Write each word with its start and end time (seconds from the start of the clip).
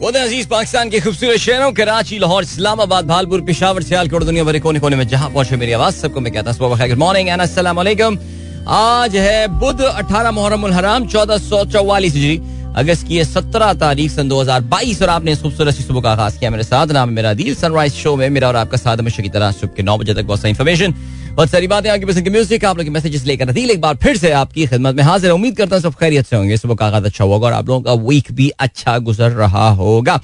अज़ीज़ 0.00 0.46
पाकिस्तान 0.48 0.90
के 0.90 1.00
खूबसूरत 1.00 1.36
शहरों, 1.36 1.72
कराची, 1.72 2.18
लाहौर, 2.18 2.42
इस्लामाबाद, 2.42 3.06
भालपुर, 3.06 3.40
पिशावर, 3.40 3.82
सियालकोट 3.82 4.22
दुनिया 4.24 4.44
भर 4.44 4.58
कोने 4.58 4.80
कोने 4.80 4.96
में 4.96 5.06
जहाँ 5.08 5.28
पहुँचे 5.30 5.56
मेरी 5.56 5.72
आवाज़, 5.72 5.94
सबको 5.96 6.20
मैं 6.20 6.32
कहता 6.32 6.50
हूँ 6.50 6.78
गुड 6.78 6.98
मॉर्निंग 6.98 7.28
एंड 7.28 7.40
आज 8.68 9.16
है 9.16 9.46
बुध 9.60 9.80
18 9.82 10.30
मुहर्रम 10.30 10.66
हराम, 10.72 11.06
चौदह 11.06 11.38
सौ 11.38 11.64
चौवालीस 11.66 12.12
जी 12.12 12.36
अगस्त 12.76 13.06
की 13.08 13.24
सत्रह 13.24 13.72
तारीख, 13.74 14.10
सन 14.10 14.28
2022 14.28 15.02
और 15.02 15.08
आपने 15.08 15.32
इस 15.32 15.42
खूबसूरत 15.42 15.74
सुबह 15.76 16.00
का 16.00 16.10
आगाज़ 16.12 16.38
किया 16.38 16.50
मेरे 16.50 16.64
साथ। 16.64 16.86
नाम 16.92 17.08
है 17.08 17.14
मेरा 17.14 17.32
दिल 17.34 17.54
सनराइज 17.54 17.92
शो 17.94 18.16
में 18.16 18.28
मेरा 18.30 18.48
और 18.48 18.56
आपका 18.56 18.76
साथ 18.78 18.96
हमेशा 18.96 19.22
की 19.22 19.28
तरह 19.28 19.50
सुबह 19.52 19.74
के 19.76 19.82
नौ 19.82 19.96
बजे 19.98 20.14
तक 20.14 20.24
बहुत 20.24 20.40
सारी 20.40 20.50
इन्फॉर्मेशन 20.50 20.94
बहुत 21.30 21.50
सारी 21.50 21.66
बातें 21.66 21.88
आपकी 21.90 22.04
पसंद 22.04 22.24
की 22.24 22.30
म्यूज़िक 22.30 22.64
आप 22.64 22.76
लोग 22.76 22.84
के 22.86 22.90
मैसेजेस 22.90 23.24
लेकर 23.24 23.50
दिल 23.52 23.70
एक 23.70 23.80
बार 23.80 23.96
फिर 23.96 24.16
से 24.16 24.30
आपकी 24.32 24.66
खिदमत 24.66 24.94
में 24.94 25.02
हाजिर 25.04 25.30
उम्मीद 25.30 25.56
करता 25.56 25.76
हूँ 25.76 25.82
सब 25.82 25.94
खैरियत 25.94 26.26
से 26.26 26.36
होंगे। 26.36 26.56
सुबह 26.56 26.74
का 26.74 26.86
अच्छा 26.86 27.24
होगा 27.24 27.46
और 27.46 27.52
आप 27.52 27.68
लोगों 27.68 27.80
का 27.80 27.92
वीक 28.08 28.32
भी 28.32 28.48
अच्छा 28.48 28.98
गुजर 28.98 29.30
रहा 29.30 29.68
होगा। 29.70 30.20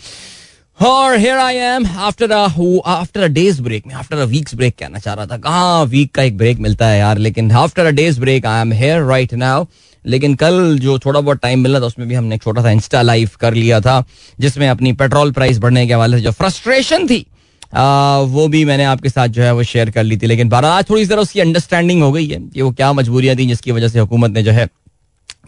और 0.79 1.17
I 1.19 1.53
am, 1.57 1.87
after 2.09 2.29
a 2.31 2.41
after 2.87 3.23
a 3.25 3.29
day's 3.29 3.61
break 3.61 3.87
में, 3.87 3.95
after 3.95 4.19
a 4.25 4.27
week's 4.33 4.55
break 4.55 4.79
कहना 4.79 4.99
चाह 4.99 5.15
रहा 5.15 5.27
था। 5.27 5.37
कहाँ 5.37 5.85
वीक 5.85 6.15
का 6.15 6.23
एक 6.23 6.37
ब्रेक 6.39 6.59
मिलता 6.59 6.89
है 6.89 6.99
यार? 6.99 7.19
लेकिन 7.19 7.51
after 7.51 7.87
a 7.87 7.95
day's 7.99 8.19
break, 8.19 8.45
I 8.45 8.59
am 8.65 8.75
here 8.83 9.01
right 9.11 9.39
now 9.43 9.67
लेकिन 10.05 10.35
कल 10.35 10.79
जो 10.79 10.99
थोड़ा 10.99 11.21
बहुत 11.21 11.39
टाइम 11.43 11.61
मिला 11.61 11.81
था, 11.81 11.85
उसमें 11.85 12.09
भी 12.09 12.15
हमने 12.15 12.39
छोटा 12.39 12.63
सा 12.63 12.71
इंस्टा 12.71 13.03
लाइव 13.03 13.31
कर 13.41 13.55
लिया 13.55 13.81
था, 13.81 14.05
जिसमें 14.41 14.69
अपनी 14.69 14.93
पेट्रोल 14.93 15.33
प्राइस 15.33 15.59
बढ़ने 15.59 15.87
के 15.87 15.95
हवाले 15.95 16.17
से 16.17 16.23
जो 16.23 16.31
फ्रस्ट्रेशन 16.31 17.07
थी 17.07 17.27
आ, 17.75 18.19
वो 18.19 18.49
भी 18.49 18.65
मैंने 18.65 18.85
आपके 18.85 19.09
साथ 19.09 19.29
जो 19.29 19.43
है 19.43 19.55
वो 19.55 19.63
शेयर 19.63 19.91
कर 19.91 20.05
ली 20.05 20.17
थी 20.17 20.27
लेकिन 20.27 20.49
बारह 20.49 20.69
आज 20.69 20.85
थोड़ी 20.91 21.07
सी 21.07 21.15
उसकी 21.15 21.41
अंडरस्टैंडिंग 21.41 22.03
हो 22.03 22.13
गई 22.13 22.27
है 22.29 22.41
कि 22.41 22.63
वो 22.63 22.71
क्या 22.71 22.93
मजबूरियाँ 22.93 23.37
थी 23.37 23.47
जिसकी 23.47 23.73
वजह 23.73 23.89
से 23.89 23.99
हुकूमत 23.99 24.31
ने 24.31 24.43
जो 24.43 24.53
है 24.53 24.69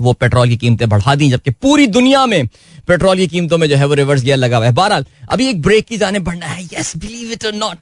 वो 0.01 0.13
पेट्रोल 0.13 0.49
की 0.49 0.57
कीमतें 0.57 0.89
बढ़ा 0.89 1.15
दी 1.15 1.31
जबकि 1.31 1.51
पूरी 1.51 1.87
दुनिया 1.87 2.27
में 2.27 2.47
पेट्रोल 2.89 3.17
की 3.17 3.27
कीमतों 3.27 3.59
में 3.59 3.69
जो 3.69 3.77
है 3.77 3.87
वो 3.87 3.95
रिवर्स 3.95 4.23
गियर 4.23 4.37
लगा 4.37 4.57
हुआ 4.57 4.67
है। 4.67 4.73
बहरहाल 4.73 5.07
अभी 5.31 5.49
एक 5.49 5.63
ब्रेक 5.63 5.87
की 5.87 5.97
जाने 5.99 6.19
बढ़ना 6.19 6.47
है। 6.47 6.65
Yes 6.65 6.97
believe 6.97 7.33
it 7.33 7.47
or 7.47 7.55
not 7.55 7.77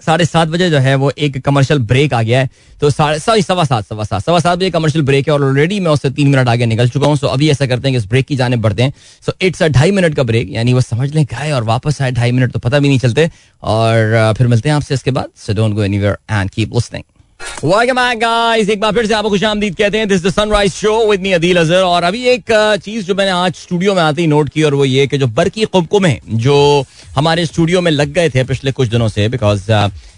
साढ़े 0.00 0.24
सात 0.24 0.48
बजे 0.48 0.68
जो 0.70 0.78
है 0.78 0.94
वो 0.94 1.10
एक 1.18 1.38
कमर्शियल 1.44 1.80
ब्रेक 1.80 2.14
आ 2.14 2.22
गया 2.22 2.40
है। 2.40 2.50
तो 2.80 2.90
साढ़े, 2.90 3.18
सॉरी, 3.18 3.42
सवा 3.42 3.64
सात 3.64 3.86
सवा 3.86 4.04
सात 4.04 4.22
सवा 4.22 4.38
सात 4.40 4.58
बजे 4.58 4.70
कमर्शियल 4.70 5.04
ब्रेक 5.04 5.28
है 5.28 5.34
और 5.34 5.44
ऑलरेडी 5.44 5.80
मैं 5.80 5.90
उससे 5.90 6.10
तीन 6.10 6.28
मिनट 6.28 6.48
आगे 6.48 6.66
निकल 6.66 6.88
चुका 6.88 7.06
हूँ। 7.06 7.16
सो 7.16 7.26
अभी 7.26 7.50
ऐसा 7.50 7.66
करते 7.66 7.88
हैं 7.88 7.92
कि 7.94 7.98
इस 7.98 8.08
ब्रेक 8.08 8.26
की 8.26 8.36
जाने 8.36 8.56
बढ़ते 8.58 8.82
हैं। 8.82 8.92
सो 9.26 9.32
इट्स 9.42 9.62
अ 9.62 9.68
ढाई 9.68 9.90
मिनट 9.90 10.14
का 10.14 10.22
ब्रेक 10.22 10.50
यानी 10.52 10.74
वो 10.74 10.80
समझ 10.80 11.12
लें 11.14 11.24
गए 11.24 11.50
और 11.50 11.64
वापस 11.64 12.02
आए 12.02 12.12
ढाई 12.12 12.32
मिनट 12.32 12.52
तो 12.52 12.58
पता 12.58 12.78
भी 12.78 12.88
नहीं 12.88 12.98
चलते। 12.98 13.30
और, 13.62 14.34
फिर 14.38 14.46
मिलते 14.46 14.68
हैं 14.68 14.76
आपसे 14.76 14.94
इसके 14.94 15.10
बाद। 15.10 15.28
So 15.36 15.54
don't 15.54 15.74
go 15.74 15.84
anywhere 15.84 16.18
and 16.30 16.50
keep 16.50 16.74
listening 16.74 17.19
Welcome 17.40 17.98
back, 17.98 18.18
guys. 18.20 18.68
एक 18.70 18.80
बार 18.80 18.92
फिर 18.92 19.06
से 19.06 19.14
आपको 19.14 19.30
खुश 19.30 19.42
आमदीद 19.44 19.74
कहते 19.76 19.98
हैं। 19.98 20.08
This 20.08 20.24
the 20.24 20.30
sunrise 20.30 20.72
show 20.72 20.92
with 21.10 21.20
me 21.20 21.32
Adeel 21.32 21.56
Azhar 21.56 21.82
और 21.82 22.02
अभी 22.04 22.22
एक 22.28 22.52
चीज़ 22.84 23.06
जो 23.06 23.14
मैंने 23.14 23.30
आज 23.30 23.54
स्टूडियो 23.54 23.94
में 23.94 24.02
आती 24.02 24.26
नोट 24.26 24.48
की, 24.48 24.62
और 24.62 24.74
वो 24.74 24.84
ये 24.84 25.06
कि 25.06 25.18
जो 25.18 25.26
बरकी 25.28 25.64
कुमकुम 25.66 26.06
है, 26.06 26.20
जो 26.26 26.84
हमारे 27.16 27.46
स्टूडियो 27.46 27.80
में 27.80 27.90
लग 27.90 28.12
गए 28.12 28.30
थे 28.30 28.44
पिछले 28.44 28.72
कुछ 28.72 28.88
दिनों 28.88 29.08
से 29.08 29.28
बिकॉज़ 29.28 29.70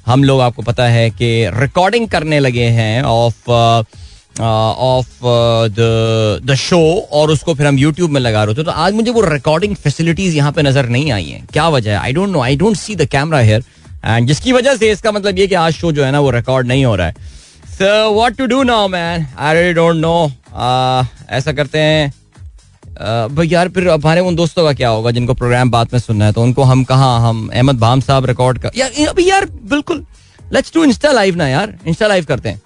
हम 0.07 0.25
लोग, 0.25 0.41
आपको 0.41 0.63
पता 0.63 0.85
है 0.89 1.09
कि 1.11 1.51
रिकॉर्डिंग 1.55 2.09
करने 2.09 2.39
लगे 2.41 2.65
हैं 2.79 3.03
ऑफ़ 3.03 3.51
ऑफ़ 4.41 5.21
द 6.47 6.55
शो 6.59 6.81
और 7.13 7.31
उसको 7.31 7.55
फिर 7.55 7.67
हम 7.67 7.79
यूट्यूब 7.79 8.11
में 8.11 8.21
लगा 8.21 8.45
रहे 8.45 8.55
थे 8.55 8.65
तो 8.65 8.71
आज 8.71 8.95
मुझे 8.95 9.11
वो 9.11 9.21
रिकॉर्डिंग 9.27 9.77
फैसिलिटीज़ 9.77 10.37
यहाँ 10.37 10.53
पे 10.53 10.63
नज़र 10.63 10.89
नहीं 10.89 11.13
आई 11.13 11.25
हैं। 11.25 11.47
क्या 11.53 11.69
वजह 11.69 11.91
है? 11.91 11.99
I 11.99 12.13
don't 12.13 12.29
know 12.29 12.41
I 12.41 12.57
don't 12.57 12.77
see 12.77 12.97
the 12.97 13.05
camera 13.13 13.39
here 13.39 13.65
and 14.05 14.29
जिसकी 14.29 14.53
वजह 14.53 14.77
से 14.77 14.91
इसका 14.93 15.13
मतलब 15.13 15.39
ये 15.39 15.47
कि 15.47 15.55
आज 15.57 15.73
शो 15.73 15.93
जो 15.93 16.05
है 16.05 16.11
ना 16.13 16.21
वो 16.21 16.31
रिकॉर्ड 16.31 16.67
नहीं 16.67 16.85
हो 16.85 16.95
रहा 16.97 17.07
है। 17.07 17.15
So 17.69 18.15
what 18.15 18.37
to 18.37 18.47
do 18.47 18.63
now 18.63 18.89
man 18.89 19.27
I 19.39 19.55
really 19.55 19.73
don't 19.75 19.97
know 19.97 20.33
ऐसा 21.31 21.53
करते 21.53 21.79
हैं। 21.79 22.13
Uh, 22.93 23.29
भाई 23.33 23.47
यार 23.49 23.69
फिर 23.69 23.89
हमारे 23.89 24.21
उन 24.21 24.35
दोस्तों 24.37 24.65
का 24.65 24.73
क्या 24.73 24.89
होगा 24.89 25.11
जिनको 25.11 25.35
प्रोग्राम 25.35 25.71
बाद 25.71 25.89
में 25.93 25.99
सुनना 26.01 26.25
है? 26.25 26.33
तो 26.33 26.43
उनको 26.43 26.63
हम 26.63 26.83
कहाँ 26.85 27.21
हम 27.21 27.49
अहमद 27.53 27.79
भाम 27.79 28.01
साहब 28.01 28.27
रिकॉर्ड 28.27 28.59
कर 28.59 28.71
यार 28.77 29.09
अभी 29.09 29.29
यार 29.29 29.47
बिल्कुल। 29.71 30.05
लेट्स 30.53 30.73
डू 30.75 30.85
इंस्टा 30.85 31.13
लाइव 31.13 31.37
ना 31.37 31.49
यार। 31.49 31.75
इंस्टा 31.87 32.07
लाइव 32.07 32.25
करते 32.25 32.49
हैं। 32.49 32.61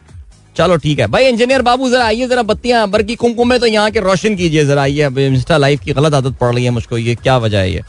चलो 0.56 0.76
ठीक 0.76 0.98
है। 0.98 1.06
भाई 1.06 1.26
इंजीनियर 1.28 1.62
बाबू 1.62 1.88
जरा 1.90 2.04
आइए 2.04 2.26
जरा 2.28 2.42
बत्तियाँ 2.42 2.86
बर 2.90 3.02
की 3.02 3.14
कुमकुम 3.16 3.48
में 3.48 3.58
तो 3.60 3.66
यहाँ 3.66 3.90
के 3.90 4.00
रोशन 4.00 4.36
कीजिए 4.36 4.64
जरा 4.64 4.82
आइए। 4.82 5.26
इंस्टा 5.26 5.56
लाइव 5.56 5.80
की 5.84 5.92
गलत 5.92 6.14
आदत 6.14 6.36
पड़ 6.40 6.54
रही 6.54 6.64
है 6.64 6.70
मुझको 6.70 6.98
ये 6.98 7.14
क्या 7.14 7.36
वजह 7.38 7.58
है 7.58 7.72
ये? 7.72 7.82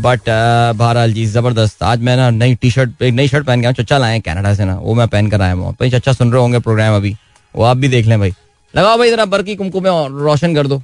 बट 0.00 0.20
uh, 0.20 0.76
बहरहाल 0.78 1.12
जी 1.12 1.26
ज़बरदस्त। 1.26 1.82
आज 1.82 2.00
मैं 2.00 2.16
ना 2.16 2.30
नई 2.30 2.54
टी 2.54 2.70
शर्ट 2.70 3.02
एक 3.02 3.14
नई 3.14 3.28
शर्ट 3.28 3.46
पहन 3.46 3.62
के 3.62 3.72
चचा 3.82 3.98
लाए 3.98 4.20
कनाडा 4.20 4.54
से 4.54 4.64
ना 4.64 4.78
वो 4.78 4.94
मैं 4.94 5.08
पहन 5.08 5.28
कर 5.30 5.42
आया 5.42 5.52
हूँ। 5.52 5.72
भाई 5.72 5.90
चचा 5.90 6.12
सुन 6.12 6.32
रहे 6.32 6.40
होंगे 6.40 6.58
प्रोग्राम 6.60 6.96
अभी 6.96 7.14
वो 7.54 7.64
आप 7.64 7.76
भी 7.76 7.88
देख 7.88 8.06
लें 8.06 8.18
भाई। 8.20 8.34
लगाओ 8.74 8.98
भाई 8.98 9.10
जरा 9.10 9.24
बरकी 9.26 9.56
कुमकुम 9.56 9.84
में 9.84 10.24
रोशन 10.24 10.54
कर 10.54 10.66
दो। 10.66 10.82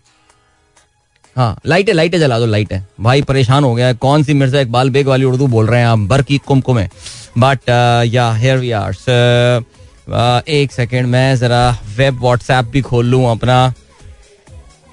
हाँ 1.37 1.57
लाइटें 1.67 1.93
लाइटें 1.93 2.19
जला 2.19 2.39
दो 2.39 2.47
लाइटें 2.47 2.81
भाई 3.01 3.23
परेशान 3.23 3.65
हो 3.65 3.75
गया 3.75 3.87
है 3.87 3.95
कौन 3.97 4.23
सी 4.23 4.35
मिर्ज़ा 4.35 4.61
इकबाल 4.61 4.91
बेग 4.91 5.09
वाली 5.09 5.25
उर्दू 5.25 5.47
बोल 5.49 5.67
रहे 5.67 5.81
हैं 5.81 5.87
आप? 5.87 5.99
बरकी 5.99 6.39
कुमकुम 6.47 6.85
but 7.39 7.69
yeah 8.07 8.31
here 8.33 8.59
we 8.59 8.71
are 8.71 8.93
एक 10.09 10.73
सेकेंड 10.73 11.07
मैं 11.07 11.37
जरा 11.37 11.71
वेब 11.97 12.21
व्हाट्सएप 12.21 12.71
भी 12.73 12.81
खोल 12.83 13.07
लूँ 13.07 13.31
अपना। 13.31 13.73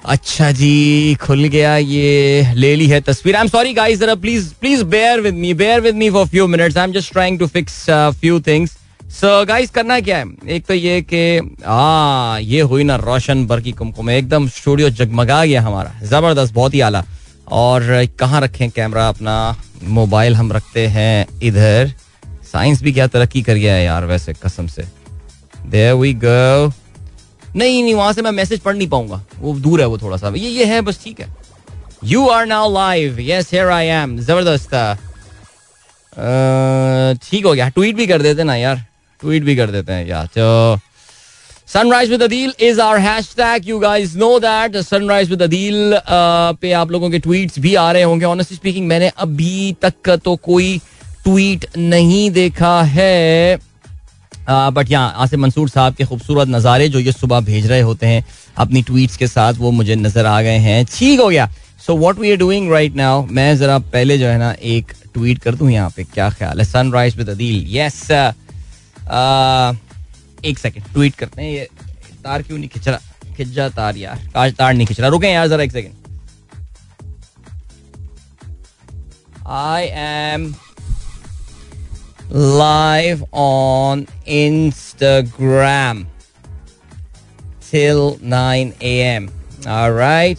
अच्छा 0.04 0.50
जी, 0.52 1.14
खुल 1.20 1.44
गया 1.44 1.76
ये, 1.76 2.52
ले 2.54 2.74
ली 2.76 2.86
है 2.86 3.00
तस्वीर। 3.00 3.36
आई 3.36 3.42
एम 3.42 3.48
सॉरी 3.48 3.72
गाइस 3.74 3.98
जरा 4.00 4.14
please 4.14 4.52
please 4.60 4.84
bear 4.86 5.20
with 5.20 5.34
me 5.34 5.52
bear 5.54 5.80
with 5.80 5.94
me 5.94 6.10
for 6.10 6.26
few 6.26 6.46
minutes 6.46 6.76
I 6.76 6.84
am 6.84 6.92
just 6.92 7.12
trying 7.12 7.38
to 7.38 7.46
fix 7.46 7.84
few 7.90 8.40
things 8.40 8.76
so 9.10 9.44
guys 9.46 9.70
करना 9.70 9.98
क्या 10.00 10.16
है? 10.18 10.24
एक 10.48 10.64
तो 10.66 10.74
ये 10.74 11.00
कि 11.12 11.56
आ 11.66 12.38
ये 12.38 12.60
हुई 12.60 12.84
ना 12.84 12.96
रोशन 12.96 13.46
बर 13.46 13.60
की 13.60 13.72
कुमकुम। 13.72 14.10
एकदम 14.10 14.48
स्टूडियो 14.48 14.90
जगमगा 14.90 15.44
गया 15.44 15.62
हमारा। 15.62 15.92
ज़बरदस्त, 16.04 16.52
बहुत 16.54 16.74
ही 16.74 16.80
आला। 16.80 17.04
और 17.50 18.06
कहाँ 18.18 18.40
रखें 18.40 18.70
कैमरा 18.70 19.08
अपना? 19.08 19.56
मोबाइल 19.84 20.34
हम 20.36 20.52
रखते 20.52 20.86
हैं 20.86 21.26
इधर। 21.42 21.92
साइंस 22.52 22.82
भी 22.82 22.92
क्या 22.92 23.06
तरक्की 23.06 23.42
कर 23.42 23.54
गया 23.54 23.74
है 23.74 23.84
यार, 23.84 24.04
वैसे 24.04 24.32
कसम 24.42 24.66
से। 24.66 24.84
देयर 25.68 25.94
वी 25.94 26.12
गो 26.14 26.72
नहीं 27.56 27.82
नहीं, 27.82 27.94
वहाँ 27.94 28.12
से 28.12 28.22
मैं 28.22 28.30
मैसेज 28.32 28.60
पढ़ 28.60 28.76
नहीं 28.76 28.88
पाऊँगा। 28.88 29.22
वो 29.38 29.54
दूर 29.60 29.80
है 29.80 29.86
वो 29.86 29.98
थोड़ा 29.98 30.16
सा। 30.16 30.32
ये 30.36 30.48
ये 30.50 30.64
है, 30.64 30.80
बस 30.80 31.02
ठीक 31.04 31.20
है। 31.20 31.28
You 32.04 32.26
are 32.28 32.46
now 32.46 32.72
live 32.72 33.20
yes 33.20 33.52
here 33.52 33.68
I 33.68 33.86
am 33.86 34.18
ज़बरदस्त। 34.20 34.74
ठीक 37.22 37.46
हो 37.46 37.52
गया। 37.52 37.68
ट्वीट 37.68 37.96
भी 37.96 38.06
कर 38.06 38.22
देते 38.22 38.44
ना 38.44 38.54
यार। 38.56 38.84
ट्वीट 39.20 39.42
भी 39.44 39.56
कर 39.56 39.70
देते 39.70 39.92
हैं। 39.92 40.06
यार 40.06 40.26
तो 40.36 40.78
sunrise 41.68 42.10
with 42.10 42.22
Adeel 42.22 42.52
is 42.60 42.80
our 42.80 42.98
hashtag 42.98 43.68
you 43.68 43.78
guys 43.78 44.14
know 44.16 44.38
that 44.40 44.76
sunrise 44.78 45.30
with 45.30 45.42
Adeel 45.42 45.98
पे 46.60 46.72
आप 46.72 46.90
लोगों 46.90 47.10
के 47.10 47.18
ट्वीट्स 47.18 47.58
भी 47.58 47.74
आ 47.74 47.90
रहे 47.92 48.02
होंगे। 48.02 48.24
ऑनेस्टली 48.26 48.56
स्पीकिंग 48.56 48.86
मैंने 48.88 49.08
अभी 49.18 49.76
तक 49.82 50.18
तो 50.24 50.36
कोई 50.36 50.78
ट्वीट 51.24 51.66
नहीं 51.76 52.30
देखा 52.30 52.80
है। 52.82 53.58
बट 54.50 54.90
यहाँ 54.90 55.12
आसिफ 55.16 55.38
मंसूर 55.40 55.68
साहब 55.68 55.94
के 55.94 56.04
खूबसूरत 56.04 56.48
नज़ारे 56.48 56.88
जो 56.88 56.98
ये 57.00 57.12
सुबह 57.12 57.40
भेज 57.40 57.66
रहे 57.66 57.80
होते 57.80 58.06
हैं, 58.06 58.24
अपनी 58.56 58.82
ट्वीट्स 58.82 59.16
के 59.16 59.26
साथ 59.26 59.54
वो 59.54 59.70
मुझे 59.70 59.96
नज़र 59.96 60.26
आ 60.26 60.40
गए 60.42 60.58
हैं। 60.58 60.84
ठीक 60.88 61.20
हो 61.20 61.28
गया। 61.28 61.48
So 61.86 61.96
what 61.96 62.18
we 62.18 62.30
are 62.30 62.36
doing 62.36 62.70
right 62.72 62.94
now 62.96 63.24
मैं 63.26 63.56
जरा 63.58 63.78
पहले 63.92 64.18
जो 64.18 64.26
है 64.26 64.38
ना 64.38 64.50
एक 64.52 64.92
ट्वीट 65.14 65.38
कर 65.38 65.54
दूँ 65.54 65.70
यहाँ 65.70 65.90
पे, 65.96 66.04
क्या 66.04 66.30
ख्याल 66.30 66.58
है? 66.58 66.64
सनराइज 66.64 67.16
विद 67.16 67.28
अदील 67.30 67.64
यस 67.76 68.10
एक 70.44 70.58
सेकेंड 70.58 70.84
ट्वीट 70.92 71.14
करते 71.14 71.42
हैं। 71.42 71.50
ये 71.50 71.68
तार 72.24 72.42
क्यों 72.42 72.58
नहीं 72.58 72.68
खिंच 72.68 72.88
रहा? 72.88 72.98
खिंच 73.36 73.48
जा 73.48 73.68
तार 73.70 73.96
यार। 73.96 74.18
काश 74.34 74.52
तार 74.58 74.74
नहीं 74.74 74.86
खिंच 74.86 75.00
रहा। 75.00 75.08
रुके 75.10 75.26
यार 75.28 75.48
जरा 75.48 75.62
एक 75.62 75.72
second 75.72 75.94
I 79.48 79.84
am 79.94 80.52
live 82.30 83.24
on 83.32 84.06
Instagram 84.26 86.06
till 87.70 88.18
9 88.22 88.74
a.m. 88.82 89.30
Alright. 89.66 90.38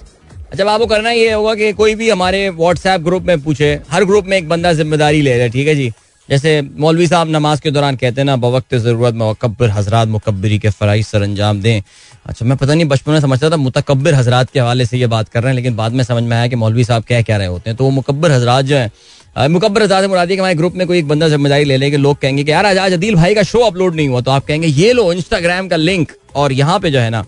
अच्छा 0.51 0.69
आपको 0.71 0.85
करना 0.87 1.11
ये 1.11 1.31
होगा 1.31 1.53
कि 1.55 1.71
कोई 1.73 1.95
भी 1.95 2.09
हमारे 2.09 2.49
व्हाट्सएप 2.49 3.01
ग्रुप 3.01 3.23
में 3.23 3.41
पूछे, 3.41 3.79
हर 3.89 4.05
ग्रुप 4.05 4.25
में 4.25 4.37
एक 4.37 4.47
बंदा 4.49 4.73
ज़िम्मेदारी 4.73 5.21
ले 5.21 5.37
रहे 5.37 5.49
ठीक 5.49 5.67
है 5.67 5.75
जी 5.75 5.91
जैसे 6.29 6.61
मौलवी 6.61 7.07
साहब 7.07 7.29
नमाज़ 7.29 7.61
के 7.61 7.71
दौरान 7.71 7.95
कहते 7.95 8.21
हैं 8.21 8.25
ना, 8.25 8.35
बवक्त 8.35 8.75
ज़रूरत 8.75 9.13
मुकबर 9.15 9.69
हजरात 9.69 10.07
मुकबरी 10.07 10.59
के 10.59 10.69
फ़राइज 10.69 11.05
सर 11.05 11.21
अंजाम 11.21 11.61
दें 11.61 11.81
अच्छा 12.25 12.45
मैं 12.45 12.57
पता 12.57 12.73
नहीं, 12.73 12.85
बचपन 12.85 13.11
में 13.11 13.19
समझता 13.19 13.49
था 13.49 13.57
मुतकबर 13.57 14.13
हजरात 14.13 14.49
के 14.49 14.59
हवाले 14.59 14.85
से 14.85 14.97
ये 14.97 15.07
बात 15.07 15.29
कर 15.29 15.43
रहे 15.43 15.51
हैं, 15.51 15.55
लेकिन 15.55 15.75
बाद 15.75 15.93
में 15.93 16.03
समझ 16.03 16.23
में 16.23 16.35
आया 16.37 16.47
कि 16.47 16.55
मौलवी 16.55 16.83
साहब 16.83 17.03
क्या 17.03 17.21
कह 17.21 17.37
रहे 17.37 17.47
होते 17.47 17.69
हैं 17.69 17.77
तो 17.77 17.83
वो 17.83 17.89
मुकबर 17.91 18.31
हजरात 18.31 18.65
जो 18.65 18.75
है 18.75 18.91
मुकबर 19.35 19.83
आज़ाद 19.83 20.05
मुरादी 20.05 20.35
के 20.35 20.39
हमारे 20.39 20.55
ग्रुप 20.55 20.75
में 20.75 20.85
कोई 20.87 20.97
एक 20.99 21.07
बंदा 21.07 21.27
ज़िम्मेदारी 21.29 21.63
ले 21.63 21.77
लेंगे 21.77 21.97
लोग 21.97 22.17
कहेंगे 22.21 22.43
कि 22.43 22.51
यार 22.51 22.65
आज 22.65 22.77
आज 22.77 22.93
अदील 22.93 23.15
भाई 23.15 23.35
का 23.35 23.43
शो 23.43 23.59
अपलोड 23.61 23.95
नहीं 23.95 24.07
हुआ 24.09 24.21
तो 24.21 24.31
आप 24.31 24.45
कहेंगे 24.45 24.67
ये 24.67 24.91
लो 24.93 25.11
इंस्टाग्राम 25.13 25.67
का 25.67 25.75
लिंक 25.75 26.11
और 26.35 26.51
यहाँ 26.53 26.79
पे 26.79 26.91
जो 26.91 26.99
है 26.99 27.09
ना 27.09 27.25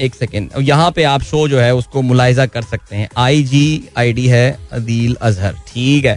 एक 0.00 0.14
सेकेंड 0.14 0.50
यहाँ 0.60 0.90
पे 0.90 1.02
आप 1.04 1.22
शो 1.22 1.46
जो 1.48 1.58
है 1.60 1.74
उसको 1.74 2.02
मुलायजा 2.02 2.46
कर 2.46 2.62
सकते 2.62 2.96
हैं। 2.96 3.08
आई 3.16 3.42
जी 3.42 3.88
आई 3.98 4.12
डी 4.12 4.26
है 4.28 4.58
अदील 4.72 5.14
अजहर 5.22 5.54
ठीक 5.68 6.04
है। 6.04 6.16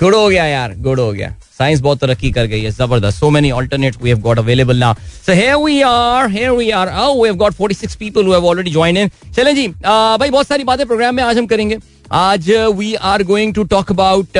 गुड 0.00 0.14
हो 0.14 0.28
गया 0.28 0.44
यार 0.46 0.74
गुड 0.78 1.00
हो 1.00 1.12
गया। 1.12 1.34
साइंस 1.58 1.80
बहुत 1.80 1.98
तरक्की 2.00 2.30
कर 2.32 2.46
गई 2.46 2.60
है 2.62 2.70
ज़बरदस्त। 2.70 3.18
So 3.18 3.30
many 3.30 3.50
alternate 3.50 4.02
we 4.02 4.10
have 4.10 4.18
got 4.20 4.38
available 4.38 4.76
now 4.76 4.94
so 5.26 5.32
here 5.32 5.56
we 5.56 5.80
are 5.82 6.30
here 6.30 6.50
we 6.50 6.70
are 6.70 6.88
we 6.88 7.26
have 7.26 7.36
got 7.36 7.54
46 7.60 7.94
people 7.96 8.26
who 8.26 8.32
have 8.32 8.46
already 8.46 8.70
join 8.70 8.96
in 8.96 9.10
चलें 9.36 9.54
जी 9.54 9.66
आ, 9.66 10.16
भाई 10.16 10.30
बहुत 10.30 10.46
सारी 10.46 10.64
बातें 10.64 10.86
प्रोग्राम 10.86 11.14
में 11.14 11.22
आज 11.22 11.38
हम 11.38 11.46
करेंगे। 11.46 11.78
आज 12.12 12.50
we 12.76 12.92
are 12.94 13.22
going 13.22 13.52
to 13.54 13.62
talk 13.64 13.90
about 13.90 14.36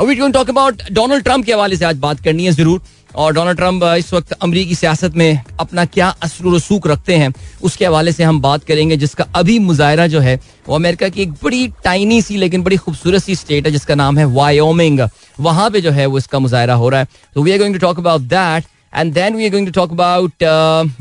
we 0.00 0.14
going 0.16 0.32
talk 0.34 0.50
about 0.50 0.82
Donald 0.92 1.24
Trump 1.24 1.44
के 1.44 1.52
हवाले 1.52 1.76
से 1.76 1.84
आज 1.84 1.96
बात 1.98 2.20
करनी 2.20 2.44
है 2.44 2.52
ज़रूर। 2.52 2.80
और 3.14 3.32
डोनाल्ड 3.34 3.58
ट्रंप 3.58 3.84
इस 3.98 4.12
वक्त 4.14 4.32
अमरीकी 4.34 4.74
सियासत 4.74 5.14
में 5.16 5.40
अपना 5.60 5.84
क्या 5.86 6.08
असर 6.22 6.54
रसूख 6.54 6.86
रखते 6.86 7.16
हैं, 7.16 7.32
उसके 7.62 7.86
हवाले 7.86 8.12
से 8.12 8.24
हम 8.24 8.40
बात 8.40 8.64
करेंगे, 8.64 8.96
जिसका 8.96 9.26
अभी 9.36 9.58
मुजाहरा 9.58 10.06
जो 10.06 10.20
है, 10.20 10.38
वो 10.68 10.74
अमेरिका 10.74 11.08
की 11.08 11.22
एक 11.22 11.32
बड़ी 11.42 11.66
टाइनी 11.84 12.20
सी 12.22 12.36
लेकिन 12.36 12.62
बड़ी 12.62 12.76
खूबसूरत 12.76 13.22
सी 13.22 13.34
स्टेट 13.36 13.66
है, 13.66 13.72
जिसका 13.72 13.94
नाम 13.94 14.18
है 14.18 14.24
वायोमिंग 14.34 15.00
वहाँ 15.40 15.70
पे 15.70 15.80
जो 15.80 15.90
है 15.90 16.06
वो 16.06 16.18
इसका 16.18 16.38
मुजाहरा 16.38 16.74
हो 16.74 16.88
रहा 16.88 17.00
है। 17.00 17.08
तो 17.34 17.42
we 17.42 17.52
are 17.52 17.58
going 17.58 17.74
to 17.74 17.80
talk 17.80 17.98
about 17.98 18.20
that 18.30 18.64
and 18.94 19.12
then 19.14 19.36
we 19.36 19.44
are 19.44 19.50
going 19.50 19.66
to 19.66 19.72
talk 19.72 19.92
about 19.92 20.32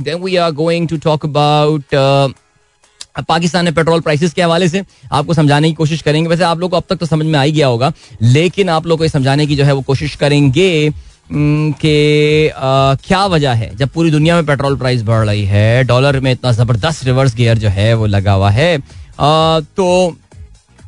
then 0.01 0.21
we 0.23 0.35
are 0.35 0.51
going 0.53 0.87
to 0.89 0.97
talk 0.99 1.25
about 1.25 1.95
Pakistan 3.19 3.65
में 3.65 3.73
पेट्रोल 3.73 4.01
प्राइसेस 4.01 4.33
के 4.33 4.41
हवाले 4.41 4.67
से 4.69 4.83
आपको 5.11 5.33
समझाने 5.33 5.67
की 5.67 5.73
कोशिश 5.75 6.01
करेंगे। 6.01 6.29
वैसे 6.29 6.43
आप 6.43 6.59
लोग 6.59 6.71
को 6.71 6.77
अब 6.77 6.83
तक 6.89 6.95
तो 6.95 7.05
समझ 7.05 7.25
में 7.25 7.39
आ 7.39 7.41
ही 7.41 7.51
गया 7.51 7.67
होगा 7.67 7.91
लेकिन 8.21 8.69
आप 8.69 8.85
लोग 8.87 8.99
को 8.99 9.07
समझाने 9.09 9.47
की 9.47 9.55
जो 9.55 9.63
है 9.63 9.73
वो 9.73 9.81
कोशिश 9.81 10.15
करेंगे 10.15 10.91
कि 11.31 12.51
क्या 13.05 13.25
वजह 13.27 13.51
है 13.53 13.75
जब 13.77 13.89
पूरी 13.89 14.11
दुनिया 14.11 14.35
में 14.35 14.45
पेट्रोल 14.45 14.77
प्राइस 14.77 15.03
बढ़ 15.03 15.25
रही 15.25 15.43
है 15.45 15.83
डॉलर 15.83 16.19
में 16.19 16.31
इतना 16.31 16.51
ज़बरदस्त 16.51 17.03
रिवर्स 17.05 17.35
गियर 17.35 17.57
जो 17.57 17.69
है 17.69 17.93
वो 17.93 18.05
लगा 18.05 18.33
हुआ 18.33 18.49
है। 18.51 18.77
आ, 18.77 18.79
तो 19.59 20.15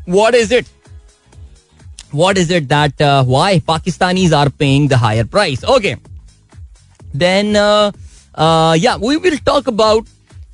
what 0.10 0.36
is 0.36 0.54
it 0.54 0.66
what 2.16 2.38
is 2.38 2.54
it 2.54 2.64
that 2.64 3.02
why 3.28 3.60
Pakistanis 3.68 4.34
are 4.34 4.50
paying 4.50 4.90
the 4.90 4.94
higher 5.04 5.26
price? 5.26 5.64
Okay 5.66 5.96
then 7.16 7.56
yeah 8.80 8.96
we 8.96 9.16
will 9.16 9.38
talk 9.46 9.70
about 9.70 10.08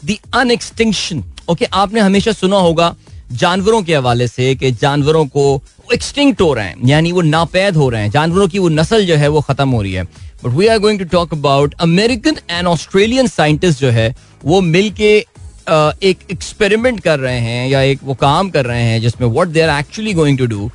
the 0.06 0.18
unextinction 0.36 1.24
okay, 1.50 1.66
आपने 1.66 2.00
हमेशा 2.00 2.31
सुना 2.31 2.57
होगा 2.57 2.96
जानवरों 3.34 3.81
के 3.84 3.96
हवाले 3.96 4.28
से 4.28 4.54
कि 4.56 4.72
जानवरों 4.72 5.25
को 5.28 5.62
एक्सटिंक्ट 5.94 6.42
हो 6.42 6.54
रहे 6.54 6.66
हैं, 6.66 6.88
यानी 6.88 7.12
वो 7.12 7.22
नापैद 7.24 7.75
हो 7.75 7.90
रहे 7.90 8.01
हैं। 8.01 8.12
जानवरों 8.12 8.48
की 8.48 8.60
वो 8.60 8.69
नस्ल 8.69 9.06
जो 9.06 9.16
है 9.16 9.28
वो 9.28 9.42
खत्म 9.42 9.69
हो 9.69 9.81
रही 9.81 9.94
है। 9.94 10.04
But 10.04 10.48
we 10.48 10.68
are 10.68 10.80
going 10.80 11.00
to 11.00 11.06
talk 11.07 11.34
about 11.34 11.74
American 11.81 12.38
and 12.50 12.68
Australian 12.68 13.28
scientist 13.28 13.80
जो 13.81 13.90
है, 13.90 14.16
वो 14.46 14.62
मिल 14.62 14.90
के 14.92 15.18
एक 15.69 16.19
एक्सपेरिमेंट 16.31 17.00
कर 17.00 17.19
रहे 17.19 17.40
हैं 17.40 17.68
या 17.69 17.81
एक 17.84 18.00
वो 18.04 18.13
काम 18.16 18.50
कर 18.50 18.66
रहे 18.66 18.84
हैं 18.84 19.02
जिसमें 19.02 19.28
what 19.28 19.48
they 19.48 19.62
are 19.62 19.80
actually 19.80 20.13
going 20.13 20.38
to 20.38 20.45
do 20.48 20.69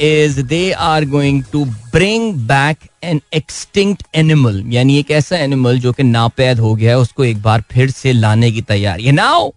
is 0.00 0.40
they 0.42 0.70
are 0.72 1.04
going 1.06 1.42
to 1.52 1.64
bring 1.64 2.32
back 2.48 2.78
an 3.04 3.20
extinct 3.34 4.02
animal 4.14 4.62
यानी 4.68 4.98
एक 4.98 5.10
ऐसा 5.10 5.36
एनिमल 5.38 5.78
जो 5.80 5.92
कि 5.92 6.02
नापैद 6.02 6.58
हो 6.58 6.74
गया 6.74 6.90
है, 6.90 6.98
उसको 6.98 7.24
एक 7.24 7.42
बार 7.42 7.64
फिर 7.70 7.90
से 7.90 8.12
लाने 8.12 8.50
की 8.52 8.62
तैयारी 8.62 9.04
है। 9.04 9.12
Now 9.12 9.50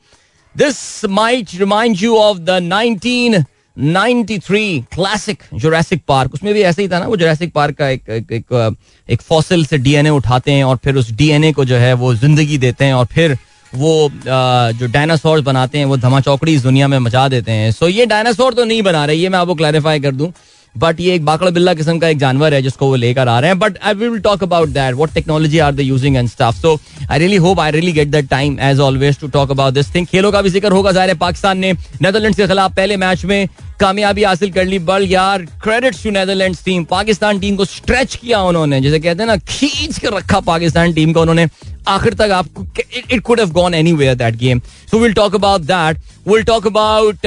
this 0.60 1.06
might 1.10 1.48
remind 1.60 1.96
you 2.00 2.18
of 2.18 2.40
the 2.40 2.50
1993 2.64 4.84
classic 4.94 5.44
Jurassic 5.56 6.02
Park 6.08 6.34
उसमें 6.34 6.54
भी 6.54 6.62
ऐसा 6.62 6.82
ही 6.82 6.88
था 6.88 7.00
ना 7.00 7.08
वो 7.08 7.18
जोरासिक 7.18 7.54
पार्क 7.54 7.76
का 7.76 7.90
एक 7.90 8.10
एक, 8.10 8.32
एक, 8.32 8.76
एक 9.10 9.22
फॉसिल 9.22 9.66
से 9.66 9.78
डीएनए 9.78 10.10
उठाते 10.10 10.52
हैं 10.52 10.64
और 10.64 10.78
फिर 10.84 10.96
उस 10.96 11.12
डीएनए 11.12 11.54
को 11.54 11.66
जो 11.66 11.76
है 11.76 11.94
वो 11.94 12.16
ज़िंदगी 12.16 12.58
देते 12.58 12.86
हैं 12.86 12.94
और 12.94 13.06
फिर 13.06 13.38
वो 13.74 14.12
जो 14.26 14.88
डायनासोर 14.88 15.42
बनाते 15.42 15.78
हैं 15.78 15.86
वो 15.86 15.98
धमा 15.98 16.22
चौकड़ी 16.22 16.56
इस 16.56 16.64
दुनिया 16.64 16.88
में 16.88 17.00
मचा 17.00 17.28
देते 17.28 17.52
हैं। 17.52 17.72
सो 17.72 17.88
ये 17.88 18.06
डायनासोर 18.06 18.54
तो 18.54 18.66
नहीं 18.66 18.82
बना 18.82 19.06
रहे 19.06 19.16
ये 19.16 19.30
मैं 19.30 19.40
आपको 19.40 19.56
क्लैरिफाई 19.56 20.00
कर 20.00 20.12
दूँ। 20.12 20.32
बट 20.80 21.00
ये 21.00 21.14
एक 21.16 21.26
बाकड़ 21.26 21.50
बिल्ला 21.50 21.74
किस्म 21.74 21.98
का 22.00 22.08
एक 22.08 22.18
जानवर 22.20 22.54
है 22.54 22.62
जिसको 22.62 22.88
वो 22.88 22.96
लेकर 22.96 23.28
आ 23.28 23.40
रहे 23.40 23.50
हैं। 23.50 23.60
But 23.60 23.78
I 23.78 23.94
will 23.96 24.20
talk 24.22 24.44
about 24.44 24.70
that 24.70 24.96
what 24.96 25.14
technology 25.14 25.60
are 25.60 25.74
the 25.76 25.80
using 25.80 26.16
and 26.18 26.30
stuff 26.30 26.56
so 26.56 26.78
I 27.10 27.20
really 27.20 27.38
hope 27.38 27.60
I 27.60 27.72
really 27.72 27.92
get 27.92 28.10
the 28.12 28.26
time 28.30 28.60
as 28.62 28.80
always 28.80 29.20
to 29.20 29.28
talk 29.30 29.52
about 29.52 29.74
this 29.74 29.94
thing 29.96 30.08
खेलों 30.08 30.32
का 30.32 30.42
भी 30.42 30.50
ज़िक्र 30.50 30.72
होगा, 30.72 30.92
ज़ाहिर 30.92 31.16
पाकिस्तान 31.18 31.58
ने 31.58 31.74
नेदरलैंड 32.02 32.36
के 32.36 32.48
खिलाफ 32.48 32.76
पहले 32.76 32.98
मैच 32.98 33.26
में 33.26 33.48
कामयाबी 33.80 34.24
हासिल 34.24 34.52
कर 34.52 34.66
ली। 34.66 34.80
बल 34.82 35.06
यार 35.08 35.46
credit 35.64 35.96
to 36.04 36.10
Netherland 36.12 36.56
team 36.66 36.84
Pakistan 36.86 37.40
team 37.40 37.56
को 37.56 37.66
स्ट्रेच 37.66 38.16
किया 38.16 38.42
उन्होंने। 38.44 38.82
जैसे 38.82 39.00
कहते 39.00 39.24
हैं 39.24 39.28
ना 39.28 39.38
खींच 39.38 40.00
के 40.00 40.18
रखा 40.18 40.40
पाकिस्तान 40.42 40.94
टीम 40.94 41.14
को 41.14 41.22
उन्होंने। 41.22 41.48
आखिर 41.88 42.14
तक 42.14 42.32
आपको 42.32 42.66
it 43.12 43.22
could 43.22 43.40
have 43.40 43.52
gone 43.52 43.74
anywhere 43.74 44.16
that 44.16 44.36
game 44.38 44.60
so 44.92 45.00
will 45.00 45.14
talk 45.14 45.36
about 45.36 45.62
that 45.64 45.98
will 46.28 46.44
talk 46.44 46.68
about 46.68 47.26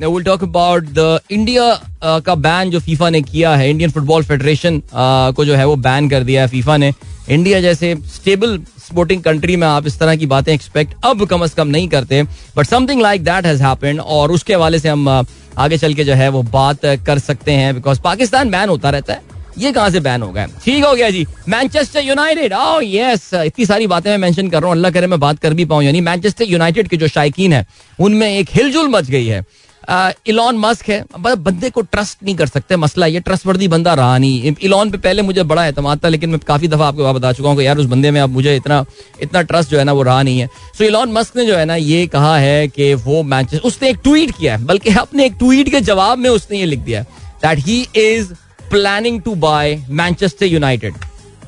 will 0.00 0.24
talk 0.24 0.42
about 0.42 0.88
the 0.98 1.18
India 1.30 1.72
का 2.26 2.34
बैन 2.36 2.70
जो 2.70 2.80
फीफा 2.80 3.08
ने 3.10 3.22
किया 3.22 3.54
है। 3.56 3.70
इंडियन 3.70 3.90
फुटबॉल 3.90 4.24
फेडरेशन 4.24 4.82
को 4.92 5.44
जो 5.44 5.54
है 5.54 5.66
वो 5.66 5.76
बैन 5.78 6.08
कर 6.10 6.24
दिया 6.24 6.42
है 6.42 6.48
फीफा 6.48 6.76
ने। 6.76 6.92
इंडिया 7.28 7.60
जैसे 7.60 7.94
स्टेबल 8.14 8.58
स्पोर्टिंग 8.80 9.22
कंट्री 9.22 9.56
में 9.56 9.66
आप 9.66 9.86
इस 9.86 9.98
तरह 9.98 10.16
की 10.16 10.26
बातें 10.26 10.52
एक्सपेक्ट 10.52 10.94
अब 11.04 11.24
कम 11.26 11.44
अज 11.44 11.54
कम 11.54 11.68
नहीं 11.68 11.88
करते। 11.88 12.22
But 12.56 12.66
something 12.66 13.00
like 13.02 13.24
that 13.24 13.46
has 13.46 13.62
happened 13.62 14.00
और 14.00 14.32
उसके 14.32 14.54
हवाले 14.54 14.78
से 14.78 14.88
हम 14.88 15.08
uh, 15.10 15.26
आगे 15.58 15.78
चल 15.78 15.94
के 15.94 16.04
जो 16.04 16.14
है 16.14 16.28
वो 16.28 16.42
बात 16.44 16.84
कर 17.06 17.18
सकते 17.18 17.52
हैं 17.52 17.74
बिकॉज़ 17.74 18.00
पाकिस्तान 18.00 18.50
बैन 18.50 18.68
होता 18.68 18.90
रहता 18.90 19.12
है। 19.12 19.34
ये 19.58 19.70
कहाँ 19.72 19.90
से 19.90 20.00
बैन 20.00 20.22
हो 20.22 20.30
गया? 20.32 20.46
ठीक 20.64 20.84
हो 20.84 20.94
गया 20.94 21.08
जी। 21.10 21.24
मैनचेस्टर 21.48 22.00
यूनाइटेड 22.00 22.52
ओ 22.52 22.80
यस 22.80 23.30
इतनी 23.34 23.66
सारी 23.66 23.86
बातें 23.86 24.10
मैं 24.10 24.18
मेंशन 24.18 24.48
कर 24.50 24.60
रहा 24.60 24.68
हूँ। 24.68 24.76
अल्लाह 24.76 24.90
करे 24.90 25.06
मैं 25.06 25.18
बात 25.20 25.38
कर 25.38 25.54
भी 25.54 25.64
पाऊँ, 25.64 25.82
यानी 25.82 26.00
मैनचेस्टर 26.00 26.44
यूनाइटेड 26.44 26.88
के 26.88 26.96
जो 26.96 27.08
शायकीन 27.08 27.52
है, 27.52 27.66
उनमें 27.98 28.28
एक 28.28 28.48
हिलजुल 28.54 28.88
मच 28.88 29.10
गई 29.10 29.26
है। 29.26 29.44
इलॉन 29.88 30.56
मस्क 30.58 30.88
है। 30.88 31.04
बंदे 31.18 31.70
को 31.70 31.80
ट्रस्ट 31.82 32.22
नहीं 32.24 32.34
कर 32.36 32.46
सकते, 32.46 32.76
मसला 32.76 33.06
ये 33.06 33.20
ट्रस्टवर्दी 33.20 33.68
बंदा 33.68 33.94
रहा 33.94 34.16
नहीं। 34.18 34.54
इलॉन 34.60 34.90
पे 34.90 34.98
पहले 34.98 35.22
मुझे 35.22 35.42
बड़ा 35.44 35.66
एतमाद 35.66 36.04
था, 36.04 36.08
लेकिन 36.08 36.30
मैं 36.30 36.40
काफ़ी 36.46 36.68
दफ़ा 36.68 36.86
आपको 36.86 37.12
बता 37.12 37.32
चुका 37.32 37.48
हूँ 37.48 37.58
कि 37.58 37.66
यार 37.66 37.78
उस 37.78 37.86
बंदे 37.86 38.10
में 38.10 38.20
अब 38.20 38.30
मुझे 38.30 38.56
इतना 38.56 38.84
इतना 39.22 39.42
ट्रस्ट 39.42 39.70
जो 39.70 39.78
है 39.78 39.84
ना, 39.84 39.92
वो 39.92 40.02
रहा 40.02 40.22
नहीं 40.22 40.40
है। 40.40 40.48
सो 40.78 40.84
इलॉन 40.84 41.12
मस्क 41.12 41.36
ने 41.36 41.46
जो 41.46 41.56
है 41.56 41.64
ना, 41.64 41.76
ये 41.76 42.06
कहा 42.06 42.36
है 42.38 42.66
कि 42.68 42.92
वो 42.96 43.22
मैच 43.24 43.54
उसने 43.56 43.90
एक 43.90 44.00
ट्वीट 44.04 44.36
किया 44.38 44.56
है, 44.56 44.64
बल्कि 44.64 44.94
अपने 44.96 45.26
एक 45.26 45.36
ट्वीट 45.38 45.70
के 45.70 45.80
जवाब 45.82 46.18
में 46.18 46.30
उसने 46.30 46.58
ये 46.58 46.66
लिख 46.66 46.80
दिया 46.80 47.02
that 47.42 47.58
he 47.66 47.80
is 47.96 48.32
planning 48.70 49.20
to 49.22 49.34
buy 49.36 49.76
Manchester 49.90 50.46
United 50.46 50.94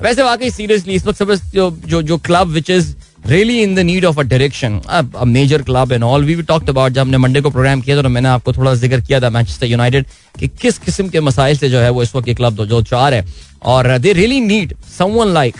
वैसे 0.01 0.23
वाकई 0.23 0.49
सीरियसली 0.51 0.93
इस 0.93 1.05
वक्त 1.07 1.23
जो 1.53 2.01
जो 2.01 2.17
club 2.19 2.47
which 2.49 2.69
is 2.69 2.93
really 3.25 3.61
in 3.61 3.73
the 3.75 3.79
need 3.79 4.05
of 4.05 4.19
a 4.19 4.23
direction 4.23 4.79
major 5.27 5.61
club 5.61 5.91
and 5.91 6.03
all 6.03 6.23
we 6.25 6.41
talked 6.43 6.69
about 6.69 6.91
जब 6.91 7.01
हमने 7.01 7.17
मंडे 7.17 7.41
को 7.41 7.49
प्रोग्राम 7.49 7.81
किया 7.81 8.01
तो 8.01 8.09
मैंने 8.09 8.29
आपको 8.29 8.53
थोड़ा 8.53 8.73
ज़िक्र 8.75 8.99
किया 9.01 9.19
था 9.21 9.29
मैनचेस्टर 9.29 9.67
यूनाइटेड 9.67 10.05
कि 10.39 10.47
किस 10.61 10.77
किस्म 10.79 11.09
के 11.09 11.19
मसाइल 11.21 11.57
से 11.57 11.69
जो 11.69 11.79
है 11.79 11.89
वो 11.89 12.03
इस 12.03 12.15
वक्त 12.15 12.29
क्लब 12.37 12.65
जो 12.65 12.81
चार 12.83 13.13
है। 13.13 13.25
और 13.63 13.97
they 13.97 14.13
really 14.13 14.39
need 14.41 14.73
someone 14.97 15.33
like 15.33 15.55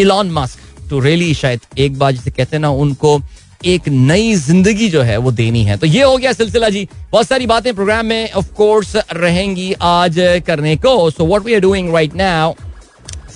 Elon 0.00 0.30
Musk 0.32 0.88
to 0.90 1.00
really 1.00 1.34
शायद 1.34 1.60
एक 1.78 1.98
बार 1.98 2.12
जिसे 2.12 2.30
कहते 2.30 2.56
हैं 2.56 2.60
ना, 2.62 2.70
उनको 2.70 3.20
एक 3.64 3.88
नई 3.88 4.34
ज़िंदगी 4.36 4.88
जो 4.88 5.02
है 5.02 5.16
वो 5.18 5.30
देनी 5.32 5.62
है। 5.64 5.76
तो 5.76 5.86
ये 5.86 6.02
हो 6.02 6.16
गया 6.16 6.32
सिलसिला 6.32 6.68
जी। 6.68 6.86
बहुत 7.12 7.26
सारी 7.26 7.46
बातें 7.46 7.74
प्रोग्राम 7.74 8.06
में 8.06 8.32
ऑफ़ 8.32 8.52
कोर्स 8.54 8.96
रहेंगी 9.14 9.72
आज 9.82 10.16
करने 10.46 10.76
को। 10.76 11.10
So 11.10 11.26
what 11.26 11.44
we 11.44 11.54
are 11.54 11.60
doing 11.60 11.94
right 11.94 12.14
now 12.16 12.54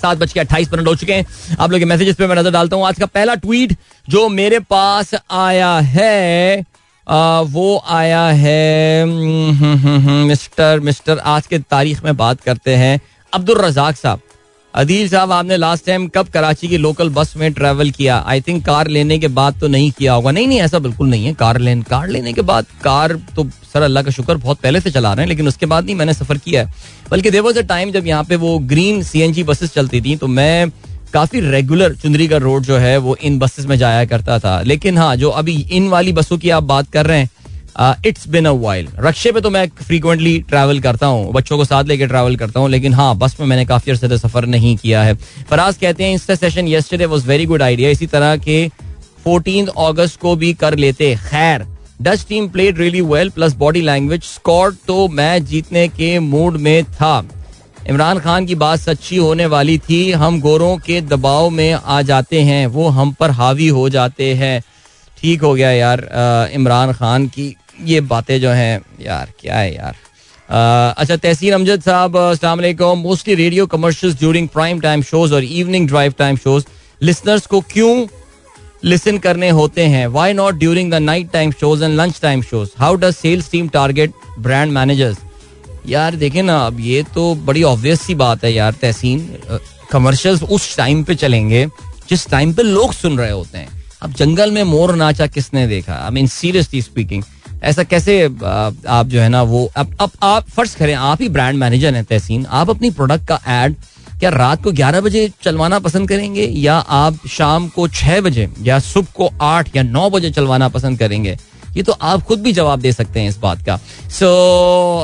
सात 0.05 0.19
बज 0.19 0.33
के 0.33 0.41
अट्ठाईस 0.41 0.73
मिनट 0.73 0.87
हो 0.89 0.95
चुके 0.95 1.13
हैं। 1.13 1.57
आप 1.61 1.71
लोग 1.71 1.81
के 1.81 1.85
मैसेजेस 1.87 2.17
पे 2.17 2.27
मैं 2.27 2.37
नज़र 2.37 2.51
डालता 2.51 2.77
हूँ। 2.77 2.87
आज 2.87 2.99
का 2.99 3.07
पहला 3.09 3.35
ट्वीट 3.37 3.77
जो 4.09 4.29
मेरे 4.31 4.59
पास 4.61 5.15
आया 5.33 5.75
है 5.79 6.65
आ, 7.07 7.41
वो 7.41 7.83
आया 7.89 8.23
है 8.27 9.03
हम्म, 9.03 9.53
हम्म, 9.55 9.99
हम्म, 9.99 10.27
मिस्टर 10.27 10.81
मिस्टर 10.81 11.19
आज 11.19 11.47
के 11.47 11.59
तारीख 11.61 12.03
में 12.05 12.17
बात 12.17 12.41
करते 12.41 12.75
हैं 12.75 13.01
अब्दुल 13.33 13.59
रजाक 13.59 13.97
साहब। 13.97 14.21
अदील 14.75 15.09
साहब, 15.09 15.33
आपने 15.33 15.57
लास्ट 15.57 15.85
टाइम 15.87 16.07
कब 16.09 16.29
कराची 16.29 16.69
की 16.69 16.77
लोकल 16.77 17.09
बस 17.09 17.33
में 17.37 17.53
ट्रेवल 17.55 17.91
किया? 17.91 18.17
आई 18.29 18.41
थिंक 18.41 18.65
कार 18.67 18.89
लेने 18.89 19.19
के 19.19 19.29
बाद 19.31 19.61
तो 19.61 19.69
नहीं 19.69 19.91
किया 19.91 20.13
होगा। 20.13 20.31
नहीं 20.31 20.47
नहीं, 20.49 20.61
ऐसा 20.61 20.79
बिल्कुल 20.79 21.09
नहीं 21.09 21.27
है। 21.27 21.33
कार 21.35 21.59
लेन 21.59 21.83
कार 21.83 22.09
लेने 22.09 22.33
के 22.33 22.43
बाद 22.43 22.67
कार 22.85 23.13
तो 23.37 23.45
सर, 23.45 23.83
अल्लाह 23.83 24.03
का 24.03 24.11
शुक्र, 24.11 24.37
बहुत 24.37 24.59
पहले 24.61 24.81
से 24.81 24.91
चला 24.91 25.13
रहे 25.13 25.23
हैं, 25.23 25.29
लेकिन 25.29 25.49
उसके 25.49 25.67
बाद 25.67 25.85
नहीं 25.85 25.95
मैंने 25.97 26.15
सफ़र 26.15 26.39
किया 26.39 26.63
है। 26.63 26.75
बल्कि 27.11 27.31
देर 27.31 27.41
वॉज़ 27.41 27.59
अ 27.59 27.63
टाइम 27.63 27.93
जब 27.93 28.07
यहाँ 28.07 28.25
पे 28.25 28.37
वो 28.37 28.59
ग्रीन 28.65 29.03
सीएनजी 29.03 29.43
बसेस 29.45 29.73
चलती 29.75 30.01
थी 30.01 30.17
तो 30.17 30.27
मैं 30.29 30.71
काफ़ी 31.13 31.41
रेगुलर 31.41 31.95
चुंदरी 31.95 32.29
का 32.29 32.37
रोड 32.39 32.63
जो 32.63 32.77
है, 32.77 32.97
वो 32.99 33.17
इन 33.17 33.39
बसेस 33.39 33.67
में 33.67 33.77
जाया 33.79 34.05
करता 34.05 34.39
था। 34.39 34.61
लेकिन 34.63 34.99
हाँ 34.99 35.15
जो 35.17 35.31
अभी 35.33 35.55
इन 35.71 35.89
वाली 35.89 36.13
बसों 36.13 36.39
की 36.39 36.51
आप 36.51 36.63
बात 36.65 36.91
कर 36.93 37.07
रहे 37.07 37.19
हैं 37.19 37.31
इट्स 38.07 38.29
बिन 38.29 38.47
अ 38.47 38.51
वाइल 38.53 38.89
रक्शे 39.01 39.33
पे 39.33 39.41
तो 39.41 39.51
मैं 39.51 39.67
फ्रीक्वेंटली 39.79 40.39
ट्रैवल 40.49 40.81
करता 40.81 41.07
हूँ, 41.07 41.33
बच्चों 41.33 41.57
को 41.57 41.65
साथ 41.65 41.85
लेके 41.85 42.07
ट्रैवल 42.07 42.37
करता 42.37 42.61
हूँ, 42.61 42.69
लेकिन 42.71 42.95
हाँ 42.95 43.17
बस 43.19 43.37
में 43.41 43.47
मैंने 43.47 43.65
काफ़ी 43.67 43.93
अर्से 43.93 44.19
सफ़र 44.19 44.47
नहीं 44.47 44.77
किया 44.77 45.03
है। 45.03 45.15
फराज 45.51 45.77
कहते 45.77 46.05
हैं 46.05 46.13
insta 46.13 46.35
session 46.37 46.69
yesterday 46.69 47.07
was 47.07 47.27
very 47.27 47.47
good 47.47 47.63
idea 47.63 47.91
इसी 47.91 48.07
तरह 48.07 48.37
के 48.39 48.67
फोर्टीन 49.25 49.67
अगस्त 49.67 50.21
को 50.21 50.35
भी 50.37 50.53
कर 50.55 50.77
लेते। 50.77 51.15
खैर 51.21 51.67
Dutch 52.03 52.25
team 52.29 52.49
played 52.49 52.79
really 52.79 53.01
well 53.03 53.31
plus 53.31 53.55
body 53.57 53.81
language 53.83 54.23
Scott 54.25 54.75
तो 54.87 55.07
मैच 55.11 55.43
जीतने 55.45 55.87
के 55.89 56.19
मूड 56.21 56.57
में 56.59 56.85
था। 56.85 57.25
इमरान 57.89 58.19
खान 58.19 58.47
की 58.47 58.55
बात 58.55 58.79
सच्ची 58.81 59.17
होने 59.17 59.47
वाली 59.47 59.77
थी। 59.81 60.11
हम 60.13 60.41
गोरों 60.41 60.77
के 60.79 61.01
दबाव 61.03 61.49
में 61.51 61.73
आ 61.73 62.01
जाते 62.03 62.41
हैं, 62.43 62.67
वो 62.67 62.89
हम 62.89 63.13
पर 63.13 63.31
हावी 63.33 63.69
हो 63.69 63.89
जाते 63.89 64.33
हैं। 64.35 64.63
ठीक 65.17 65.43
हो 65.43 65.53
गया 65.55 65.71
यार 65.71 66.51
इमरान 66.55 66.93
खान 66.93 67.27
की 67.29 67.55
ये 67.83 68.01
बातें 68.03 68.41
जो 68.41 68.51
हैं, 68.51 68.81
यार, 69.01 69.33
क्या 69.41 69.57
है 69.57 69.75
यार? 69.75 69.97
अच्छा 70.99 71.17
तहसीन 71.17 71.53
अमजद 71.55 71.83
साहब, 71.83 72.17
अस्सलाम 72.19 72.99
mostly 72.99 73.35
radio 73.35 73.67
commercials 73.67 74.19
during 74.19 74.49
prime 74.49 74.81
time 74.81 75.03
shows 75.03 75.35
और 75.35 75.45
evening 75.45 75.89
drive 75.89 76.15
time 76.19 76.37
shows, 76.37 76.65
listeners 77.03 77.47
को 77.47 77.61
क्यों 77.73 78.07
लिसन 78.85 79.19
करने 79.19 79.49
होते 79.51 79.83
हैं? 79.87 80.07
Why 80.07 80.33
not 80.33 80.55
during 80.55 80.91
the 80.93 80.95
night 80.95 81.31
time 81.33 81.53
shows 81.53 81.85
and 81.85 81.95
lunch 82.01 82.21
time 82.23 82.43
shows 82.43 82.71
how 82.79 82.95
does 82.95 83.15
sales 83.15 83.51
team 83.51 83.69
target 83.69 84.13
brand 84.39 84.73
managers 84.73 85.17
यार, 85.89 86.15
देखे 86.17 86.43
ना, 86.43 86.59
अब 86.67 86.81
ये 86.81 87.03
तो 87.15 87.35
बड़ी 87.37 87.63
ऑब्वियस 87.63 88.01
सी 88.01 88.15
बात 88.15 88.45
है 88.45 88.53
यार, 88.53 88.73
तहसीन। 88.73 89.29
कमर्शियल्स 89.91 90.43
उस 90.43 90.77
टाइम 90.77 91.03
पे 91.05 91.15
चलेंगे 91.15 91.67
जिस 92.09 92.29
टाइम 92.31 92.53
पे 92.55 92.63
लोग 92.63 92.93
सुन 92.93 93.19
रहे 93.19 93.31
होते 93.31 93.59
हैं। 93.59 93.83
अब 94.03 94.13
जंगल 94.15 94.51
में 94.53 94.63
मोर 94.65 94.95
नाचा 94.97 95.27
किसने 95.27 95.67
देखा? 95.69 95.95
आई 95.95 96.11
मीन 96.11 96.27
सीरियसली 96.29 96.83
स्पीकिंग 96.83 97.23
ऐसा 97.65 97.83
कैसे 97.85 98.23
आप 98.25 99.07
जो 99.07 99.21
है 99.21 99.29
ना 99.29 99.43
वो 99.43 99.65
अब 99.77 99.97
अब 100.01 100.11
आप 100.23 100.49
फ़र्ज़ 100.51 100.77
करें 100.77 100.95
आप 100.95 101.23
ही 101.23 101.29
ब्रांड 101.29 101.59
मैनेजर 101.59 101.95
हैं 101.95 102.05
तहसीन 102.05 102.47
आप 102.51 102.71
अपनी 102.71 102.91
प्रोडक्ट 102.91 103.27
का 103.29 103.41
एड 103.65 103.77
क्या 104.21 104.31
रात 104.31 104.63
को 104.63 104.73
11 104.73 105.01
बजे 105.03 105.29
चलवाना 105.43 105.79
पसंद 105.79 106.09
करेंगे 106.09 106.45
या 106.45 106.75
आप 106.75 107.27
शाम 107.29 107.69
को 107.69 107.87
6 107.91 108.21
बजे 108.21 108.49
या 108.63 108.79
सुबह 108.81 109.13
को 109.17 109.31
8 109.43 109.75
या 109.77 109.83
9 109.85 110.11
बजे 110.11 110.31
चलवाना 110.31 110.69
पसंद 110.69 110.99
करेंगे? 110.99 111.37
ये 111.77 111.83
तो 111.83 111.93
आप 111.93 112.23
खुद 112.23 112.41
भी 112.41 112.53
जवाब 112.53 112.81
दे 112.81 112.93
सकते 112.93 113.21
हैं 113.21 113.29
इस 113.29 113.39
बात 113.39 113.65
का। 113.67 113.77
सो 114.11 114.27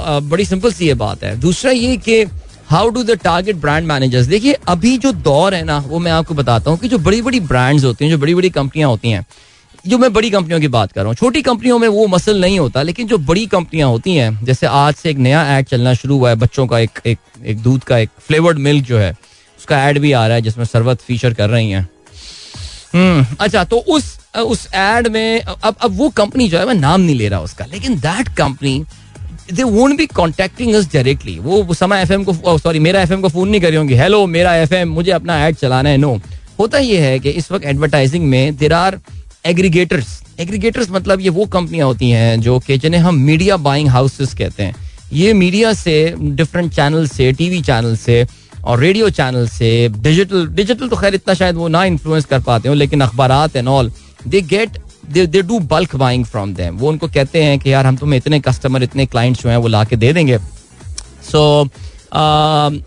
so, 0.02 0.30
बड़ी 0.30 0.44
सिंपल 0.44 0.72
सी 0.72 0.86
ये 0.86 0.94
बात 0.94 1.24
है। 1.24 1.36
दूसरा 1.40 1.70
ये 1.72 1.96
कि 1.98 2.22
how 2.70 2.88
do 2.88 3.02
the 3.02 3.18
target 3.22 3.56
brand 3.56 3.86
managers 3.86 4.26
देखिए 4.26 4.56
अभी 4.68 4.96
जो 4.98 5.12
दौर 5.12 5.54
है 5.54 5.62
ना 5.64 5.78
वो 5.86 5.98
मैं 5.98 6.12
आपको 6.12 6.34
बताता 6.34 6.70
हूँ 6.70 6.78
कि 6.78 6.88
जो 6.88 6.98
बड़ी 6.98 7.22
बड़ी 7.22 7.40
ब्रांड्स 7.40 7.84
होती 7.84 8.04
हैं 8.04 8.10
जो 8.10 8.18
बड़ी 8.18 8.34
बड़ी 8.34 8.50
कंपनियाँ 8.50 8.90
होती 8.90 9.10
हैं 9.10 9.24
जो 9.84 9.98
मैं 9.98 10.12
बड़ी 10.12 10.30
कंपनियों 10.30 10.60
की 10.60 10.68
बात 10.68 10.92
कर 10.92 11.00
रहा 11.00 11.08
हूँ, 11.08 11.14
छोटी 11.14 11.42
कंपनियों 11.42 11.78
में 11.78 11.86
वो 11.88 12.06
मसल 12.06 12.40
नहीं 12.40 12.58
होता, 12.58 12.82
लेकिन 12.82 13.06
जो 13.06 13.18
बड़ी 13.20 13.46
कंपनियाँ 13.46 13.88
होती 13.88 14.14
हैं, 14.14 14.44
जैसे 14.44 14.66
आज 14.66 14.94
से 14.94 15.10
एक 15.10 15.18
नया 15.18 15.42
एड 15.56 15.66
चलना 15.66 15.94
शुरू 15.94 16.18
हुआ 16.18 16.28
है, 16.30 16.36
बच्चों 16.36 16.66
का 16.66 16.78
एक 16.78 17.00
एक 17.06 17.18
एक 17.44 17.58
दूध 17.58 17.84
का 17.84 17.98
एक 17.98 18.10
फ्लेवर्ड 18.20 18.58
मिल्क 18.58 18.84
जो 18.86 18.98
है, 18.98 19.10
उसका 19.58 19.82
एड 19.88 19.98
भी 19.98 20.12
आ 20.12 20.26
रहा 20.26 20.36
है, 20.36 20.42
जिसमें 20.42 20.64
सरबत 20.64 21.00
फीचर 21.00 21.34
कर 21.34 21.50
रही 21.50 21.70
हैं। 21.70 21.88
हम्म 22.94 23.36
अच्छा 23.40 23.64
तो 23.64 23.76
उस 23.88 24.18
उस 24.38 24.66
एड 24.74 25.06
में, 25.08 25.40
अब 25.40 25.76
अब 25.76 25.96
वो 25.96 26.08
कंपनी 26.16 26.48
जो 26.48 26.58
है, 26.58 26.66
मैं 26.66 26.74
नाम 26.74 27.00
नहीं 27.00 27.16
ले 27.16 27.28
रहा 27.28 27.40
उसका, 27.40 27.64
लेकिन 27.64 27.98
that 28.00 28.28
company 28.36 28.82
they 29.52 29.62
won't 29.62 29.96
be 29.98 30.06
contacting 30.06 30.74
us 30.74 30.92
directly 30.92 31.38
वो 31.38 31.74
समय 31.74 32.02
एफएम 32.02 32.24
को 32.24 32.58
सॉरी 32.58 32.78
मेरा 32.78 33.00
एफएम 33.02 33.20
को 33.20 33.28
फ़ोन 33.28 33.48
नहीं 33.48 33.60
करी 33.60 33.76
होंगी। 33.76 33.94
हेलो 33.94 34.26
मेरा 34.28 34.54
एफएम 34.56 34.88
मुझे 34.88 35.10
अपना 35.12 35.44
एड 35.46 35.56
चलाना 35.56 35.88
है 35.88 35.96
नो 35.96 36.20
होता 36.58 36.78
ये 36.78 36.98
है 37.00 37.18
कि 37.18 37.30
इस 37.30 37.50
वक्त 37.52 37.64
एडवर्टाइजिंग 37.64 38.28
में 38.28 38.56
देर 38.56 38.72
आर 38.72 38.98
एग्रीगेटर्स 39.44 40.08
एग्रीगेटर्स 40.40 40.90
मतलब 40.90 41.20
ये 41.20 41.28
वो 41.28 41.44
कंपनियाँ 41.48 41.86
होती 41.86 42.10
हैं 42.10 42.40
जो 42.40 42.58
कि 42.58 42.78
जिन्हें 42.78 43.00
हम 43.00 43.14
मीडिया 43.20 43.56
बाइंग 43.58 43.88
हाउसेस 43.88 44.34
कहते 44.34 44.62
हैं। 44.62 44.74
ये 45.12 45.32
मीडिया 45.32 45.72
से 45.72 46.14
डिफरेंट 46.18 46.72
चैनल 46.74 47.06
से 47.08 47.32
टीवी 47.32 47.60
चैनल 47.62 47.96
से 47.96 48.26
और 48.64 48.78
रेडियो 48.80 49.08
चैनल 49.10 49.46
से 49.48 49.88
डिजिटल 49.96 50.46
डिजिटल 50.48 50.88
तो 50.88 50.96
खैर 50.96 51.14
इतना 51.14 51.34
शायद 51.34 51.56
वो 51.56 51.68
ना 51.68 51.84
इन्फ्लुएंस 51.84 52.24
कर 52.24 52.40
पाते 52.42 52.68
हो 52.68 52.74
लेकिन 52.74 53.00
अखबार 53.00 53.50
and 53.56 53.68
all 53.68 53.90
they 54.26 54.40
get 54.42 54.78
they 55.10 55.26
they 55.26 55.42
do 55.42 55.58
bulk 55.68 55.96
buying 55.96 56.24
from 56.24 56.54
them 56.54 56.76
वो 56.78 56.88
उनको 56.88 57.08
कहते 57.08 57.42
हैं 57.42 57.58
कि 57.58 57.72
यार 57.72 57.86
हम 57.86 57.96
तुम्हें 57.96 58.16
इतने 58.16 58.40
कस्टमर 58.40 58.82
इतने 58.82 59.06
क्लाइंट्स 59.06 59.42
जो 59.42 59.48
हैं 59.50 59.56
वो 59.56 59.68
ला 59.68 59.84
के 59.84 59.96
दे 59.96 60.12
देंगे। 60.12 60.38
सो 60.38 61.64
so, 61.64 61.70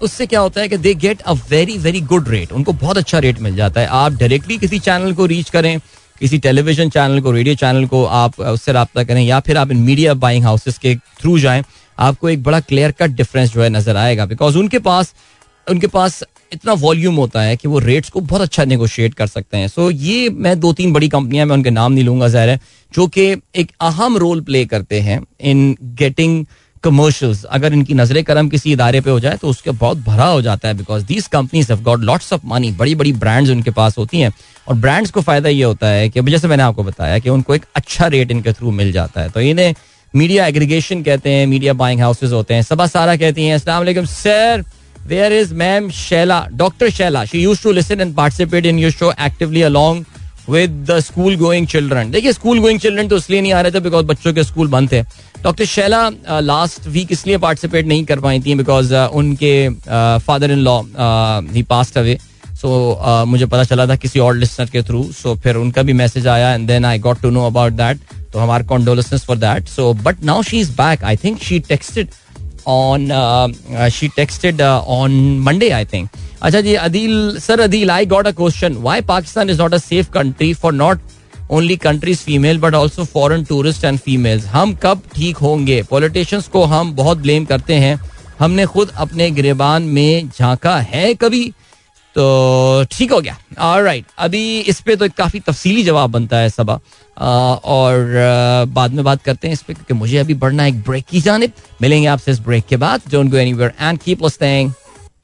उससे 0.03 0.25
क्या 0.25 0.39
होता 0.39 0.61
है 0.61 0.69
कि 0.69 0.77
they 0.77 0.93
get 0.95 1.21
a 1.21 1.33
very 1.49 1.77
very 1.77 2.01
good 2.03 2.29
rate 2.29 2.51
उनको 2.51 2.73
बहुत 2.73 2.97
अच्छा 2.97 3.19
रेट 3.19 3.39
मिल 3.41 3.55
जाता 3.55 3.81
है। 3.81 3.87
आप 3.87 4.13
डायरेक्टली 4.13 4.57
किसी 4.57 4.79
चैनल 4.79 5.13
को 5.13 5.25
रीच 5.25 5.49
करें 5.49 5.77
किसी 6.19 6.37
टेलीविज़न 6.39 6.89
चैनल 6.89 7.21
को 7.21 7.31
रेडियो 7.31 7.55
चैनल 7.55 7.85
को 7.85 8.03
आप 8.05 8.39
उससे 8.39 8.71
रबता 8.71 9.03
करें 9.03 9.21
या 9.21 9.39
फिर 9.39 9.57
आप 9.57 9.71
इन 9.71 9.77
मीडिया 9.81 10.13
बाइंग 10.15 10.43
हाउसेस 10.43 10.77
के 10.77 10.95
थ्रू 11.21 11.37
जाएँ 11.39 11.63
आपको 11.97 12.29
एक 12.29 12.43
बड़ा 12.43 12.59
क्लियर 12.59 12.91
कट 12.91 13.11
डिफरेंस 13.11 13.53
जो 13.53 13.61
है 13.61 13.69
नज़र 13.69 13.97
आएगा। 13.97 14.25
बिकॉज़ 14.25 14.57
उनके 14.57 14.79
पास 14.79 15.13
उनके 15.67 15.87
पास 15.87 16.23
इतना 16.53 16.73
वॉल्यूम 16.73 17.15
होता 17.15 17.41
है 17.41 17.55
कि 17.57 17.67
वो 17.67 17.79
रेट्स 17.79 18.09
को 18.09 18.21
बहुत 18.21 18.41
अच्छा 18.41 18.63
नेगोशिएट 18.65 19.13
कर 19.13 19.27
सकते 19.27 19.57
हैं। 19.57 19.67
सो 19.67 19.91
so, 19.91 19.97
ये 19.97 20.29
मैं 20.29 20.59
दो 20.59 20.73
तीन 20.73 20.93
बड़ी 20.93 21.09
कंपनियाँ 21.09 21.45
मैं 21.45 21.55
उनके 21.55 21.69
नाम 21.69 21.91
नहीं 21.91 22.03
लूँगा 22.05 22.27
ज़ाहिर 22.27 22.59
जो 22.91 23.07
कि 23.07 23.25
एक 23.55 23.71
अहम 23.81 24.17
रोल 24.17 24.41
प्ले 24.41 24.65
करते 24.65 24.99
हैं 25.01 25.21
इन 25.41 25.75
गेटिंग 25.81 26.45
कमर्शियल्स 26.83 27.43
अगर 27.45 27.73
इनकी 27.73 27.93
नज़र 27.93 28.21
करम 28.21 28.49
किसी 28.49 28.71
इदारे 28.71 29.01
पे 29.01 29.09
हो 29.11 29.19
जाए 29.19 29.37
तो 29.37 29.47
उसके 29.47 29.71
बहुत 29.73 29.97
भरा 30.05 30.25
हो 30.25 30.41
जाता 30.41 30.67
है 30.67 30.73
because 30.73 31.05
these 31.05 31.27
companies 31.27 31.71
have 31.71 31.81
got 31.83 31.99
lots 32.01 32.33
of 32.33 32.41
money 32.45 32.71
बड़ी 32.73 32.95
बड़ी 32.95 33.13
ब्रांड्स 33.15 33.51
उनके 33.51 33.71
पास 33.71 33.97
होती 33.97 34.19
हैं। 34.19 34.31
और 34.67 34.75
ब्रांड्स 34.75 35.11
को 35.11 35.21
फ़ायदा 35.21 35.49
ये 35.49 35.63
होता 35.63 35.87
है 35.87 36.09
कि 36.09 36.21
जैसे 36.23 36.47
मैंने 36.47 36.63
आपको 36.63 36.83
बताया 36.83 37.19
कि 37.19 37.29
उनको 37.29 37.55
एक 37.55 37.65
अच्छा 37.75 38.07
रेट 38.07 38.31
इनके 38.31 38.53
थ्रू 38.53 38.71
मिल 38.71 38.91
जाता 38.91 39.21
है। 39.21 39.29
तो 39.29 39.41
इन्हें 39.41 39.73
मीडिया 40.13 40.45
एग्रीगेशन 40.47 41.01
कहते 41.03 41.29
हैं 41.29 41.45
मीडिया 41.47 41.73
बाइंग 41.73 42.01
हाउसेज 42.01 42.33
होते 42.33 42.53
हैं, 42.53 42.61
सबा 42.63 42.87
सारा 42.87 43.15
कहती 43.15 43.45
हैं 43.45 43.55
असला 43.55 44.05
sir 44.05 44.63
where 45.07 45.33
is 45.33 45.53
ma'am 45.53 45.89
Shaila 45.91 46.45
doctor 46.53 46.89
Shaila 46.89 47.23
she 47.25 47.41
use 47.43 47.63
to 47.63 47.71
listen 47.71 48.01
and 48.01 48.15
participate 48.15 48.65
in 48.65 48.79
your 48.79 48.91
show 48.91 49.11
actively 49.21 49.61
along 49.61 50.05
with 50.49 50.71
the 50.89 50.99
school 50.99 51.35
going 51.37 51.67
children 51.67 52.11
देखिए 52.11 52.33
स्कूल 52.33 52.59
गोइंग 52.59 52.79
चिल्ड्रन 52.79 53.07
तो 53.07 53.17
इसलिए 53.17 53.41
नहीं 53.41 53.53
आ 53.53 53.61
रहे 53.61 53.71
थे 53.71 53.79
बिकॉज़ 53.79 54.05
बच्चों 54.05 54.33
के 54.33 54.43
स्कूल 54.43 54.67
बंद 54.67 54.91
थे। 54.91 55.01
डॉक्टर 55.43 55.65
शैला 55.65 56.09
लास्ट 56.41 56.87
वीक 56.87 57.11
इसलिए 57.11 57.37
पार्टिसिपेट 57.37 57.87
नहीं 57.87 58.05
कर 58.05 58.19
पाई 58.19 58.39
थी 58.39 58.55
बिकॉज़ 58.55 58.93
uh, 58.93 59.07
उनके 59.07 59.69
father 60.25 60.51
in 60.51 60.59
law 60.59 60.81
he 61.53 61.63
passed 61.69 61.97
away 61.97 62.17
so 62.61 63.25
मुझे 63.27 63.45
पता 63.45 63.63
चला 63.63 63.87
था 63.87 63.95
किसी 63.95 64.19
और 64.19 64.35
लिस्टर 64.35 64.65
के 64.65 64.83
थ्रू 64.83 65.03
सो 65.13 65.35
फिर 65.35 65.55
उनका 65.55 65.81
भी 65.81 65.93
मैसेज 65.93 66.27
आया 66.27 66.53
and 66.53 66.67
then 66.67 66.85
I 66.85 66.99
got 66.99 67.21
to 67.21 67.29
know 67.29 67.45
about 67.47 67.73
that 67.73 67.99
तो 68.33 68.39
हमारे 68.39 68.63
condolence 68.63 69.23
for 69.25 69.37
that 69.37 69.67
so 69.67 69.93
but 70.03 70.23
now 70.23 70.43
she 70.43 70.59
is 70.59 70.71
back 70.71 71.03
I 71.03 71.17
think 71.23 71.41
she 71.43 71.59
texted 71.59 72.09
on 72.65 73.11
uh, 73.11 73.47
uh, 73.75 73.89
she 73.89 74.09
texted 74.09 74.61
uh, 74.61 74.81
on 74.87 75.39
अच्छा 76.43 76.59
जी, 76.61 76.73
Adeel, 76.75 77.37
sir 77.39 77.59
Adeel 77.61 77.91
I 77.91 78.05
got 78.05 78.27
a 78.27 78.31
question 78.31 78.73
why 78.75 79.01
Pakistan 79.01 79.49
is 79.49 79.61
not 79.61 79.73
a 79.73 79.77
safe 79.77 80.09
country 80.11 80.53
for 80.53 80.73
not 80.73 81.01
only 81.51 81.75
countries 81.77 82.19
female 82.19 82.57
but 82.59 82.73
also 82.75 83.03
foreign 83.03 83.43
tourist 83.43 83.83
and 83.83 83.99
females 83.99 84.45
हम 84.45 84.73
कब 84.83 85.01
ठीक 85.15 85.37
होंगे? 85.37 85.81
Politicians 85.83 86.47
को 86.47 86.63
हम 86.65 86.91
बहुत 86.95 87.17
blame 87.17 87.45
करते 87.45 87.73
हैं। 87.75 87.99
हमने 88.39 88.65
खुद 88.65 88.91
अपने 88.97 89.29
गिरबान 89.31 89.83
में 89.83 90.29
झांका 90.29 90.77
है 90.79 91.13
कभी? 91.13 91.47
तो 92.15 92.85
ठीक 92.91 93.11
हो 93.11 93.21
गया। 93.21 93.37
और 93.61 93.83
राइट 93.83 94.05
अभी 94.17 94.59
इस 94.59 94.81
पर 94.81 94.95
तो 94.95 95.05
एक 95.05 95.13
काफ़ी 95.17 95.39
तफसीली 95.39 95.83
जवाब 95.83 96.11
बनता 96.11 96.37
है 96.37 96.49
सबा। 96.49 96.79
और 97.65 98.65
बाद 98.69 98.93
में 98.93 99.03
बात 99.05 99.23
करते 99.23 99.47
हैं 99.47 99.53
इस 99.53 99.61
पर 99.61 99.73
क्योंकि 99.73 99.93
मुझे 99.93 100.17
अभी 100.17 100.33
बढ़ना 100.43 100.63
है 100.63 100.69
एक 100.69 100.81
ब्रेक 100.83 101.05
की 101.09 101.21
जानब। 101.21 101.51
मिलेंगे 101.81 102.07
आपसे 102.07 102.31
इस 102.31 102.39
ब्रेक 102.41 102.65
के 102.69 102.77
बाद। 102.77 103.11
Don't 103.11 103.31
go 103.31 103.37
any 103.37 103.57
and 103.81 103.99
keep 103.99 104.23
listening 104.23 104.71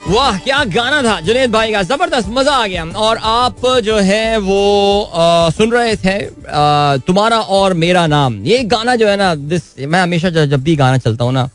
वाह 0.02 0.38
क्या 0.40 0.64
गाना 0.66 1.02
था। 1.04 1.20
जुनेद 1.22 1.52
भाई 1.52 1.72
का 1.72 1.82
ज़बरदस्त 1.84 2.28
मज़ा 2.30 2.52
आ 2.54 2.68
गया। 2.68 2.84
और 2.86 3.18
आप 3.18 3.66
जो 3.86 3.98
है 3.98 4.38
वो 4.40 5.02
आ, 5.04 5.50
सुन 5.50 5.72
रहे 5.72 5.96
थे 5.96 6.16
आ, 6.26 6.98
तुम्हारा 7.08 7.40
और 7.40 7.74
मेरा 7.76 8.06
नाम। 8.08 8.42
ये 8.46 8.64
गाना 8.66 8.96
जो 8.96 9.08
है 9.08 9.16
ना 9.18 9.34
दिस 9.36 9.64
मैं 9.80 10.02
हमेशा 10.02 10.30
जब 10.30 10.64
भी 10.64 10.76
गाना 10.76 10.98
चलता 10.98 11.24
हूँ 11.24 11.34
ना 11.34 11.50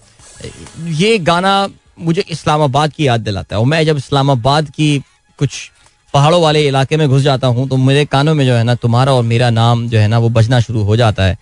ये 0.94 1.18
गाना 1.20 1.68
मुझे 1.98 2.24
इस्लामाबाद 2.30 2.92
की 2.92 3.06
याद 3.06 3.20
दिलाता 3.20 3.56
है। 3.56 3.60
और 3.60 3.66
मैं 3.66 3.84
जब 3.86 3.96
इस्लामाबाद 3.96 4.68
की 4.70 4.98
कुछ 5.38 5.70
पहाड़ों 6.14 6.40
वाले 6.42 6.66
इलाके 6.68 6.96
में 6.96 7.08
घुस 7.08 7.22
जाता 7.22 7.46
हूँ 7.46 7.68
तो 7.68 7.76
मेरे 7.78 8.04
कानों 8.06 8.34
में 8.34 8.44
जो 8.46 8.54
है 8.54 8.64
ना 8.64 8.74
तुम्हारा 8.76 9.12
और 9.14 9.22
मेरा 9.24 9.50
नाम 9.50 9.88
जो 9.88 9.98
है 9.98 10.08
ना 10.08 10.18
वो 10.18 10.28
बजना 10.30 10.60
शुरू 10.60 10.82
हो 10.82 10.96
जाता 10.96 11.24
है। 11.24 11.38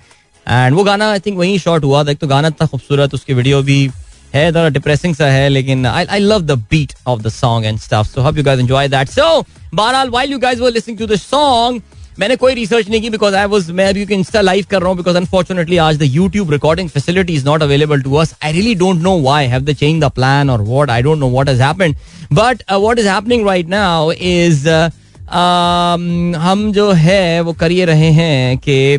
एंड 0.46 0.76
वो 0.76 0.84
गाना 0.84 1.10
आई 1.10 1.20
थिंक 1.20 1.38
वहीं 1.38 1.58
शॉर्ट 1.58 1.84
हुआ 1.84 2.04
था। 2.04 2.10
एक 2.10 2.18
तो 2.18 2.26
गाना 2.26 2.48
इतना 2.48 2.66
खूबसूरत 2.66 3.14
उसकी 3.14 3.34
वीडियो 3.34 3.62
भी 3.62 3.86
है, 4.34 4.50
थोड़ा 4.52 4.68
डिप्रेसिंग 4.68 5.14
सा 5.14 5.26
है, 5.26 5.48
लेकिन 5.48 5.86
I 5.86 6.04
I 6.04 6.18
love 6.18 6.42
the 6.42 6.58
beat 6.70 6.92
of 7.06 7.22
the 7.22 7.28
song 7.30 7.66
and 7.66 7.78
stuff 7.78 8.06
so 8.06 8.22
hope 8.22 8.36
you 8.38 8.44
guys 8.44 8.60
enjoy 8.60 8.88
that 8.88 9.08
so 9.08 9.40
बहरहाल 9.74 10.10
while 10.10 10.32
you 10.32 10.38
guys 10.38 10.60
were 10.60 10.72
listening 10.72 10.98
to 10.98 11.06
the 11.06 11.16
song 11.18 11.82
मैंने 12.20 12.36
कोई 12.36 12.54
रिसर्च 12.54 12.88
नहीं 12.90 13.00
की 13.02 13.10
बिकॉज़ 13.10 13.34
आई 13.34 13.46
वाज 13.46 13.70
मैं 13.70 13.86
अभी 13.88 14.02
इंस्टा 14.14 14.40
लाइव 14.40 14.64
कर 14.70 14.80
रहा 14.80 14.88
हूँ 14.88 14.96
बिकॉज़ 14.96 15.16
अनफॉर्चुनेटली 15.16 15.76
आज 15.84 15.98
the 15.98 16.08
YouTube 16.14 16.50
recording 16.52 16.88
facility 16.88 17.34
is 17.34 17.44
not 17.46 17.62
available 17.62 18.02
to 18.02 18.14
us 18.14 18.34
I 18.44 18.52
really 18.52 18.74
don't 18.74 19.02
know 19.02 19.18
why 19.20 19.46
have 19.46 19.62
the 19.64 19.72
change 19.72 20.02
the 20.04 20.10
plan 20.14 20.50
और 20.50 20.62
what 20.62 20.90
I 20.90 21.02
don't 21.02 21.18
know 21.18 21.30
what 21.30 21.48
has 21.48 21.62
happened 21.62 21.96
but 22.32 22.62
what 22.72 22.98
is 22.98 23.08
happening 23.08 23.46
right 23.48 23.68
now 23.68 24.12
is 24.12 24.68
हम 26.38 26.70
जो 26.72 26.90
है, 26.92 27.40
वो 27.40 27.52
करिए 27.52 27.84
रहे 27.84 28.10
हैं 28.12 28.58
कि 28.58 28.96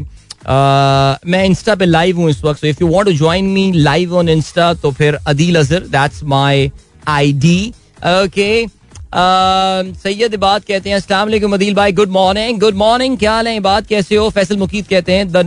मैं 0.48 1.44
इंस्टा 1.46 1.76
पे 1.76 1.86
लाइव 1.86 2.18
हूँ 2.18 2.30
इस 2.30 2.44
वक्त 2.44 2.62
so 2.62 2.68
if 2.68 2.78
you 2.82 2.88
want 2.88 3.06
to 3.08 3.14
join 3.14 3.46
me 3.46 3.72
live 3.72 4.16
on 4.18 4.30
insta 4.30 4.74
तो 4.74 4.92
फिर 4.92 5.18
Adeel 5.28 5.60
Azhar 5.60 5.80
that's 5.80 6.24
my 6.24 6.70
ID 7.08 7.74
okay 8.08 8.66
Syed 10.04 10.36
बात 10.36 10.64
कहते 10.66 10.90
हैं 10.90 10.98
अस्सलाम 10.98 11.28
वालेकुम 11.28 11.54
अदील 11.54 11.74
भाई 11.76 11.92
गुड 11.92 12.10
मॉर्निंग 12.10 12.60
गुड 12.60 12.76
मॉर्निंग 12.76 13.18
क्या 13.18 13.34
हाल 13.34 13.48
है 13.48 13.60
बात 13.60 13.88
कैसे 13.88 14.16
हो? 14.16 14.30
फैसल 14.30 14.58
मुकीद 14.58 14.88
कहते 14.88 15.14
हैं 15.14 15.32
द 15.32 15.46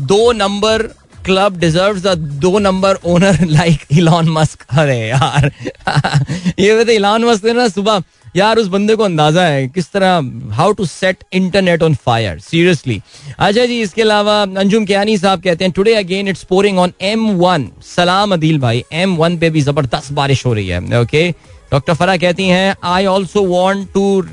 दो 0.00 0.32
नंबर 0.32 0.82
क्लब 1.24 1.58
डिजर्व 1.58 1.98
द 2.00 2.14
दो 2.40 2.58
number 2.58 2.98
owner 3.04 3.44
like 3.44 3.86
Elon 3.92 4.28
Musk 4.28 4.64
अरे 4.78 4.98
यार, 5.08 5.50
ये 6.58 6.84
तो 6.84 6.92
इलॉन 6.92 7.24
मस्क 7.24 7.44
ना, 7.46 7.68
सुबह 7.68 8.02
यार, 8.34 8.58
उस 8.58 8.66
बंदे 8.68 8.94
को 8.96 9.02
अंदाज़ा 9.02 9.42
है 9.42 9.66
किस 9.68 9.90
तरह 9.92 10.52
how 10.54 10.72
to 10.72 10.84
set 10.86 11.24
internet 11.32 11.82
on 11.82 11.94
fire 11.94 12.38
seriously 12.40 13.00
अच्छा 13.38 13.64
जी, 13.66 13.80
इसके 13.80 14.02
अलावा 14.02 14.40
अंजुम 14.42 14.84
कियानी 14.84 15.16
साहब 15.18 15.42
कहते 15.42 15.64
हैं 15.64 15.72
today 15.72 15.94
again 15.94 16.28
it's 16.28 16.44
pouring 16.44 16.78
on 16.78 16.92
M 17.02 17.30
one 17.38 17.68
सलाम 17.86 18.32
अदील 18.32 18.58
भाई 18.60 18.84
एम 18.92 19.16
वन 19.16 19.38
पे 19.38 19.50
भी 19.50 19.60
ज़बरदस्त 19.62 20.12
बारिश 20.12 20.46
हो 20.46 20.52
रही 20.54 20.68
है 20.68 21.00
ओके 21.00 21.30
डॉक्टर 21.72 21.94
फरा 21.94 22.16
कहती 22.16 22.48
हैं 22.48 22.74
आई 22.84 23.06
ऑल्सो 23.06 23.42
वॉन्ट 23.46 23.92
टू 23.94 24.24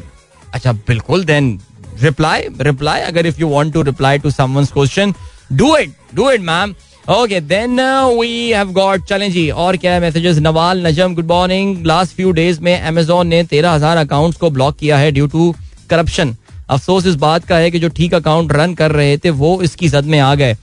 अच्छा 0.53 0.71
बिल्कुल 0.87 1.23
देन 1.25 1.57
रिप्लाई 2.01 2.47
रिप्लाई 2.61 3.01
अगर 3.01 3.25
if 3.25 3.39
you 3.39 3.47
want 3.47 3.73
to 3.73 3.81
reply 3.81 4.19
to 4.19 4.31
someone's 4.31 4.71
question 4.71 5.13
do 5.53 5.75
it 5.77 5.93
do 6.15 6.29
it 6.31 6.41
ma'am 6.41 6.73
okay 7.09 7.39
then 7.41 7.79
we 8.19 8.51
have 8.51 8.71
got 8.71 9.03
चलें 9.05 9.31
जी 9.31 9.49
और 9.51 9.77
क्या 9.77 9.93
है 9.93 9.99
messages 9.99 10.37
Nawal 10.37 10.85
Najam 10.87 11.13
good 11.15 11.25
morning 11.27 11.85
last 11.85 12.15
few 12.15 12.31
days 12.31 12.59
में 12.61 12.79
Amazon 12.79 13.27
ने 13.27 13.43
तेरह 13.43 13.71
हज़ार 13.71 13.97
अकाउंट्स 13.97 14.37
को 14.37 14.49
ब्लॉक 14.49 14.75
किया 14.77 14.97
है 14.97 15.11
ड्यू 15.11 15.27
टू 15.27 15.53
करप्शन 15.89 16.35
अफसोस 16.69 17.05
इस 17.05 17.15
बात 17.15 17.45
का 17.45 17.57
है 17.57 17.71
कि 17.71 17.79
जो 17.79 17.89
ठीक 17.89 18.13
अकाउंट 18.13 18.51
रन 18.51 18.73
कर 18.73 18.91
रहे 18.91 19.17
थे 19.17 19.29
वो 19.39 19.61
इसकी 19.61 19.89
जद 19.89 20.05
में 20.05 20.19
आ 20.19 20.33
गए 20.35 20.55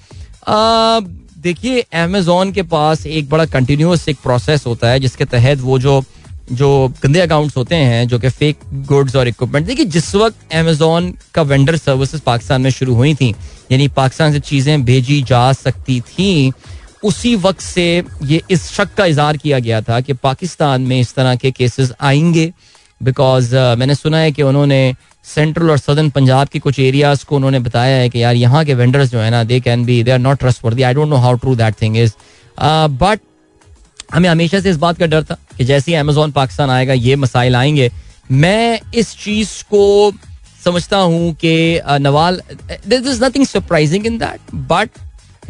देखिए 1.40 1.80
अमेजोन 1.94 2.52
के 2.52 2.62
पास 2.70 3.06
एक 3.06 3.28
बड़ा 3.28 3.44
कंटिन्यूस 3.46 4.08
एक 4.08 4.16
प्रोसेस 4.22 4.66
होता 4.66 4.88
है, 4.90 5.00
जिसके 5.00 5.24
तहत 5.24 5.58
वो 5.58 5.78
जो 5.78 6.02
जो 6.52 6.92
गंदे 7.02 7.20
अकाउंट्स 7.20 7.56
होते 7.56 7.74
हैं 7.74 8.08
जो 8.08 8.18
कि 8.18 8.28
फेक 8.28 8.58
गुड्स 8.86 9.16
और 9.16 9.28
इक्विपमेंट 9.28 9.66
देखिए 9.66 9.84
जिस 9.84 10.14
वक्त 10.14 10.54
अमेजोन 10.54 11.14
का 11.34 11.42
वेंडर 11.42 11.76
सर्विसेज़ 11.76 12.22
पाकिस्तान 12.22 12.62
में 12.62 12.70
शुरू 12.70 12.94
हुई 12.94 13.14
थी 13.14 13.34
यानी 13.72 13.88
पाकिस्तान 13.88 14.32
से 14.32 14.40
चीज़ें 14.40 14.84
भेजी 14.84 15.22
जा 15.22 15.52
सकती 15.52 16.00
थी 16.00 16.52
उसी 17.04 17.34
वक्त 17.36 17.60
से 17.60 18.04
ये 18.22 18.40
इस 18.50 18.70
शक 18.70 18.94
का 18.94 19.04
इजहार 19.06 19.36
किया 19.36 19.58
गया 19.58 19.80
था 19.80 20.00
कि 20.00 20.12
पाकिस्तान 20.12 20.82
में 20.82 21.00
इस 21.00 21.14
तरह 21.14 21.36
के 21.36 21.50
केसेस 21.50 21.92
आएँगे। 22.00 22.52
बिकॉज़ 23.02 23.56
uh, 23.56 23.76
मैंने 23.78 23.94
सुना 23.94 24.18
है 24.18 24.32
कि 24.32 24.42
उन्होंने 24.42 24.94
सेंट्रल 25.24 25.70
और 25.70 25.78
सदर्न 25.78 26.10
पंजाब 26.10 26.48
के 26.48 26.58
कुछ 26.58 26.78
एरियाज़ 26.78 27.24
को 27.24 27.36
उन्होंने 27.36 27.58
बताया 27.58 27.96
है 27.96 28.08
कि 28.08 28.22
यार 28.22 28.34
यहाँ 28.34 28.64
के 28.64 28.74
वेंडर्स 28.74 29.10
जो 29.10 29.18
है 29.18 29.30
ना 29.30 29.44
they 29.44 29.60
can 29.60 29.84
be 29.84 30.02
they 30.02 30.10
are 30.10 30.18
not 30.18 30.38
trustworthy 30.64 30.82
I 30.82 30.94
don't 30.94 31.08
know 31.08 31.16
how 31.16 31.36
true 31.36 31.54
that 31.56 31.74
thing 31.82 31.96
is 31.96 32.12
but 33.00 33.20
हमें 34.08 34.28
हमेशा 34.28 34.60
से 34.60 34.70
इस 34.70 34.76
बात 34.76 34.98
का 34.98 35.06
डर 35.06 35.24
था 35.24 35.36
कि 35.56 35.64
जैसे 35.64 35.90
ही 35.92 35.96
अमेजोन 35.98 36.30
पाकिस्तान 36.32 36.70
आएगा, 36.70 36.92
ये 36.92 37.16
मसाइल 37.16 37.56
आएँगे। 37.56 37.90
मैं 38.30 38.80
इस 38.94 39.14
चीज़ 39.18 39.62
को 39.64 40.12
समझता 40.64 40.98
हूँ 40.98 41.32
कि 41.34 41.80
Nawal 42.00 42.40
this 42.86 43.06
is 43.06 43.24
nothing 43.24 43.46
surprising 43.46 44.06
in 44.06 44.18
that 44.18 44.54
but 44.54 44.90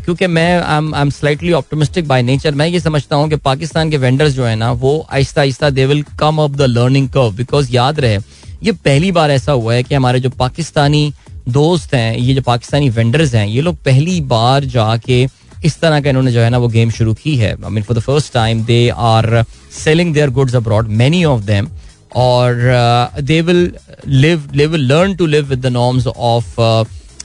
क्योंकि 0.05 0.27
मैं 0.27 0.61
I 0.61 1.01
am 1.01 1.11
slightly 1.11 1.53
optimistic 1.53 2.07
by 2.09 2.23
nature 2.23 2.55
मैं 2.55 2.67
ये 2.69 2.81
समझता 2.81 3.17
हूँ 3.17 3.29
कि 3.31 3.37
पाकिस्तान 3.37 3.91
के 3.91 3.97
वेंडर्स 3.97 4.33
जो 4.33 4.45
है 4.45 4.55
ना, 4.57 4.71
वो 4.73 5.07
आहिस्ता 5.13 5.41
आहिस्ता 5.41 5.71
they 5.71 5.87
will 5.87 6.03
come 6.19 6.39
up 6.43 6.51
the 6.51 6.63
learning 6.63 7.09
curve 7.09 7.33
because 7.37 7.73
याद 7.73 8.01
रहे, 8.01 8.19
ये 8.63 8.73
पहली 8.75 9.13
बार 9.13 9.31
ऐसा 9.31 9.53
हुआ 9.53 9.75
है 9.75 9.83
कि 9.83 9.95
हमारे 9.95 10.21
जो 10.21 10.31
पाकिस्तानी 10.31 11.13
दोस्त 11.49 11.95
हैं, 11.95 12.17
ये 12.17 12.35
जो 12.35 12.43
पाकिस्तानी 12.43 12.89
वेंडर्स 12.91 13.35
हैं, 13.35 13.47
ये 13.47 13.61
लोग 13.61 13.77
पहली 13.85 14.21
बार 14.23 14.65
जाके 14.67 15.27
इस 15.65 15.81
तरह 15.81 16.01
का 16.01 16.11
इन्होंने 16.11 16.33
जो 16.33 16.41
है 16.41 16.51
ना 16.51 16.59
वो 16.59 16.69
गेम 16.69 16.91
शुरू 16.91 17.15
की 17.15 17.37
है. 17.37 17.53
I 17.55 17.71
mean 17.71 17.83
for 17.83 17.97
the 17.97 18.01
first 18.01 18.33
time 18.33 18.63
they 18.65 18.89
are 18.89 19.45
selling 19.75 20.15
their 20.15 20.31
goods 20.31 20.55
abroad 20.57 20.89
many 21.01 21.25
of 21.25 21.43
them 21.45 21.69
और 22.17 23.21
they 23.23 23.41
will 23.41 23.73
live 24.07 24.47
they 24.53 24.67
will 24.67 24.87
learn 24.89 25.15
to 25.17 25.27
live 25.27 25.47
with 25.49 25.61
the 25.61 25.73
norms 25.73 26.07
of 26.07 26.61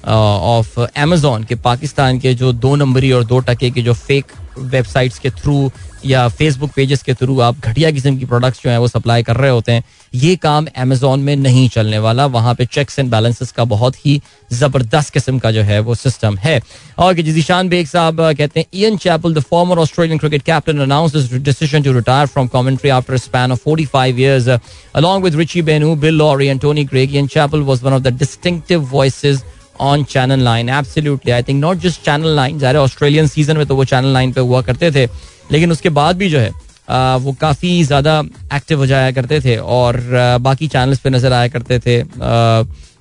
of 0.05 0.79
Amazon 0.79 1.43
के 1.43 1.55
पाकिस्तान 1.55 2.19
के 2.19 2.33
जो 2.35 2.51
दो 2.53 2.75
नंबरी 2.75 3.11
और 3.11 3.23
दो 3.23 3.39
टके 3.39 3.69
के 3.71 3.81
जो 3.81 3.93
फेक 3.93 4.31
वेबसाइट्स 4.57 5.19
के 5.19 5.29
थ्रू 5.29 5.71
या 6.05 6.27
फेसबुक 6.29 6.71
पेजेस 6.75 7.03
के 7.03 7.13
थ्रू 7.13 7.39
आप 7.39 7.59
घटिया 7.59 7.91
किस्म 7.91 8.17
की 8.17 8.25
प्रोडक्ट्स 8.25 8.63
जो 8.63 8.69
है 8.69 8.79
वो 8.79 8.87
सप्लाई 8.87 9.23
कर 9.23 9.35
रहे 9.35 9.51
होते 9.51 9.71
हैं. 9.71 9.83
ये 10.13 10.35
काम 10.35 10.67
अमेजोन 10.77 11.19
में 11.19 11.35
नहीं 11.35 11.67
चलने 11.69 11.99
वाला। 11.99 12.25
वहाँ 12.25 12.53
पे 12.55 12.65
चेक्स 12.65 12.99
एंड 12.99 13.09
बैलेंसेस 13.11 13.51
का 13.51 13.63
बहुत 13.65 13.95
ही 14.05 14.21
ज़बरदस्त 14.53 15.13
किस्म 15.13 15.39
का 15.39 15.51
जो 15.51 15.61
है 15.61 15.79
वो 15.79 15.95
सिस्टम 15.95 16.37
है। 16.37 16.59
और 16.99 17.21
जिशान 17.21 17.69
बेग 17.69 17.87
साहब 17.87 18.21
कहते 18.37 18.59
हैं 18.59 18.65
Ian 18.73 18.97
Chappell 18.97 19.33
the 19.33 19.39
former 19.49 19.79
Australian 19.79 20.19
cricket 20.19 20.41
captain 20.41 20.79
announce 20.81 21.31
decision 21.33 21.83
to 21.83 21.93
retire 21.93 22.27
from 22.27 22.47
commentary 22.47 22.89
after 22.91 23.17
span 23.17 23.51
of 23.51 23.61
45 23.67 24.19
years 24.19 24.47
uh, 24.47 24.59
along 24.95 25.23
with 25.23 25.35
Richie 25.35 25.61
Benu, 25.67 25.99
Bill 25.99 26.15
Laurie 26.15 26.49
and 26.49 26.61
Tony 26.61 26.85
Craig 26.85 27.13
Ian 27.13 27.27
Chappell 27.27 27.63
was 27.63 27.83
one 27.83 27.93
of 27.93 28.03
the 28.03 28.11
distinctive 28.23 28.87
voices 28.93 29.43
on 29.81 30.03
Channel 30.03 30.39
Nine 30.43 30.69
absolutely 30.69 31.31
I 31.31 31.43
think 31.43 31.59
not 31.61 31.77
just 31.77 32.01
Channel 32.05 32.35
Nine 32.35 32.59
ज़ाहिर 32.59 32.77
Australian 32.77 33.27
season 33.27 33.57
में 33.57 33.65
तो 33.67 33.75
वो 33.75 33.85
channel 33.85 34.13
nine 34.13 34.31
पे 34.33 34.41
हुआ 34.41 34.61
करते 34.61 34.91
थे। 34.91 35.05
लेकिन 35.51 35.71
उसके 35.71 35.89
बाद 35.89 36.17
भी 36.17 36.29
जो 36.29 36.39
है 36.39 36.51
वो 36.87 37.31
काफ़ी 37.41 37.83
ज़्यादा 37.83 38.19
एक्टिव 38.53 38.79
हो 38.79 38.85
जाया 38.85 39.11
करते 39.11 39.39
थे 39.41 39.55
और 39.57 39.99
बाकी 40.41 40.67
चैनल्स 40.67 40.99
पे 40.99 41.09
नज़र 41.09 41.33
आया 41.33 41.47
करते 41.49 41.79
थे। 41.79 42.01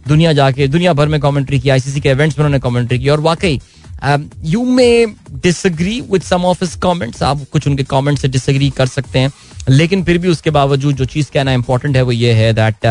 दुनिया 0.08 0.32
जाके, 0.32 0.66
दुनिया 0.68 0.92
भर 0.92 1.08
में 1.08 1.20
कमेंट्री 1.20 1.60
की 1.60 1.70
आईसीसी 1.70 2.00
के 2.00 2.10
इवेंट्स 2.10 2.38
में 2.38 2.44
उन्होंने 2.44 2.60
कमेंट्री 2.60 2.98
की 2.98 3.08
और 3.08 3.20
वाकई 3.20 3.60
you 4.44 4.64
may 4.66 5.06
disagree 5.42 6.00
with 6.02 6.22
some 6.22 6.44
of 6.44 6.64
his 6.64 6.74
comments 6.82 7.22
आप 7.22 7.40
कुछ 7.52 7.66
उनके 7.68 7.82
कमेंट 7.84 8.18
से 8.18 8.28
डिसग्री 8.28 8.70
कर 8.70 8.86
सकते 8.88 9.18
हैं, 9.18 9.32
लेकिन 9.68 10.02
फिर 10.04 10.18
भी 10.18 10.28
उसके 10.28 10.50
बावजूद 10.50 10.96
जो 10.96 11.04
चीज़ 11.06 11.30
कहना 11.34 11.52
इंपॉर्टेंट 11.52 11.96
है 11.96 12.02
वो 12.02 12.12
ये 12.12 12.32
है 12.32 12.52
that 12.52 12.86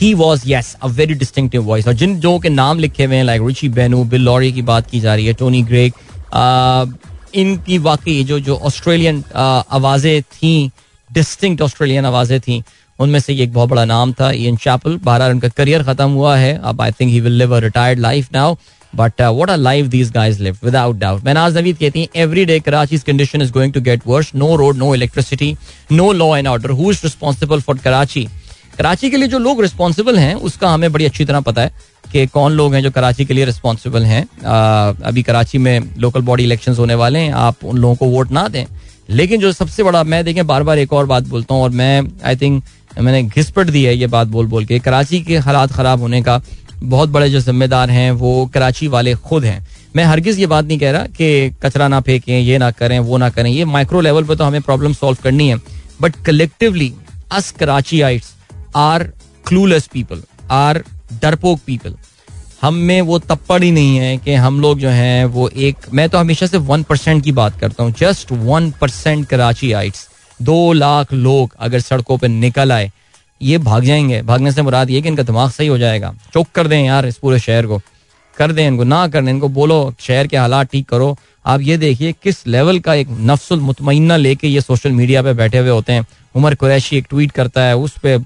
he 0.00 0.12
was 0.14 0.42
yes 0.48 0.76
a 0.82 0.86
very 0.88 1.14
distinctive 1.14 1.62
voice 1.64 1.86
और 1.88 1.94
जिन 1.94 2.18
जो 2.20 2.38
के 2.38 2.48
नाम 2.48 2.78
लिखे 2.78 3.04
हुए 3.04 3.16
हैं 3.16 3.24
like 3.24 3.42
Richie 3.42 3.68
Benaud 3.70 4.04
Bill 4.04 4.22
Lawry 4.22 4.52
की 4.52 4.62
बात 4.62 4.90
की 4.90 5.00
जा 5.00 5.14
रही 5.14 5.26
है 5.26 5.32
टोनी 5.34 5.62
ग्रेग 5.62 5.92
इनकी 7.36 7.78
वाकई 7.78 8.22
जो 8.24 8.38
जो 8.40 8.56
ऑस्ट्रेलियन 8.66 9.22
आवाज़ें 9.34 10.22
थी 10.22 10.70
डिस्टिंक्ट 11.10 11.62
ऑस्ट्रेलियन 11.62 12.06
आवाज़ें 12.06 12.40
थी, 12.40 12.62
उनमें 12.98 13.18
से 13.20 13.34
एक 13.34 13.52
बहुत 13.52 13.68
बड़ा 13.68 13.84
नाम 13.84 14.12
था 14.12 14.30
इन 14.30 14.56
चैपल 14.56 14.96
बारह 15.04 15.30
उनका 15.30 15.48
करियर 15.48 15.82
खत्म 15.82 16.10
हुआ 16.10 16.36
है। 16.36 16.56
अब 16.62 16.80
I 16.80 16.92
think 17.00 17.10
he 17.10 17.20
will 17.20 17.32
live 17.32 17.56
a 17.56 17.58
retired 17.60 18.00
life 18.00 18.32
now 18.32 18.54
but 18.92 19.22
what 19.22 19.50
are 19.50 19.56
life 19.58 19.86
these 19.86 20.10
guys 20.12 20.42
live 20.42 20.58
without 20.64 20.96
doubt 20.98 21.24
Mahnaz 21.24 21.56
Naveed 21.56 21.76
कहती 21.78 22.00
हैं 22.00 22.22
every 22.22 22.44
day 22.44 22.58
Karachi 22.60 22.98
condition 23.06 23.42
is 23.42 23.52
going 23.52 23.72
to 23.72 23.80
get 23.80 24.02
worse 24.06 24.34
no 24.34 24.54
road 24.56 24.76
no 24.76 24.94
electricity 24.94 25.56
no 25.92 26.10
law 26.12 26.36
and 26.36 26.48
order 26.48 26.70
who 26.70 26.90
is 26.90 27.00
responsible 27.04 27.60
for 27.60 27.78
Karachi 27.78 28.26
Karachi 28.78 29.10
के 29.10 29.16
लिए 29.16 29.28
जो 29.28 29.38
लोग 29.38 29.60
responsible 29.62 30.18
हैं, 30.18 30.34
उसका 30.36 30.68
हमें 30.68 30.92
बड़ी 30.92 31.04
अच्छी 31.04 31.24
तरह 31.24 31.40
पता 31.40 31.62
है। 31.62 31.70
कि 32.16 32.26
कौन 32.26 32.52
लोग 32.52 32.74
हैं 32.74 32.82
जो 32.82 32.90
कराची 32.90 33.24
के 33.24 33.34
लिए 33.34 33.44
रिस्पॉन्सिबल 33.44 34.04
हैं? 34.04 34.22
अभी 35.04 35.22
कराची 35.22 35.58
में 35.58 35.94
लोकल 35.98 36.20
बॉडी 36.22 36.44
इलेक्शन 36.44 36.74
होने 36.74 36.94
वाले 36.94 37.18
हैं, 37.18 37.32
आप 37.32 37.64
उन 37.64 37.78
लोगों 37.78 37.94
को 37.94 38.06
वोट 38.06 38.30
ना 38.30 38.46
दें। 38.48 38.64
लेकिन 39.10 39.40
जो 39.40 39.52
सबसे 39.52 39.82
बड़ा, 39.82 40.02
मैं 40.04 40.24
देखें 40.24 40.46
बार 40.46 40.62
बार 40.62 40.78
एक 40.78 40.92
और 40.92 41.06
बात 41.06 41.24
बोलता 41.24 41.54
हूँ, 41.54 41.62
और 41.62 41.70
मैं 41.70 42.02
आई 42.24 42.36
थिंक 42.36 42.62
मैंने 42.98 43.22
घिसपट 43.22 43.66
दी 43.66 43.84
है 43.84 43.96
ये 43.96 44.06
बात 44.06 44.28
बोल 44.28 44.46
बोल 44.46 44.64
के। 44.64 44.78
कराची 44.78 45.20
के 45.20 45.36
हालात 45.38 45.72
खराब 45.72 46.00
होने 46.00 46.22
का 46.22 46.40
बहुत 46.76 47.08
बड़े 47.08 47.28
जो 47.30 47.40
जिम्मेदार 47.40 47.90
हैं, 47.90 48.10
वो 48.12 48.46
कराची 48.54 48.88
वाले 48.88 49.14
खुद 49.14 49.44
हैं। 49.44 49.66
मैं 49.96 50.04
हरगिज 50.04 50.38
ये 50.38 50.46
बात 50.46 50.64
नहीं 50.64 50.78
कह 50.78 50.90
रहा 50.90 51.06
कि 51.08 51.50
कचरा 51.62 51.88
ना 51.88 52.00
फेंकें, 52.00 52.38
ये 52.38 52.58
ना 52.58 52.70
करें, 52.70 52.98
वो 52.98 53.18
ना 53.18 53.30
करें। 53.30 53.50
ये 53.50 53.64
माइक्रो 53.66 54.00
लेवल 54.00 54.24
पे 54.24 54.36
तो 54.36 54.44
हमें 54.44 54.60
प्रॉब्लम 54.62 54.92
सॉल्व 54.94 55.18
करनी 55.22 55.48
है। 55.48 55.60
But 56.02 56.16
collectively 56.26 56.92
us 57.32 57.50
Karachiites 58.00 58.34
are 58.76 59.02
clueless 59.46 59.86
people 59.86 60.22
are 60.50 60.82
डरपोक 61.22 61.60
पीपल 61.66 61.94
हम 62.62 62.74
में 62.74 63.00
वो 63.02 63.18
तप्पड़ 63.18 63.62
ही 63.62 63.70
नहीं 63.70 63.96
है 63.96 64.16
कि 64.16 64.34
हम 64.34 64.60
लोग 64.60 64.78
जो 64.78 64.88
हैं 64.88 65.24
वो 65.24 65.48
एक, 65.48 65.76
मैं 65.92 66.08
तो 66.08 66.18
हमेशा 66.18 66.46
से 66.46 66.58
वन 66.58 66.82
परसेंट 66.82 67.24
की 67.24 67.32
बात 67.32 67.58
करता 67.60 67.84
हूँ 67.84 67.92
जस्ट 67.92 68.32
वन 68.32 68.70
परसेंट 68.80 69.26
कराची 69.28 69.72
आइट्स 69.72 70.08
दो 70.40 70.72
लाख 70.72 71.12
लोग 71.12 71.54
अगर 71.58 71.80
सड़कों 71.80 72.18
पर 72.18 72.28
निकल 72.28 72.72
आए, 72.72 72.90
ये 73.42 73.58
भाग 73.58 73.84
जाएँगे। 73.84 74.22
भागने 74.22 74.52
से 74.52 74.62
मुराद 74.62 74.90
ये 74.90 75.02
कि 75.02 75.08
इनका 75.08 75.22
दिमाग 75.22 75.50
सही 75.50 75.66
हो 75.66 75.78
जाएगा। 75.78 76.14
चौक 76.34 76.46
कर 76.54 76.66
दें 76.66 76.84
यार 76.84 77.06
इस 77.06 77.16
पूरे 77.16 77.38
शहर 77.38 77.66
को। 77.66 77.80
कर 78.36 78.52
दें 78.52 78.66
इनको, 78.66 78.84
ना 78.84 79.06
कर 79.08 79.22
दें 79.22 79.30
इनको, 79.30 79.48
बोलो 79.48 79.94
शहर 80.00 80.26
के 80.26 80.36
हालात 80.36 80.70
ठीक 80.72 80.88
करो। 80.88 81.16
आप 81.46 81.60
ये 81.60 81.76
देखिए 81.76 82.12
किस 82.12 82.46
लेवल 82.46 82.78
का 82.78 82.94
एक 82.94 83.08
नफ्सुल 83.10 83.60
मुतमना 83.60 84.16
लेके 84.16 84.48
ये 84.48 84.60
सोशल 84.60 84.90
मीडिया 84.90 85.22
पे 85.22 85.32
बैठे 85.32 85.58
हुए 85.58 85.70
होते 85.70 85.92
हैं। 85.92 86.06
उमर 86.34 86.54
कुरैशी 86.54 86.96
एक 86.96 87.06
ट्वीट 87.10 87.32
करता 87.32 87.62
है, 87.62 87.76
उस 87.76 87.98
पर 87.98 88.24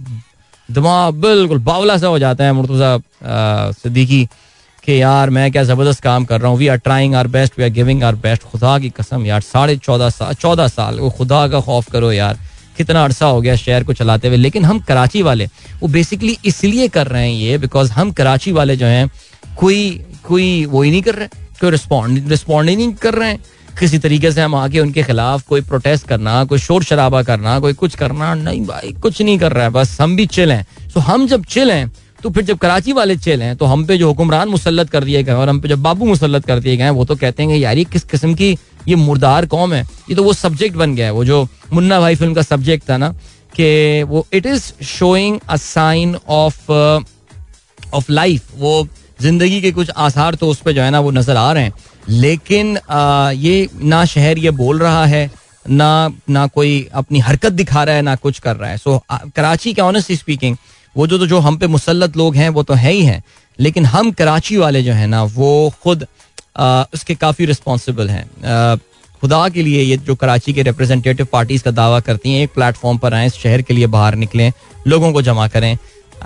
दिमाग 0.71 1.15
बिल्कुल 1.21 1.59
बावला 1.61 1.97
सा 1.99 2.07
हो 2.07 2.19
जाता 2.19 2.45
है 2.45 2.53
मुर्तुजा 2.53 2.99
सिद्दीकी, 3.75 4.29
कि 4.85 5.01
यार 5.01 5.31
मैं 5.31 5.51
क्या 5.53 5.63
ज़बरदस्त 5.65 6.01
काम 6.03 6.25
कर 6.25 6.41
रहा 6.41 6.51
हूँ। 6.51 6.59
We 6.59 6.69
are 6.69 6.77
trying 6.79 7.15
our 7.15 7.27
best 7.29 7.59
we 7.59 7.65
are 7.65 7.71
giving 7.71 8.03
our 8.03 8.15
best 8.17 8.43
खुदा 8.43 8.79
की 8.79 8.91
कसम 8.91 9.27
यार, 9.27 9.41
साढ़े 9.43 9.77
चौदह 9.79 10.11
साल 10.11 10.35
चौदह 10.35 10.69
साल, 10.69 10.99
वो 11.01 11.11
खुदा 11.11 11.47
का 11.49 11.61
खौफ 11.61 11.91
करो 11.93 12.13
यार। 12.13 12.39
कितना 12.77 13.05
अरसा 13.05 13.27
हो 13.27 13.41
गया 13.41 13.57
शहर 13.57 13.85
को 13.85 13.93
चलाते 13.93 14.29
हुए। 14.29 14.37
लेकिन 14.37 14.65
हम 14.65 14.79
कराची 14.81 15.23
वाले, 15.23 15.47
वो 15.83 15.89
बेसिकली 15.89 16.37
इसलिए 16.45 16.89
कर 16.89 17.07
रहे 17.07 17.23
हैं 17.23 17.35
ये 17.35 17.59
बिकॉज़ 17.59 17.93
हम 17.93 18.11
कराची 18.13 18.53
वाले 18.53 18.77
जो 18.77 18.87
हैं, 18.87 19.11
कोई 19.57 20.05
कोई 20.25 20.65
वो 20.67 20.83
ही 20.83 20.91
नहीं 20.91 21.03
कर 21.03 21.15
रहे, 21.15 21.29
कोई 21.61 21.71
रिस्पॉन्ड 21.71 22.29
रिस्पॉन्ड 22.31 22.71
ही 22.71 22.77
नहीं 22.77 22.93
कर 22.95 23.15
रहे 23.15 23.31
हैं। 23.31 23.39
किसी 23.81 23.99
तरीके 23.99 24.31
से 24.33 24.41
हम 24.41 24.55
आके 24.55 24.81
उनके 24.81 25.03
खिलाफ 25.03 25.43
कोई 25.49 25.61
प्रोटेस्ट 25.63 26.07
करना, 26.09 26.45
कोई 26.45 26.59
शोर 26.59 26.85
शराबा 26.85 27.23
करना, 27.23 27.59
कोई 27.61 27.73
कुछ 27.75 27.95
करना, 27.97 28.35
नहीं 28.37 28.65
भाई, 28.67 28.93
कुछ 29.03 29.21
नहीं 29.23 29.39
कर 29.39 29.53
रहा 29.53 29.65
है, 29.65 29.71
बस 29.73 29.97
हम 30.01 30.17
भी 30.17 30.27
चिल 30.29 30.53
हैं। 30.53 30.67
तो 30.95 31.01
हम 31.03 31.27
जब 31.27 31.45
चिल 31.47 31.71
हैं 31.71 31.91
तो 32.23 32.31
फिर 32.31 32.45
जब 32.45 32.59
कराची 32.59 32.93
वाले 32.93 33.17
चिल 33.17 33.43
हैं 33.43 33.57
तो 33.57 33.65
हम 33.67 33.85
पे 33.87 33.97
जो 33.99 34.09
हुक्मरान 34.09 34.49
मुसलत 34.49 34.91
कर 34.91 35.05
दिए 35.05 35.23
गए 35.23 35.33
और 35.33 35.49
हम 35.49 35.61
पे 35.61 35.69
जब 35.69 35.83
बाबू 35.83 36.07
मुसलत 36.07 36.47
कर 36.47 36.59
दिए 36.61 36.77
गए 36.77 36.91
वो 36.91 37.05
तो 37.05 37.17
कहते 37.17 37.43
हैं 37.43 37.57
यार 37.57 37.79
ये 37.79 37.85
किस 37.87 38.05
किस्म 38.05 38.35
की, 38.35 38.51
ये 38.89 38.97
मुर्दार 38.97 39.47
कौम 39.47 39.73
है। 39.75 39.83
ये 39.83 40.15
तो 40.15 40.23
वो 40.25 40.33
सब्जेक्ट 40.35 40.77
बन 40.77 40.95
गया 40.95 41.07
है, 41.07 41.13
वो 41.13 41.25
जो 41.25 41.47
मुन्ना 41.73 42.01
भाई 42.01 42.17
फ़िल्म 42.17 42.35
का 42.35 42.43
सब्जेक्ट 42.43 42.89
था 42.91 42.97
ना, 42.97 43.11
कि 43.55 44.03
वो 44.03 44.27
it 44.33 44.47
is 44.47 44.73
showing 44.87 45.39
a 45.41 45.57
sign 45.57 46.17
of 46.29 46.71
of 46.71 48.13
life 48.13 48.53
वो 48.57 48.89
ज़िंदगी 49.21 49.61
के 49.61 49.71
कुछ 49.73 49.91
आसार 49.91 50.35
तो 50.35 50.49
उस 50.49 50.61
पर 50.61 50.73
जो 50.73 50.83
है 50.83 50.91
ना, 50.91 51.01
वो 51.01 51.11
नज़र 51.11 51.37
आ 51.37 51.53
रहे 51.53 51.63
हैं। 51.63 51.73
लेकिन 52.09 52.77
आ, 52.77 53.31
ये 53.31 53.69
ना 53.75 54.05
शहर 54.05 54.39
ये 54.39 54.51
बोल 54.51 54.79
रहा 54.79 55.05
है 55.07 55.31
ना 55.69 56.11
ना 56.31 56.47
कोई 56.47 56.89
अपनी 56.95 57.19
हरकत 57.19 57.53
दिखा 57.53 57.85
रहा 57.85 57.97
है 57.97 58.03
ना 58.03 58.15
कुछ 58.17 58.39
कर 58.39 58.57
रहा 58.57 58.71
है। 58.71 58.77
सो 58.77 59.03
कराची 59.13 59.73
के 59.75 59.83
ऑनेस्टली 59.83 60.17
स्पीकिंग 60.17 60.57
वो 60.97 61.07
जो 61.07 61.19
तो 61.19 61.27
जो 61.27 61.39
हम 61.39 61.57
पे 61.57 61.67
मुसलत 61.67 62.17
लोग 62.17 62.37
हैं 62.37 62.49
वो 62.49 62.63
तो 62.63 62.75
है 62.75 62.93
ही 62.93 63.05
हैं 63.05 63.23
लेकिन 63.59 63.87
हम 63.87 64.11
कराची 64.13 64.57
वाले 64.57 64.83
जो 64.83 64.93
है 64.93 65.07
ना 65.07 65.23
वो 65.25 65.73
खुद 65.83 66.07
आ, 66.57 66.85
उसके 66.95 67.15
काफ़ी 67.15 67.45
रिस्पॉन्सिबल 67.47 68.09
हैं। 68.11 68.79
खुदा 69.23 69.49
के 69.49 69.63
लिए 69.63 69.83
ये 69.83 69.97
जो 69.97 70.15
कराची 70.15 70.53
के 70.53 70.63
रिप्रेजेंटेटिव 70.63 71.27
पार्टीज़ 71.33 71.63
का 71.63 71.71
दावा 71.71 72.01
करती 72.01 72.33
हैं 72.33 72.43
एक 72.43 72.51
प्लेटफॉर्म 72.55 72.99
पर 72.99 73.15
आए 73.15 73.29
शहर 73.31 73.63
के 73.63 73.75
लिए 73.75 73.87
बाहर 73.87 74.15
निकलें 74.15 74.53
लोगों 74.87 75.13
को 75.13 75.23
जमा 75.23 75.47
करें। 75.49 75.77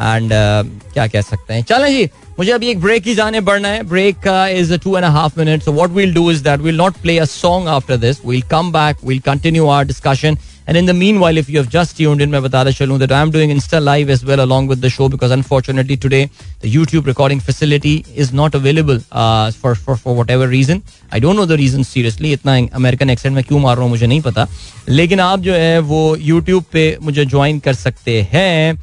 एंड 0.00 0.24
uh, 0.24 0.92
क्या 0.92 1.07
कह 1.07 1.20
सकते 1.20 1.54
हैं 1.54 1.62
चलें 1.62 1.90
जी 1.92 2.04
मुझे 2.38 2.50
अभी 2.52 2.68
एक 2.68 2.80
ब्रेक 2.80 3.02
की 3.02 3.14
जाने 3.14 3.40
बढ़ना 3.40 3.68
है 3.68 3.83
ब्रेक 3.83 4.16
का 4.24 4.46
is 4.48 4.74
two 4.74 4.96
and 4.96 5.04
half 5.04 5.38
minute 5.38 5.62
so 5.62 5.72
what 5.72 5.90
will 5.90 6.14
do 6.14 6.30
is 6.30 6.42
that 6.44 6.61
will 6.61 6.76
not 6.76 6.96
play 7.02 7.18
a 7.18 7.24
song 7.24 7.68
after 7.68 7.96
this 7.96 8.24
will 8.26 8.42
come 8.50 8.72
back 8.72 8.96
will 9.07 9.20
continue 9.20 9.68
our 9.68 9.85
discussion 9.85 10.38
And 10.66 10.78
in 10.78 10.87
the 10.87 10.94
meanwhile, 10.94 11.37
if 11.37 11.48
you 11.50 11.59
have 11.59 11.68
just 11.68 11.94
tuned 11.96 12.22
in, 12.22 12.30
मैं 12.33 12.42
बताता 12.42 12.70
चलूँ 12.70 12.98
that 12.98 13.12
I'm 13.12 13.30
doing 13.30 13.50
Insta 13.54 13.80
Live 13.85 14.12
as 14.14 14.22
well 14.28 14.42
along 14.44 14.68
with 14.68 14.80
the 14.85 14.90
show 14.94 15.09
because 15.14 15.35
unfortunately 15.37 15.96
today 16.04 16.30
the 16.61 16.70
YouTube 16.74 17.07
recording 17.07 17.42
facility 17.48 17.92
is 18.16 18.33
not 18.33 18.54
available 18.54 19.00
uh, 19.12 19.50
for, 19.50 19.74
for 19.74 19.96
for 19.96 20.14
whatever 20.16 20.48
reason. 20.48 20.80
I 21.12 21.20
don't 21.24 21.38
know 21.38 21.46
the 21.50 21.59
reason 21.62 21.85
seriously. 21.85 22.33
इतना 22.33 22.57
American 22.80 23.12
accent 23.14 23.33
में 23.33 23.44
क्यों 23.44 23.61
मार 23.61 23.76
रहा 23.76 23.83
हूँ 23.83 23.90
मुझे 23.90 24.07
नहीं 24.07 24.20
पता. 24.20 24.46
लेकिन 24.88 25.20
आप 25.20 25.40
जो 25.40 25.52
है 25.52 25.78
वो 25.78 26.16
YouTube 26.16 26.64
पे 26.72 26.98
मुझे 27.02 27.24
ज्वाइन 27.24 27.59
कर 27.59 27.74
सकते 27.74 28.28
हैं. 28.33 28.74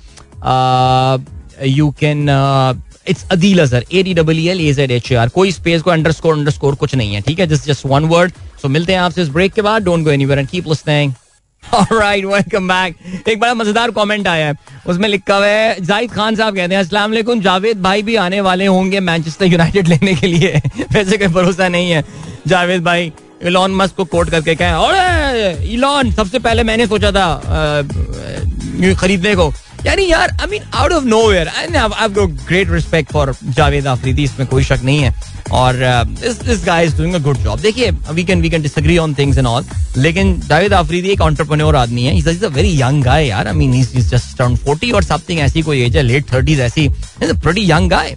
You 1.68 1.90
can 2.00 2.30
it's 3.10 3.26
Adeel 3.32 3.60
Azhar 3.62 3.86
A 3.94 4.04
D 4.04 4.14
W 4.14 4.52
L 4.52 4.62
A 4.62 4.74
Z 4.74 4.92
H 4.92 5.12
R 5.14 5.30
कोई 5.30 5.52
स्पेस 5.52 5.82
को 5.82 5.92
अंडरस्कोर 5.92 6.38
अंडरस्कोर 6.38 6.76
कुछ 6.76 6.96
नहीं 6.96 7.14
है, 7.14 7.22
ठीक 7.22 7.40
है? 7.40 7.48
Just 7.48 7.66
just 7.68 7.86
one 7.86 8.06
word 8.06 8.32
so 8.62 8.68
मिलते 8.70 8.94
हैं 8.94 9.00
आपसे 9.00 9.22
इस 9.22 9.30
ब्रेक 9.30 9.54
के 9.54 9.62
बाद. 9.62 9.84
Don't 9.84 10.04
go 10.04 10.12
anywhere 10.12 10.40
and 10.40 10.48
keep 10.50 10.68
listening 10.68 11.14
alright 11.64 12.26
welcome 12.26 12.68
back 12.68 12.96
एक 13.28 13.40
बड़ा 13.40 13.54
मज़ेदार 13.54 13.92
कमेंट 13.92 14.28
आया 14.28 14.48
है। 14.48 14.54
उसमें 14.90 15.08
लिखा 15.10 15.36
हुआ 15.36 15.48
है 15.48 15.84
जाहिद 15.86 16.12
खान 16.12 16.36
साहब 16.36 16.56
कहते 16.56 16.74
हैं, 16.76 16.82
अस्सलाम 16.82 17.40
जावेद 17.42 17.82
भाई 17.82 18.02
भी 18.04 18.16
आने 18.18 18.42
वाले 18.42 18.66
होंगे 18.66 19.00
मैनचेस्टर 19.00 19.46
यूनाइटेड 19.46 19.88
लेने 19.94 20.14
के 20.16 20.28
लिए. 20.28 20.62
वैसे 20.94 21.18
कोई 21.18 21.28
भरोसा 21.30 21.68
नहीं 21.70 21.92
है। 21.92 22.04
जावेद 22.48 22.84
भाई 22.84 23.12
इलॉन 23.42 23.76
मस्क 23.76 23.96
को 23.96 24.06
कोट 24.06 24.30
करके 24.30 24.56
कहें 24.56 24.72
और 24.74 24.96
इलॉन 25.64 26.12
सबसे 26.12 26.40
पहले 26.40 26.64
मैंने 26.64 26.88
सोचा 26.88 27.12
था 27.12 27.28
खरीदने 29.00 29.36
को। 29.36 29.52
यानी 29.86 30.10
यार 30.12 30.38
I 30.42 30.48
mean 30.48 30.64
out 30.74 30.92
of 30.92 31.04
nowhere 31.28 31.52
great 32.48 32.72
respect 32.72 33.12
for 33.12 33.34
Javed 33.46 33.88
Afridi 33.88 34.24
इसमें 34.24 34.48
कोई 34.48 34.64
शक 34.64 34.82
नहीं 34.84 35.00
है। 35.00 35.14
और 35.52 35.76
this 36.20 36.64
guy 36.66 36.86
is 36.86 36.96
doing 36.98 37.14
a 37.14 37.20
good 37.20 37.38
job 37.44 37.60
देखिए 37.60 37.90
we 38.12 38.24
can 38.24 38.42
we 38.42 38.50
can 38.50 38.62
disagree 38.62 38.98
on 38.98 39.14
things 39.16 39.38
and 39.38 39.48
all 39.48 39.66
लेकिन 39.98 40.40
जावेद 40.42 40.74
आफरीदी 40.74 41.10
एक 41.10 41.22
एंटरप्रेन्योर 41.22 41.76
आदमी 41.76 42.04
है। 42.04 42.18
Is 42.18 42.46
a 42.46 42.50
very 42.50 42.72
young 42.82 43.04
guy 43.04 43.28
यार। 43.28 43.48
I 43.48 43.54
mean 43.54 43.74
is 43.74 44.10
just 44.10 44.42
around 44.42 44.58
40 44.60 44.92
और 44.94 45.04
समथिंग 45.04 45.40
ऐसी 45.40 45.62
कोई 45.62 45.82
एज 45.86 45.98
है 45.98 46.04
लेट 46.04 46.26
30s 46.26 46.60
ऐसी। 46.60 46.86
Is 46.86 47.30
a 47.30 47.34
pretty 47.34 47.70
young 47.72 47.90
guy 47.90 48.16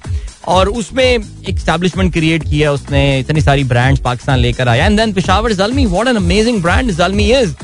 और 0.48 0.68
उसमें 0.68 1.04
एक 1.04 1.58
स्टैब्लिशमेंट 1.58 2.12
क्रिएट 2.12 2.42
किया, 2.44 2.72
उसने 2.72 3.18
इतनी 3.18 3.40
सारी 3.40 3.64
ब्रांड्स 3.64 4.00
पाकिस्तान 4.00 4.38
लेकर 4.38 4.68
आया। 4.68 4.86
And 4.86 4.98
then 4.98 5.12
Peshawar 5.12 5.52
Zalmi 5.52 5.86
what 5.86 6.08
an 6.08 6.16
amazing 6.16 6.62
brand 6.62 6.90
Zalmi 6.92 7.30
is 7.32 7.54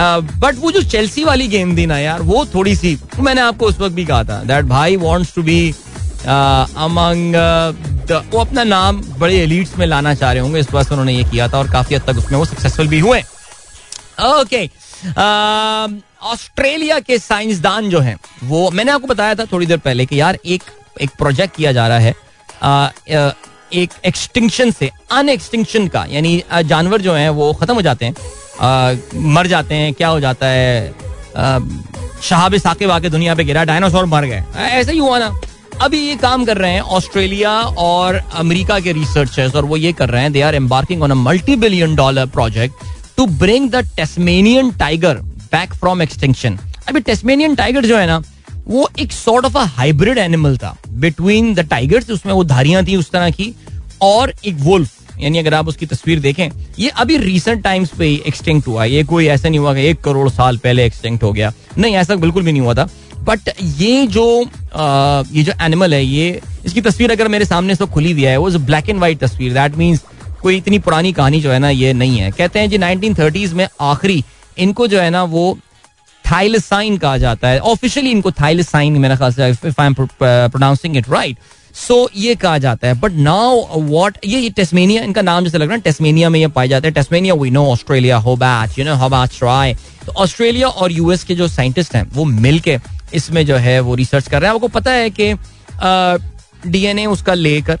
but 0.00 0.56
वो 0.58 0.70
जो 0.72 0.82
चेल्सी 0.84 1.24
वाली 1.24 1.46
गेम 1.48 1.76
थी 1.76 1.86
ना 1.86 1.98
यार, 1.98 2.22
वो 2.22 2.44
थोड़ी 2.46 2.74
सी, 2.76 2.98
मैंने 3.20 3.40
आपको 3.40 3.66
उस 3.66 3.78
वक्त 3.80 3.94
भी 3.94 4.04
कहा 4.06 4.24
था 4.24 4.42
दैट 4.44 4.64
भाई 4.66 4.96
वांट्स 4.98 5.34
टू 5.34 5.42
बी 5.42 5.70
अमंग 6.20 7.34
वो 8.32 8.40
अपना 8.40 8.64
नाम 8.64 9.00
बड़े 9.18 9.36
एलिट्स 9.36 9.76
में 9.78 9.86
लाना 9.86 10.14
चाह 10.14 10.32
रहे 10.32 10.42
होंगे, 10.42 10.60
इस 10.60 10.66
से 10.66 10.90
उन्होंने 10.90 11.12
ये 11.12 11.24
किया 11.24 11.48
था 11.48 11.58
और 11.58 11.70
काफ़ी 11.70 11.96
हद 11.96 12.02
तक 12.02 12.18
उसमें 12.18 12.38
वो 12.38 12.44
सक्सेसफुल 12.44 12.88
भी 12.88 12.98
हुए। 13.00 13.20
ओके 14.20 14.64
ऑस्ट्रेलिया 16.24 16.98
के 17.00 17.18
साइंसदान 17.18 17.88
जो 17.90 18.00
हैं, 18.00 18.16
वो, 18.44 18.70
मैंने 18.70 18.92
आपको 18.92 19.06
बताया 19.06 19.34
था 19.34 19.44
थोड़ी 19.52 19.66
देर 19.66 19.78
पहले 19.78 20.06
कि 20.06 20.20
यार 20.20 20.38
एक 20.46 20.62
एक 21.00 21.10
प्रोजेक्ट 21.18 21.56
किया 21.56 21.72
जा 21.72 21.86
रहा 21.88 21.98
है 21.98 22.14
एक 23.72 23.90
एक्सटिंक्शन 24.06 24.70
से 24.70 24.90
अन 25.12 25.28
एक्सटिंक्शन 25.28 25.88
का, 25.88 26.04
यानी 26.10 26.42
जानवर 26.64 27.00
जो 27.00 27.14
हैं 27.14 27.28
वो 27.30 27.52
खत्म 27.52 27.74
हो 27.74 27.82
जाते 27.82 28.06
हैं। 28.06 28.14
मर 28.60 29.46
जाते 29.46 29.74
हैं, 29.74 29.92
क्या 29.94 30.08
हो 30.08 30.20
जाता 30.20 30.46
है? 30.46 30.92
शहाब 32.22 32.56
साके 32.58 32.86
वाके 32.86 33.08
दुनिया 33.08 33.34
पे 33.34 33.44
गिरा, 33.44 33.64
डायनासोर 33.64 34.06
मर 34.06 34.24
गए। 34.24 34.42
ऐसा 34.56 34.92
ही 34.92 34.98
हुआ 34.98 35.18
ना। 35.18 35.34
अभी 35.82 35.98
ये 35.98 36.14
काम 36.16 36.44
कर 36.44 36.56
रहे 36.56 36.72
हैं 36.72 36.80
ऑस्ट्रेलिया 36.80 37.50
और 37.78 38.14
अमेरिका 38.14 38.78
के 38.80 38.92
रिसर्चर्स 38.92 39.54
और 39.54 39.64
वो 39.64 39.76
ये 39.76 39.92
कर 39.92 40.08
रहे 40.08 40.22
हैं 40.22 40.32
they 40.32 40.40
are 40.42 40.54
embarking 40.54 41.02
on 41.02 41.10
a 41.10 41.14
multi 41.16 41.56
billion 41.56 41.94
dollar 41.96 42.26
project 42.28 42.84
to 43.16 43.26
bring 43.26 43.70
the 43.70 43.84
Tasmanian 43.96 44.70
tiger 44.78 45.14
back 45.52 45.74
from 45.74 46.02
extension 46.02 46.58
अभी 46.88 47.00
टेस्मेनियन 47.00 47.54
टाइगर 47.54 47.86
जो 47.86 47.96
है 47.98 48.06
ना, 48.06 48.22
वो 48.66 48.88
एक 48.98 49.12
sort 49.12 49.44
of 49.44 49.58
a 49.58 49.64
hybrid 49.76 50.18
animal 50.18 50.56
था। 50.56 50.76
बिटवीन 50.88 51.54
द 51.54 51.60
टाइगर्स 51.60 52.10
उसमें 52.10 52.32
वो 52.32 52.44
धारियाँ 52.44 52.84
थी 52.86 52.96
उस 52.96 53.10
तरह 53.10 53.30
की, 53.30 53.54
और 54.02 54.32
एक 54.44 54.56
वुल्फ 54.60 54.97
यानी 55.20 55.38
अगर 55.38 55.54
आप 55.54 55.68
उसकी 55.68 55.86
तस्वीर 55.86 56.20
देखें 56.20 56.48
ये 56.78 56.88
अभी 56.96 57.16
रिसेंट 57.18 57.62
टाइम्स 57.64 57.90
पे 57.98 58.06
ही 58.06 58.22
एक्सटिंक्ट 58.26 58.68
हुआ 58.68 58.84
ये 58.84 59.02
कोई 59.04 59.26
ऐसा 59.26 59.48
नहीं 59.48 59.60
हुआ 59.60 59.74
कि 59.74 59.86
एक 59.86 60.00
करोड़ 60.00 60.28
साल 60.30 60.56
पहले 60.58 60.86
एक्सटिंक्ट 60.86 61.22
हो 61.22 61.32
गया। 61.32 61.52
नहीं 61.78 61.94
ऐसा 61.96 62.14
बिल्कुल 62.16 62.42
भी 62.42 62.52
नहीं 62.52 62.62
हुआ 62.62 62.74
था। 62.74 62.88
बट 63.20 63.48
ये 63.78 64.06
जो 64.06 64.26
आ, 64.74 65.22
ये 65.32 65.42
जो 65.42 65.52
एनिमल 65.62 65.94
है 65.94 66.04
ये 66.04 66.40
इसकी 66.66 66.80
तस्वीर 66.80 67.12
अगर 67.12 67.28
मेरे 67.28 67.44
सामने 67.44 67.74
से 67.74 67.86
खुली 67.86 68.12
हुई 68.12 68.22
है 68.22 68.36
वो 68.36 68.50
ब्लैक 68.50 68.88
एंड 68.88 68.98
व्हाइट 68.98 69.18
तस्वीर। 69.18 69.52
दैट 69.54 69.76
मीन्स 69.76 70.02
कोई 70.42 70.56
इतनी 70.56 70.78
पुरानी 70.78 71.12
कहानी 71.12 71.40
जो 71.40 71.50
है 71.50 71.58
ना 71.58 71.70
ये 71.70 71.92
नहीं 71.92 72.18
है। 72.18 72.30
कहते 72.30 72.58
हैं 72.58 72.70
जी 72.70 72.78
नाइनटीन 72.78 73.54
में 73.54 73.66
आखिरी 73.80 74.22
इनको 74.58 74.86
जो 74.86 75.00
है 75.00 75.10
ना 75.10 75.22
वो 75.24 75.58
थाइलसाइन 76.24 76.96
कहा 76.98 77.16
जाता 77.18 77.48
है। 77.48 77.58
ऑफिशियली 77.60 78.10
इनको 78.10 78.30
थाइलसाइन 78.30 78.98
मेरा 78.98 79.16
ख्याल 79.16 79.32
से 79.32 79.52
प्रोनाउंसिंग 80.20 80.96
इट 80.96 81.08
राइट 81.10 81.36
सो 81.76 82.08
ये 82.16 82.34
कहा 82.34 82.58
जाता 82.58 82.88
है। 82.88 82.94
बट 83.00 83.12
नाउ 83.14 83.80
वॉट 83.82 84.18
ये 84.26 84.50
टेस्मेनिया 84.50 85.02
इनका 85.02 85.22
नाम 85.22 85.44
जैसे 85.44 85.58
लग 85.58 85.66
रहा 85.66 85.76
है 85.76 85.80
टेस्मेनिया 85.80 86.28
में 86.30 86.38
ये 86.40 86.48
पाए 86.48 86.68
जाते 86.68 86.88
हैं। 86.88 86.94
टेस्मेनिया 86.94 87.34
वी 87.34 87.50
नो 87.50 87.64
ऑस्ट्रेलिया 87.72 88.16
हो 88.18 88.36
बैच 88.36 88.78
यू 88.78 88.84
नो 88.84 88.94
हो 88.96 89.08
बैच 89.08 89.38
ट्राई 89.38 89.74
तो 90.06 90.12
ऑस्ट्रेलिया 90.14 90.68
और 90.68 90.92
यूएस 90.92 91.24
के 91.24 91.34
जो 91.34 91.48
साइंटिस्ट 91.48 91.94
हैं, 91.94 92.06
वो 92.12 92.24
मिलके 92.24 92.78
इसमें 93.14 93.44
जो 93.46 93.56
है, 93.56 93.78
वो 93.80 93.94
रिसर्च 93.94 94.28
कर 94.28 94.40
रहे 94.40 94.48
हैं। 94.48 94.54
आपको 94.54 94.68
पता 94.68 94.90
है 94.92 95.10
कि 95.10 95.34
डीएनए 96.66 97.04
उसका 97.06 97.34
लेकर, 97.34 97.78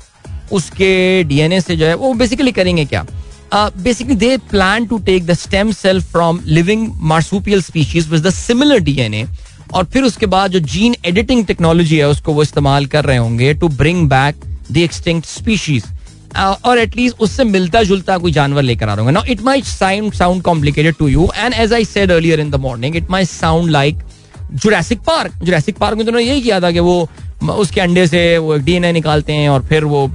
उसके 0.52 1.24
डीएनए 1.24 1.60
से 1.60 1.76
जो 1.76 1.86
है, 1.86 1.94
वो 1.94 2.12
बेसिकली 2.14 2.52
करेंगे 2.52 2.84
क्या? 2.84 3.04
Basically 3.54 4.14
they 4.14 4.36
plan 4.50 4.86
to 4.86 4.98
take 5.00 5.26
the 5.26 5.32
stem 5.34 5.70
cell 5.72 6.00
from 6.02 6.40
living 6.44 6.88
marsupial 7.02 7.62
species 7.62 8.08
with 8.08 8.26
the 8.26 8.30
similar 8.30 8.78
DNA 8.80 9.24
और 9.74 9.84
फिर 9.84 10.02
उसके 10.02 10.26
बाद 10.26 10.50
जो 10.50 10.60
जीन 10.60 10.94
एडिटिंग 11.06 11.44
टेक्नोलॉजी 11.46 11.96
है, 11.98 12.08
उसको 12.08 12.32
वो 12.32 12.42
इस्तेमाल 12.42 12.86
कर 12.86 13.04
रहे 13.04 13.16
होंगे 13.16 13.52
to 13.54 13.68
bring 13.68 14.08
back 14.08 14.44
the 14.72 14.76
extinct 14.76 15.26
species 15.28 15.84
और 16.64 16.78
एटलीस्ट 16.78 17.20
उससे 17.20 17.44
मिलता 17.44 17.82
जुलता 17.82 18.18
कोई 18.18 18.32
जानवर 18.32 18.62
लेकर 18.62 18.88
आ 18.88 18.94
रहा 18.94 19.10
now 19.10 19.24
it 19.24 19.42
might 19.42 19.64
sound 19.64 20.12
sound 20.14 20.42
complicated 20.42 20.94
to 20.98 21.08
you 21.08 21.28
and 21.36 21.54
as 21.54 21.72
I 21.72 21.84
said 21.84 22.12
earlier 22.12 22.40
in 22.40 22.50
the 22.50 22.54
morning 22.60 22.96
it 22.96 23.10
might 23.10 23.28
sound 23.28 23.70
like 23.70 24.02
Jurassic 24.52 25.00
Park 25.06 25.32
Jurassic 25.42 25.76
Park 25.78 25.98
में 25.98 26.06
तो 26.06 26.18
यही 26.18 26.40
किया 26.40 26.60
था 26.60 26.70
कि 26.70 26.80
वो 26.80 27.08
उसके 27.50 27.80
अंडे 27.80 28.06
से 28.06 28.38
वो 28.38 28.56
डीएनए 28.58 28.92
निकालते 28.92 29.32
हैं 29.32 29.48
और 29.48 29.64
फिर 29.66 29.84
वो 29.84 30.10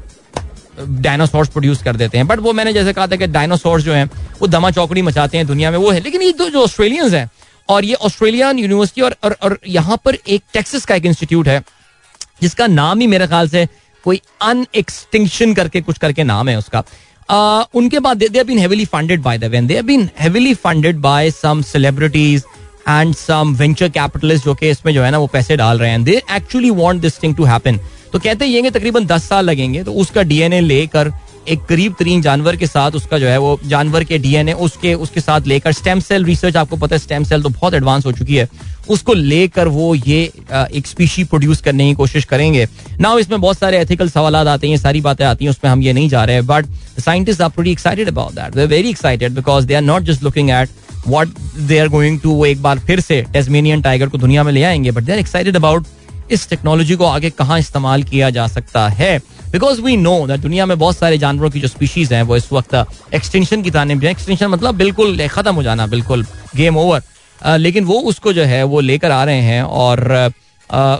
डायनासोर्स 0.79 1.49
प्रोड्यूस 1.49 1.81
कर 1.83 1.95
देते 1.95 2.17
हैं। 2.17 2.27
बट 2.27 2.39
वो 2.39 2.53
मैंने 2.53 2.73
जैसे 2.73 2.93
कहा 2.93 3.07
था 3.07 3.15
कि 3.15 3.27
डायनासोर्स 3.27 3.83
जो 3.83 3.93
हैं, 3.93 4.09
वो 4.41 4.47
दमा 4.47 4.71
चौकड़ी 4.71 5.01
मचाते 5.01 5.37
हैं 5.37 5.45
दुनिया 5.47 5.71
में, 5.71 5.77
वो 5.77 5.91
है। 5.91 5.99
लेकिन 5.99 6.21
ये 6.21 6.31
जो 6.31 6.63
ऑस्ट्रेलियंस 6.63 7.13
हैं 7.13 7.29
और 7.69 7.85
ये 7.85 7.93
ऑस्ट्रेलियन 7.93 8.59
यूनिवर्सिटी 8.59 9.01
और, 9.01 9.15
और, 9.23 9.35
और 9.43 9.59
यहाँ 9.67 9.97
पर 10.05 10.17
एक 10.27 10.43
टेक्सिस 10.53 10.85
का 10.85 10.95
एक 10.95 11.05
इंस्टीट्यूट 11.05 11.47
है 11.47 11.61
जिसका 12.41 12.67
नाम 12.67 12.99
ही 12.99 13.07
मेरे 13.07 13.27
ख्याल 13.27 13.49
से 13.49 13.67
कोई 14.03 14.21
अन 14.41 14.65
एक्सटिंक्शन 14.75 15.53
करके 15.53 15.81
कुछ 15.81 15.97
करके 15.97 16.23
नाम 16.23 16.49
है 16.49 16.57
उसका। 16.57 16.83
uh, 17.29 17.65
उनके 17.73 17.99
बाद 17.99 18.23
they 18.23 18.43
been 18.43 18.59
heavily 18.59 18.85
funded 18.85 19.21
by 19.21 19.37
the 19.37 19.43
when 19.51 19.67
they 19.67 19.81
been 19.81 20.09
heavily 20.19 20.53
funded 20.53 20.97
by 20.99 21.31
some 21.31 21.61
celebrities 21.61 22.43
and 22.89 23.15
some 23.15 23.55
venture 23.55 23.89
capitalist 23.89 24.45
जो 24.45 24.53
कि 24.55 24.69
इसमें 24.69 24.93
जो 24.93 25.03
है 25.03 25.11
ना 25.11 25.17
वो 25.17 25.27
पैसे 25.27 25.57
डाल 25.57 25.79
रहे 25.79 25.89
हैं। 25.89 26.03
They 26.03 26.21
actually 26.31 26.69
want 26.71 27.01
this 27.01 27.21
thing 27.23 27.35
to 27.35 27.43
happen 27.43 27.79
तो 28.13 28.19
कहते 28.19 28.45
हैं 28.45 28.51
ये 28.53 28.69
तकरीबन 28.69 29.05
दस 29.05 29.27
साल 29.29 29.45
लगेंगे 29.45 29.83
तो 29.83 29.93
उसका 29.93 30.23
डीएनए 30.23 30.59
लेकर 30.61 31.11
एक 31.49 31.63
करीब 31.65 31.95
तरीन 31.99 32.21
जानवर 32.21 32.55
के 32.55 32.67
साथ 32.67 32.91
उसका 32.91 33.17
जो 33.19 33.27
है 33.27 33.37
वो 33.37 33.59
जानवर 33.65 34.03
के 34.03 34.17
डीएनए 34.17 34.53
उसके 34.65 34.93
उसके 34.95 35.21
साथ 35.21 35.47
लेकर 35.47 35.71
स्टेम 35.71 35.99
सेल 35.99 36.25
रिसर्च, 36.25 36.55
आपको 36.55 36.77
पता 36.77 36.95
है 36.95 36.99
स्टेम 36.99 37.23
सेल 37.23 37.43
तो 37.43 37.49
बहुत 37.49 37.73
एडवांस 37.73 38.05
हो 38.05 38.11
चुकी 38.11 38.35
है। 38.35 38.47
उसको 38.89 39.13
लेकर 39.13 39.67
वो 39.67 39.93
ये 39.95 40.21
एक 40.49 40.87
स्पीशी 40.87 41.23
प्रोड्यूस 41.23 41.61
करने 41.61 41.87
की 41.87 41.93
कोशिश 41.95 42.25
करेंगे। 42.25 42.67
ना 42.99 43.13
इसमें 43.19 43.39
बहुत 43.41 43.57
सारे 43.57 43.79
एथिकल 43.79 44.09
सवाल 44.09 44.35
आते 44.37 44.69
हैं 44.69 44.77
सारी 44.77 45.01
बातें 45.01 45.25
आती 45.25 45.45
हैं, 45.45 45.49
उसमें 45.49 45.71
हम 45.71 45.81
ये 45.81 45.93
नहीं 45.93 46.09
जा 46.09 46.23
रहे 46.25 46.35
हैं 46.35 46.45
but 46.45 46.65
scientist 46.99 47.41
are 47.41 47.49
pretty 47.49 47.71
excited 47.71 48.07
about 48.07 48.33
that 48.33 48.55
they 48.55 48.65
very 48.67 48.89
excited 48.89 49.33
because 49.33 49.65
they 49.65 49.73
are 49.73 49.81
not 49.81 50.03
just 50.03 50.23
looking 50.23 50.49
at 50.49 50.69
what 51.07 51.29
they 51.59 51.79
are 51.79 51.87
going 51.89 52.19
to 52.19 52.31
वो 52.31 52.45
एक 52.45 52.61
बार 52.61 52.79
फिर 52.79 52.99
से 52.99 53.21
टेस्मेनियन 53.33 53.81
टाइगर 53.81 54.09
को 54.09 54.17
दुनिया 54.17 54.43
में 54.43 54.51
ले 54.53 54.63
आएँगे 54.63 54.91
but 54.91 55.03
they 55.03 55.11
are 55.11 55.19
excited 55.19 55.55
about 55.55 55.87
इस 56.31 56.49
टेक्नोलॉजी 56.49 56.95
को 56.95 57.05
आगे 57.05 57.29
कहाँ 57.29 57.59
इस्तेमाल 57.59 58.03
किया 58.03 58.29
जा 58.29 58.47
सकता 58.47 58.87
है? 58.89 59.17
बिकॉज़ 59.51 59.81
वी 59.81 59.95
नो 59.97 60.15
दैट 60.27 60.39
दुनिया 60.39 60.65
में 60.65 60.77
बहुत 60.79 60.97
सारे 60.97 61.17
जानवरों 61.17 61.49
की 61.49 61.59
जो 61.59 61.67
स्पीशीज 61.67 62.13
हैं, 62.13 62.21
वो 62.23 62.37
इस 62.37 62.51
वक्त 62.53 62.75
एक्सटेंशन 63.13 63.61
की 63.61 63.71
ताने 63.71 64.09
एक्सटेंशन 64.09 64.47
मतलब 64.47 64.75
बिल्कुल 64.75 65.27
खत्म 65.27 65.55
हो 65.55 65.63
जाना, 65.63 65.87
बिल्कुल 65.87 66.25
गेम 66.55 66.77
ओवर 66.77 67.57
लेकिन 67.57 67.85
वो 67.85 67.99
उसको 68.01 68.33
जो 68.33 68.43
है, 68.43 68.63
वो 68.63 68.79
लेकर 68.79 69.11
आ 69.11 69.23
रहे 69.23 69.41
हैं 69.41 69.63
और 69.63 70.31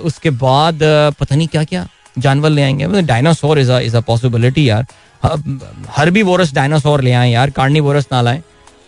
उसके 0.04 0.30
बाद 0.30 0.80
पता 1.20 1.36
नहीं 1.36 1.48
क्या 1.48 1.64
क्या 1.64 1.88
जानवर 2.18 2.50
ले 2.50 2.62
आएँगे। 2.62 3.02
Dinosaur 3.02 3.60
is 3.60 3.72
is 3.74 3.96
a 3.98 4.00
possibility 4.02 4.70
यार। 4.70 4.86
हर 5.90 6.10
भी 6.12 6.24
बोरस 6.24 6.54
डायनासोर 6.54 7.02
ले 7.02 7.12
आए 7.14 7.32
यार 7.32 7.50
कार्नी 7.52 7.82
बोरस 7.82 8.08
ना 8.12 8.22
लाए। 8.22 8.42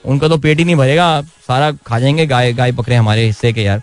उनका 0.06 0.28
तो 0.28 0.38
पेट 0.38 0.58
ही 0.60 0.66
नहीं 0.66 0.76
भरेगा, 0.76 1.22
सारा 1.48 1.72
खा 1.88 2.00
जाएँगे 2.00 2.26
गाय 2.28 2.54
गाय 2.54 2.72
बकरे 2.72 2.96
हमारे 2.96 3.26
हिस्से 3.26 3.54
के 3.54 3.64
यार। 3.64 3.80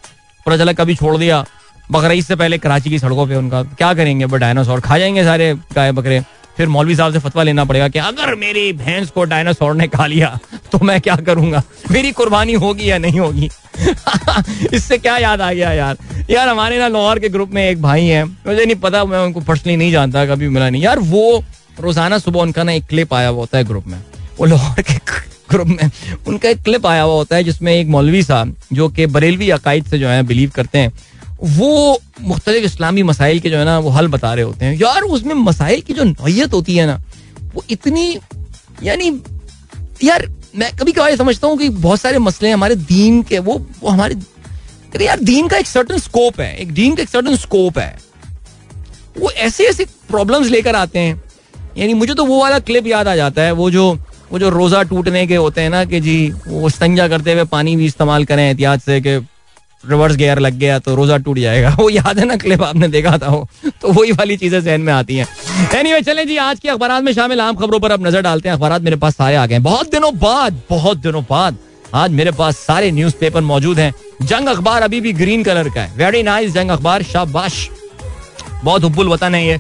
पूरा 0.47 0.57
चला 0.57 0.73
कभी 0.75 0.95
छोड़ 0.95 1.17
दिया 1.17 1.45
बकरीद 1.93 2.25
से 2.25 2.37
पहले 2.37 2.59
कराची 2.59 2.91
की 2.91 2.99
सड़कों 2.99 3.27
पे 3.27 3.37
उनका, 3.37 3.63
क्या 3.63 3.95
करेंगे? 3.95 4.25
वो 4.25 4.37
डायनासोर 4.37 4.81
खा 4.81 4.99
जाएँगे 4.99 5.25
सारे 5.25 5.55
गाय 5.75 5.93
बकरे। 5.93 6.23
फिर 6.57 6.69
मौलवी 6.69 6.97
साहब 6.97 7.13
से 7.13 7.19
फतवा 7.19 7.43
लेना 7.43 7.65
पड़ेगा 7.65 7.89
कि 7.89 7.99
अगर 7.99 8.35
मेरी 8.35 8.73
भैंस 8.73 9.11
को 9.11 9.25
डायनासोर 9.25 9.75
ने 9.75 9.87
खा 9.89 10.07
लिया 10.07 10.39
तो 10.73 10.79
मैं 10.79 11.01
क्या 11.01 11.17
करूँगा? 11.17 11.63
मेरी 11.91 12.13
कुर्बानी 12.13 12.53
होगी 12.53 12.91
या 12.91 12.99
नहीं 12.99 13.21
होगी? 13.21 13.51
इससे 14.75 14.99
क्या 14.99 15.17
याद 15.19 15.41
आ 15.41 15.53
गया 15.53 15.73
यार? 15.73 15.97
यार, 16.31 16.49
हमारे 16.49 16.79
ना 16.79 16.89
लाहौर 16.89 17.19
के 17.19 17.29
ग्रुप 17.29 17.51
में 17.51 17.71
एक 17.71 17.83
भाई 17.83 18.05
है, 18.07 18.25
मुझे 18.25 18.65
नहीं 18.65 18.77
पता, 18.77 19.05
मैं 19.05 19.19
उनको 19.19 19.41
पर्सनली 19.41 19.77
नहीं 19.77 19.93
जानता, 19.93 20.27
कभी 20.27 20.49
मिला 20.49 20.71
नहीं। 20.71 20.83
यार, 20.83 20.99
वो 20.99 21.45
रोज़ाना 21.81 22.19
सुबह 22.19 22.41
उनका 22.41 22.63
ना 22.63 22.73
एक 22.73 22.87
क्लिप 22.87 23.15
आया 23.15 23.29
हुआ 23.29 23.41
होता 23.41 23.59
है 23.59 23.65
ग्रुप 23.65 23.87
में। 23.87 23.99
वो 24.41 24.47
लाहौर 24.47 24.83
के 24.83 24.95
ग्रुप 25.51 25.67
में 25.67 25.91
उनका 26.27 26.49
एक 26.49 26.63
क्लिप 26.63 26.87
आया 26.87 27.03
हुआ 27.03 27.15
होता 27.15 27.37
है, 27.37 27.45
जिसमें 27.45 27.73
एक 27.73 27.87
मौलवी 27.87 28.23
साहब, 28.23 28.57
जो 28.73 28.89
कि 28.89 29.07
बरेलवी 29.07 29.51
अकायद 29.51 29.85
से 29.85 29.99
जो 29.99 30.09
है 30.09 30.23
बिलीव 30.23 30.53
करते 30.55 30.79
हैं। 30.79 30.93
वो 31.43 32.01
मुख्तलिफ़ 32.21 32.65
इस्लामी 32.65 33.03
मसाइल 33.03 33.41
के 33.41 33.51
जो 33.51 33.59
है 33.59 33.65
ना, 33.65 33.79
वो 33.79 33.91
हल 33.91 34.09
बता 34.09 34.35
रहे 34.35 34.45
होते 34.45 34.65
हैं। 34.65 34.77
यार, 34.77 35.03
उसमें 35.03 35.35
मसाइल 35.35 35.81
की 35.81 35.93
जो 35.93 36.05
नोयत 36.05 36.53
होती 36.53 36.77
है 36.77 36.87
ना, 36.87 37.03
वो 37.55 37.65
इतनी, 37.71 38.19
यानी, 38.83 39.21
यार, 40.05 40.29
मैं 40.57 40.77
कभी 40.77 40.93
कभार 40.93 41.17
समझता 41.17 41.47
हूँ 41.47 41.59
कि 41.59 41.69
बहुत 41.69 42.01
सारे 42.01 42.19
मसले 42.19 42.51
हमारे 42.51 42.75
दीन 42.75 43.23
के, 43.23 43.39
वो 43.39 43.67
वो 43.81 43.89
हमारे 43.89 44.17
यार, 45.05 45.21
दीन 45.21 45.49
का 45.49 45.57
एक 45.57 45.67
सर्टन 45.67 45.99
स्कोप 45.99 46.41
है, 46.41 46.57
एक 46.57 46.73
दीन 46.73 46.95
का 46.95 47.03
एक 47.03 47.09
सर्टन 47.09 47.37
स्कोप 47.37 47.79
है। 47.79 47.99
वो 49.19 49.31
ऐसे 49.31 49.65
ऐसे 49.65 49.85
प्रॉब्लम्स 49.85 50.49
लेकर 50.49 50.77
आते 50.77 50.99
हैं। 50.99 51.23
यानी 51.79 51.95
मुझे 51.95 52.15
तो 52.15 52.25
वो 52.25 52.41
वाला 52.41 52.59
क्लिप 52.59 52.87
याद 52.87 53.09
आ 53.09 53.17
जाता 53.17 53.43
है, 53.43 53.53
वो 53.53 53.71
जो 53.71 53.99
वो 54.33 54.39
जो 54.39 54.49
रोजा 54.49 54.83
टूटने 54.83 55.27
के 55.27 55.37
होते 55.37 55.61
हैं 55.61 55.71
ना, 55.71 55.85
कि 55.85 56.01
जी, 56.01 56.33
वो 56.49 56.69
संजा 56.69 57.09
करते 57.09 57.33
हुए 57.33 57.45
पानी 57.45 57.77
भी 57.77 57.87
इस्तेमाल 57.87 58.25
करें 58.25 58.49
एहतियात 58.49 58.83
से 58.83 59.01
कि 59.01 59.27
रिवर्स 59.85 60.17
गेयर 60.17 60.39
लग 60.39 60.59
गया 60.59 60.79
तो 60.79 60.95
रोजा 60.95 61.17
टूट 61.19 61.39
जाएगा। 61.39 61.75
वो 61.79 61.89
याद 61.91 62.19
है 62.19 62.25
ना 62.25 62.37
क्लिप 62.37 62.63
आपने 62.63 62.89
देखा 62.89 63.17
था 63.19 63.29
वो। 63.29 63.49
तो 63.83 63.93
वही 63.93 64.13
वाली 64.13 64.37
चीज़ें 64.37 64.61
जहन 64.61 64.81
में 64.81 64.93
आती 64.93 65.17
हैं। 65.17 65.27
एनीवे 65.27 65.81
anyway, 65.81 66.07
चलें 66.07 66.27
जी 66.27 66.37
आज 66.37 66.61
की 66.61 66.69
अखबार 66.69 67.03
में 67.03 67.13
शामिल 67.13 67.41
आम 67.41 67.57
खबरों 67.57 67.81
पर 67.81 67.93
अब 67.93 68.07
नज़र 68.07 68.23
डालते 68.23 68.49
हैं। 68.49 68.57
अखबार 68.57 68.79
मेरे 68.81 68.97
पास 68.97 69.17
सारे 69.17 69.37
आ 69.37 69.47
गए 69.47 69.59
बहुत 69.61 69.91
दिनों 69.93 70.15
बाद 70.19 70.61
बहुत 70.71 70.99
दिनों 70.99 71.23
बाद 71.31 71.57
आज 71.95 72.11
मेरे 72.11 72.31
पास 72.33 72.57
सारे 72.59 72.91
न्यूज़पेपर 72.91 73.41
मौजूद 73.43 73.79
हैं। 73.79 73.93
जंग 74.23 74.49
अखबार 74.49 74.83
अभी 74.83 75.01
भी 75.01 75.13
ग्रीन 75.13 75.43
कलर 75.45 75.69
का 75.69 75.81
है। 75.81 75.97
वेरी 75.97 76.23
नाइस 76.23 76.53
जंग 76.53 76.71
अखबार 76.71 77.03
शाबाश। 77.03 77.69
बहुत 78.65 78.85
हुब्बुल 78.85 79.09
वतन 79.09 79.35
है 79.35 79.47
ये। 79.47 79.59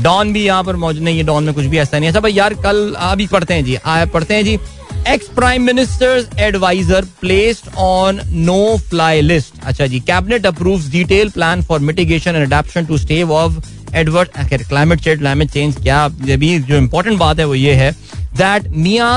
डॉन 0.00 0.32
भी 0.32 0.44
यहाँ 0.44 0.64
पर 0.64 0.76
मौजूद 0.76 1.02
नहीं 1.02 1.18
है 1.18 1.24
डॉन 1.24 1.44
में 1.44 1.54
कुछ 1.54 1.64
भी 1.64 1.78
ऐसा 1.78 1.98
नहीं 1.98 2.10
है। 2.10 2.14
सब 2.14 2.26
यार 2.28 2.54
कल 2.62 2.94
अभी 3.00 3.26
पढ़ते 3.26 3.54
हैं 3.54 3.64
जी। 3.64 3.76
आए 3.86 4.06
पढ़ते 4.06 4.34
हैं 4.34 4.44
जी। 4.44 4.58
Ex 5.08 5.26
prime 5.36 5.62
minister's 5.62 6.28
adviser 6.40 7.04
placed 7.20 7.68
on 7.78 8.20
no 8.44 8.76
fly 8.90 9.20
list 9.20 9.54
अच्छा 9.66 9.86
जी 9.86 9.98
cabinet 10.02 10.46
approve 10.46 10.88
detail 10.90 11.30
plan 11.30 11.62
for 11.62 11.80
mitigation 11.80 12.36
and 12.36 12.44
adaptation 12.46 12.86
to 12.86 12.98
stave 12.98 13.32
off 13.32 13.58
adverse 13.96 14.38
climate 14.68 15.00
change 15.00 15.18
climate 15.18 15.50
change 15.50 15.76
क्या 15.82 16.04
अभी 16.04 16.58
जो 16.60 16.76
इंपॉर्टेंट 16.76 17.18
बात 17.18 17.38
है 17.38 17.44
वो 17.44 17.54
ये 17.54 17.74
है 17.74 17.90
दैट 18.36 18.68
मियाँ 18.76 19.12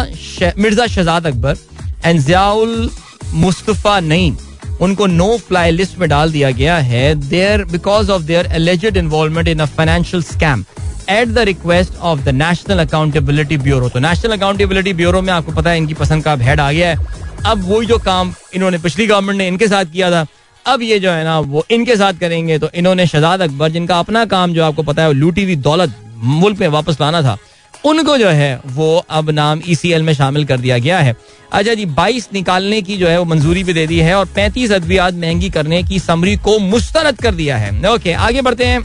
मिर्ज़ा 0.57 0.87
शहजाद 0.87 1.27
अकबर 1.27 1.57
एंड 2.05 2.19
जियाउल 2.19 2.89
मुस्तफ़ा 3.35 3.99
नईम 3.99 4.37
उनको 4.81 5.05
नो 5.07 5.35
फ्लाई 5.47 5.71
लिस्ट 5.71 5.97
में 5.99 6.07
डाल 6.09 6.31
दिया 6.31 6.51
गया 6.53 6.77
है 6.89 7.13
there 7.19 7.63
because 7.65 8.11
of 8.11 8.23
their 8.23 8.49
alleged 8.53 8.97
involvement 8.97 9.47
in 9.47 9.59
a 9.59 9.65
financial 9.67 10.23
scam 10.23 10.65
at 11.09 11.27
the 11.27 11.39
request 11.39 11.95
of 11.95 12.19
the 12.19 12.29
National 12.29 12.79
Accountability 12.79 13.57
Bureau 13.57 13.89
तो 13.89 13.99
नेशनल 13.99 14.31
अकाउंटेबिलिटी 14.31 14.93
ब्यूरो 14.93 15.21
में 15.21 15.33
आपको 15.33 15.51
पता 15.51 15.69
है, 15.69 15.77
इनकी 15.77 15.93
पसंद 15.93 16.23
का 16.23 16.31
अब 16.33 16.41
हेड 16.41 16.59
आ 16.59 16.71
गया 16.71 16.89
है। 16.89 17.15
अब 17.45 17.63
वही 17.67 17.87
जो 17.87 17.97
काम 17.97 18.33
इन्होंने 18.53 18.77
पिछली 18.77 19.07
गवर्नमेंट 19.07 19.37
ने 19.37 19.47
इनके 19.47 19.67
साथ 19.67 19.85
किया 19.85 20.11
था, 20.11 20.25
अब 20.65 20.81
ये 20.81 20.99
जो 20.99 21.11
है 21.11 21.23
ना, 21.23 21.39
वो 21.39 21.65
इनके 21.71 21.95
साथ 21.95 22.13
करेंगे। 22.13 22.57
तो 22.59 22.69
इन्होंने 22.75 23.05
शहजाद 23.07 23.41
अकबर, 23.41 23.69
जिनका 23.69 23.99
अपना 23.99 24.25
काम 24.25 24.53
जो 24.53 24.63
आपको 24.63 24.83
पता 24.83 25.01
है 25.01 25.13
लूटी 25.13 25.43
हुई 25.43 25.55
दौलत 25.55 25.95
मुल्क 26.17 26.59
में 26.59 26.67
वापस 26.67 26.97
लाना 27.01 27.21
था, 27.21 27.37
उनको 27.85 28.17
जो 28.17 28.29
है, 28.29 28.59
वो 28.65 29.05
अब 29.09 29.29
नाम 29.29 29.61
ईसीएल 29.67 30.03
में 30.03 30.13
शामिल 30.13 30.45
कर 30.45 30.57
दिया 30.57 30.77
गया 30.77 30.99
है। 30.99 31.15
अच्छा 31.53 31.73
जी, 31.73 31.85
बाईस 31.85 32.27
निकालने 32.33 32.81
की 32.81 32.97
जो 32.97 33.07
है, 33.07 33.17
वो 33.19 33.25
मंजूरी 33.25 33.63
भी 33.63 33.73
दे 33.73 33.87
दी 33.87 33.99
है 33.99 34.15
और 34.15 34.25
पैंतीस 34.25 34.71
अद्वियात 34.71 35.13
महँगी 35.13 35.49
करने 35.49 35.83
की 35.83 35.99
समरी 35.99 36.35
को 36.37 36.57
मुस्तरद 36.59 37.21
कर 37.21 37.35
दिया 37.35 37.57
है। 37.57 37.89
ओके, 37.89 38.13
आगे 38.13 38.41
बढ़ते 38.41 38.65
हैं। 38.65 38.83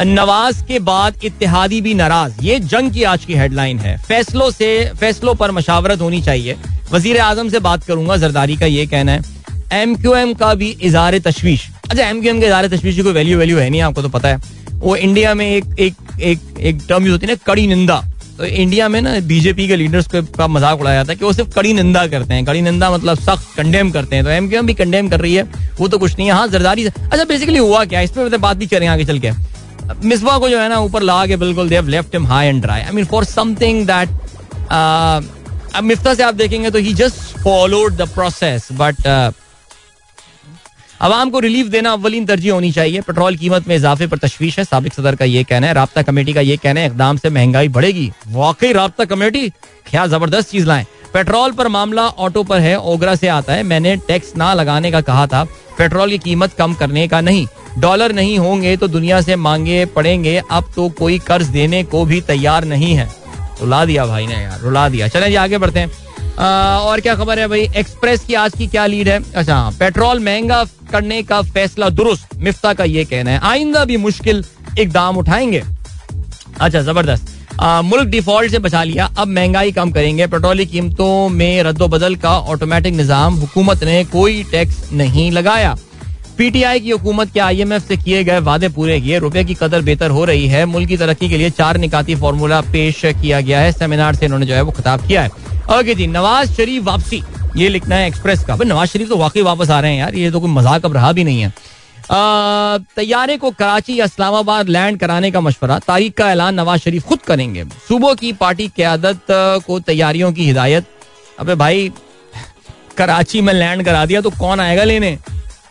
नवाज़ 0.00 0.62
के 0.64 0.78
बाद 0.78 1.24
इत्तेहादी 1.24 1.80
भी 1.80 1.94
नाराज़। 1.94 2.42
ये 2.42 2.58
जंग 2.60 2.92
की 2.92 3.02
आज 3.04 3.24
की 3.24 3.34
हेडलाइन 3.34 3.78
है। 3.78 3.96
फैसलों 3.98 4.50
से, 4.50 4.68
फैसलों 5.00 5.34
पर 5.34 5.50
मशावरत 5.50 6.00
होनी 6.00 6.20
चाहिए। 6.22 6.56
वज़ीर 6.92 7.18
आज़म 7.20 7.48
से 7.48 7.58
बात 7.60 7.84
करूँगा, 7.84 8.16
जरदारी 8.16 8.56
का 8.56 8.66
ये 8.66 8.86
कहना 8.86 9.12
है। 9.12 9.22
एम 9.72 9.94
क्यू 9.96 10.14
एम 10.14 10.32
का 10.34 10.54
भी 10.54 10.70
इजहार 10.82 11.18
तशवीश। 11.18 11.68
अच्छा 11.90 12.04
एम 12.04 12.20
क्यू 12.20 12.30
एम 12.30 12.40
के 12.40 12.46
इजहार 12.46 12.68
तशवीश 12.68 12.96
की 12.96 13.02
कोई 13.02 13.12
वैल्यू 13.12 13.38
वैल्यू 13.38 13.58
है 13.58 13.68
नहीं, 13.70 13.80
आपको 13.82 14.02
तो 14.02 14.08
पता 14.08 14.28
है। 14.28 14.40
वो 14.74 14.96
इंडिया 14.96 15.34
में 15.34 15.46
एक 15.46 15.78
एक 15.78 15.94
एक 16.20 16.40
एक 16.60 16.78
टर्म 16.88 17.04
यूज़ 17.04 17.12
होती 17.12 17.26
है 17.26 17.32
ना, 17.32 17.38
कड़ी 17.46 17.66
निंदा। 17.66 18.02
तो 18.38 18.44
इंडिया 18.46 18.88
में 18.88 19.00
ना 19.02 19.18
बीजेपी 19.20 19.66
के 19.68 19.76
लीडर्स 19.76 20.06
का 20.12 20.46
मज़ाक 20.48 20.80
उड़ाया 20.80 20.96
जाता 20.96 21.12
है 21.12 21.16
कि 21.18 21.24
वो 21.24 21.32
सिर्फ़ 21.32 21.50
कड़ी 21.54 21.72
निंदा 21.74 22.06
करते 22.06 22.34
हैं। 22.34 22.44
कड़ी 22.44 22.60
निंदा 22.62 22.90
मतलब 22.90 23.18
सख्त 23.18 23.56
कंडेम 23.56 23.90
करते 23.90 24.16
हैं। 24.16 24.24
तो 24.24 24.30
एम 24.30 24.48
क्यू 24.48 24.58
एम 24.58 24.66
भी 24.66 24.74
कंडेम 24.74 25.08
कर 25.08 25.20
रही 25.20 25.34
है। 25.34 25.42
वो 25.78 25.88
तो 25.88 25.98
कुछ 25.98 26.16
नहीं 26.18 26.28
है। 26.28 26.34
हाँ 26.34 26.48
जरदारी 26.48 26.86
अच्छा 26.86 27.24
बेसिकली 27.24 27.58
हुआ 27.58 27.84
क्या? 27.84 28.00
इस 28.00 28.10
पर 28.10 28.36
बात 28.38 28.56
भी 28.56 28.66
करें 28.66 28.86
आगे 28.88 29.04
चल 29.04 29.18
के। 29.18 29.30
मिसबा 30.04 30.38
को 30.38 30.48
जो 30.48 30.60
है 30.60 30.68
ना 30.68 30.78
ऊपर 30.80 31.02
ला 31.02 31.24
के 31.26 31.36
बिल्कुल 31.36 31.68
they 31.68 31.74
have 31.74 31.88
left 31.88 32.14
him 32.14 32.26
high 32.26 32.46
and 32.46 32.62
dry 32.62 32.80
I 32.80 32.92
mean 32.92 33.04
for 33.04 33.24
something 33.24 33.86
that 33.86 34.08
अब 34.70 35.84
मिफ्ता 35.84 36.14
से 36.14 36.22
आप 36.22 36.34
देखेंगे 36.34 36.70
तो 36.70 36.78
he 36.78 36.92
just 36.94 37.38
followed 37.42 37.96
the 37.96 38.08
process 38.10 38.68
but 38.72 39.06
आवाम 41.02 41.30
को 41.30 41.40
रिलीफ 41.40 41.66
देना 41.66 41.92
अवलिन 41.92 42.24
तरजीह 42.26 42.52
होनी 42.52 42.70
चाहिए। 42.72 43.00
पेट्रोल 43.00 43.36
कीमत 43.36 43.68
में 43.68 43.74
इजाफे 43.76 44.06
पर 44.06 44.18
तशवीश 44.18 44.58
है, 44.58 44.64
सबक 44.64 44.92
सदर 44.92 45.14
का 45.16 45.24
ये 45.24 45.44
कहना 45.44 45.66
है। 45.66 45.74
रबता 45.74 46.02
कमेटी 46.02 46.32
का 46.32 46.40
ये 46.40 46.56
कहना 46.56 46.80
है, 46.80 46.86
इकदाम 46.86 47.16
से 47.16 47.30
महँगाई 47.30 47.68
बढ़ेगी। 47.68 48.10
वाकई 48.28 48.72
रबता 48.72 49.04
कमेटी? 49.04 49.48
क्या 49.90 50.06
ज़बरदस्त 50.06 50.50
चीज़ 50.50 50.66
लाए। 50.66 50.86
पेट्रोल 51.14 51.52
पर 51.52 51.68
मामला 51.68 52.06
ऑटो 52.08 52.42
पर 52.42 52.60
है 52.60 52.78
ओगरा 52.80 53.14
से 53.14 53.28
आता 53.28 53.52
है। 53.52 53.62
मैंने 53.62 53.96
टैक्स 54.08 54.32
ना 54.36 54.52
लगाने 54.54 54.90
का 54.90 55.00
कहा 55.00 55.26
था 55.26 55.44
पेट्रोल 55.78 56.10
की 56.10 56.18
कीमत 56.18 56.52
कम 56.52 56.74
करने 56.74 57.06
का 57.08 57.20
नहीं। 57.20 57.46
डॉलर 57.78 58.12
नहीं 58.12 58.38
होंगे 58.38 58.76
तो 58.76 58.88
दुनिया 58.88 59.20
से 59.20 59.36
मांगे 59.36 59.84
पड़ेंगे 59.86 60.36
अब 60.50 60.72
तो 60.76 60.88
कोई 60.88 61.18
कर्ज 61.18 61.46
देने 61.48 61.82
को 61.84 62.04
भी 62.04 62.20
तैयार 62.20 62.64
नहीं 62.64 62.94
है। 62.94 63.08
रुला 63.60 63.84
दिया 63.84 64.06
भाई 64.06 64.26
ने 64.26 64.34
यार 64.34 64.60
रुला 64.60 64.88
दिया। 64.88 65.08
चले 65.08 65.28
जी 65.28 65.34
आगे 65.36 65.58
बढ़ते 65.58 65.80
हैं। 65.80 65.90
आ, 66.38 66.78
और 66.78 67.00
क्या 67.00 67.14
खबर 67.14 67.38
है 67.38 67.46
भाई? 67.48 67.68
एक्सप्रेस 67.76 68.20
की 68.20 68.34
आज 68.34 68.54
की 68.58 68.66
क्या 68.66 68.86
लीड 68.86 69.08
है? 69.08 69.18
अच्छा 69.32 69.58
पेट्रोल 69.78 70.18
महँगा 70.18 70.64
करने 70.92 71.22
का 71.22 71.40
फैसला 71.42 71.88
दुरुस्त 71.90 72.36
मिफ्ता 72.36 72.72
का 72.72 72.84
ये 72.84 73.04
कहना 73.04 73.30
है। 73.30 73.40
आइंदा 73.40 73.84
भी 73.84 73.96
मुश्किल 73.96 74.44
इकदाम 74.78 75.16
उठाएँगे। 75.18 75.62
अच्छा 76.60 76.80
ज़बरदस्त। 76.80 77.36
मुल्क 77.58 78.08
डिफ़ॉल्ट 78.08 78.50
से 78.50 78.58
बचा 78.58 78.82
लिया। 78.84 79.10
अब 79.18 79.28
महँगाई 79.28 79.72
कम 79.72 79.90
करेंगे। 79.90 80.26
पेट्रोल 80.26 80.58
की 80.58 80.66
कीमतों 80.66 81.28
में 81.28 81.62
रद्दोबदल 81.62 82.16
का 82.16 82.38
ऑटोमेटिक 82.40 82.94
निज़ाम। 82.94 83.34
हुकूमत 83.34 83.84
ने 83.84 84.04
कोई 84.06 84.42
टैक्स 84.42 84.92
नहीं 84.92 85.30
लगाया। 85.32 85.76
पीटीआई 86.38 86.80
की 86.80 86.90
हुकूमत 86.90 87.32
के 87.32 87.40
आईएमएफ 87.40 87.88
से 87.88 87.96
किए 87.96 88.22
गए 88.24 88.38
वादे 88.40 88.68
पूरे 88.68 89.00
किए। 89.00 89.18
रुपए 89.18 89.44
की 89.44 89.54
कदर 89.54 89.82
बेहतर 89.82 90.10
हो 90.10 90.24
रही 90.24 90.46
है। 90.48 90.64
मुल्क 90.66 90.88
की 90.88 90.96
तरक्की 90.96 91.28
के 91.28 91.38
लिए 91.38 91.50
चार 91.50 91.76
निकाती 91.76 92.14
फार्मूला 92.14 92.60
पेश 92.72 93.00
किया 93.04 93.40
गया 93.40 93.60
है। 93.60 93.72
सेमिनार 93.72 94.14
से 94.14 94.24
इन्होंने 94.26 94.46
जो 94.46 94.54
है 94.54 94.62
वो 94.62 94.72
खिताब 94.72 95.06
किया 95.06 95.22
है। 95.22 95.30
ओके 95.70 95.94
जी, 95.94 96.06
नवाज़ 96.06 96.52
शरीफ 96.52 96.82
वापसी। 96.82 97.22
ये 97.56 97.68
लिखना 97.68 97.96
है 97.96 98.06
एक्सप्रेस 98.08 98.44
का। 98.44 98.56
नवाज़ 98.56 98.88
शरीफ 98.90 99.08
तो 99.08 99.16
वाकई 99.16 99.42
वापस 99.42 99.70
आ 99.70 99.80
रहे 99.80 99.92
हैं 99.92 99.98
यार। 99.98 100.14
ये 100.14 100.30
तो 100.30 100.40
कोई 100.40 100.50
मज़ाक 100.50 100.84
अब 100.84 100.94
रहा 100.94 101.12
भी 101.12 101.24
नहीं 101.24 101.40
है। 101.40 101.52
तैयारे 102.10 103.36
को 103.36 103.50
कराची 103.50 103.98
या 103.98 104.04
इस्लामाबाद 104.04 104.68
लैंड 104.68 104.98
कराने 105.00 105.30
का 105.30 105.40
मशवरा। 105.40 105.78
तारीख 105.78 106.14
का 106.14 106.30
ऐलान 106.30 106.54
नवाज़ 106.54 106.80
शरीफ 106.80 107.06
खुद 107.06 107.22
करेंगे। 107.22 107.64
सुबह 107.88 108.14
की 108.14 108.32
पार्टी 108.32 108.68
क्यादत 108.68 109.20
को 109.66 109.78
तैयारियों 109.80 110.32
की 110.32 110.46
हिदायत। 110.46 110.86
अबे 111.40 111.54
भाई, 111.54 111.92
कराची 112.96 113.40
में 113.40 113.52
लैंड 113.54 113.84
करा 113.84 114.04
दिया 114.06 114.20
तो 114.20 114.30
कौन 114.30 114.60
आएगा 114.60 114.84
लेने? 114.84 115.18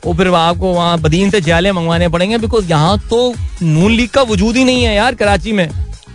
वो 0.05 0.13
फिर 0.13 0.27
आपको 0.27 0.73
वहाँ 0.73 0.97
बदीन 0.99 1.29
से 1.29 1.41
जाले 1.41 1.71
मंगवाने 1.71 2.07
पड़ेंगे 2.09 2.37
बिकॉज़ 2.37 2.69
यहाँ 2.69 2.97
तो 3.09 3.33
नून 3.61 3.91
लीग 3.91 4.09
का 4.09 4.21
वजूद 4.23 4.55
ही 4.55 4.63
नहीं 4.63 4.83
है 4.83 4.95
यार 4.95 5.15
कराची 5.15 5.51
में। 5.51 5.69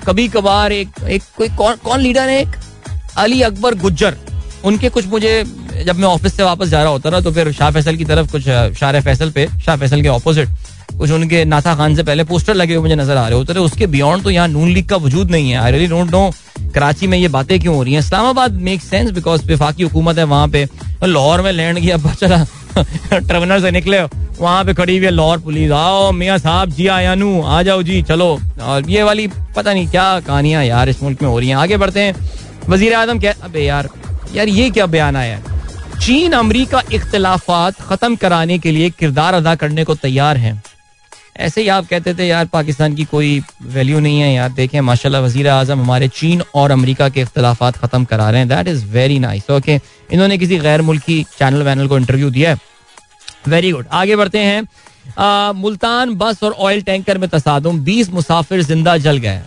कभी 0.07 0.29
कभार 0.29 0.73
एक 0.73 1.03
एक 1.03 1.23
कोई 1.37 1.49
कौन 1.49 1.77
कौन 1.85 2.01
लीडर 2.01 2.29
है 2.29 2.41
एक? 2.43 2.57
अली 3.17 3.43
अकबर 3.43 3.75
गुज्जर। 3.75 4.17
उनके 4.65 4.89
कुछ 4.89 5.07
मुझे, 5.07 5.45
जब 5.87 5.97
मैं 5.97 6.09
ऑफ़िस 6.09 6.35
से 6.35 6.43
वापस 6.43 6.69
जा 6.69 6.83
रहा 6.83 6.93
होता 6.93 7.11
ना 7.11 7.21
तो 7.21 7.33
फिर 7.33 7.51
शाह 7.53 7.71
फैसल 7.71 7.97
की 7.97 8.05
तरफ़ 8.05 8.31
कुछ, 8.33 8.43
शार 8.79 9.01
फैसल 9.01 9.31
पे, 9.31 9.47
शाह 9.65 9.77
फैसल 9.77 10.03
के 10.03 10.09
ऑपोजिट 10.11 10.49
कुछ 10.99 11.11
उनके 11.11 11.45
नाथा 11.45 11.75
खान 11.75 11.95
से 11.97 12.03
पहले 12.03 12.25
पोस्टर 12.25 12.55
लगे 12.55 12.75
हुए 12.75 12.83
मुझे 12.83 12.97
नज़र 12.97 13.17
आ 13.17 13.27
रहे 13.29 13.39
होते 13.39 13.55
थे। 13.55 13.59
उसके 13.61 13.87
बियॉन्ड 13.89 14.25
तो 14.25 14.31
यहाँ 14.31 14.49
नून 14.49 14.69
लीग 14.69 14.89
का 14.89 14.97
वजूद 14.99 15.31
नहीं 15.31 15.51
है। 15.51 15.59
I 15.59 15.73
really 15.73 15.87
don't 15.87 16.11
know 16.11 16.31
Karachi 16.75 17.07
में 17.07 17.17
ये 17.19 17.29
बातें 17.29 17.59
क्यों 17.61 17.75
हो 17.77 17.83
रही 17.83 17.93
हैं। 17.93 18.01
इस्लामाबाद 18.01 18.53
मेक 18.63 18.83
सेंस 18.83 19.11
बिकॉज़ 19.11 19.47
विफाकी 19.47 19.83
हुकूमत 19.83 20.19
है 20.19 20.25
वहाँ 20.25 20.49
पे। 20.49 20.67
लाहौर 21.05 21.43
में 21.43 21.51
लैंड 21.53 21.81
किया 21.81 21.97
चला 22.15 22.45
टर्मिनल 22.77 23.63
से 23.63 23.71
निकले, 23.71 24.01
वहाँ 24.39 24.65
पे 24.65 24.75
खड़ी 24.75 24.97
हुई 24.97 25.07
है 25.07 25.11
लाहौर 25.11 25.39
पुलिस। 25.41 25.71
आओ 25.73 26.11
मियाँ 26.13 26.39
साहब, 26.39 26.71
जी 26.71 26.87
आयानू 26.89 27.41
आ 27.43 27.63
जाओ 27.63 27.83
जी, 27.83 28.01
चलो। 28.03 28.39
और 28.63 28.91
ये 28.91 29.03
वाली 29.03 29.27
पता 29.57 29.73
नहीं 29.73 29.87
क्या 29.89 30.21
कहानियाँ 30.21 30.65
यार 30.65 30.89
इस 30.89 31.03
मुल्क 31.03 31.23
में 31.23 31.29
हो 31.29 31.39
रही 31.39 31.49
हैं। 31.49 31.57
आगे 31.57 31.77
बढ़ते 31.77 32.01
हैं। 32.01 32.15
वज़ीर 32.69 32.95
आज़म 32.95 33.19
कह, 33.19 33.35
अबे 33.43 33.61
यार 33.61 33.89
यार 34.33 34.49
ये 34.49 34.71
क्या 34.71 34.87
बयान 34.87 35.17
आया 35.17 35.41
चीन 36.01 36.33
अमरीका 36.33 36.83
इख्तलाफात 36.93 37.81
खत्म 37.81 38.17
कराने 38.17 38.59
के 38.59 38.71
लिए 38.71 38.91
किरदार 38.91 39.35
अदा 39.35 39.55
करने 39.55 39.85
को 39.85 39.95
तैयार 39.95 40.37
हैं। 40.37 40.63
ऐसे 41.37 41.61
ही 41.61 41.69
आप 41.69 41.87
कहते 41.87 42.15
थे, 42.15 42.27
यार, 42.27 42.47
पाकिस्तान 42.47 42.95
की 42.95 43.05
कोई 43.05 43.43
वैल्यू 43.63 44.01
नहीं 44.01 44.21
है 44.21 44.33
यार। 44.35 44.51
देखें, 44.53 44.81
माशाल्लाह, 44.81 45.23
वज़ीर 45.23 45.49
आज़म 45.49 45.81
हमारे 45.81 46.09
चीन 46.09 46.43
और 46.55 46.71
अमेरिका 46.71 47.09
के 47.09 47.21
इख्तलाफात 47.21 47.77
खत्म 47.77 48.05
करा 48.05 48.29
रहे 48.31 48.41
हैं। 48.41 48.49
That 48.49 48.69
is 48.69 48.85
very 48.87 49.19
nice 49.19 49.51
okay 49.51 49.81
इन्होंने 50.13 50.39
किसी 50.39 50.59
गैर 50.59 50.83
मुल्की 50.83 51.23
चैनल 51.39 51.63
वैनल 51.63 51.89
को 51.89 51.99
इंटरव्यू 51.99 52.31
दिया 52.31 52.51
है। 52.51 52.59
वेरी 53.49 53.71
गुड 53.73 53.87
आगे 53.93 54.17
बढ़ते 54.17 54.39
हैं। 54.39 54.63
मुल्तान 55.55 56.15
बस 56.15 56.43
और 56.43 56.53
ऑयल 56.53 56.81
टैंकर 56.83 57.19
में 57.19 57.29
तसादुम, 57.29 57.79
बीस 57.81 58.11
मुसाफिर 58.11 58.63
ज़िंदा 58.63 58.97
जल 58.99 59.17
गए। 59.19 59.41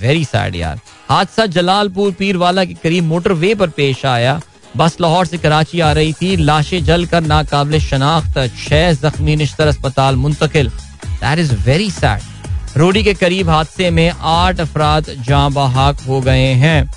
वेरी 0.00 0.24
सैड 0.24 0.56
यार। 0.56 0.80
हादसा 1.08 1.46
जलालपुर 1.48 2.12
पीरवाला 2.12 2.64
के 2.64 2.74
करीब 2.74 3.04
मोटरवे 3.04 3.54
पर 3.54 3.68
पेश 3.70 4.04
आया। 4.06 4.40
बस 4.76 4.96
लाहौर 5.00 5.26
से 5.26 5.38
कराची 5.38 5.80
आ 5.80 5.92
रही 5.92 6.12
थी। 6.12 6.36
लाशें 6.36 6.84
जल 6.84 7.04
कर 7.06 7.20
नाकाबले 7.22 7.80
शनाख्त, 7.80 8.38
छह 8.58 8.92
जख्मी 8.94 9.36
निश्तर 9.36 9.66
अस्पताल 9.66 10.16
मुंतकिल। 10.16 10.68
दैट 10.68 11.38
इज़ 11.38 11.54
वेरी 11.66 11.90
सैड 11.92 12.32
रोडी 12.76 13.02
के 13.04 13.14
करीब 13.14 13.50
हादसे 13.50 13.90
में 13.90 14.10
आठ 14.10 14.60
अफराद 14.60 15.10
जहाँ 15.18 15.50
बहाक 15.52 16.00
हो 16.00 16.20
गए 16.20 16.52
हैं। 16.62 16.90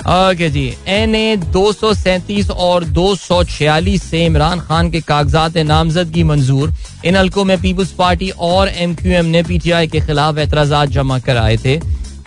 ओके 0.00 0.48
जी। 0.50 0.64
एन 0.88 1.14
ए 1.14 1.36
दो 1.52 1.72
सौ 1.72 1.92
सैंतीस 1.94 2.50
और 2.50 2.84
दो 2.84 3.14
सौ 3.16 3.42
छियालीस 3.44 4.02
से 4.02 4.24
इमरान 4.26 4.60
खान 4.60 4.90
के 4.90 5.00
कागजात 5.00 5.56
नामजदगी 5.58 6.22
मंजूर। 6.24 6.72
इन 7.04 7.16
हल्कों 7.16 7.44
में 7.44 7.60
पीपुल्स 7.62 7.90
पार्टी 7.92 8.30
और 8.30 8.68
एम 8.68 8.94
क्यू 8.94 9.12
एम 9.12 9.26
ने 9.26 9.42
पी 9.42 9.58
टी 9.58 9.70
आई 9.70 9.86
के 9.86 10.00
खिलाफ 10.00 10.38
एतराज़ 10.38 10.74
जमा 10.92 11.18
कराए 11.18 11.56
थे। 11.56 11.78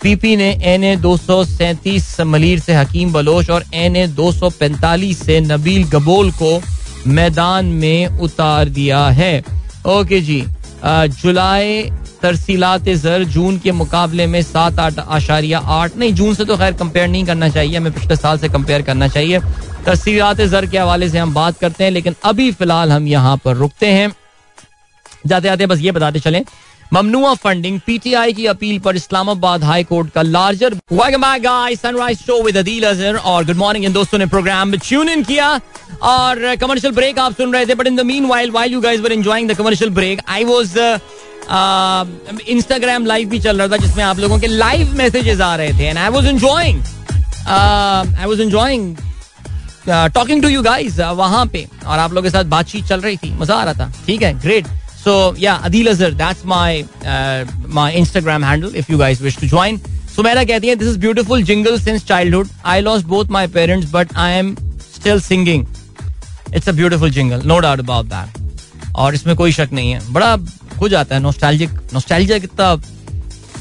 पीपी 0.03 0.35
ने 0.35 0.49
एन 0.63 0.83
ए 0.83 0.95
दो 0.97 1.15
सौ 1.17 1.43
सैंतीस 1.45 2.19
मलिर 2.21 2.59
से 2.59 2.73
हकीम 2.73 3.11
बलोच 3.13 3.49
और 3.49 3.63
एन 3.73 3.95
ए 3.95 4.07
दो 4.15 4.31
सौ 4.31 4.49
पैंतालीस 4.49 5.25
से 5.25 5.39
नबील 5.41 5.83
गबोल 5.89 6.31
को 6.41 6.59
मैदान 7.07 7.65
में 7.65 8.19
उतार 8.19 8.69
दिया 8.69 9.05
है। 9.11 9.37
ओके 9.87 10.21
जी। 10.21 10.43
जुलाई 10.85 11.83
तरसीलात 12.23 12.89
जर 12.97 13.23
जून 13.27 13.57
के 13.59 13.71
मुकाबले 13.73 14.25
में 14.27 14.41
सात 14.43 14.79
आठ 14.79 14.99
आशारिया 14.99 15.59
आठ। 15.59 15.97
नहीं, 15.97 16.13
जून 16.13 16.35
से 16.35 16.45
तो 16.45 16.57
खैर 16.57 16.73
कंपेयर 16.73 17.07
नहीं 17.07 17.25
करना 17.25 17.49
चाहिए, 17.49 17.77
हमें 17.77 17.91
पिछले 17.93 18.15
साल 18.15 18.37
से 18.39 18.49
कंपेयर 18.49 18.81
करना 18.81 19.07
चाहिए। 19.09 19.39
तरसीलात 19.85 20.41
जर 20.41 20.65
के 20.65 20.77
हवाले 20.77 21.09
से 21.09 21.17
हम 21.17 21.33
बात 21.33 21.57
करते 21.59 21.83
हैं, 21.83 21.91
लेकिन 21.91 22.15
अभी 22.25 22.51
फ़िलहाल 22.51 22.91
हम 22.91 23.07
यहाँ 23.07 23.37
पर 23.45 23.55
रुकते 23.55 23.87
हैं। 23.87 24.11
जाते 25.27 25.47
जाते 25.47 25.65
बस 25.65 25.79
ये 25.79 25.91
बताते 25.91 26.19
चले। 26.19 26.43
ममनुआ 26.93 27.33
फंडिंग, 27.33 27.79
पीटीआई 27.85 28.33
की 28.33 28.45
अपील 28.47 28.79
पर 28.79 28.95
इस्लामाबाद 28.95 29.63
हाई 29.63 29.83
कोर्ट 29.83 30.09
का 30.13 30.21
लार्जर। 30.21 30.73
सनराइज 31.75 32.17
शो 32.19 32.41
विद 32.43 32.57
और 33.17 33.45
गुड 33.45 33.55
मॉर्निंग 33.57 33.85
इन 33.85 33.93
दोस्तों 33.93 34.17
ने 34.19 34.25
प्रोग्राम 34.25 34.75
ट्यून 34.77 35.09
इन 35.09 35.23
किया। 35.23 35.49
और 36.03 36.55
कमर्शियल 36.55 36.93
ब्रेक 36.93 37.19
आप 37.19 37.33
सुन 37.33 37.53
रहे 37.53 37.65
थे 37.65 37.75
but 37.75 37.87
in 37.87 37.95
the 37.95 38.01
meanwhile 38.25 38.51
while 38.51 38.73
you 38.73 38.81
guys 38.81 38.99
were 39.01 39.11
enjoying 39.11 39.49
the 39.49 39.53
commercial 39.57 39.91
break 39.91 40.21
I 40.29 40.43
was 40.43 40.77
Instagram 41.51 43.05
live 43.05 43.29
भी 43.29 43.39
चल 43.39 43.57
रहा 43.57 43.67
था 43.67 43.77
जिसमें 43.77 44.03
आप 44.03 44.19
लोगों 44.19 44.39
के 44.39 44.47
लाइव 44.47 44.93
मैसेजेस 44.97 45.41
आ 45.41 45.55
रहे 45.55 45.73
थे 45.79 45.85
and 45.85 45.97
I 45.97 46.09
was 46.09 46.25
enjoying 46.27 46.81
I 47.47 48.25
was 48.25 48.39
enjoying 48.41 48.95
talking 49.87 50.41
to 50.41 50.47
you 50.49 50.61
guys 50.63 50.99
वहाँ 50.99 51.45
पे, 51.45 51.67
और 51.85 51.99
आप 51.99 52.13
लोगों 52.13 52.23
के 52.23 52.29
साथ 52.29 52.43
बातचीत 52.51 52.85
चल 52.87 53.01
रही 53.01 53.17
थी, 53.17 53.31
मज़ा 53.39 53.55
आ 53.55 53.63
रहा 53.63 53.73
था, 53.73 53.91
ठीक 54.05 54.21
है 54.21 54.33
ग्रेट 54.41 54.67
सो 55.03 55.35
या 55.39 55.53
Adeel 55.65 55.87
Azhar 55.87 56.11
that's 56.13 56.45
my 56.45 56.83
my 57.69 57.93
Instagram 57.93 58.43
handle 58.43 58.75
if 58.75 58.91
you 58.91 58.97
guys 58.97 59.21
wish 59.21 59.37
to 59.37 59.47
join 59.47 59.77
Sumera 60.15 60.43
कहती 60.43 60.67
है 60.67 60.75
this 60.75 60.87
is 60.87 60.99
beautiful 60.99 61.43
jingle 61.43 61.79
since 61.79 62.05
childhood 62.07 62.47
I 62.65 62.81
lost 62.81 63.05
both 63.07 63.25
my 63.31 63.47
parents 63.49 63.91
but 63.91 64.15
I 64.17 64.33
am 64.33 64.55
still 64.95 65.19
singing 65.21 65.65
it's 66.55 66.69
a 66.69 66.71
beautiful 66.71 67.11
jingle 67.11 67.41
no 67.45 67.59
doubt 67.59 67.79
about 67.79 68.05
that 68.05 68.95
और 68.95 69.15
इसमें 69.15 69.35
कोई 69.35 69.51
शक 69.51 69.69
नहीं 69.73 69.91
है। 69.91 69.99
बड़ा 70.13 70.35
हो 70.81 70.89
जाता 70.89 71.15
है 71.15 71.21
नोस्टैल्जिक 71.21 71.69
नोस्टैल्जिया 71.93 72.37
कितना 72.39 72.75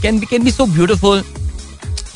can 0.03 0.19
be 0.21 0.27
can 0.27 0.45
be 0.45 0.51
so 0.51 0.67
beautiful 0.67 1.23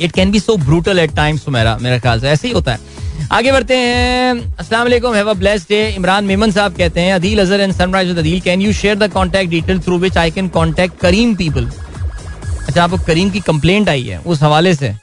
it 0.01 0.13
can 0.13 0.31
be 0.31 0.41
so 0.41 0.57
brutal 0.59 0.99
at 0.99 1.15
times 1.17 1.49
मेरा, 1.49 1.77
मेरे 1.79 1.99
ख्याल 2.01 2.21
से 2.21 2.29
ऐसे 2.29 2.49
ही 2.49 2.55
होता 2.55 2.73
है। 2.73 2.95
आगे 3.33 3.53
बढ़ते 3.53 3.77
हैं। 3.77 4.57
अस्सलाम 4.59 4.83
वालेकुम 4.83 5.15
have 5.15 5.29
a 5.31 5.33
blessed 5.35 5.69
day 5.69 5.89
Imran 5.91 6.25
Memon 6.25 6.51
साहब 6.51 6.77
कहते 6.77 7.01
हैं, 7.01 7.15
Adeel 7.15 7.41
Azhar 7.41 7.61
and 7.61 7.73
Sunrise 7.75 8.09
with 8.09 8.19
Adeel 8.19 8.41
can 8.41 8.61
you 8.63 8.73
share 8.75 8.99
the 8.99 9.11
contact 9.13 9.51
detail 9.51 9.81
through 9.81 9.99
which 9.99 10.17
I 10.19 10.31
can 10.31 10.49
contact 10.51 10.99
Careem 11.01 11.35
people 11.37 11.71
अच्छा 12.69 12.83
आपको 12.85 12.99
करीम 13.07 13.31
की 13.31 13.41
कंप्लेंट 13.41 13.89
आई 13.89 14.03
है 14.03 14.19
उस 14.21 14.43
हवाले 14.43 14.75
से? 14.75 14.95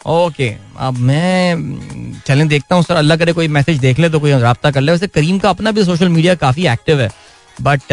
ओके 0.00 0.48
अब 0.78 0.98
मैं, 1.00 2.20
चलें, 2.26 2.46
देखता 2.48 2.74
हूँ, 2.74 2.82
सर, 2.84 2.94
अल्लाह 2.94 3.16
करे 3.16 3.32
कोई 3.32 3.48
मैसेज 3.48 3.78
देख 3.80 3.98
ले 3.98 4.08
तो 4.08 4.20
कोई 4.20 4.32
रब्ता 4.32 4.70
कर 4.70 4.80
ले। 4.80 4.92
वैसे 4.92 5.06
करीम 5.08 5.38
का 5.38 5.50
अपना 5.50 5.70
भी 5.70 5.84
सोशल 5.84 6.08
मीडिया 6.08 6.34
काफ़ी 6.36 6.66
एक्टिव 6.68 7.00
है 7.00 7.10
बट 7.62 7.92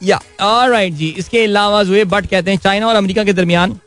या 0.00 0.20
राइट 0.42 0.92
जी. 0.92 1.14
इसके 1.18 1.44
अलावा 1.44 1.84
जुए 1.84 2.04
बट 2.04 2.26
कहते 2.26 2.50
हैं 2.50 2.58
चाइना 2.58 2.86
और 2.86 2.96
अमेरिका 2.96 3.24
के 3.24 3.32
दरमियान 3.32 3.80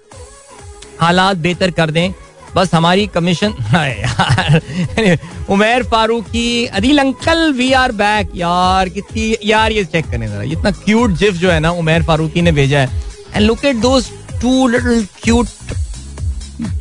हालात 1.02 1.38
बेहतर 1.38 1.72
कर 1.72 1.92
दें। 1.92 2.14
बस 2.56 2.74
हमारी 2.74 3.08
commission 3.08 3.50
Umair 5.50 5.84
Farooqui 5.84 6.68
Adeel 6.68 7.00
uncle 7.00 7.54
we 7.54 7.74
are 7.74 7.92
back 7.92 8.30
यार, 8.36 8.90
कितनी 8.90 9.36
यार, 9.46 9.72
ये 9.72 9.86
चेक 9.86 10.06
करने 10.06 10.28
जरा 10.28 10.44
इतना 10.44 10.74
क्यूट 10.74 11.12
जिफ 11.12 11.34
जो 11.34 11.52
है 11.52 11.60
ना, 11.60 11.72
उमेर 11.72 12.04
फारूकी 12.04 12.42
ने 12.42 12.52
भेजा 12.52 12.80
है। 12.80 12.90
And 13.36 13.46
look 13.46 13.66
at 13.66 13.76
those 13.76 14.12
two 14.42 14.68
little 14.68 15.08
cute 15.24 15.48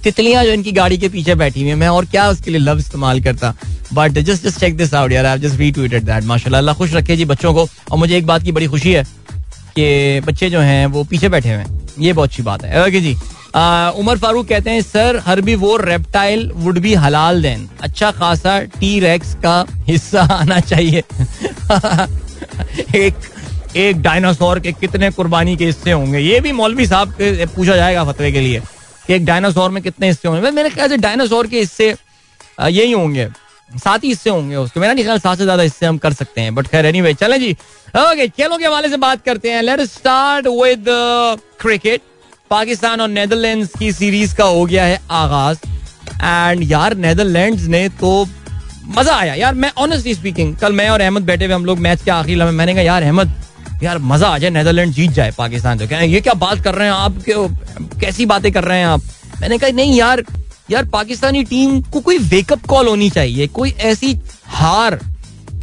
तितलियाँ 0.05 0.45
जो 0.45 0.51
इनकी 0.51 0.73
गाड़ी 0.73 0.99
के 0.99 1.09
पीछे 1.09 1.35
बैठी 1.35 1.61
हुई 1.61 1.71
है। 1.71 1.77
मैं 1.77 1.89
और 1.89 2.07
क्या 2.07 2.31
उसके 2.31 2.51
लिए 2.51 2.61
लव 2.61 2.79
इस्तेमाल 2.79 3.23
करता? 3.23 3.55
But 3.93 4.19
just 4.21 4.43
just 4.45 4.59
check 4.61 4.77
this 4.77 4.95
out 4.95 5.13
यार 5.13 5.27
आई 5.27 5.39
जस्ट 5.39 5.59
रीट्वीटेड 5.59 6.05
दैट 6.05 6.25
माशाल्लाह 6.25 6.59
अल्लाह 6.59 6.75
खुश 6.75 6.95
रखे 6.95 7.17
जी 7.17 7.25
बच्चों 7.27 7.55
को 7.55 7.69
और 7.91 7.99
मुझे 7.99 8.17
एक 8.17 8.27
बात 8.27 8.43
की 8.43 8.53
बड़ी 8.53 8.67
खुशी 8.67 8.93
है 8.93 9.05
कि 9.77 10.21
बच्चे 10.27 10.51
जो 10.51 10.61
हैं 10.61 10.87
वो 10.89 11.05
पीछे 11.07 11.29
बैठे 11.29 11.49
हुए 11.49 11.59
हैं 11.59 11.79
ये 11.99 12.13
बहुत 12.13 12.29
अच्छी 12.29 12.43
बात 12.43 12.65
है 12.65 12.87
ओके 12.87 13.01
जी 13.01 13.17
उमर 14.01 14.19
फारूक 14.19 14.47
कहते 14.49 14.71
हैं 14.71 14.81
सर 14.83 15.21
हर 15.27 15.41
भी 15.41 15.55
वो 15.57 15.77
रेप्टाइल 15.79 16.51
वुड 16.57 16.79
बी 16.79 16.95
हलाल 16.97 17.43
देन 17.43 17.69
अच्छा 17.83 18.11
खासा 18.13 18.59
टी 18.75 18.99
रेक्स 19.01 19.35
का 19.45 19.65
हिस्सा 19.89 20.23
आना 20.35 20.61
चाहिए 20.63 21.03
एक 22.97 23.15
एक 23.77 24.01
डायनासोर 24.03 24.61
के 24.61 24.73
कितने 24.75 25.11
कुर्बानी 25.11 25.57
के 25.57 25.65
हिस्से 25.65 25.93
होंगे 25.93 26.19
ये 26.19 26.41
भी 26.41 26.53
मौलवी 26.53 26.87
साहब 26.87 27.13
के 27.13 27.47
पूछा 27.47 27.77
जाएगा 27.77 28.05
फतवे 28.05 28.33
के 28.33 28.41
लिए 28.41 28.61
कि 29.07 29.15
एक 29.15 29.25
डायनासोर 29.25 29.71
में 29.71 29.83
कितने 29.83 30.07
हिस्से 30.07 30.29
होंगे 30.29 30.51
मेरे 30.53 30.71
ख्याल 30.71 30.89
से 30.89 30.97
डायनासोर 30.99 31.47
के 31.47 31.59
हिस्से 31.59 31.95
यही 32.61 32.93
होंगे 32.93 33.29
सात 33.71 34.05
ही 34.05 34.09
हिस्से 34.09 34.31
होंगे 34.31 34.57
उसके। 34.57 34.81
मेरा 34.81 34.93
नहीं 34.93 35.05
ख्याल 35.05 35.19
सात 35.19 35.39
से 35.39 35.45
ज़्यादा 35.45 35.63
हिस्से 35.63 35.87
हम 35.87 35.99
कर 35.99 36.13
सकते 36.13 36.41
हैं 36.41 36.55
बट 36.55 36.67
खैर 36.67 36.87
एनी 36.87 37.01
वे 37.01 37.13
चले 37.15 37.39
जी। 37.39 37.53
ओके 37.99 38.29
खेलों 38.29 38.59
के 38.59 38.67
हवाले 38.67 38.89
से 38.89 38.97
बात 38.99 39.25
करते 39.25 39.51
हैं। 39.51 39.63
Let 39.63 39.81
start 39.83 40.47
with 40.47 40.85
cricket 41.61 42.03
Pakistan 42.51 43.01
और 43.01 43.09
नेदरलैंड्स 43.09 43.73
की 43.79 43.93
सीरीज़ 43.93 44.35
का 44.37 44.45
हो 44.47 44.65
गया 44.67 44.85
है 44.85 45.01
आगाज़। 45.13 45.59
एंड 46.15 46.71
यार 46.71 46.97
नेदरलैंड्स 46.97 47.63
ने 47.67 47.89
तो 48.01 48.27
मज़ा 48.89 49.15
आया। 49.15 49.35
यार, 49.35 49.55
मैं 49.55 49.71
ऑनेस्टली 49.79 50.15
स्पीकिंग 50.15 50.57
कल 50.57 50.73
मैं 50.73 50.89
और 50.89 51.01
अहमद 51.01 51.23
बैठे 51.23 51.45
हुए 51.45 51.55
हम 51.55 51.65
लोग 51.65 51.79
मैच 51.79 52.03
के 52.03 52.11
आखिरी 52.11 52.35
लम्हे, 52.35 52.53
मैंने 52.53 52.75
कहा, 52.75 52.83
यार, 52.83 53.03
अहमद, 53.03 53.33
यार, 53.83 53.99
मज़ा 54.01 54.29
आ 54.29 54.39
जाए 54.39 54.51
नेदरलैंड 54.51 54.93
जीत 54.93 55.11
जाए, 55.11 55.31
पाकिस्तान 55.39 55.79
तो 55.79 55.87
कह 55.87 56.03
ये 56.03 56.21
क्या 56.21 56.35
बात 56.37 56.63
कर 56.65 56.75
रहे 56.75 56.89
हैं 56.89 56.95
आप? 56.95 57.19
कैसी 58.01 58.27
बातें 58.27 58.51
कर 58.53 58.65
रहे 58.65 58.79
हैं 58.79 58.87
आप? 58.87 59.03
मैंने 59.41 59.59
कहा, 59.59 59.71
नहीं 59.71 59.99
यार 59.99 60.23
यार, 60.69 60.85
पाकिस्तानी 60.85 61.43
टीम 61.45 61.81
को 61.83 62.01
कोई 62.01 62.19
वेकअप 62.21 62.67
कॉल 62.67 62.89
होनी 62.89 63.09
चाहिए, 63.11 63.47
कोई 63.49 63.71
ऐसी 63.71 64.19
हार 64.47 64.99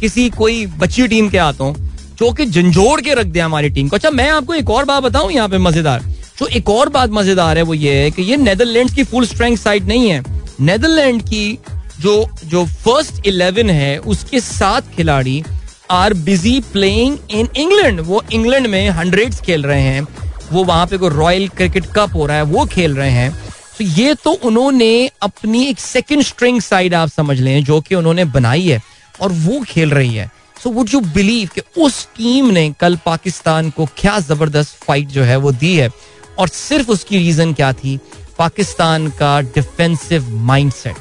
किसी 0.00 0.28
कोई 0.30 0.66
बच्ची 0.78 1.06
टीम 1.08 1.28
के 1.28 1.38
हाथों 1.38 1.72
जो 2.18 2.30
कि 2.32 2.46
झंझोड़ 2.46 3.00
के 3.00 3.14
रख 3.14 3.26
दे 3.26 3.40
हमारी 3.40 3.68
टीम 3.70 3.88
को। 3.88 3.96
अच्छा 3.96 4.10
मैं 4.10 4.28
आपको 4.30 4.54
एक 4.54 4.70
और 4.70 4.84
बात 4.84 5.02
बताऊँ 5.02 5.32
यहाँ 5.32 5.48
पे 5.48 5.58
मज़ेदार। 5.58 6.02
जो 6.38 6.46
एक 6.48 6.68
और 6.70 6.88
बात 6.88 7.10
मज़ेदार 7.12 7.58
है 7.58 7.62
वो 7.62 7.74
ये 7.74 7.94
है 7.94 8.10
कि 8.10 8.22
ये 8.22 8.36
नेदरलैंड 8.36 8.90
की 8.90 9.04
फुल 9.04 9.26
स्ट्रेंथ 9.26 9.56
साइड 9.56 9.86
नहीं 9.88 10.10
है। 10.10 10.22
नेदरलैंड 10.60 11.22
की 11.22 11.58
जो 12.00 12.14
जो 12.44 12.64
फ़र्स्ट 12.66 13.26
इलेवन 13.26 13.70
है, 13.70 13.98
उसके 13.98 14.40
सात 14.40 14.90
खिलाड़ी 14.96 15.42
are 15.90 16.14
busy 16.14 16.60
playing 16.72 17.18
in 17.30 17.48
England 17.56 18.00
वो 18.00 18.22
इंग्लैंड 18.32 18.66
में 18.66 18.88
हंड्रेड 18.90 19.34
खेल 19.36 19.62
रहे 19.62 19.82
हैं। 19.82 20.06
वो 20.52 20.64
वहाँ 20.64 20.86
पे 20.86 20.96
कोई 20.96 21.10
रॉयल 21.10 21.48
क्रिकेट 21.48 21.86
कप 21.96 22.14
हो 22.14 22.26
रहा 22.26 22.36
है, 22.36 22.42
वो 22.44 22.64
खेल 22.66 22.94
रहे 22.94 23.10
हैं। 23.10 23.30
तो 23.78 23.84
ये 23.84 24.14
तो 24.14 24.30
उन्होंने 24.30 25.10
अपनी 25.22 25.64
एक 25.66 25.78
सेकंड 25.78 26.22
स्ट्रिंग 26.22 26.60
साइड 26.60 26.94
आप 26.94 27.08
समझ 27.08 27.40
लें, 27.40 27.64
जो 27.64 27.80
कि 27.80 27.94
उन्होंने 27.94 28.24
बनाई 28.24 28.68
है, 28.68 28.82
और 29.20 29.32
वो 29.32 29.60
खेल 29.68 29.90
रही 29.90 30.14
है। 30.14 30.30
सो 30.62 30.70
वुड 30.70 30.90
यू 30.94 31.00
बिलीव 31.00 31.48
कि 31.54 31.62
उस 31.82 32.06
टीम 32.16 32.46
ने 32.50 32.70
कल 32.80 32.96
पाकिस्तान 32.96 33.70
को 33.70 33.86
क्या 33.98 34.18
ज़बरदस्त 34.20 34.84
फाइट 34.84 35.08
जो 35.08 35.22
है 35.22 35.36
वो 35.36 35.52
दी 35.52 35.76
है? 35.76 35.90
और 36.38 36.48
सिर्फ़ 36.48 36.90
उसकी 36.90 37.18
रीजन 37.18 37.52
क्या 37.52 37.72
थी? 37.72 37.98
पाकिस्तान 38.38 39.08
का 39.10 39.40
डिफेंसिव 39.40 40.30
माइंडसेट 40.46 40.96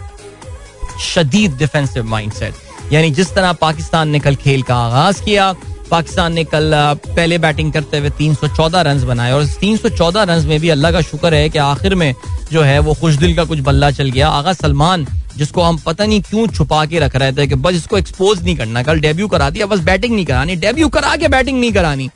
शदीद 1.01 1.57
डिफेंसिव 1.57 2.03
माइंडसेट 2.03 2.93
यानी 2.93 3.09
जिस 3.11 3.33
तरह 3.35 3.53
पाकिस्तान 3.53 4.09
ने 4.09 4.19
कल 4.19 4.35
खेल 4.35 4.61
का 4.63 4.75
आगाज़ 4.75 5.21
किया 5.23 5.51
पाकिस्तान 5.89 6.33
ने 6.33 6.43
कल 6.43 6.71
पहले 7.07 7.37
बैटिंग 7.37 7.71
करते 7.73 7.97
हुए 7.97 8.09
314 8.19 8.81
रन 8.81 9.03
बनाए 9.07 9.31
और 9.31 9.45
314 9.55 10.23
रन 10.23 10.45
में 10.47 10.59
भी 10.59 10.69
अल्लाह 10.69 10.91
का 10.91 11.01
शुक्र 11.01 11.33
है 11.33 11.49
कि 11.49 11.59
आखिर 11.59 11.95
में 11.95 12.13
जो 12.51 12.61
है 12.61 12.79
वो 12.79 12.93
खुश 12.93 13.15
दिल 13.15 13.35
का 13.35 13.43
कुछ 13.43 13.59
बल्ला 13.59 13.91
चल 13.91 14.09
गया। 14.09 14.29
आगा 14.29 14.53
सलमान, 14.53 15.05
जिसको 15.37 15.61
हम 15.61 15.77
पता 15.77 16.05
नहीं 16.05 16.21
क्यों 16.21 16.47
छुपा 16.47 16.85
के 16.85 16.99
रख 16.99 17.15
रहे 17.15 17.31
थे 17.33 17.47
कि 17.47 17.55
बस 17.57 17.75
इसको 17.75 17.97
एक्सपोज 17.97 18.43
नहीं 18.43 18.55
करना। 18.55 18.83
कल 18.83 18.99
डेब्यू 18.99 19.27
करा 19.27 19.49
दिया 19.49 19.65
बस 19.65 19.79
बैटिंग 19.81 20.15
नहीं 20.15 20.25
करानी। 20.25 20.55
डेब्यू 20.57 20.89
करा 20.89 21.15
के 21.15 21.27
बैटिंग 21.27 21.59
नहीं 21.59 21.71
करानी। 21.73 22.09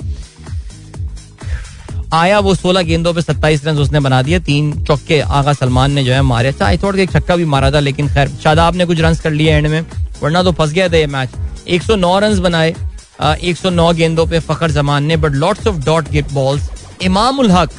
आया 2.13 2.39
वो 2.39 2.53
सोलह 2.55 2.82
गेंदों 2.82 3.13
पे 3.13 3.22
सत्ताईस 3.22 3.65
रन 3.65 3.78
उसने 3.78 3.99
बना 3.99 4.22
दिए, 4.22 4.39
तीन 4.39 4.72
चौके 4.84 5.20
आगा 5.22 5.53
सलमान 5.53 5.91
ने 5.91 6.03
जो 6.03 6.13
है 6.13 6.22
मारे। 6.24 6.49
अच्छा 6.49 6.65
आई 6.65 6.78
थोड़ा 6.78 7.01
एक 7.01 7.11
छक्का 7.11 7.36
भी 7.36 7.45
मारा 7.45 7.72
था, 7.72 7.80
लेकिन 7.80 8.07
खैर, 8.09 8.30
शादाब 8.43 8.76
ने 8.76 8.86
कुछ 8.86 8.99
रन 8.99 9.15
कर 9.15 9.32
लिए 9.32 9.51
एंड 9.51 9.67
में, 9.67 9.86
वरना 10.24 10.43
तो 10.43 10.51
फंस 10.51 10.72
गया 10.72 10.88
था 10.89 10.97
ये 10.97 11.07
मैच 11.07 11.30
109 11.70 12.17
रन 12.20 12.39
बनाए 12.41 12.74
109 13.22 13.93
गेंदों 13.95 14.26
पे 14.28 14.39
फखर 14.39 14.72
जमान 14.72 15.03
ने 15.03 15.17
बट 15.17 15.34
लॉट्स 15.36 15.67
ऑफ़ 15.67 15.78
डॉट 15.86 16.09
गिट 16.09 16.32
बॉल्स 16.34 16.70
इमाम 17.03 17.41
हक 17.51 17.72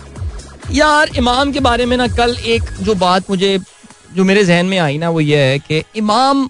यार 0.72 1.10
इमाम 1.18 1.52
के 1.52 1.60
बारे 1.60 1.86
में 1.86 1.96
ना 1.96 2.06
कल 2.08 2.36
एक 2.46 2.70
जो 2.80 2.94
बात 2.94 3.30
मुझे 3.30 3.58
जो 4.16 4.24
मेरे 4.24 4.44
जहन 4.44 4.66
में 4.66 4.78
आई 4.78 4.98
ना 4.98 5.10
वो 5.10 5.20
ये 5.20 5.38
है 5.38 5.58
कि 5.58 5.82
Imam 5.96 6.48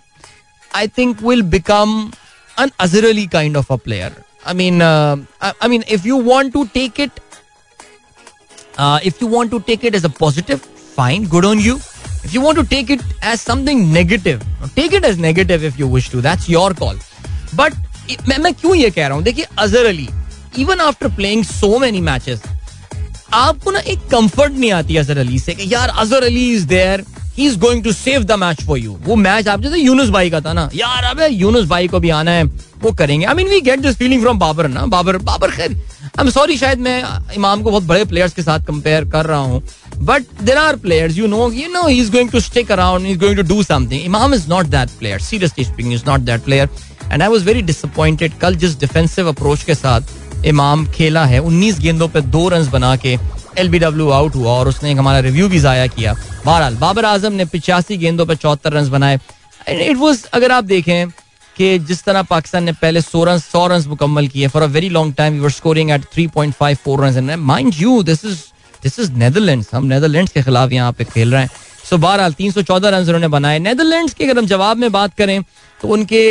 I 0.77 0.89
think 0.99 1.23
will 1.23 1.43
become 1.55 2.11
an 2.59 2.71
Azhar 2.81 3.09
Ali 3.09 3.27
kind 3.27 3.57
of 3.57 3.73
a 3.73 3.77
player 3.85 4.23
I 4.47 4.55
mean 4.55 4.83
I 4.83 5.69
mean 5.69 5.85
if 5.89 6.07
you 6.09 6.23
want 6.23 6.53
to 6.53 6.65
take 6.75 7.01
it 7.01 7.21
if 8.81 9.23
you 9.23 9.29
want 9.29 9.51
to 9.51 9.59
take 9.67 9.85
it 9.85 9.95
as 9.95 10.05
a 10.05 10.13
positive 10.21 10.61
fine 10.97 11.27
good 11.29 11.45
on 11.45 11.61
you 11.61 11.79
If 12.23 12.35
you 12.35 12.41
want 12.43 12.59
to 12.59 12.65
take 12.67 12.91
it 12.91 13.03
as 13.23 13.41
something 13.41 13.93
negative, 13.93 14.43
take 14.75 14.93
it 14.93 15.05
as 15.05 15.19
negative 15.19 15.65
if 15.65 15.79
you 15.79 15.87
wish 15.89 16.11
to. 16.11 16.21
That's 16.21 16.49
your 16.51 16.75
call. 16.75 16.97
But 17.57 17.73
मैं 18.29 18.39
मैं 18.39 18.53
क्यों 18.55 18.75
ये 18.77 18.91
कह 18.91 19.07
रहा 19.07 19.15
हूँ? 19.15 19.23
देखिए, 19.25 19.47
Azhar 19.59 19.87
Ali 19.87 20.09
even 20.59 20.81
after 20.81 21.09
playing 21.17 21.45
so 21.45 21.79
many 21.79 22.01
matches 22.01 22.43
आपको 23.33 23.71
ना 23.71 23.79
एक 23.81 23.99
कंफर्ट 24.11 24.53
नहीं 24.53 24.73
आती 24.73 24.97
अजहर 24.97 25.19
अली 25.19 25.39
से 25.39 25.55
कि, 25.55 25.73
यार, 25.75 25.89
Azhar 25.89 26.25
Ali 26.25 26.51
is 26.55 26.67
there 26.69 27.05
he 27.37 27.47
is 27.47 27.59
going 27.59 27.83
to 27.85 27.93
save 27.93 28.23
the 28.25 28.33
match 28.39 28.63
for 28.67 28.79
you 28.79 28.99
वो 29.05 29.17
मैच 29.17 29.49
आप 29.49 29.61
जैसे 29.63 29.79
यूनुस 29.79 30.09
भाई 30.11 30.31
का 30.31 30.41
था 30.41 30.53
ना, 30.53 30.69
यार, 30.75 31.05
अबे 31.05 31.29
यूनुस 31.29 31.67
भाई 31.69 31.89
को 31.89 32.01
भी 32.01 32.11
आना 32.11 32.31
है, 32.31 32.45
वो 32.83 32.91
करेंगे. 32.93 33.27
I 33.27 33.35
mean 33.35 33.49
we 33.49 33.61
get 33.61 33.81
this 33.81 33.97
feeling 33.97 34.23
from 34.23 34.39
Babar 34.39 34.69
ना 34.69 34.85
बाबर 34.87 35.17
बाबर 35.19 35.51
खैर 35.51 35.73
आई 35.73 36.25
एम 36.25 36.31
सॉरी 36.31 36.57
शायद 36.59 36.79
मैं 36.79 37.03
इमाम 37.35 37.63
को 37.63 37.71
बहुत 37.71 37.83
बड़े 37.85 38.05
प्लेयर्स 38.05 38.33
के 38.35 38.43
साथ 38.43 38.67
कंपेयर 38.67 39.05
कर 39.11 39.27
रहा 39.27 39.39
हूँ 39.39 39.63
but 39.99 40.25
there 40.43 40.59
are 40.59 40.77
players 40.77 41.17
you 41.17 41.27
know 41.27 41.51
you 41.53 41.69
know 41.73 41.87
he 41.87 42.01
is 42.01 42.11
going 42.13 42.31
to 42.31 42.41
stick 42.41 42.73
around 42.73 43.07
is 43.07 43.19
going 43.19 43.37
to 43.37 43.43
do 43.55 43.63
something 43.63 44.05
Imam 44.05 44.35
is 44.35 44.49
not 44.49 44.67
that 44.67 44.91
player 44.99 45.21
seriously 45.21 45.65
speaking 45.65 45.93
is 45.95 46.03
not 46.07 46.21
that 46.21 46.45
player 46.45 46.69
and 47.13 47.23
I 47.23 47.29
was 47.29 47.45
very 47.45 47.63
disappointed 47.63 48.39
कल 48.41 48.55
जिस 48.57 48.79
defensive 48.81 49.29
approach 49.29 49.63
के 49.63 49.75
साथ 49.75 50.45
इमाम 50.47 50.87
खेला 50.87 51.25
है, 51.25 51.39
उन्नीस 51.39 51.79
गेंदों 51.79 52.09
पर 52.09 52.21
दो 52.21 52.49
रन 52.49 52.69
बना 52.71 52.95
के 52.97 53.17
एल 53.59 53.69
बी 53.69 53.79
डब्ल्यू 53.79 54.09
आउट 54.11 54.35
हुआ 54.35 54.51
और 54.51 54.69
उसने 54.69 54.93
हमारा 54.93 55.19
रिव्यू 55.21 55.49
भी 55.49 55.59
जाया 55.61 55.87
किया। 55.87 56.13
बहरहाल, 56.45 56.77
बाबर 56.77 57.05
आज़म 57.05 57.33
ने 57.33 57.45
पिचासी 57.47 57.97
गेंदों 57.97 58.27
पर 58.27 58.35
चौहत्तर 58.37 58.73
रन 58.73 58.91
बनाए। 58.91 59.19
इट 59.69 59.97
वॉज़ 59.97 60.25
अगर 60.35 60.53
आप 60.53 60.65
देखें 60.65 61.11
कि 61.57 61.79
जिस 61.79 62.03
तरह 62.05 62.23
पाकिस्तान 62.23 62.65
ने 62.65 62.73
पहले 62.73 63.01
सौ 63.01 63.25
रन 63.25 63.39
सौ 63.39 63.67
रन 63.67 63.85
मुकम्मल 63.89 64.29
किए 64.29 64.49
for 64.49 64.63
a 64.63 64.67
very 64.69 64.89
long 64.89 65.15
time 65.15 65.37
your 65.37 65.51
scoring 65.51 65.91
at 65.91 66.05
three 66.13 66.27
point 66.35 66.55
five 66.55 66.77
four 66.85 67.05
run 67.07 67.35
mind 67.39 67.73
you 67.79 68.03
this 68.03 68.25
is 68.25 68.39
this 68.83 68.99
is 68.99 69.11
Netherland 69.13 69.65
हम 69.73 69.87
नेदरलैंड 69.87 70.29
के 70.29 70.43
खिलाफ 70.43 70.73
यहाँ 70.73 70.93
पे 70.93 71.05
खेल 71.05 71.33
रहे 71.33 71.43
हैं। 71.43 71.51
सो 71.91 71.97
बहरहाल, 71.99 72.33
तीन 72.33 72.53
सौ 72.53 72.63
चौदह 72.63 72.89
रन 72.89 73.03
उन्होंने 73.03 73.29
बनाए। 73.29 73.59
नेदरलैंड 73.59 74.11
के 74.11 74.25
अगर 74.25 74.39
हम 74.39 74.47
जवाब 74.47 74.77
में 74.77 74.91
बात 74.93 75.15
करें 75.19 75.41
तो 75.83 75.89
उनके 75.89 76.23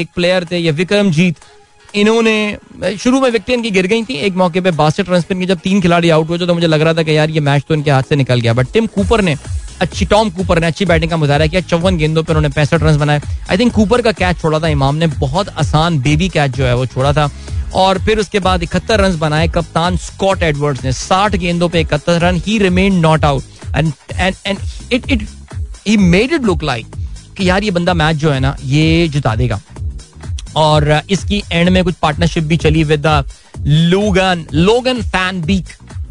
एक 0.00 0.08
प्लेयर 0.14 0.44
थे, 0.50 0.58
ये 0.58 0.70
विक्रम 0.72 1.10
जीत 1.10 1.36
इन्होंने 1.94 2.96
शुरू 2.98 3.20
में 3.20 3.30
विकेट 3.30 3.50
इनकी 3.50 3.70
गिर 3.70 3.86
गई 3.86 4.02
थी, 4.04 4.14
एक 4.16 4.34
मौके 4.36 4.60
पे 4.60 4.70
बासठ 4.72 5.08
रन 5.08 5.22
की 5.30 5.46
जब 5.46 5.58
तीन 5.58 5.80
खिलाड़ी 5.80 6.10
आउट 6.10 6.28
हुए 6.28 6.38
तो 6.38 6.54
मुझे 6.54 6.66
लग 6.66 6.80
रहा 6.80 6.94
था 6.94 7.02
कि 7.02 7.16
यार 7.16 7.30
ये 7.30 7.40
मैच 7.40 7.64
तो 7.68 7.74
इनके 7.74 7.90
हाथ 7.90 8.02
से 8.02 8.16
निकल 8.16 8.40
गया। 8.40 8.52
बट 8.52 8.72
टिम 8.72 8.86
कूपर 8.88 9.22
ने, 9.22 9.36
अच्छी 9.80 10.04
टॉम 10.06 10.30
कूपर 10.30 10.58
ने 10.60 10.66
अच्छी 10.66 10.84
बैटिंग 10.84 11.10
का 11.10 11.16
मुजाहरा 11.16 11.46
किया, 11.46 11.60
चौवन 11.62 11.96
गेंदों 11.96 12.22
पर 12.22 12.36
उन्होंने 12.36 12.54
पैंसठ 12.54 12.82
रन 12.82 12.98
बनाए। 12.98 13.20
आई 13.50 13.58
थिंक 13.58 13.72
कूपर 13.74 14.02
का 14.02 14.12
कैच 14.12 14.40
छोड़ा 14.40 14.58
था, 14.60 14.68
इमाम 14.68 14.96
ने, 14.96 15.06
बहुत 15.06 15.48
आसान 15.48 15.98
बेबी 16.00 16.28
कैच 16.28 16.56
जो 16.56 16.64
है 16.64 16.74
वो 16.76 16.86
छोड़ा 16.86 17.12
था। 17.12 17.30
और 17.76 17.98
फिर 17.98 18.18
उसके 18.18 18.38
बाद 18.40 18.62
इकहत्तर 18.62 19.00
रन 19.00 19.18
बनाए, 19.18 19.48
कप्तान 19.48 19.96
स्कॉट 19.98 20.42
एडवर्ड्स 20.42 20.84
ने, 20.84 20.92
साठ 20.94 21.36
गेंदों 21.36 21.68
पे 21.68 21.80
इकहत्तर 21.80 22.20
run 22.20 22.42
he 22.46 22.58
remain 22.58 22.98
not 23.00 23.24
out 23.24 23.42
and 23.76 23.92
and 24.12 24.34
and 24.46 24.58
it 24.92 25.10
it 25.10 25.26
he 25.86 25.96
made 25.96 26.32
it 26.32 26.42
look 26.42 26.62
like 26.64 26.86
कि 27.38 27.48
यार 27.48 27.64
ये 27.64 27.70
बंदा 27.70 27.94
मैच 27.94 28.16
जो 28.16 28.30
है 28.30 28.40
ना, 28.40 28.56
ये 28.64 29.08
जिता 29.08 29.34
देगा। 29.36 29.60
और 30.56 31.00
इसकी 31.10 31.42
एंड 31.52 31.68
में 31.68 31.82
कुछ 31.84 31.94
पार्टनरशिप 32.02 32.44
भी 32.44 32.56
चली 32.56 32.84
विद 32.84 33.06
लोगन 33.58 34.44
लोगन 34.54 35.02
फ़ैन 35.04 35.40
बीक 35.42 35.66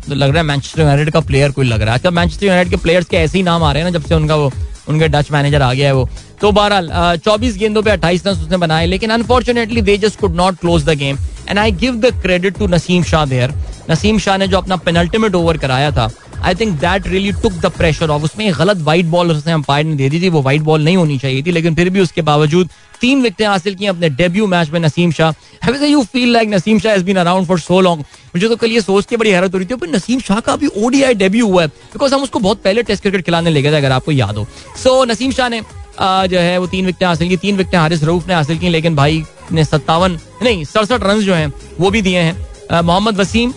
तो 0.07 0.15
लग 0.15 0.29
रहा 0.29 0.37
है 0.37 0.43
मैनचेस्टर 0.43 0.81
यूनाइटेड 0.81 1.09
का 1.11 1.19
प्लेयर 1.21 1.51
कोई 1.51 1.65
लग 1.67 1.81
रहा 1.81 1.95
है। 1.95 2.09
मैनचेस्टर 2.11 2.45
यूनाइटेड 2.45 2.69
के 2.71 2.77
प्लेयर्स 2.77 3.07
के 3.07 3.17
ऐसे 3.17 3.37
ही 3.37 3.43
नाम 3.43 3.63
आ 3.63 3.71
रहे 3.71 3.83
हैं 3.83 3.91
ना, 3.91 3.97
जब 3.97 4.05
से 4.05 4.15
उनका 4.15 4.35
वो, 4.35 4.51
उनके 4.89 5.07
डच 5.07 5.31
मैनेजर 5.31 5.61
आ 5.61 5.73
गया 5.73 5.87
है 5.87 5.93
वो। 5.95 6.09
तो 6.41 6.51
बहरहाल 6.51 7.17
चौबीस 7.17 7.57
गेंदों 7.57 7.81
पे 7.83 7.91
अट्ठाईस 7.91 8.25
रन 8.27 8.33
उसने 8.33 8.57
बनाए, 8.57 8.85
लेकिन 8.85 9.09
unfortunately 9.11 9.81
they 9.81 9.97
just 9.97 10.19
could 10.19 10.35
not 10.35 10.59
close 10.59 10.83
the 10.85 10.97
game 10.97 11.17
and 11.49 11.59
I 11.59 11.71
give 11.73 11.95
the 11.99 12.11
credit 12.21 12.57
to 12.57 12.67
Naseem 12.67 13.03
Shah 13.03 13.25
there 13.25 13.53
Naseem 13.91 14.19
Shah 14.19 14.37
ने 14.37 14.47
जो 14.47 14.57
अपना 14.57 14.75
पेनल्टीमेट 14.77 15.35
ओवर 15.35 15.57
कराया 15.57 15.91
था 15.91 16.09
I 16.43 16.55
think 16.55 16.79
that 16.79 17.07
really 17.07 17.31
took 17.41 17.53
the 17.53 17.71
pressure 17.77 18.09
off 18.09 18.23
उसमें 18.23 18.51
गलत 18.59 18.77
वाइट 18.81 19.05
बॉल 19.05 19.31
उसने 19.31 19.53
umpire 19.53 19.85
ने 19.85 19.95
दे 19.95 20.09
दी 20.09 20.21
थी 20.21 20.29
वो 20.29 20.41
वाइट 20.41 20.61
बॉल 20.61 20.83
नहीं 20.83 20.97
होनी 20.97 21.17
चाहिए 21.19 21.43
थी 21.43 21.51
लेकिन 21.51 21.75
फिर 21.75 21.89
भी 21.89 21.99
उसके 21.99 22.21
बावजूद 22.21 22.69
तीन 23.01 23.21
विकेट 23.21 23.47
हासिल 23.47 23.75
की 23.75 23.85
अपने 23.85 24.09
डेब्यू 24.09 24.45
मैच 24.47 24.69
में 24.69 24.79
Naseem 24.79 25.11
Shah. 25.11 25.85
You 25.85 26.03
feel 26.03 26.31
like 26.33 26.49
Naseem 26.49 26.79
Shah 26.79 26.97
been 26.97 27.17
around 27.17 27.47
for 27.47 27.59
so 27.59 27.79
long 27.81 28.01
मुझे 28.35 28.47
तो 28.47 28.55
कल 28.55 28.71
ये 28.71 28.81
सोच 28.81 29.05
के 29.05 29.17
बड़ी 29.17 29.29
हैरत 29.29 29.53
हो 29.53 29.59
रही 29.59 29.67
थी 29.67 29.91
नसीम 29.91 30.19
शाह 30.19 30.39
का 30.39 30.53
अभी 30.53 30.67
ओडीआई 30.77 31.13
डेब्यू 31.13 31.47
हुआ 31.47 31.61
है। 31.61 31.67
बिकॉज़ 31.67 32.13
हम 32.15 32.23
उसको 32.23 32.39
बहुत 32.39 32.61
पहले 32.63 32.83
टेस्ट 32.83 33.01
क्रिकेट 33.01 33.25
खिलाने 33.25 33.49
ले 33.49 33.61
गए 33.61 33.71
थे 33.71 33.75
अगर 33.75 33.91
आपको 33.91 34.11
याद 34.11 34.37
हो। 34.37 34.47
सो 34.83 35.03
so, 35.03 35.09
नसीम 35.11 35.31
शाह 35.31 35.49
ने 35.49 35.61
जो 36.01 36.39
है 36.39 36.57
वो 36.57 36.67
तीन 36.67 36.85
विकेट 36.85 37.03
हासिल 37.03 37.29
की 37.29 37.37
तीन 37.37 37.57
विकेट 37.57 37.75
हारिस 37.75 38.03
रऊफ 38.03 38.27
ने 38.27 38.33
हासिल 38.33 38.57
की 38.59 38.69
लेकिन 38.69 38.95
भाई 38.95 39.23
ने 39.51 39.65
सत्तावन 39.65 40.19
नहीं 40.43 40.63
सड़सठ 40.65 41.03
रन 41.03 41.21
जो 41.21 41.33
हैं 41.33 41.51
वो 41.79 41.89
भी 41.91 42.01
दिए 42.01 42.19
हैं। 42.19 42.35
मोहम्मद 42.71 43.17
वसीम 43.17 43.53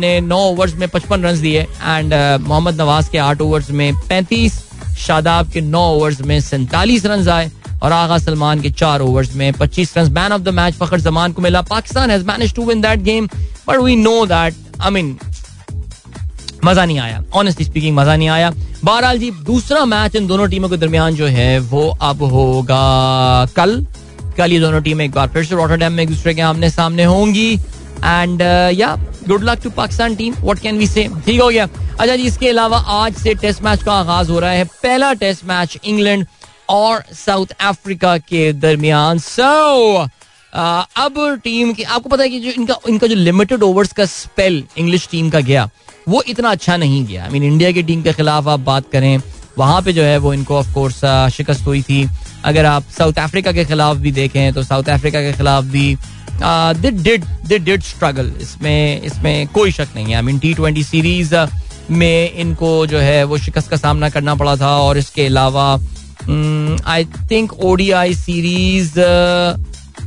ने 0.00 0.20
नौ 0.20 0.38
ओवर्स 0.40 0.74
में 0.74 0.88
पचपन 0.88 1.22
रन 1.22 1.40
दिए 1.40 1.60
एंड 1.60 2.14
मोहम्मद 2.42 2.80
नवाज़ 2.80 3.10
के 3.10 3.18
आठ 3.18 3.40
ओवर्स 3.40 3.70
में 3.70 3.94
पैंतीस, 4.08 4.52
शादाब 4.98 5.50
के 5.52 5.60
नौ 5.60 5.82
ओवर्स 5.88 6.20
में 6.20 6.40
सैंतालीस 6.40 7.06
रन 7.06 7.28
आए 7.28 7.50
और 7.82 7.92
आगा 7.92 8.18
सलमान 8.18 8.60
के 8.60 8.70
चार 8.72 9.00
ओवर्स 9.02 9.34
में 9.36 9.52
पच्चीस 9.52 9.96
run 9.98 10.12
man 10.12 10.32
of 10.32 10.42
the 10.42 10.48
match 10.54 10.74
Fakhar 10.74 11.00
Zaman 11.00 11.32
को 11.32 11.42
मिला। 11.42 11.62
Pakistan 11.64 12.10
has 12.10 12.24
manage 12.26 12.54
to 12.54 12.64
win 12.64 12.80
that 12.82 13.02
game 13.02 13.26
but 13.68 13.76
we 13.78 13.96
know 13.96 14.24
that 14.26 14.54
I 14.80 14.90
mean 14.90 15.16
मज़ा 16.64 16.84
नहीं 16.84 16.98
आया। 16.98 17.22
ऑनेस्टली 17.34 17.64
स्पीकिंग 17.64 17.96
मज़ा 17.96 18.16
नहीं 18.16 18.28
आया। 18.28 18.50
बहरहाल 18.84 19.18
जी, 19.18 19.30
दूसरा 19.30 19.84
मैच 19.84 20.16
इन 20.16 20.26
दोनों 20.26 20.48
टीमों 20.48 20.68
के 20.68 20.76
दरमियान 20.76 21.14
जो 21.14 21.26
है, 21.26 21.58
वो 21.60 21.88
अब 22.02 22.22
होगा 22.22 23.46
कल। 23.56 23.84
कल 24.36 24.52
ये 24.52 24.60
दोनों 24.60 24.80
टीमें 24.82 25.04
एक 25.04 25.12
बार 25.12 25.28
फिर 25.28 25.44
से 25.44 25.54
रॉटरडैम 25.54 25.92
में 25.92 26.02
एक 26.02 26.08
दूसरे 26.08 26.34
के 26.34 26.40
आमने 26.42 26.70
सामने 26.70 27.04
होंगी। 27.04 27.58
And 28.04 28.42
yeah 28.78 28.94
good 29.28 29.44
luck 29.44 29.62
to 29.62 29.70
Pakistan 29.70 30.14
team 30.16 30.34
what 30.34 30.58
can 30.58 30.78
we 30.78 30.86
say 30.86 31.08
ठीक 31.26 31.40
हो 31.40 31.48
गया। 31.48 31.68
अच्छा 32.00 32.16
जी 32.16 32.22
इसके 32.22 32.48
अलावा 32.48 32.78
आज 32.78 33.14
से 33.16 33.34
टेस्ट 33.34 33.62
मैच 33.62 33.82
का 33.82 33.92
आगाज़ 33.92 34.30
हो 34.30 34.38
रहा 34.38 34.50
है। 34.50 34.64
पहला 34.82 35.12
टेस्ट 35.14 35.44
मैच 35.44 35.78
इंग्लैंड 35.84 36.26
और 36.68 37.02
साउथ 37.14 37.52
अफ्रीका 37.60 38.16
के 38.18 38.52
दरमियान। 38.52 39.18
सो 39.18 39.42
so, 39.42 40.08
uh, 40.52 40.84
अब 40.96 41.40
टीम 41.44 41.72
की 41.72 41.82
आपको 41.82 42.08
पता 42.08 42.22
है 42.22 42.28
कि 42.30 42.40
जो 42.40 42.50
इनका 42.50 42.78
इनका 42.88 43.06
जो 43.06 43.14
लिमिटेड 43.14 43.62
ओवर्स 43.62 43.92
का 43.92 44.04
स्पेल 44.06 44.62
इंग्लिश 44.78 45.08
टीम 45.10 45.30
का 45.30 45.40
गया 45.40 45.68
वो 46.08 46.22
इतना 46.28 46.50
अच्छा 46.50 46.76
नहीं 46.76 47.04
गया। 47.06 47.22
I 47.22 47.28
I 47.28 47.32
mean 47.32 47.42
mean, 47.42 47.52
India 47.52 47.70
की 47.72 47.82
टीम 47.82 48.02
के 48.02 48.12
खिलाफ 48.12 48.48
आप 48.48 48.60
बात 48.60 48.90
करें 48.92 49.20
वहाँ 49.58 49.80
पे 49.82 49.92
जो 49.92 50.02
है 50.02 50.18
वो 50.18 50.32
इनको 50.34 50.56
ऑफ़ 50.56 50.72
कोर्स 50.74 51.00
uh, 51.04 51.28
शिकस्त 51.28 51.66
हुई 51.66 51.82
थी। 51.82 52.06
अगर 52.44 52.64
आप 52.64 52.84
साउथ 52.98 53.18
अफ्रीका 53.18 53.52
के 53.52 53.64
खिलाफ 53.64 53.96
भी 53.96 54.12
देखें 54.12 54.52
तो 54.52 54.62
साउथ 54.62 54.88
अफ्रीका 54.90 55.20
के 55.20 55.32
खिलाफ 55.32 55.64
भी 55.64 55.96
डिड 56.42 57.82
स्ट्रगल 57.82 58.32
इसमें 58.40 59.02
इसमें 59.02 59.46
कोई 59.48 59.70
शक 59.72 59.88
नहीं 59.94 60.06
है। 60.06 60.14
I 60.14 60.22
mean 60.22 60.38
T 60.38 60.52
twenty 60.54 60.82
series 60.84 61.34
में 61.90 62.32
इनको 62.32 62.86
जो 62.86 62.98
है, 62.98 63.22
वो 63.24 63.38
शिकस्त 63.38 63.70
का 63.70 63.76
सामना 63.76 64.08
करना 64.10 64.34
पड़ा 64.34 64.56
था 64.56 64.76
और 64.78 64.98
इसके 64.98 65.26
अलावा 65.26 65.72
आई 66.86 67.04
थिंक 67.30 67.52
ओडीआई 67.64 68.14
सीरीज़ 68.14 68.94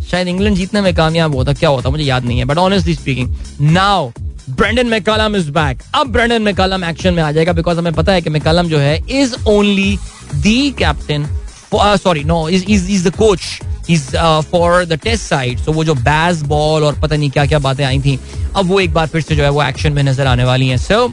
शायद 0.09 0.27
इंग्लैंड 0.27 0.55
जीतने 0.55 0.81
में 0.81 0.93
कामयाब 0.95 1.35
होता 1.35 1.53
क्या 1.53 1.69
होता 1.69 1.89
मुझे 1.89 2.03
याद 2.03 2.25
नहीं 2.25 2.37
है 2.39 2.45
but 2.45 2.57
honestly 2.57 2.95
speaking 2.95 3.35
now 3.61 4.11
Brendon 4.49 4.87
McCullum 4.87 5.35
is 5.35 5.51
back 5.51 5.81
अब 5.95 6.11
ब्रेंडन 6.11 6.41
मैकलम 6.41 6.83
एक्शन 6.83 7.13
में 7.13 7.23
आ 7.23 7.31
जाएगा 7.31 7.53
बिकॉज़ 7.53 7.77
हमें 7.77 7.93
पता 7.93 8.13
है 8.13 8.21
कि 8.21 8.29
मैकलम 8.29 8.67
जो 8.67 8.79
है 8.79 8.97
is 9.21 9.35
only 9.47 9.97
the 10.35 10.71
captain 10.79 11.27
sorry 11.73 12.23
no 12.23 12.47
is 12.49 12.65
is 12.69 13.07
the 13.07 13.15
coach 13.15 13.59
for 13.91 14.85
the 14.85 14.99
test 15.03 15.23
side 15.23 15.59
so 15.59 15.71
वो 15.71 15.83
जो 15.83 15.93
बैस 15.95 16.41
बॉल 16.43 16.83
और 16.83 16.99
पता 16.99 17.15
नहीं 17.15 17.29
क्या 17.31 17.45
क्या 17.45 17.59
बातें 17.59 17.83
आई 17.85 17.99
थी, 17.99 18.19
अब 18.55 18.65
वो 18.65 18.79
एक 18.79 18.93
बार 18.93 19.07
फिर 19.07 19.21
से 19.21 19.35
जो 19.35 19.43
है 19.43 19.49
वो 19.49 19.63
एक्शन 19.63 19.93
में 19.93 20.03
नज़र 20.03 20.27
आने 20.27 20.43
वाली 20.43 20.67
है। 20.67 20.77
सो 20.77 21.07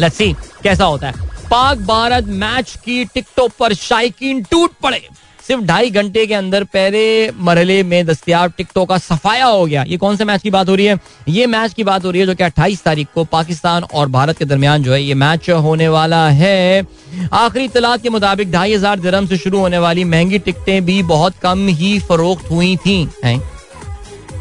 लेट्स 0.00 0.16
सी 0.16 0.32
कैसा 0.62 0.84
होता 0.84 1.06
है? 1.06 1.28
पाक 1.50 1.78
भारत 1.78 2.24
मैच 2.24 2.76
की 2.84 3.04
टिकटों 3.04 3.48
पर 3.58 3.74
शाइकीन 3.74 4.42
टूट 4.50 4.72
पड़े। 4.82 5.02
सिर्फ़ 5.50 5.62
ढाई 5.66 5.90
घंटे 5.90 6.24
के 6.26 6.34
अंदर 6.34 6.64
पहले 6.64 7.00
मरहले 7.38 7.82
में 7.82 8.06
दस्तियाब 8.06 8.52
टिकटों 8.56 8.84
का 8.86 8.98
सफाया 8.98 9.46
हो 9.46 9.64
गया। 9.66 9.82
ये 9.82 9.96
कौन 9.96 10.16
से 10.16 10.24
मैच 10.24 10.42
की 10.42 10.50
बात 10.50 10.68
हो 10.68 10.74
रही 10.74 10.86
है? 10.86 10.98
ये 11.28 11.46
मैच 11.46 11.72
की 11.74 11.84
बात 11.84 12.04
हो 12.04 12.10
रही 12.10 12.20
है 12.20 12.26
जो 12.26 12.34
कि 12.34 12.44
अट्ठाईस 12.44 12.82
तारीख 12.84 13.08
को 13.14 13.24
पाकिस्तान 13.26 13.84
और 13.84 14.08
भारत 14.08 14.38
के 14.38 14.44
दरमियान 14.44 14.82
जो 14.82 14.92
है 14.92 15.02
ये 15.02 15.14
मैच 15.16 15.50
होने 15.66 15.88
वाला 15.88 16.28
है। 16.30 16.86
आखिरी 17.32 17.64
इतलात 17.64 18.02
के 18.02 18.10
मुताबिक 18.10 18.52
ढाई 18.52 18.74
हज़ार 18.74 19.00
दरम 19.00 19.26
से 19.26 19.36
शुरू 19.38 19.58
होने 19.58 19.78
वाली 19.78 20.04
महँगी 20.06 20.38
टिकटें 20.40 20.84
भी 20.86 21.02
बहुत 21.04 21.38
कम 21.42 21.66
ही 21.68 21.98
फरोख्त 22.08 22.50
हुई 22.50 22.76
थी। 22.86 22.98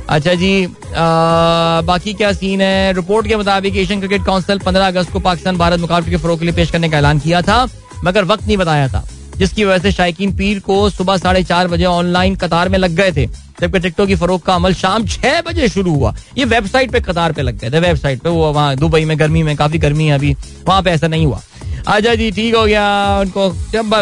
अच्छा 0.10 0.34
जी 0.34 0.66
आ, 0.66 1.82
बाकी 1.84 2.14
क्या 2.14 2.34
सीन 2.34 2.62
है? 2.62 2.94
रिपोर्ट 2.94 3.28
के 3.28 3.36
मुताबिक 3.36 3.76
एशियन 3.78 4.00
क्रिकेट 4.00 4.26
काउंसिल 4.26 4.60
15 4.62 4.88
अगस्त 4.88 5.12
को 5.12 5.20
पाकिस्तान 5.22 5.58
भारत 5.58 5.80
मुकाबले 5.80 6.12
के 6.12 6.18
फरोख 6.18 6.40
के 6.40 6.46
लिए 6.46 6.56
पेश 6.56 6.72
करने 6.72 6.90
का 6.90 6.98
ऐलान 6.98 7.20
किया 7.20 7.42
था 7.42 7.66
मगर 8.04 8.26
वक्त 8.26 8.48
नहीं 8.48 8.58
बताया 8.58 8.88
था। 8.88 9.08
जिसकी 9.40 9.66
वजह 9.66 9.82
से 9.82 9.92
शायकीन 9.92 10.36
पीर 10.38 10.60
को 10.60 10.90
सुबह 10.90 11.18
साढ़े 11.18 11.44
चार 11.44 11.68
बजे 11.68 11.86
ऑनलाइन 11.86 12.36
कतार 12.36 12.70
में 12.70 12.78
लग 12.80 12.96
गए 12.96 13.12
थे, 13.12 13.26
जबकि 13.62 13.80
टिकटों 13.80 14.08
की 14.08 14.16
फरोख 14.16 14.42
का 14.44 14.56
अमल 14.56 14.74
शाम 14.74 15.06
छह 15.08 15.42
बजे 15.42 15.68
शुरू 15.70 15.94
हुआ। 15.94 16.14
ये 16.38 16.46
वेबसाइट 16.48 16.92
पे 16.92 17.00
कतार 17.02 17.34
पे 17.34 17.42
लग 17.42 17.60
गए 17.60 17.70
थे, 17.70 17.80
वेबसाइट 17.80 18.22
पे, 18.22 18.30
वो 18.30 18.52
वहाँ 18.54 18.76
दुबई 18.76 19.06
में, 19.06 19.18
गर्मी 19.20 19.44
में, 19.44 19.56
काफ़ी 19.58 19.80
गर्मी 19.80 20.08
है 20.08 20.16
अभी, 20.16 20.34
वहाँ 20.68 20.82
पे 20.84 20.90
ऐसा 20.92 21.08
नहीं 21.08 21.26
हुआ। 21.26 21.42
अच्छा 21.88 22.16
जी, 22.16 22.32
ठीक 22.32 22.56
हो 22.56 22.66
गया, 22.66 23.20
उनको 23.20 23.50
जब 23.72 23.94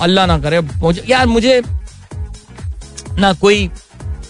अल्लाह 0.00 0.26
ना 0.26 0.38
करे 0.38 0.60
यार 1.08 1.26
मुझे 1.26 1.60
ना 3.18 3.32
कोई 3.32 3.70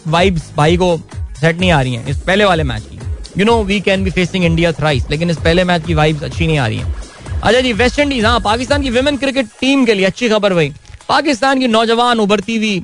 वाइब्स 0.09 0.51
भाई 0.57 0.77
को 0.77 0.97
सेट 1.41 1.61
नहीं 1.61 1.71
आ 1.71 1.81
रही 1.83 1.95
हैं, 1.95 2.07
इस 2.07 2.19
पहले 2.19 2.45
वाले 2.45 2.63
मैच 2.65 2.83
की। 2.83 2.99
You 3.39 3.45
know 3.45 3.63
we 3.65 3.81
can 3.81 4.05
be 4.05 4.11
facing 4.11 4.45
India 4.45 4.73
thrice 4.73 5.11
लेकिन 5.11 5.31
इस 5.31 5.37
पहले 5.37 5.65
मैच 5.65 5.87
की 5.87 5.95
वाइब्स 5.95 6.23
अच्छी 6.23 6.47
नहीं 6.47 6.59
आ 6.59 6.67
रही 6.67 6.79
हैं। 6.79 6.95
अच्छा 7.43 7.61
जी 7.61 7.73
वेस्ट 7.73 7.99
इंडीज 7.99 8.25
हाँ 8.25 8.39
पाकिस्तान 8.41 8.83
की 8.83 8.91
विमेन 8.91 9.17
क्रिकेट 9.19 9.47
टीम 9.61 9.85
के 9.85 9.95
लिए 9.95 10.07
अच्छी 10.07 10.29
खबर 10.29 10.53
भाई 10.55 10.73
पाकिस्तान 11.09 11.61
की 11.61 11.69
नौजवान 11.69 12.21
उभरती 12.21 12.57
हुई 12.57 12.79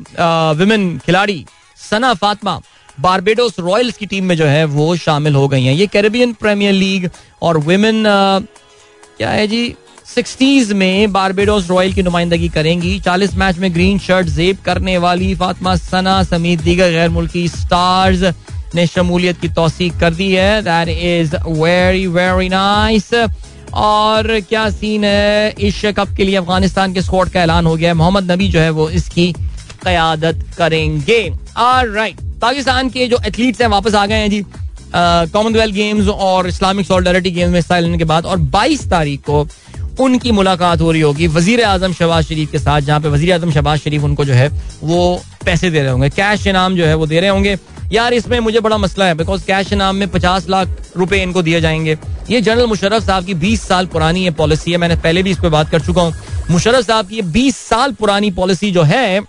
विमेन 0.58 0.98
खिलाड़ी 1.04 1.44
सना 1.80 2.12
फातमा 2.14 2.58
बारबेडोस 3.00 3.58
रॉयल्स 3.58 3.96
की 3.96 4.06
टीम 4.06 4.24
में 4.24 4.36
जो 4.36 4.44
है, 4.44 4.64
वो 4.64 4.96
शामिल 4.96 5.34
हो 5.34 5.46
गई 5.48 5.64
हैं। 5.64 5.74
ये 5.74 5.86
कैरेबियन 5.86 6.32
प्रीमियर 6.40 6.72
लीग 6.72 7.08
और 7.42 7.58
विमेन 7.58 8.02
क्या 8.06 9.30
है 9.30 9.46
जी? 9.46 9.74
सिक्सटीज 10.06 10.72
में 10.72 11.12
बारबेडोस 11.12 11.68
रॉयल 11.70 11.92
की 11.92 12.02
नुमाइंदगी 12.02 12.48
करेंगी। 12.48 12.98
चालीस 13.00 13.34
मैच 13.34 13.58
में 13.58 13.72
ग्रीन 13.74 13.98
शर्ट 13.98 14.26
जेब 14.28 14.58
करने 14.64 14.96
वाली 14.98 15.34
फातमा 15.34 15.76
सना 15.76 16.22
समेत 16.24 16.60
दीगर 16.60 16.90
गैर 16.90 17.08
मुल्की 17.10 17.48
स्टार्स 17.48 18.24
ने 18.74 18.86
शमूलियत 18.86 19.40
की 19.40 19.48
तोसीक 19.50 19.98
कर 20.00 20.14
दी 20.14 20.30
है। 20.32 20.62
That 20.62 20.88
is 20.88 21.36
very 21.48 22.06
very 22.08 22.48
nice 22.48 23.10
और 23.74 24.40
क्या 24.40 24.68
सीन 24.70 25.04
है? 25.04 25.54
एशिया 25.60 25.92
कप 25.92 26.14
के 26.16 26.24
लिए 26.24 26.36
अफ़गानिस्तान 26.36 26.92
के 26.92 27.02
स्कॉट 27.02 27.28
का 27.28 27.42
ऐलान 27.42 27.66
हो 27.66 27.76
गया 27.76 27.88
है। 27.88 27.94
मोहम्मद 27.94 28.30
नबी 28.32 28.48
जो 28.48 28.60
है 28.60 28.70
वो 28.70 28.88
इसकी 28.90 29.32
क्यादत 29.82 30.44
करेंगे। 30.58 31.20
राइट 31.58 32.20
पाकिस्तान 32.40 32.88
के 32.90 33.06
जो 33.08 33.18
एथलीट्स 33.26 33.60
हैं 33.60 33.68
वापस 33.68 33.94
आ 33.94 34.06
गए 34.06 34.14
हैं 34.14 34.30
जी। 34.30 34.44
कॉमनवेल्थ 34.94 35.74
गेम्स 35.74 36.08
और 36.08 36.46
इस्लामिक 36.48 36.86
सॉलिडारिटी 36.86 37.30
गेम्स 37.30 37.50
में 37.50 37.58
हिस्सा 37.58 37.78
लेने 37.78 37.98
के 37.98 38.04
बाद 38.04 38.26
और 38.26 38.38
22 38.50 38.88
तारीख 38.90 39.20
को 39.20 39.46
उनकी 40.00 40.32
मुलाकात 40.32 40.80
हो 40.80 40.90
रही 40.92 41.00
होगी। 41.00 41.26
वज़ीर 41.28 41.62
आज़म 41.64 41.92
शहबाज 41.92 42.24
शरीफ 42.24 42.50
के 42.50 42.58
साथ, 42.58 42.80
जहाँ 42.80 43.00
पे 43.00 43.08
वज़ीर 43.08 43.32
आज़म 43.34 43.50
शहबाज 43.50 43.78
शरीफ 43.78 44.04
उनको 44.04 44.24
जो 44.24 44.32
है, 44.32 44.48
वो 44.82 45.22
पैसे 45.44 45.70
दे 45.70 45.80
रहे 45.80 45.90
होंगे। 45.90 46.08
कैश 46.10 46.46
इनाम 46.46 46.76
जो 46.76 46.86
है 46.86 46.94
वो 46.94 47.06
दे 47.06 47.20
रहे 47.20 47.30
होंगे। 47.30 47.56
यार, 47.92 48.14
इसमें 48.14 48.38
मुझे 48.40 48.60
बड़ा 48.60 48.78
मसला 48.78 49.04
है 49.04 49.14
बिकॉज़ 49.14 49.44
कैश 49.46 49.72
इनाम 49.72 49.96
में 49.96 50.08
पचास 50.08 50.48
लाख 50.48 50.68
रुपए 50.96 51.22
इनको 51.22 51.42
दिए 51.42 51.60
जाएँगे। 51.60 51.96
ये 52.30 52.40
जनरल 52.40 52.66
मुशर्रफ 52.66 53.06
साहब 53.06 53.24
की 53.24 53.34
बीस 53.36 53.62
साल 53.68 53.86
पुरानी 53.86 54.24
ये 54.24 54.30
पॉलिसी 54.30 54.72
है। 54.72 54.78
मैंने 54.78 54.96
पहले 54.96 55.22
भी 55.22 55.30
इस 55.30 55.38
पर 55.38 55.48
बात 55.48 55.70
कर 55.70 55.80
चुका 55.80 56.02
हूँ। 56.02 56.14
मुशर्रफ 56.50 56.86
साहब 56.86 57.08
की 57.08 57.22
बीस 57.22 57.56
साल 57.58 57.92
पुरानी 57.92 58.30
पॉलिसी 58.30 58.70
जो 58.70 58.82
है, 58.82 59.20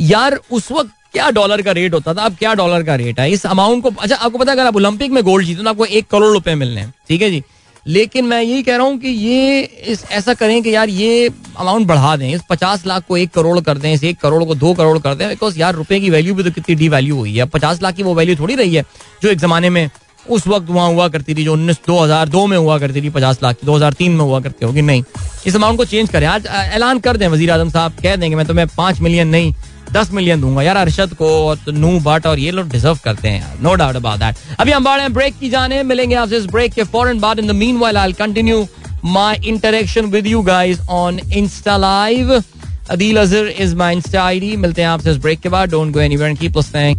यार, 0.00 0.38
उस 0.52 0.70
वक्त 0.72 0.90
क्या 1.12 1.30
डॉलर 1.30 1.62
का 1.62 1.72
रेट 1.72 1.94
होता 1.94 2.14
था? 2.14 2.22
अब 2.22 2.36
क्या 2.36 2.54
डॉलर 2.54 2.82
का 2.82 2.94
रेट 2.94 3.20
है? 3.20 3.30
इस 3.30 3.46
अमाउंट 3.46 3.82
को 3.82 3.90
अच्छा 3.90 4.16
आपको 4.16 4.38
पता 4.38 4.52
अगर 4.52 4.66
आप 4.66 4.76
ओलंपिक 4.76 5.10
में 5.10 5.22
गोल्ड 5.24 5.46
जीते 5.46 5.62
तो 5.62 5.68
आपको 5.68 5.84
एक 5.84 6.06
करोड़ 6.06 6.32
रुपए 6.32 6.54
मिलने 6.54 6.80
हैं। 6.80 6.92
ठीक 7.08 7.22
है 7.22 7.30
जी? 7.30 7.42
लेकिन 7.88 8.24
मैं 8.24 8.40
यही 8.42 8.62
कह 8.62 8.76
रहा 8.76 8.86
हूँ 8.86 8.98
कि 8.98 9.08
ये 9.08 9.60
इस 9.62 10.04
ऐसा 10.12 10.34
करें 10.34 10.62
कि 10.62 10.74
यार 10.74 10.88
ये 10.88 11.28
अमाउंट 11.58 11.86
बढ़ा 11.86 12.16
दें। 12.16 12.28
इस 12.30 12.42
पचास 12.50 12.86
लाख 12.86 13.04
को 13.08 13.16
एक 13.16 13.30
करोड़ 13.30 13.60
कर 13.60 13.78
दें, 13.78 13.92
इस 13.92 14.04
एक 14.04 14.18
करोड़ 14.20 14.42
को 14.44 14.54
दो 14.54 14.74
करोड़ 14.74 14.98
कर 14.98 15.14
दें 15.14 15.28
बिकॉज़ 15.28 15.58
यार 15.58 15.74
रुपए 15.74 16.00
की 16.00 16.10
वैल्यू 16.10 16.34
भी 16.34 16.42
तो 16.42 16.50
कितनी 16.50 16.74
डी 16.74 16.88
वैल्यू 16.88 17.16
हुई 17.16 17.36
है। 17.36 17.44
पचास 17.46 17.82
लाख 17.82 17.94
की 17.94 18.02
वो 18.02 18.14
वैल्यू 18.14 18.36
थोड़ी 18.36 18.54
रही 18.54 18.74
है, 18.74 18.84
जो 19.22 19.28
एक 19.28 19.38
जमाने 19.38 19.70
में 19.70 19.88
उस 20.26 20.46
वक्त 20.48 20.70
वहाँ 20.70 20.88
हुआ 20.88 21.08
करती 21.08 21.34
थी, 21.34 21.44
जो 21.44 21.52
उन्नीस 21.52 21.76
दो 21.86 21.98
हज़ार 21.98 22.28
दो 22.28 22.46
में 22.46 22.56
हुआ 22.56 22.78
करती 22.78 23.02
थी 23.02 23.10
पचास 23.10 23.38
लाख 23.42 23.56
की, 23.56 23.66
दो 23.66 23.74
हज़ार 23.76 23.92
तीन 23.92 24.12
में 24.12 24.20
हुआ 24.20 24.40
करती 24.40 24.66
होगी। 24.66 24.82
नहीं, 24.82 25.02
इस 25.46 25.56
अमाउंट 25.56 25.78
को 25.78 25.84
चेंज 25.84 26.08
करें। 26.10 26.26
आज 26.26 26.46
ऐलान 26.46 26.98
कर 26.98 27.16
दें 27.16 27.26
आज़म 27.26 27.70
साहब, 27.70 27.92
कह 28.02 28.16
देंगे, 28.16 28.36
मैं 28.36 28.46
तुम्हें 28.46 28.66
पाँच 28.76 29.00
मिलियन 29.00 29.28
नहीं 29.28 29.52
दस 29.92 30.10
मिलियन 30.12 30.40
दूँगा 30.40 30.62
यार 30.62 30.76
अरशद 30.76 31.14
को 31.18 31.28
और 31.48 31.72
नू 31.72 31.98
बट 32.00 32.26
और 32.26 32.38
ये 32.38 32.50
लोग 32.50 32.68
डिजर्व 32.70 32.98
करते 33.04 33.28
हैं 33.28 33.62
नो 33.62 33.74
डाउट 33.74 33.96
अबाउट 33.96 34.18
दैट 34.20 34.36
अभी 34.60 34.72
हम 34.72 34.84
बढ़े 34.84 35.08
ब्रेक 35.08 35.38
की 35.40 35.48
जाने 35.50 35.82
मिलेंगे 35.82 36.14
आपसे 36.14 36.36
इस 36.36 36.46
ब्रेक 36.46 36.72
के 36.72 36.84
फ़ौरन 36.84 37.20
बाद. 37.20 37.38
In 37.38 37.46
the 37.48 37.50
meanwhile 37.78 37.96
I 37.96 38.12
continue 38.12 38.66
my 39.04 39.36
interaction 39.46 40.06
with 40.06 40.26
you 40.26 40.42
guys 40.42 40.80
on 40.90 41.18
Insta 41.18 41.76
live 41.76 42.32
Adeel 42.90 43.16
Azhar 43.20 43.48
is 43.58 43.74
my 43.76 43.94
Insta 43.94 44.22
ID 44.22 44.56
मिलते 44.56 44.82
हैं 44.82 44.88
आपसे 44.88 45.10
इस 45.10 45.16
ब्रेक 45.16 45.40
के 45.40 45.48
बाद. 45.48 45.70
Don't 45.70 45.92
go 45.94 46.00
anywhere 46.00 46.30
and 46.30 46.38
keep 46.38 46.56
listening 46.56 46.96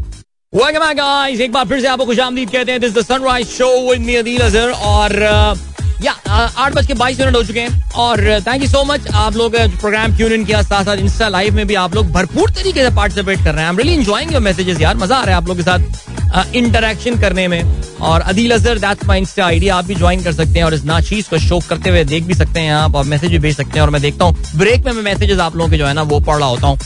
एक 1.41 1.51
बार 1.51 1.65
फिर 1.67 1.81
से 1.81 1.87
आपको 1.87 2.05
खुशामदीद 2.05 2.49
कहते 2.49 2.71
हैं. 2.71 2.81
This 2.81 2.93
the 2.93 3.01
sunrise 3.05 3.47
show 3.47 3.67
with 3.89 4.01
me 4.01 4.15
Adeel 4.15 4.41
Azhar 4.41 4.69
और 4.69 5.11
uh, 5.11 5.57
या 6.01 6.11
आठ 6.29 6.73
बज 6.73 6.85
के 6.87 6.93
बाईस 6.93 7.19
मिनट 7.19 7.35
हो 7.35 7.43
चुके 7.43 7.59
हैं 7.59 7.91
और 7.97 8.19
थैंक 8.47 8.61
यू 8.61 8.67
सो 8.69 8.83
मच 8.83 9.07
आप 9.15 9.35
लोग 9.35 9.55
प्रोग्राम 9.79 10.15
ट्यून 10.17 10.33
इन 10.33 10.45
किया 10.45 10.61
साथ 10.61 10.85
साथ 10.85 10.97
इंस्टा 10.97 11.27
लाइव 11.29 11.55
में 11.55 11.65
भी 11.67 11.75
आप 11.77 11.95
लोग 11.95 12.11
भरपूर 12.11 12.49
तरीके 12.51 12.83
से 12.83 12.95
पार्टिसिपेट 12.95 13.43
कर 13.43 13.55
रहे 13.55 13.65
हैं। 13.65 13.77
रियली 13.77 13.93
एंजॉइंग 13.93 14.31
योर 14.33 14.41
मैसेजेस 14.41 14.81
यार, 14.81 14.97
मज़ा 14.97 15.15
आ 15.15 15.23
रहा 15.23 15.31
है 15.31 15.37
आप 15.37 15.47
लोग 15.47 15.57
के 15.57 15.63
साथ 15.63 16.55
इंटरेक्शन 16.55 17.19
करने 17.21 17.47
में। 17.47 17.63
और 18.01 18.21
Adeel 18.21 18.51
Azhar 18.51 18.77
that's 18.79 19.05
my 19.07 19.19
Insta 19.19 19.45
ID 19.45 19.67
आप 19.69 19.85
भी 19.85 19.95
ज्वाइन 19.95 20.23
कर 20.23 20.33
सकते 20.33 20.59
हैं 20.59 20.63
और 20.65 20.73
इस 20.73 20.83
नाचीज 20.85 21.27
को 21.27 21.37
शो 21.39 21.59
करते 21.69 21.89
हुए 21.89 22.03
देख 22.03 22.23
भी 22.23 22.33
सकते 22.33 22.59
हैं 22.59 22.73
आप 22.73 22.95
और 22.95 23.05
मैसेज 23.05 23.31
भी 23.31 23.39
भेज 23.39 23.55
सकते 23.57 23.73
हैं 23.75 23.81
और 23.81 23.89
मैं 23.89 24.01
देखता 24.01 24.25
हूँ। 24.25 24.35
ब्रेक 24.55 24.85
में 24.85 24.91
मैं 24.91 25.03
मैसेजेस 25.03 25.39
आप 25.39 25.55
लोगों 25.55 25.71
के 25.71 25.77
जो 25.77 25.85
है 25.85 25.93
ना, 25.93 26.01
वो 26.03 26.19
पढ़ 26.19 26.37
रहा 26.37 26.47
होता 26.47 26.67
हूँ। 26.67 26.77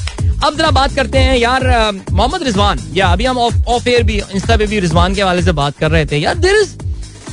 अब 0.45 0.57
जरा 0.57 0.71
बात 0.71 0.95
करते 0.95 1.17
हैं 1.17 1.35
यार 1.37 1.67
मोहम्मद 2.11 2.43
रिजवान। 2.43 2.79
या, 2.93 3.07
अभी 3.07 3.25
हम 3.25 3.37
ऑफ़ 3.37 3.89
एयर 3.89 4.03
भी 4.03 4.21
इंस्टा 4.33 4.57
पे 4.57 4.65
भी 4.67 4.79
रिजवान 4.79 5.15
के 5.15 5.21
हवाले 5.21 5.41
से 5.41 5.51
बात 5.53 5.77
कर 5.77 5.91
रहे 5.91 6.05
थे। 6.05 6.17
यार 6.17 6.35
there 6.37 6.55
is 6.55 6.75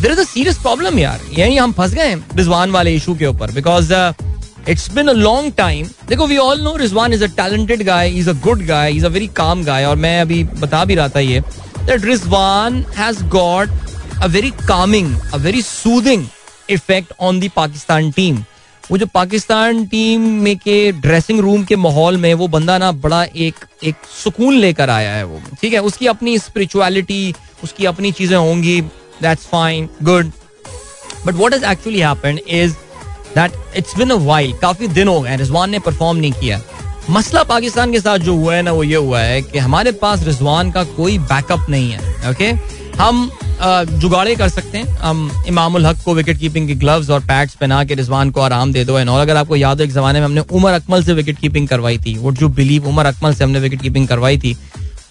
there 0.03 0.13
is 0.13 0.49
a 0.49 0.53
problem 0.63 0.99
यार 0.99 1.21
यही 1.39 1.57
हम 1.57 1.73
फंस 1.73 1.95
गए 1.95 2.15
रिजवान 2.37 2.71
वाले 2.71 2.95
इशू 2.97 3.15
के 3.15 3.27
ऊपर 3.27 3.51
because 3.53 3.93
it's 4.69 4.91
been 4.93 5.09
a 5.09 5.13
long 5.13 5.53
time 5.57 5.87
देखो 6.09 6.27
we 6.27 6.37
all 6.39 6.61
know 6.63 6.75
Rizwan 6.77 7.13
is 7.13 7.25
a 7.25 7.27
talented 7.37 7.83
guy 7.83 8.11
is 8.19 8.31
a 8.31 8.33
good 8.45 8.65
guy 8.67 8.93
is 8.93 9.07
a 9.07 9.09
very 9.09 9.27
calm 9.37 9.65
guy 9.65 9.85
और 9.85 9.97
मैं 9.97 10.21
अभी 10.21 10.43
बता 10.61 10.85
भी 10.85 10.95
रहा 10.95 11.09
था 11.09 11.21
ये 11.21 11.41
that 11.41 12.05
Rizwan 12.05 12.85
has 12.97 13.23
got 13.29 13.69
a 14.23 14.27
very 14.27 14.51
calming 14.69 15.17
a 15.35 15.37
very 15.39 15.63
soothing 15.63 16.27
effect 16.71 17.13
on 17.21 17.41
the 17.41 17.51
Pakistan 17.57 18.11
team 18.11 18.45
वो 18.91 18.99
जो 18.99 19.07
पाकिस्तान 19.07 19.85
टीम 19.87 20.21
में 20.43 20.57
के 20.59 20.77
ड्रेसिंग 20.93 21.41
रूम 21.41 21.65
के 21.65 21.77
माहौल 21.77 22.17
में 22.17 22.33
वो 22.35 22.49
बंदा 22.49 22.79
ना 22.79 22.91
बड़ा 23.05 23.23
एक 23.25 23.55
एक 23.85 23.97
सुकून 24.23 24.55
लेकर 24.55 24.91
आया 24.91 25.13
है 25.15 25.25
वो। 25.25 25.41
ठीक 25.61 25.73
है? 25.73 25.83
उसकी 25.83 26.07
अपनी 26.07 26.39
स्पिरिचुअलिटी 26.39 27.35
उसकी 27.65 27.85
अपनी 27.87 28.13
चीज़ें 28.13 28.37
होंगी। 28.37 28.81
That's 29.21 29.47
fine, 29.47 29.89
good. 30.03 30.33
But 31.25 31.35
what 31.35 31.53
has 31.53 31.63
actually 31.63 32.01
happened 32.01 32.41
is 32.47 32.77
that 33.35 33.57
it's 33.75 33.95
been 33.95 34.11
a 34.11 34.21
while, 34.29 34.53
काफ़ी 34.61 34.89
दिन 34.89 35.09
हो 35.09 35.21
गए 35.21 35.37
रिजवान 35.37 35.71
ने 35.71 35.79
परफॉर्म 35.79 36.19
नहीं 36.19 36.33
किया। 36.33 36.61
मसला 37.11 37.43
पाकिस्तान 37.45 37.93
के 37.93 38.01
साथ 38.01 38.19
जो 38.19 38.35
हुआ 38.37 38.55
है 38.55 38.63
ना 38.63 38.73
वो 38.73 38.83
ये 38.85 38.97
हुआ 38.97 39.21
है 39.21 39.41
कि 39.43 39.59
हमारे 39.59 39.93
पास 40.03 40.23
रिजवान 40.25 40.71
का 40.71 40.85
कोई 40.97 41.19
बैकअप 41.19 41.67
नहीं 41.71 41.91
है। 41.91 42.31
ओके 42.31 42.53
हम 42.99 43.31
जुगाड़े 44.01 44.35
कर 44.37 44.49
सकते 44.49 44.79
हैं। 44.79 44.97
हम 44.99 45.31
इमामुल 45.49 45.87
हक 45.87 46.03
को 46.05 46.15
विकेट 46.15 46.39
कीपिंग 46.39 46.67
के 46.69 46.75
ग्लव्स 46.75 47.11
और 47.11 47.21
पैड्स 47.27 47.55
पहना 47.55 47.83
के 47.85 47.95
रिजवान 47.95 48.31
को 48.31 48.41
आराम 48.41 48.73
दे 48.73 48.85
दो 48.85 48.99
एंड 48.99 49.09
और 49.11 49.21
अगर 49.21 49.37
आपको 49.37 49.57
याद 49.57 49.79
हो 49.79 49.85
एक 49.85 49.93
जमाने 49.93 50.21
में 50.21 50.27
हमने 50.27 50.41
उमर 50.41 50.73
अकमल 50.73 51.05
से 51.05 51.13
विकेट 51.15 51.39
कीपिंग 51.39 51.69
करवाई 51.69 51.99
थी। 51.99 52.17
Would 52.19 52.43
you 52.43 52.49
believe 52.49 52.89
Umar 52.89 53.07
Akmal 53.07 53.35
से 53.35 53.45
हमने 53.45 53.61
विकेट 53.61 53.83
कीपिंग 53.83 54.09
करवाई 54.09 54.39
थी? 54.39 54.57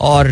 और 0.01 0.27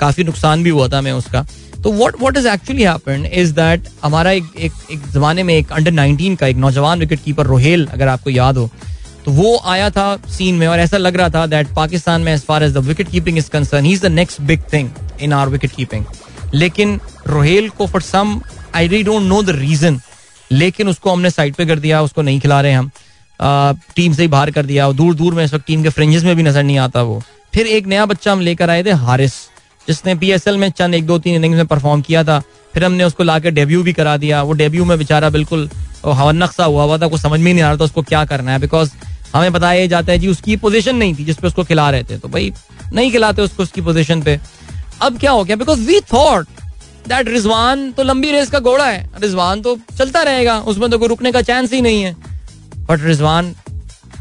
काफ़ी 0.00 0.24
नुकसान 0.24 0.62
भी 0.62 0.70
हुआ 0.70 0.88
था 0.88 0.98
हमें 0.98 1.12
उसका। 1.12 1.46
तो 1.84 1.92
what 1.92 2.20
what 2.20 2.36
is 2.36 2.48
actually 2.48 2.82
happened 2.82 3.26
is 3.26 3.52
that 3.54 3.88
हमारा 4.04 4.30
एक 4.30 4.44
एक 4.56 4.72
एक 4.92 5.06
जमाने 5.12 5.42
में 5.42 5.54
एक 5.54 5.72
अंडर 5.72 5.92
19 5.92 6.36
का 6.36 6.46
एक 6.46 6.56
नौजवान 6.56 6.98
विकेट 6.98 7.20
कीपर 7.24 7.46
रोहेल 7.46 7.86
अगर 7.86 8.08
आपको 8.08 8.30
याद 8.30 8.56
हो 8.56 8.68
तो 9.24 9.32
वो 9.32 9.56
आया 9.66 9.90
था 9.90 10.16
सीन 10.28 10.54
में 10.54 10.66
और 10.66 10.80
ऐसा 10.80 10.96
लग 10.96 11.16
रहा 11.16 11.28
था 11.28 11.46
दैट 11.46 11.74
पाकिस्तान 11.76 12.22
में 12.22 12.32
as 12.34 12.42
far 12.44 12.62
as 12.62 12.72
the 12.74 12.84
wicket 12.86 13.10
keeping 13.10 13.38
is 13.38 13.50
concern 13.50 13.84
he 13.84 13.92
is 13.92 14.02
the 14.02 14.10
next 14.12 14.40
big 14.40 14.62
thing 14.72 14.90
in 15.20 15.32
our 15.32 15.48
wicket 15.48 15.72
keeping 15.72 16.04
लेकिन 16.54 17.00
रोहेल 17.26 17.68
को 17.68 17.86
फॉर 17.86 18.02
सम 18.02 18.40
आई 18.74 18.88
री 18.88 19.02
डोंट 19.02 19.22
नो 19.22 19.42
द 19.42 19.50
रीजन 19.56 20.00
लेकिन 20.50 20.88
उसको 20.88 21.10
हमने 21.12 21.30
साइड 21.30 21.54
पे 21.54 21.64
कर 21.66 21.78
दिया, 21.78 22.00
उसको 22.02 22.22
नहीं 22.22 22.40
खिला 22.40 22.60
रहे 22.60 22.72
हम। 22.72 22.90
टीम 23.96 24.12
से 24.12 24.22
ही 24.22 24.28
बाहर 24.28 24.50
कर 24.50 24.66
दिया 24.66 24.90
दूर 24.92 25.14
दूर 25.14 25.34
में 25.34 25.44
इस 25.44 25.54
वक्त 25.54 25.64
टीम 25.66 25.82
के 25.82 25.88
फ्रिंजेस 25.88 26.24
में 26.24 26.34
भी 26.36 26.42
नज़र 26.42 26.62
नहीं 26.62 26.78
आता 26.78 27.02
वो। 27.02 27.22
फिर 27.54 27.66
एक 27.66 27.86
नया 27.86 28.06
बच्चा 28.06 28.32
हम 28.32 28.40
लेकर 28.40 28.70
आए 28.70 28.84
थे, 28.84 28.92
हारिस। 28.92 29.32
जिसने 29.88 30.14
पीएसएल 30.14 30.56
में 30.56 30.70
चंद, 30.70 30.94
एक, 30.94 31.06
दो, 31.06 31.18
तीन 31.18 31.34
इनिंग्स 31.34 31.56
में 31.56 31.66
परफॉर्म 31.66 32.00
किया 32.00 32.24
था, 32.24 32.42
फिर 32.74 32.84
हमने 32.84 33.04
उसको 33.04 33.24
लाकर 33.24 33.50
डेब्यू 33.50 33.82
भी 33.82 33.92
करा 33.92 34.16
दिया। 34.16 34.42
वो 34.42 34.52
डेब्यू 34.52 34.84
में 34.84 34.96
बेचारा 34.98 35.30
बिल्कुल 35.30 35.68
हवनक 36.06 36.52
सा 36.52 36.64
हुआ 36.64 36.84
हुआ 36.84 36.98
था, 36.98 37.06
कुछ 37.06 37.20
समझ 37.20 37.40
में 37.40 37.52
नहीं 37.52 37.62
आ 37.62 37.68
रहा 37.68 37.76
था 37.76 37.84
उसको 37.84 38.02
क्या 38.02 38.24
करना 38.24 38.52
है 38.52 38.58
बिकॉज़ 38.58 38.90
हमें 39.34 39.52
बताया 39.52 39.86
जाता 39.86 40.12
है 40.12 40.18
जी 40.18 40.28
उसकी 40.28 40.56
पोजीशन 40.56 40.96
नहीं 40.96 41.14
थी 41.14 41.24
जिसपे 41.24 41.46
उसको 41.46 41.64
खिला 41.64 41.88
रहे 41.90 42.02
थे। 42.02 42.18
तो 42.18 42.28
भाई, 42.28 42.52
नहीं 42.92 43.10
खिलाते 43.12 43.42
उसको 43.42 43.62
उसकी 43.62 43.80
पोजीशन 43.80 44.22
पे। 44.22 44.38
अब 45.02 45.18
क्या 45.18 45.30
हो 45.30 45.44
गया? 45.44 45.56
Because 45.56 45.80
we 45.80 46.00
thought 46.12 46.46
that 47.08 47.28
Rizwan 47.28 47.90
तो 47.92 48.02
लंबी 48.02 48.30
रेस 48.30 48.50
का 48.50 48.60
घोड़ा 48.60 48.86
है। 48.86 49.10
रिजवान 49.20 49.62
तो 49.62 49.78
चलता 49.98 50.22
रहेगा, 50.22 50.58
उसमें 50.60 50.90
तो 50.90 50.98
कोई 50.98 51.08
रुकने 51.08 51.32
का 51.32 51.42
चांस 51.42 51.72
ही 51.72 51.80
नहीं 51.80 52.02
है। 52.02 52.14
बट 52.80 53.04
रिजवान 53.04 53.54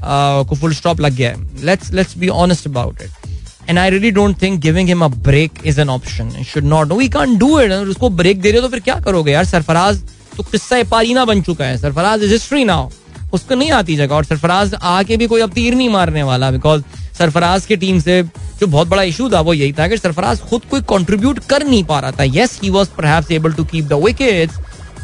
को 0.03 0.55
फुल 0.55 0.73
स्टॉप 0.73 1.01
लग 1.01 1.13
गया 1.13 1.29
है। 1.29 1.65
Let's 1.65 1.91
let's 1.91 2.17
be 2.17 2.27
honest 2.29 2.67
about 2.67 3.01
it 3.01 3.26
and 3.69 3.79
I 3.79 3.89
really 3.89 4.11
don't 4.11 4.41
think 4.41 4.59
giving 4.61 4.87
him 4.87 5.03
a 5.05 5.07
break 5.07 5.59
is 5.65 5.81
an 5.81 5.89
option 5.89 6.29
should 6.47 6.63
not 6.65 6.91
we 6.91 7.07
can't 7.09 7.37
do 7.39 7.59
it 7.59 7.71
उसको 7.71 8.09
ब्रेक 8.11 8.41
दे 8.41 8.51
रहे 8.51 8.61
हो 8.61 8.67
तो 8.67 8.71
फिर 8.71 8.79
क्या 8.79 8.99
करोगे 8.99 9.31
यार? 9.31 9.45
सरफराज 9.45 10.01
तो 10.37 10.43
किस्सा 10.43 10.83
पारीना 10.91 11.25
बन 11.25 11.41
चुका 11.41 11.65
है। 11.65 11.77
सरफराज 11.77 12.23
इज़ 12.23 12.31
हिस्ट्री 12.31 12.63
नाउ 12.65 12.89
उसको 13.33 13.55
नहीं 13.55 13.71
आती 13.71 13.95
जगह। 13.95 14.15
और 14.15 14.25
सरफराज 14.25 14.73
आके 14.75 15.17
भी 15.17 15.27
कोई 15.27 15.41
अब 15.41 15.51
तीर 15.53 15.75
नहीं 15.75 15.89
मारने 15.89 16.23
वाला 16.23 16.51
बिकॉज़ 16.51 16.83
सरफराज 17.17 17.65
की 17.65 17.75
टीम 17.77 17.99
से 17.99 18.21
जो 18.59 18.67
बहुत 18.67 18.87
बड़ा 18.87 19.03
इशू 19.03 19.29
था 19.29 19.39
वो 19.41 19.53
यही 19.53 19.73
था 19.73 19.87
कि 19.87 19.97
सरफराज 19.97 20.39
खुद 20.49 20.61
कोई 20.69 20.81
कंट्रीब्यूट 20.89 21.39
कर 21.49 21.65
नहीं 21.65 21.83
पा 21.83 21.99
रहा 21.99 22.11
था। 22.11 22.23
Yes 22.33 22.59
he 22.63 22.69
was 22.69 22.87
perhaps 22.97 23.31
able 23.31 23.53
to 23.53 23.63
keep 23.65 23.85
the 23.85 23.93
wickets 24.03 24.55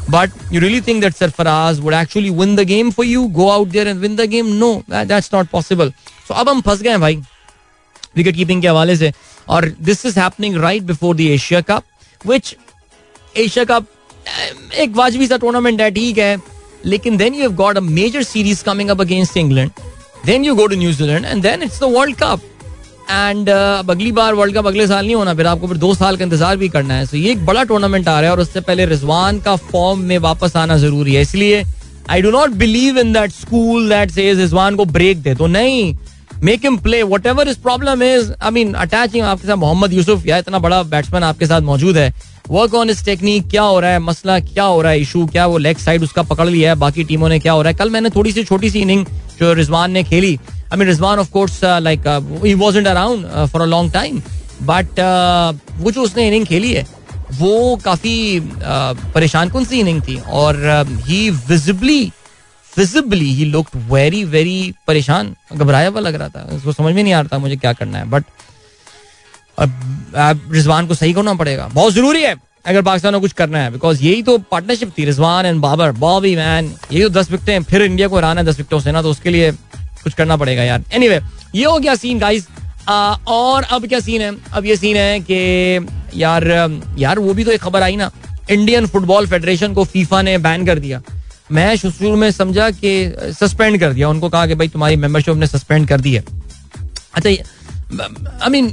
but 0.10 0.32
you 0.54 0.62
really 0.62 0.82
think 0.82 1.02
that 1.02 1.16
Sarfaraz 1.16 1.80
would 1.80 1.94
actually 1.94 2.30
win 2.30 2.56
the 2.56 2.64
game 2.68 2.92
for 2.92 3.06
you 3.06 3.28
go 3.36 3.50
out 3.50 3.68
there 3.68 3.88
and 3.88 4.00
win 4.00 4.16
the 4.16 4.30
game 4.30 4.54
no 4.56 4.74
that's 4.90 5.30
not 5.34 5.48
possible 5.50 5.92
so 6.28 6.34
अब 6.34 6.50
हम 6.50 6.62
फंस 6.62 6.82
गए 6.82 6.98
भाई। 6.98 7.22
Wicket 8.16 8.36
keeping 8.36 8.62
के 8.62 8.68
हवाले 8.68 8.96
से 8.96 9.12
और 9.48 9.70
this 9.82 10.06
is 10.06 10.20
happening 10.20 10.56
right 10.58 10.84
before 10.84 11.16
the 11.16 11.22
Asia 11.32 11.62
cup 11.62 11.84
which 12.22 12.56
Asia 13.36 13.66
cup 13.66 13.88
एक 14.78 14.96
वाजबी 14.96 15.28
सा 15.28 15.38
टूर्नामेंट 15.38 15.82
है 15.82 15.90
ठीक 15.92 16.18
है 16.18 16.38
लेकिन 16.86 17.18
then 17.18 17.34
you 17.36 17.42
have 17.42 17.54
got 17.56 17.78
a 17.78 17.82
major 17.92 18.24
series 18.24 18.64
coming 18.64 18.90
up 18.90 19.02
against 19.02 19.38
England 19.38 19.72
then 20.26 20.46
you 20.46 20.56
go 20.56 20.68
to 20.68 20.76
New Zealand 20.76 21.26
and 21.26 21.44
then 21.44 21.64
it's 21.64 21.80
the 21.80 21.94
world 21.96 22.16
cup 22.18 22.42
and 23.12 23.50
अब 23.50 23.92
अगली 23.92 24.12
बार 24.12 24.34
world 24.34 24.56
cup 24.56 24.68
अगले 24.68 24.88
साल 24.88 25.06
नहीं 25.06 25.16
होना 25.16 25.34
फिर 25.34 25.48
आपको 25.48 25.68
फिर 25.68 25.78
दो 25.78 25.94
साल 25.96 26.18
का 26.18 26.24
इंतज़ार 26.24 26.58
भी 26.58 26.70
करना 26.70 26.94
है 26.94 27.06
सो 27.06 27.18
ये 27.18 27.32
एक 27.32 27.46
बड़ा 27.46 27.64
टूर्नामेंट 27.64 28.08
आ 28.08 28.20
रहा 28.20 28.30
है 28.30 28.32
और 28.32 28.40
उससे 28.40 28.62
पहले 28.62 28.86
रिजवान 28.86 29.40
का 29.40 29.56
फॉर्म 29.66 30.00
में 30.02 30.18
वापस 30.20 30.56
आना 30.56 30.78
ज़रूरी 30.78 31.16
है 31.16 31.22
इसलिए 31.22 31.64
I 32.10 32.22
do 32.22 32.32
not 32.32 32.52
believe 32.58 33.00
in 33.00 33.14
that 33.14 33.32
school 33.32 33.90
that 33.90 34.12
says 34.12 34.40
Rizwan 34.40 34.76
को 34.76 34.86
ब्रेक 34.88 35.22
दे 35.24 35.36
तो 35.36 35.48
नहीं 35.48 35.94
make 36.44 36.64
him 36.64 36.78
play 36.78 37.02
whatever 37.28 37.48
is 37.48 37.60
problem 37.60 38.02
is 38.04 38.32
I 38.44 38.52
mean 38.52 38.74
attaching 38.74 39.24
आपके 39.24 39.48
साथ 39.48 39.56
मोहम्मद 39.58 39.94
यूसुफ 39.94 40.26
या 40.28 40.38
इतना 40.38 40.60
बड़ा 40.60 40.82
बैट्समैन 40.84 41.24
आपके 41.24 41.46
साथ 41.46 41.62
मौजूद 41.62 41.98
है 41.98 42.14
वर्क 42.50 42.74
ऑन 42.76 42.90
इस 42.90 43.04
टेक्निक 43.06 43.48
क्या 43.50 43.62
हो 43.64 43.80
रहा 43.80 43.92
है 43.92 44.00
मसला 44.00 44.40
क्या 44.40 44.64
हो 44.64 44.82
रहा 44.82 44.92
है 44.92 45.02
इशू 45.02 45.26
क्या 45.26 45.46
वो 45.48 45.58
लेग 45.58 45.78
साइड 45.78 46.04
उसका 46.04 46.22
पकड़ 46.32 46.48
लिया 46.48 46.70
है 46.70 46.76
बाकी 46.76 47.04
टीमों 47.04 47.30
ने 47.30 47.38
क्या 47.40 47.54
हो 47.54 47.62
रहा 47.62 47.72
है। 47.72 47.78
कल 47.78 47.90
मैंने 47.90 48.10
थोड़ी 48.10 48.32
सी 48.32 48.44
छोटी 48.44 48.70
सी 48.70 48.80
इनिंग 48.80 49.06
जो 49.40 49.54
रिजवान 49.54 49.92
ने 49.92 50.04
खेली। 50.04 50.36
I 50.36 50.78
mean 50.78 50.88
Rizwan 50.88 51.20
of 51.20 51.30
course 51.32 51.60
like 51.64 52.08
he 52.46 52.54
wasn't 52.56 52.88
around 52.88 53.26
for 53.52 53.62
a 53.62 53.66
long 53.66 53.94
time 53.94 54.22
but 54.64 55.00
वो 55.80 55.92
जो 55.92 56.02
उसने 56.02 56.28
इनिंग 56.28 56.46
खेली 56.46 56.74
है 56.74 56.86
वो 57.40 57.76
काफ़ी 57.86 58.40
uh, 58.40 59.14
परेशान 59.14 59.50
कौन 59.50 59.66
सी 59.66 59.80
इनिंग 59.80 60.02
थी? 60.02 60.18
और 60.18 60.86
he 61.08 61.30
visibly 61.30 62.12
visibly 62.78 63.34
he 63.34 63.46
look 63.46 63.68
very 63.92 64.24
very 64.26 64.74
परेशान 64.88 65.36
घबराया 65.54 65.90
हुआ 65.90 66.00
लग 66.00 66.16
रहा 66.16 66.30
था। 66.30 66.48
उसको 66.56 66.74
समझ 66.74 66.94
में 66.96 67.04
नहीं 67.04 67.14
आ 67.14 67.20
रहा 67.22 67.30
था 67.34 67.40
मुझे 67.40 67.56
क्या 67.56 67.74
करना 67.74 67.98
है। 67.98 68.10
बट 68.10 68.24
अब 69.60 70.50
रिजवान 70.52 70.88
को 70.88 70.94
सही 70.96 71.14
करना 71.14 71.34
पड़ेगा। 71.34 71.68
बहुत 71.74 71.94
ज़रूरी 71.94 72.22
है 72.22 72.36
अगर 72.66 72.82
पाकिस्तान 72.82 73.14
को 73.14 73.20
कुछ 73.20 73.34
करना 73.34 73.60
है। 73.60 73.72
बिकॉज़ 73.72 74.04
यही 74.04 74.24
तो 74.24 74.38
पार्टनरशिप 74.52 74.92
थी 74.98 75.06
Rizwan 75.06 75.46
and 75.46 75.60
Babar. 75.62 75.92
Bobby 75.94 76.36
man 76.36 76.74
यही 76.92 77.02
तो 77.04 77.10
दस 77.12 77.32
विकटें 77.32 77.64
फिर 77.64 77.82
इंडिया 77.82 78.08
को 78.08 78.18
हराना 78.18 78.42
है 78.42 78.48
दस 78.48 78.58
विकटों 78.58 78.80
से 78.80 78.92
ना 78.92 79.02
तो 79.02 79.10
उसके 79.12 79.30
लिए 79.30 79.52
कुछ 79.52 80.14
करना 80.14 80.38
पड़ेगा 80.38 80.64
यार। 80.64 80.84
एनी 80.94 81.08
anyway, 81.08 81.24
ये 81.56 81.66
हो 81.66 81.78
गया 81.78 81.96
सीन 81.96 82.20
गाइज़ 82.20 82.46
और 82.90 83.64
अब 83.64 83.88
क्या 83.88 84.00
सीन 84.00 84.22
है? 84.22 84.36
अब 84.54 84.66
ये 84.66 84.76
सीन 84.76 84.98
है 84.98 85.20
कि 85.22 85.88
यार 86.16 86.48
यार 86.98 87.20
वो 87.20 87.34
भी 87.34 87.44
तो 87.44 87.52
एक 87.52 87.62
खबर 87.62 87.82
आई 87.82 87.96
ना। 87.96 88.12
इंडियन 88.52 88.88
फुटबॉल 88.88 89.28
फेडरेशन 89.28 89.74
को 89.74 89.84
फीफा 89.86 90.22
ने 90.22 90.38
बैन 90.38 90.66
कर 90.66 90.80
दिया। 90.80 91.02
मैं 91.54 91.76
शुरू 91.76 92.16
में 92.16 92.30
समझा 92.32 92.70
कि 92.70 92.94
सस्पेंड 93.40 93.80
कर 93.80 93.94
दिया। 93.94 94.10
उनको 94.10 94.30
कहा 94.30 94.46
कि 94.48 94.56
भाई 94.56 94.68
तुम्हारी 94.68 94.96
मेंबरशिप 94.96 95.36
ने 95.36 95.48
सस्पेंड 95.48 95.88
कर 95.88 96.02
दी 96.02 96.14
है। 96.14 96.24
अच्छा 97.16 97.30
I 97.30 98.50
mean 98.50 98.72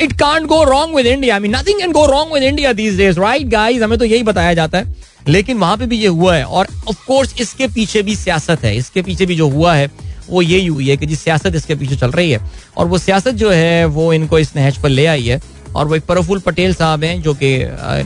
it 0.00 0.12
can't 0.12 0.46
go 0.46 0.62
wrong 0.64 0.94
with 0.96 1.06
India 1.06 1.34
I 1.34 1.40
mean 1.40 1.56
nothing 1.56 1.80
can 1.80 1.92
go 1.92 2.06
wrong 2.06 2.32
with 2.34 2.42
India 2.42 2.72
these 2.72 2.96
days 2.96 3.20
right 3.20 3.46
guys 3.46 3.82
हमें 3.82 3.98
तो 3.98 4.04
यही 4.04 4.22
बताया 4.22 4.54
जाता 4.54 4.78
है। 4.78 4.94
लेकिन 5.28 5.58
वहाँ 5.58 5.76
पे 5.76 5.86
भी 5.86 5.96
ये 5.96 6.06
हुआ 6.06 6.34
है। 6.36 6.44
और 6.44 6.66
ऑफ़ 6.88 7.06
कोर्स 7.06 7.34
इसके 7.40 7.66
पीछे 7.68 8.02
भी 8.02 8.16
सियासत 8.16 8.64
है। 8.64 8.76
इसके 8.76 9.02
पीछे 9.02 9.26
भी 9.26 9.36
जो 9.36 9.48
हुआ 9.48 9.74
है, 9.74 9.90
वो 10.30 10.42
यही 10.42 10.66
हुई 10.66 10.88
है 10.88 10.96
कि 10.96 11.06
जी 11.06 11.16
सियासत 11.16 11.54
इसके 11.54 11.74
पीछे 11.74 11.96
चल 11.96 12.10
रही 12.10 12.30
है। 12.30 12.40
और 12.76 12.86
वो 12.86 12.98
सियासत 12.98 13.34
जो 13.34 13.50
है, 13.50 13.84
वो 13.84 14.12
इनको 14.12 14.38
इस 14.38 14.56
नहज 14.56 14.78
पर 14.78 14.88
ले 14.88 15.06
आई 15.06 15.22
है। 15.22 15.40
और 15.76 15.86
वो 15.88 15.94
एक 15.96 16.04
प्रफुल 16.06 16.38
पटेल 16.38 16.74
साहब 16.74 17.04
हैं, 17.04 17.20
जो 17.22 17.34
कि 17.34 17.56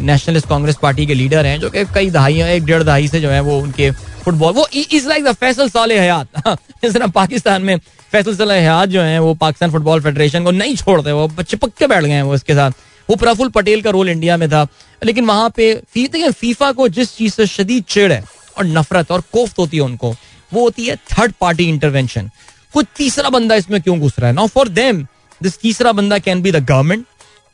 नेशनलिस्ट 0.03 0.49
कांग्रेस 0.49 0.77
पार्टी 0.83 1.07
के 1.07 1.15
लीडर 1.15 1.47
हैं, 1.47 1.59
जो 1.61 1.71
कि 1.71 1.85
कई 1.95 2.11
दहाइयाँ 2.11 2.49
एक 2.49 2.65
डेढ़ 2.65 2.83
दहाई 2.83 3.09
से 3.09 3.21
जो 3.21 3.31
है 3.31 3.41
वो 3.41 3.59
उनके 3.61 3.91
फुटबॉल 4.25 4.53
वो 4.53 4.67
इज़ 4.75 5.09
लाइक 5.09 5.25
द 5.25 5.33
फैसल 5.33 5.69
साल 5.69 5.93
हयात। 5.93 6.29
जिस 6.83 6.95
तरह 6.95 7.07
पाकिस्तान 7.07 7.63
में 7.63 7.79
फैसल 8.13 8.37
साल 8.37 8.51
हयात 8.51 8.89
जो 8.89 9.03
है, 9.03 9.19
वो 9.19 9.35
पाकिस्तान 9.35 9.71
फुटबॉल 9.71 10.01
फेडरेशन 10.01 10.45
को 10.45 10.51
नहीं 10.51 10.77
छोड़ते, 10.77 11.13
वो 11.13 11.27
बच्चे 11.29 11.57
पक्के 11.57 11.87
बैठ 11.87 12.05
गए 12.05 12.11
हैं 12.11 12.23
वो 12.23 12.35
इसके 12.35 12.55
साथ। 12.55 12.71
वो 13.09 13.17
प्रफुल 13.17 13.49
पटेल 13.49 13.83
का 13.83 13.91
रोल 13.91 14.09
इंडिया 14.09 14.37
में 14.37 14.49
था, 14.49 14.67
लेकिन 15.03 15.25
वहाँ 15.25 15.51
पे 15.57 15.73
देखिए 15.97 16.31
फीफा 16.31 16.71
को 16.73 16.89
जिस 16.89 17.17
चीज़ 17.17 17.35
से 17.35 17.47
शदीद 17.47 17.85
चिड़ 17.89 18.13
है 18.13 18.23
और 18.59 18.65
नफरत 18.67 19.11
और 19.13 19.23
कोफ्त 19.33 19.59
होती 19.59 19.77
है 19.77 19.83
उनको, 19.83 20.15
वो 20.53 20.63
होती 20.63 20.87
है 20.87 20.97
थर्ड 20.97 21.33
पार्टी 21.41 21.65
इंटरवेंशन 21.65 22.31
कुछ 22.73 22.87
तीसरा 22.97 23.29
बंदा 23.31 23.55
इसमें 23.55 23.81
क्यों 23.83 23.99
घुस 23.99 24.19
रहा 24.19 24.29
है? 24.29 24.35
नाउ 24.35 24.47
फॉर 24.47 24.69
देम 24.69 25.03
दिस 25.41 25.59
तीसरा 25.61 25.93
बंदा 25.93 26.19
कैन 26.19 26.43
बी 26.43 26.53
द 26.53 26.65
गवर्नमेंट 26.65 27.05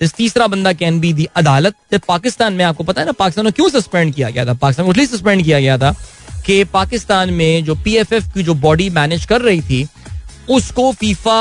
तीसरा 0.08 0.46
बंदा 0.46 0.72
कैन 0.72 1.00
बी 1.00 1.12
दी 1.12 1.28
अदालत 1.36 1.94
पाकिस्तान 2.08 2.52
में 2.52 2.64
आपको 2.64 2.84
पता 2.84 3.00
है 3.00 3.06
ना 3.06 3.12
पाकिस्तान 3.12 3.44
में 3.44 3.52
क्यों 3.52 3.68
सस्पेंड 3.70 4.14
किया 4.14 4.30
गया 4.30 4.46
था 4.46 4.54
पाकिस्तान 4.54 4.86
को 4.86 4.92
इसलिए 4.92 5.06
सस्पेंड 5.06 5.44
किया 5.44 5.60
गया 5.60 5.78
था 5.78 5.94
कि 6.46 6.62
पाकिस्तान 6.64 7.32
में 7.32 7.64
जो 7.64 7.74
पीएफएफ 7.74 8.32
की 8.34 8.42
जो 8.42 8.54
बॉडी 8.58 8.88
मैनेज 8.90 9.24
कर 9.24 9.40
रही 9.40 9.60
थी 9.60 9.86
उसको 10.50 10.90
फीफा 10.92 11.40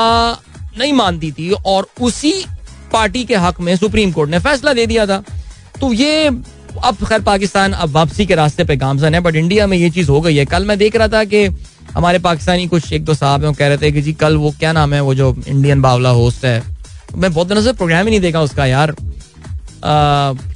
नहीं 0.78 0.92
मानती 0.92 1.32
थी 1.32 1.50
और 1.66 1.88
उसी 2.00 2.32
पार्टी 2.92 3.24
के 3.24 3.36
हक 3.36 3.60
में 3.60 3.74
सुप्रीम 3.76 4.12
कोर्ट 4.12 4.30
ने 4.30 4.38
फैसला 4.38 4.72
दे 4.72 4.86
दिया 4.86 5.06
था 5.06 5.22
तो 5.80 5.92
ये 5.92 6.26
अब 6.26 7.04
खैर 7.08 7.22
पाकिस्तान 7.22 7.72
अब 7.72 7.90
वापसी 7.90 8.26
के 8.26 8.34
रास्ते 8.34 8.64
पे 8.64 8.76
गामजन 8.76 9.14
है 9.14 9.20
बट 9.20 9.36
इंडिया 9.36 9.66
में 9.66 9.76
ये 9.76 9.90
चीज़ 9.90 10.10
हो 10.10 10.20
गई 10.20 10.36
है 10.36 10.44
कल 10.46 10.64
मैं 10.64 10.78
देख 10.78 10.96
रहा 10.96 11.08
था 11.08 11.24
कि 11.24 11.44
हमारे 11.90 12.18
पाकिस्तानी 12.18 12.66
कुछ 12.68 12.92
एक 12.92 13.04
दो 13.04 13.14
साहब 13.14 13.44
हैं 13.44 13.52
कह 13.54 13.68
रहे 13.68 13.78
थे 13.78 13.90
कि 13.92 14.02
जी 14.02 14.12
कल 14.12 14.36
वो 14.36 14.50
क्या 14.58 14.72
नाम 14.72 14.94
है 14.94 15.00
वो 15.00 15.14
जो 15.14 15.34
इंडियन 15.38 15.82
बावला 15.82 16.10
होस्ट 16.10 16.44
है 16.44 16.60
मैं 17.16 17.32
बहुत 17.32 17.48
दिनों 17.48 17.62
से 17.62 17.72
प्रोग्राम 17.72 18.04
ही 18.04 18.10
नहीं 18.10 18.20
देखा 18.20 18.40
उसका 18.42 18.66
यार। 18.66 18.90
आ, 18.90 19.92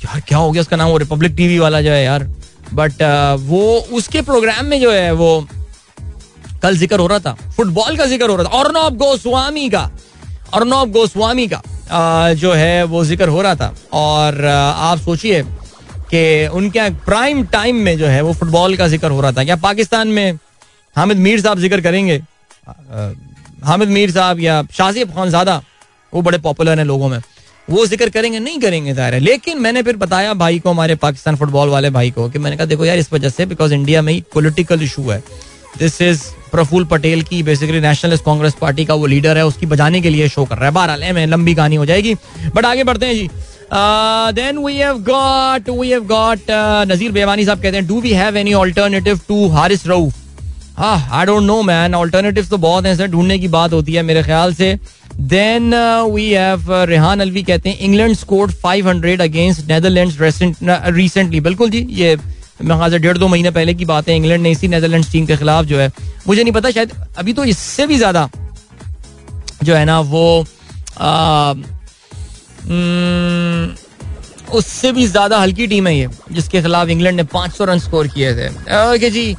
यार 0.04 0.20
क्या 0.20 0.38
हो 0.38 0.50
गया 0.50 0.62
उसका 0.62 0.76
नाम? 0.76 0.88
वो 0.88 0.96
रिपब्लिक 0.98 1.32
टीवी 1.36 1.58
वाला 1.58 1.80
जो 1.80 1.90
है 1.90 2.04
यार। 2.04 2.24
बट 2.74 3.02
वो 3.42 3.62
उसके 3.92 4.22
प्रोग्राम 4.22 4.66
में 4.66 4.80
जो 4.80 4.92
है 4.92 5.12
वो 5.14 5.46
कल 6.62 6.76
ज़िक्र 6.76 6.98
हो 7.00 7.06
रहा 7.06 7.18
था। 7.18 7.32
फुटबॉल 7.56 7.96
का 7.96 8.06
ज़िक्र 8.06 8.28
हो 8.30 8.36
रहा 8.36 8.44
था। 8.44 8.58
अर्नब 8.58 8.96
गोस्वामी 8.98 9.68
का। 9.70 9.90
अर्नब 10.54 10.92
गोस्वामी 10.92 11.46
का 11.48 11.60
uh, 11.60 12.34
जो 12.34 12.52
है 12.52 12.84
वो 12.84 13.04
ज़िक्र 13.04 13.28
हो 13.28 13.42
रहा 13.42 13.54
था। 13.54 13.74
और 13.92 14.34
uh, 14.34 14.80
आप 14.88 14.98
सोचिए 14.98 15.42
कि 16.10 16.46
उनके 16.48 16.88
प्राइम 17.04 17.44
टाइम 17.52 17.76
में 17.76 17.96
जो 17.98 18.06
है 18.06 18.20
वो 18.22 18.32
फुटबॉल 18.32 18.76
का 18.76 18.88
ज़िक्र 18.88 19.10
हो 19.10 19.20
रहा 19.20 19.32
था। 19.32 19.44
क्या 19.44 19.56
पाकिस्तान 19.58 20.08
में 20.08 20.38
हामिद 20.96 21.18
मीर 21.18 21.40
साहब 21.40 21.58
ज़िक्र 21.58 21.80
करेंगे? 21.80 22.20
हामिद 23.64 23.88
मीर 23.88 24.10
साहब 24.10 24.40
या 24.40 24.62
शाजिब 24.72 25.14
खान 25.14 25.28
ज़्यादा 25.28 25.60
वो 26.12 26.22
बड़े 26.22 26.38
पॉपुलर 26.40 26.78
हैं 26.78 26.84
लोगों 26.86 27.08
में। 27.08 27.18
वो 27.68 27.86
ज़िक्र 27.86 28.08
करेंगे, 28.10 28.38
नहीं 28.40 28.58
करेंगे 28.60 28.92
ज़ाहिर 28.94 29.14
है 29.14 29.20
लेकिन 29.20 29.60
मैंने 29.60 29.82
फिर 29.82 29.96
बताया 29.96 30.34
भाई 30.36 30.58
को, 30.58 30.70
हमारे 30.70 30.94
पाकिस्तान 30.96 31.36
फुटबॉल 31.36 31.68
वाले 31.68 31.90
भाई 31.90 32.10
को, 32.10 32.28
कि 32.30 32.38
मैंने 32.38 32.56
कहा, 32.56 32.66
देखो 32.66 32.84
यार, 32.84 32.98
इस 32.98 33.12
वजह 33.12 33.28
से 33.30 33.46
बिकॉज़ 33.46 33.74
इंडिया 33.74 34.02
में 34.02 34.12
ही 34.12 34.22
पोलिटिकल 34.34 34.82
इशू 34.82 35.02
है। 35.02 35.22
दिस 35.78 36.00
इज़ 36.02 36.22
प्रफुल 36.52 36.84
पटेल 36.86 37.22
की 37.22 37.42
बेसिकली 37.42 37.80
नेशनलिस्ट 37.80 38.24
कांग्रेस 38.24 38.54
पार्टी 38.60 38.84
का 38.84 38.94
वो 38.94 39.06
लीडर 39.06 39.36
है, 39.36 39.46
उसकी 39.46 39.66
बजाने 39.66 40.00
के 40.00 40.10
लिए 40.10 40.28
शो 40.28 40.44
कर 40.44 40.56
रहा 40.56 40.66
है। 40.66 40.74
बहरहाल 40.74 41.12
में 41.14 41.26
लंबी 41.26 41.54
कहानी 41.54 41.76
हो 41.76 41.86
जाएगी 41.86 42.14
बट 42.54 42.64
आगे 42.64 42.84
बढ़ते 42.84 43.06
हैं 43.06 43.14
जी। 43.14 43.28
Then 44.32 44.58
we 44.58 44.76
have 44.76 44.98
got 45.04 45.68
we 45.70 45.90
have 45.90 46.04
got 46.06 46.50
Nazir 46.88 47.12
Bewani 47.12 47.44
साहब 47.44 47.62
कहते 47.62 47.76
हैं 47.76 47.86
do 47.86 48.00
we 48.00 48.12
have 48.12 48.36
any 48.36 48.52
alternative 48.54 49.20
to 49.28 49.48
Haris 49.48 49.86
Rauf 49.86 50.14
हाँ 50.78 51.08
I 51.10 51.26
don't 51.26 51.42
know 51.42 51.60
man 51.62 51.94
alternative 51.94 52.46
तो 52.46 52.56
बहुत 52.58 52.86
हैं 52.86 52.96
सर 52.96 53.06
ढूँढने 53.08 53.38
की 53.38 53.48
बात 53.48 53.72
होती 53.72 53.92
है, 53.92 54.02
मेरे 54.02 54.22
ख्याल 54.22 54.54
से। 54.54 54.78
Then 55.20 55.74
we 56.12 56.30
have 56.30 56.72
Rehan 56.88 57.20
Alvi 57.20 57.42
कहते 57.42 57.70
हैं 57.70 57.78
England 57.78 58.16
scored 58.16 58.52
500 58.64 59.20
against 59.20 59.68
Netherlands 59.68 60.16
recently 60.20 61.40
बिल्कुल 61.40 61.70
जी 61.70 61.86
ये 61.90 62.16
से 62.62 62.98
डेढ़ 62.98 63.18
दो 63.18 63.28
महीने 63.28 63.50
पहले 63.50 63.74
की 63.74 63.84
बात 63.84 64.08
है 64.08 64.16
इंग्लैंड 64.16 64.42
ने 64.42 64.50
इसी 64.50 64.68
नेदरलैंड्स 64.68 65.10
टीम 65.12 65.26
के 65.26 65.36
खिलाफ 65.36 65.64
जो 65.64 65.78
है 65.78 65.90
मुझे 66.28 66.42
नहीं 66.42 66.52
पता 66.52 66.70
शायद 66.70 66.92
अभी 67.18 67.32
तो 67.32 67.44
इससे 67.44 67.86
भी 67.86 67.96
ज़्यादा 67.96 68.28
जो 69.62 69.74
है 69.74 69.84
ना 69.84 69.98
वो 70.00 70.44
आ, 70.98 71.54
न, 72.68 73.74
उससे 74.54 74.92
भी 74.92 75.06
ज़्यादा 75.06 75.38
हल्की 75.38 75.66
टीम 75.66 75.86
है 75.86 75.96
ये 75.98 76.08
जिसके 76.32 76.62
खिलाफ 76.62 76.88
इंग्लैंड 76.88 77.16
ने 77.16 77.24
500 77.34 77.66
रन 77.68 77.78
स्कोर 77.78 78.08
किए 78.08 78.32
थे। 78.34 78.48
ओके 78.94 79.10
जी 79.10 79.32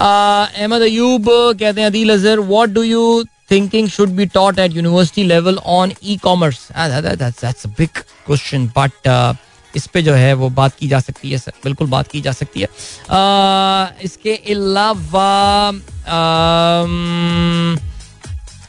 अहमद 0.00 0.82
अयूब 0.82 1.26
कहते 1.60 1.80
हैं 1.80 1.88
Adeel 1.88 2.12
Azhar 2.12 2.40
what 2.40 2.68
do 2.70 2.82
you 2.82 3.24
thinking 3.50 3.88
should 3.88 4.08
be 4.08 4.26
taught 4.26 4.58
at 4.58 4.72
university 4.72 5.24
level 5.24 5.58
on 5.78 5.92
e-commerce 6.16 6.68
that's 6.78 7.66
big 7.66 7.98
question 8.26 8.66
but 8.78 9.36
इस 9.76 9.86
पे 9.86 10.02
जो 10.02 10.12
है 10.14 10.32
वो 10.34 10.48
बात 10.50 10.74
की 10.78 10.88
जा 10.88 11.00
सकती 11.00 11.30
है 11.30 11.38
सर 11.38 11.52
बिल्कुल 11.64 11.86
बात 11.86 12.08
की 12.08 12.20
जा 12.20 12.32
सकती 12.32 12.60
है। 12.60 12.66
uh, 12.66 14.04
इसके 14.04 14.34
अलावा 14.54 15.68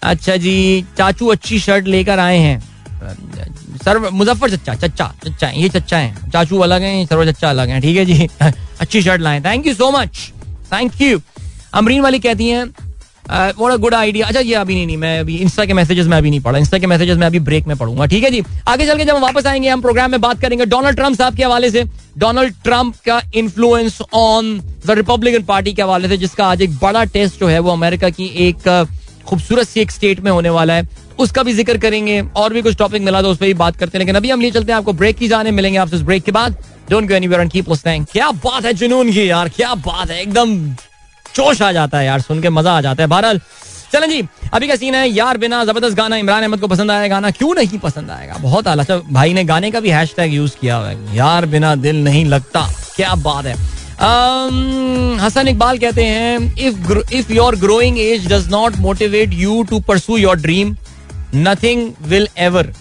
अच्छा 0.04 0.36
जी 0.36 0.86
चाचू 0.98 1.28
अच्छी 1.28 1.60
शर्ट 1.60 1.88
लेकर 1.88 2.20
आए 2.20 2.38
हैं। 2.38 2.60
सर 3.86 3.98
मुजफ्फर 4.10 4.56
चच्चा 4.56 4.74
चच्चा 4.76 5.14
चच्चा 5.26 5.50
ये 5.50 5.70
चच्चा 5.70 5.98
हैं। 5.98 6.32
चाचू 6.32 6.60
अलग 6.60 6.82
हैं 6.82 7.06
सर्व 7.06 7.32
चच्चा 7.32 7.50
अलग 7.50 7.70
हैं 7.70 7.82
ठीक 7.82 7.98
है 7.98 8.06
जी? 8.06 8.30
अच्छी 8.80 9.02
शर्ट 9.02 9.22
लाए 9.22 9.42
thank 9.42 9.68
you 9.68 9.74
so 9.74 9.92
much 9.92 10.32
thank 10.74 11.02
you 11.02 11.22
Amreen 11.74 12.02
वाली 12.02 12.20
कहती 12.20 12.50
हैं 12.50 12.66
व्हाट 13.30 13.74
अ 13.74 13.76
गुड 13.78 13.94
आइडिया 13.94 14.28
अच्छा 14.28 14.40
ये 14.40 14.54
अभी 14.56 14.76
नहीं 14.76 14.86
नहीं, 14.86 14.98
मैं 14.98 15.20
अभी 15.20 15.36
इंस्टा 15.38 15.66
के 15.66 15.74
मैसेजेस 15.74 16.08
में 16.08 16.18
अभी 16.18 16.30
नहीं 16.30 16.40
पढ़ा। 16.40 16.60
इंस्टा 16.60 16.78
के 16.78 16.88
मैसेजेस 16.88 17.18
में 17.18 17.26
अभी 17.28 17.40
ब्रेक 17.42 17.68
में 17.68 17.76
पढ़ूँगा, 17.78 18.06
ठीक 18.06 18.24
है 18.24 18.32
जी? 18.32 18.44
आगे 18.68 18.86
चल 18.88 18.98
के 18.98 19.06
जब 19.06 19.16
हम 19.16 19.22
वापस 19.22 19.46
आएँगे, 19.46 19.70
हम 19.70 19.82
प्रोग्राम 19.82 20.12
में 20.12 20.22
बात 20.22 20.42
करेंगे 20.42 20.66
डोनाल्ड 20.66 20.98
ट्रंप 20.98 21.18
साहब 21.18 21.36
के 21.36 21.44
हवाले 21.44 21.70
से। 21.70 21.84
डोनाल्ड 22.18 22.54
ट्रंप 22.64 22.96
का 23.06 23.22
influence 23.36 24.02
on 24.14 24.60
the 24.86 24.92
Republican 24.92 25.44
Party 25.46 25.74
के 25.74 25.82
हवाले 25.82 26.08
से, 26.08 26.18
जिसका 26.18 26.48
आज 26.48 26.62
एक 26.62 26.78
बड़ा 26.78 27.04
टेस्ट 27.06 27.40
जो 27.40 27.48
है 27.48 27.60
वो 27.60 27.72
अमेरिका 27.72 28.10
की 28.10 28.32
एक 28.48 28.88
खूबसूरत 29.28 29.68
सी 29.68 29.80
एक 29.82 29.92
स्टेट 29.92 30.20
में 30.20 30.32
होने 30.32 30.50
वाला 30.50 30.74
है। 30.74 30.88
उसका 31.20 31.44
भी 31.44 31.54
ज़िक्र 31.54 31.78
करेंगे, 31.78 32.22
और 32.36 32.54
भी 32.54 32.62
कुछ 32.62 32.76
टॉपिक 32.78 33.02
मिला 33.02 33.22
तो 33.22 33.30
उस 33.30 33.38
पर 33.38 33.46
भी 33.46 33.54
बात 33.56 33.76
करते 33.76 33.98
हैं। 33.98 34.00
लेकिन 34.00 34.16
अभी 34.16 34.30
हम 34.30 34.42
लिए 34.42 34.52
चलते 34.52 34.72
हैं, 34.72 34.78
आपको 34.78 34.94
ब्रेक 34.94 35.18
की 35.18 35.28
जाने, 35.28 35.52
मिलेंगे 35.52 35.80
आपसे 35.80 35.96
इस 35.96 36.02
ब्रेक 36.04 36.24
के 36.24 36.32
बाद। 36.32 36.58
डोंट 36.90 37.08
गो 37.10 37.14
एनीवेयर 37.16 37.42
एंड 37.42 38.06
क्या 38.08 38.30
बात 38.32 38.66
है 38.66 38.74
जुनून 38.74 39.12
की 39.12 39.30
यार, 39.30 39.50
क्या 39.50 39.74
बात 39.76 40.12
है, 40.12 40.22
एकदम 40.22 40.58
जोश 41.36 41.62
आ 41.62 41.72
जाता 41.72 41.98
है 41.98 42.06
यार, 42.06 42.22
सुन 42.22 42.42
के 42.42 42.50
मज़ा 42.50 42.72
आ 42.72 42.82
जाता 42.82 43.04
है। 43.04 43.08
बहरहाल, 43.10 43.40
चलें 43.94 44.10
जी, 44.10 44.22
अभी 44.54 44.68
का 44.68 44.76
सीन 44.76 44.96
है, 44.96 45.08
यार 45.10 45.38
बिना 45.38 45.64
ज़बरदस्त 45.66 45.96
गाना, 45.98 46.16
इमरान 46.18 46.44
अहमद 46.44 46.60
को 46.60 46.68
पसंद 46.68 46.92
आया 46.92 47.08
गाना, 47.08 47.32
क्यों 47.32 47.54
नहीं 47.56 47.80
पसंद 47.80 48.12
आएगा? 48.12 48.38
बहुत 48.42 48.68
आला 48.68 48.84
अच्छा 48.84 48.98
भाई 49.12 49.34
ने 49.34 49.44
गाने 49.44 49.72
का 49.72 49.80
भी 49.80 49.90
हैश 49.90 50.16
यूज़ 50.20 50.56
किया 50.62 50.76
हुआ 50.76 50.88
है। 50.88 51.16
यार 51.16 51.46
बिना 51.46 51.76
दिल 51.78 52.04
नहीं 52.04 52.26
लगता। 52.26 52.68
क्या 52.96 53.14
बात 53.18 53.46
है। 53.46 53.56
हसन 55.18 55.48
इकबाल 55.48 55.78
कहते 55.78 56.04
हैं 56.04 56.56
if 56.58 57.14
if 57.14 57.32
your 57.34 57.56
growing 57.56 58.00
age 58.00 58.28
does 58.28 58.48
not 58.52 58.78
motivate 58.80 59.34
you 59.34 59.64
to 59.64 59.80
pursue 59.80 60.18
your 60.18 60.36
dream 60.38 60.76
nothing 61.36 61.92
will 62.08 62.28
ever 62.38 62.72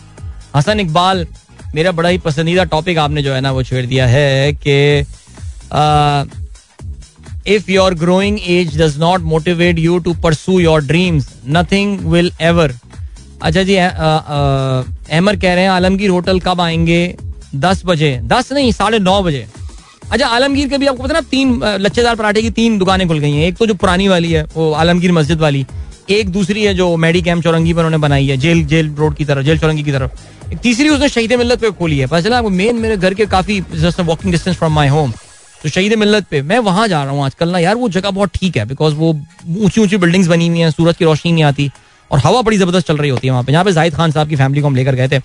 Hasan 0.57 0.81
Iqbal, 0.81 1.27
मेरा 1.75 1.93
बड़ा 1.93 2.09
ही 2.09 2.19
पसंदीदा 2.19 2.65
टॉपिक 2.67 2.99
आपने 2.99 3.23
जो 3.23 3.35
है 3.35 3.41
ना, 3.41 3.53
वो 3.53 3.63
छेड़ 3.63 3.87
दिया 3.87 4.07
है 4.07 4.53
कि 4.53 5.05
if 7.47 7.71
your 7.71 7.95
growing 7.95 8.39
age 8.47 8.77
does 8.81 8.99
not 8.99 9.21
motivate 9.23 9.79
you 9.79 9.99
to 9.99 10.15
pursue 10.15 10.59
your 10.61 10.85
dreams 10.85 11.29
nothing 11.49 11.99
will 12.13 12.31
ever 12.41 12.75
अच्छा 13.43 13.63
जी 13.63 13.75
अहमर 13.77 15.37
कह 15.37 15.55
रहे 15.55 15.63
हैं, 15.63 15.71
आलमगीर 15.71 16.11
होटल 16.11 16.41
कब 16.41 16.61
आएँगे? 16.61 17.15
दस 17.55 17.83
बजे। 17.87 18.19
दस 18.25 18.53
नहीं, 18.53 18.71
साढ़े 18.73 18.99
नौ 18.99 19.23
बजे। 19.23 19.47
अच्छा 20.13 20.27
आलमगीर 20.27 20.69
के 20.69 20.79
भी 20.79 20.87
आपको 20.87 21.03
पता 21.03 21.15
ना, 21.15 21.21
तीन 21.21 21.61
लच्छेदार 21.81 22.15
पराठे 22.17 22.43
की 22.43 22.51
तीन 22.51 22.79
दुकानें 22.79 23.07
खुल 23.09 23.19
गई 23.19 23.33
हैं। 23.33 23.47
एक 23.47 23.57
तो 23.57 23.67
जो 23.67 23.75
पुरानी 23.75 24.09
वाली 24.09 24.33
है, 24.33 24.43
वो 24.57 24.71
आलमगीर 24.73 25.13
मस्जिद 25.13 25.41
वाली, 25.41 25.65
एक 26.11 26.29
दूसरी 26.29 26.65
है 26.65 26.75
जो 26.75 26.97
मेडी 26.97 27.23
कैम्प 27.23 27.45
चौरंगी 27.45 27.73
पर 27.73 27.79
उन्होंने 27.79 27.99
बनाई 27.99 28.27
है, 28.27 28.37
जेल 28.37 28.65
जेल 28.67 28.91
रोड 28.99 29.17
की 29.17 29.25
तरफ़, 29.25 29.45
जेल 29.45 29.59
चौरंगी 29.59 29.83
की 29.83 29.93
तरफ़। 29.93 30.53
एक 30.53 30.59
तीसरी 30.59 30.89
उसने 30.89 31.09
शहीद 31.09 31.33
मिलत 31.35 31.61
पे 31.61 31.71
खोली 31.73 31.99
है। 31.99 32.07
पता 32.07 32.21
चला 32.21 32.43
मेन 32.43 32.77
मेरे 32.77 32.97
घर 32.97 33.15
के 33.15 33.27
काफ़ी 33.27 33.61
walking 33.61 34.33
distance 34.33 34.57
from 34.57 34.73
my 34.73 34.89
home 34.89 35.13
तो 35.65 35.71
शहीद 35.71 35.93
मिलत 35.99 36.27
पे। 36.31 36.41
मैं 36.43 36.59
वहाँ 36.61 36.87
जा 36.89 37.03
रहा 37.05 37.13
हूँ 37.13 37.25
आजकल 37.25 37.49
ना। 37.49 37.59
यार 37.59 37.75
वो 37.75 37.89
जगह 37.89 38.11
बहुत 38.11 38.31
ठीक 38.35 38.57
है 38.57 38.65
बिकॉज़ 38.67 38.95
वो 38.95 39.13
ऊँची 39.59 39.81
ऊँची 39.81 39.97
बिल्डिंग्स 39.97 40.29
बनी 40.29 40.49
हुई 40.49 40.59
हैं, 40.59 40.71
सूरज 40.71 40.97
की 40.97 41.05
रोशनी 41.05 41.33
नहीं 41.33 41.45
आती 41.45 41.71
और 42.11 42.19
हवा 42.19 42.43
बड़ी 42.43 42.57
ज़बरदस्त 42.59 42.87
चल 42.87 42.97
रही 42.97 43.11
होती 43.11 43.27
है 43.27 43.31
वहाँ 43.33 43.45
पे। 43.45 43.53
यहाँ 43.53 43.65
पे 43.65 43.73
जाहिद 43.73 43.95
खान 43.95 44.13
साहब 44.13 44.29
की 44.29 44.37
फैमिली 44.37 44.61
को 44.61 44.67
हम 44.67 44.77
लेकर 44.77 44.95
गए 44.95 45.09
थे। 45.09 45.21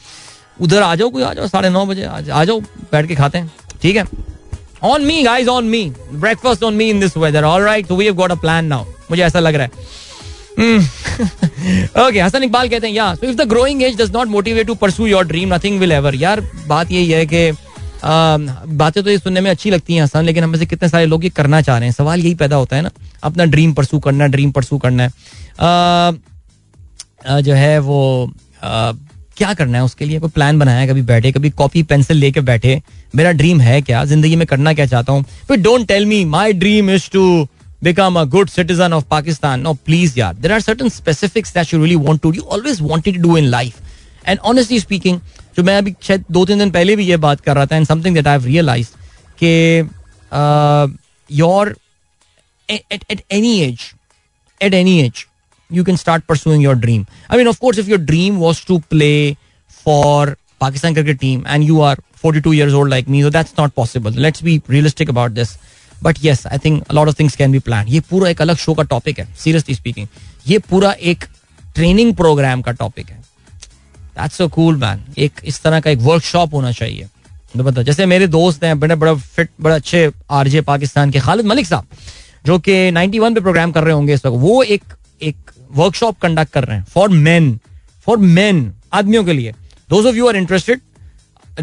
उधर 0.62 0.82
आ 0.82 0.96
जाओ 0.96 1.10
कोई, 1.10 1.24
आ 1.24 1.34
जाओ, 1.34 1.48
साढ़े 1.48 1.70
नौ 1.70 1.86
बजे 1.86 2.04
आ 2.04 2.44
जाओ, 2.46 2.60
बैठ 2.92 3.08
के 3.08 3.16
खाते 3.16 3.38
हैं। 3.38 3.52
ठीक 3.82 3.96
है? 3.96 4.06
On 4.84 5.06
me 5.06 5.22
guys 5.24 5.50
on 5.50 5.66
me 5.66 5.84
breakfast 6.14 6.64
on 6.64 6.74
me 6.74 6.90
in 6.90 7.00
this 7.00 7.18
weather 7.18 7.44
alright 7.44 7.88
so 7.88 7.96
we 7.96 8.06
have 8.06 8.16
got 8.16 8.32
a 8.32 8.36
plan 8.38 8.66
now 8.66 8.86
मुझे 9.12 9.24
ऐसा 9.24 9.40
लग 9.40 9.56
रहा 9.56 9.64
है। 9.66 9.88
ओके 12.06 12.20
हसन 12.22 12.44
इकबाल 12.44 12.70
कहते 12.70 12.88
हैं 12.88 12.94
yeah 12.94 13.14
so 13.16 13.28
if 13.28 13.36
the 13.36 13.48
growing 13.50 13.84
age 13.84 14.02
does 14.02 14.12
not 14.14 14.28
motivate 14.28 14.68
to 14.68 14.76
pursue 14.76 15.06
your 15.08 15.26
dream 15.28 15.54
nothing 15.54 15.80
will 15.80 15.92
ever 15.92 16.16
यार, 16.16 16.42
बात 16.68 16.92
यही 16.92 17.10
है 17.12 17.26
कि 17.26 17.52
बातें 18.04 19.04
तो 19.04 19.10
ये 19.10 19.18
सुनने 19.18 19.42
में 19.42 19.50
अच्छी 19.52 19.70
लगती 19.72 19.96
हैं 19.96 20.04
हसन 20.04 20.24
लेकिन 20.26 20.44
हमें 20.44 20.58
से 20.60 20.66
कितने 20.66 20.90
सारे 20.90 21.06
लोग 21.06 21.24
ये 21.24 21.30
करना 21.30 21.62
चाह 21.62 21.78
रहे 21.78 21.88
हैं। 21.88 21.94
सवाल 21.94 22.20
यही 22.20 22.36
पैदा 22.36 22.56
होता 22.56 22.76
है 22.76 22.82
ना 22.82 22.92
अपना 23.24 23.46
ड्रीम 23.46 23.74
परसू 23.74 24.00
करना 24.00 24.24
है 24.24 24.30
ड्रीम 24.32 24.52
परसू 24.52 24.78
करना 24.78 25.04
है। 25.04 25.10
जो 27.42 27.54
है 27.54 27.80
वो 27.80 28.32
क्या 29.38 29.54
करना 29.54 29.78
है 29.78 29.84
उसके 29.84 30.06
लिए? 30.06 30.20
कोई 30.20 30.30
प्लान 30.30 30.60
बनाया 30.60 30.88
कभी 30.88 31.02
बैठे 31.02 31.32
कभी 31.32 31.50
कॉपी 31.50 31.84
पेंसिल 31.84 32.18
लेके 32.18 32.42
बैठे? 32.42 32.82
मेरा 33.16 33.32
ड्रीम 33.32 33.62
है 33.62 33.82
क्या? 33.82 34.04
ज़िंदगी 34.06 34.36
में 34.36 34.48
करना 34.48 34.74
क्या 34.74 34.86
चाहता 34.86 35.14
हूँ? 35.14 35.26
Don't 35.52 35.88
tell 35.88 36.06
me 36.06 36.24
my 36.26 36.54
dream 36.54 36.90
is 36.90 37.10
to 37.14 37.48
become 37.82 38.18
a 38.18 38.22
good 38.32 38.50
citizen 38.52 38.94
of 38.96 39.04
Pakistan. 39.12 39.62
No, 39.66 39.72
please, 39.90 40.16
yeah. 40.18 40.34
There 40.46 40.54
are 40.54 40.64
certain 40.64 40.90
specifics 40.96 41.54
that 41.58 41.70
you 41.74 41.78
really 41.84 42.00
want 42.08 42.22
to, 42.24 42.32
you 42.38 42.44
always 42.56 42.82
wanted 42.88 43.14
to 43.18 43.22
do 43.26 43.38
जो 45.60 45.64
मैं 45.64 45.78
अभी 45.78 45.94
शायद 46.02 46.24
दो 46.32 46.46
तीन 46.46 46.60
दिन 46.60 46.70
पहले 46.72 46.96
भी 46.96 47.06
ये 47.06 47.16
बात 47.24 47.42
कर 47.42 47.56
रहा 47.56 47.66
था 47.66 47.76
and 47.76 47.86
something 47.86 48.16
that 48.16 48.28
I 48.28 48.38
have 48.38 48.46
realize 48.46 48.88
के 49.44 49.54
your 51.30 51.76
at 52.70 53.04
at 53.12 53.22
any 53.32 53.60
age 53.62 53.82
at 54.62 54.74
any 54.74 55.00
age 55.02 55.26
you 55.70 55.84
can 55.84 55.96
start 55.96 56.24
pursuing 56.26 56.64
your 56.64 56.76
dream 56.76 57.06
I 57.32 57.38
mean 57.38 57.48
of course 57.48 57.80
if 57.80 57.90
your 57.90 58.00
dream 58.02 58.38
was 58.38 58.66
to 58.68 58.78
play 58.90 59.12
for 59.86 60.36
Pakistan 60.62 60.94
cricket 60.94 61.20
team 61.20 61.44
and 61.48 61.64
you 61.64 61.82
are 61.82 62.02
forty 62.22 62.42
two 62.42 62.54
years 62.54 62.74
old 62.74 62.90
like 62.90 63.10
me 63.10 63.22
so 63.24 63.30
that's 63.30 63.54
not 63.60 63.74
possible 63.74 64.22
let's 64.22 64.44
be 64.44 64.62
realistic 64.70 65.10
about 65.10 65.32
this 65.32 65.56
but 66.04 66.24
yes 66.24 66.48
I 66.48 66.58
think 66.66 66.84
lot 66.94 67.08
of 67.08 67.20
things 67.20 67.36
can 67.36 67.52
be 67.52 67.60
plan 67.60 67.88
ये 67.88 68.00
पूरा 68.10 68.30
एक 68.30 68.42
अलग 68.42 68.58
show 68.58 68.74
का 68.74 68.84
topic 68.90 69.20
है 69.20 69.28
seriously 69.44 69.76
speaking 69.76 70.08
ये 70.48 70.60
पूरा 70.70 70.92
एक 70.92 71.26
training 71.76 72.16
programme 72.16 72.62
का 72.62 72.72
टॉपिक 72.72 73.10
है. 73.10 73.19
दैट्स 74.20 74.38
सो 74.38 74.48
कूल 74.50 74.78
मैन 74.78 75.04
एक 75.18 75.42
इस 75.46 75.62
तरह 75.62 75.80
का 75.80 75.90
एक 75.90 76.00
वर्कशॉप 76.02 76.54
होना 76.54 76.72
चाहिए। 76.72 77.08
तो 77.58 77.64
बताओ 77.64 77.84
जैसे 77.84 78.06
मेरे 78.06 78.28
दोस्त 78.28 78.64
हैं, 78.64 78.80
बड़े, 78.80 78.96
बड़ा 78.96 79.14
फिट 79.14 79.50
बड़े 79.62 79.76
अच्छे 79.76 80.12
आरजे 80.32 80.62
पाकिस्तान 80.62 81.12
के 81.12 81.20
खालिद 81.20 81.46
मलिक 81.46 81.68
साहब, 81.68 81.86
जो 82.46 82.58
कि 82.60 82.92
91 82.92 83.36
पे 83.36 83.42
प्रोग्राम 83.42 83.72
कर 83.72 83.84
रहे 83.84 83.94
होंगे 83.94 84.14
इस 84.14 84.26
वक्त, 84.26 84.38
वो 84.38 84.64
एक 84.64 84.84
एक 85.22 85.52
वर्कशॉप 85.72 86.20
कंडक्ट 86.22 86.52
कर 86.54 86.64
रहे 86.64 86.78
हैं 86.78 86.86
फॉर 86.94 87.10
मेन 87.10 87.60
फॉर 88.08 88.18
मेन 88.18 88.72
आदमियों 88.94 89.24
के 89.24 89.34
लिए। 89.34 89.52
Those 89.90 90.06
of 90.06 90.16
you 90.16 90.28
are 90.28 90.36
interested 90.36 90.82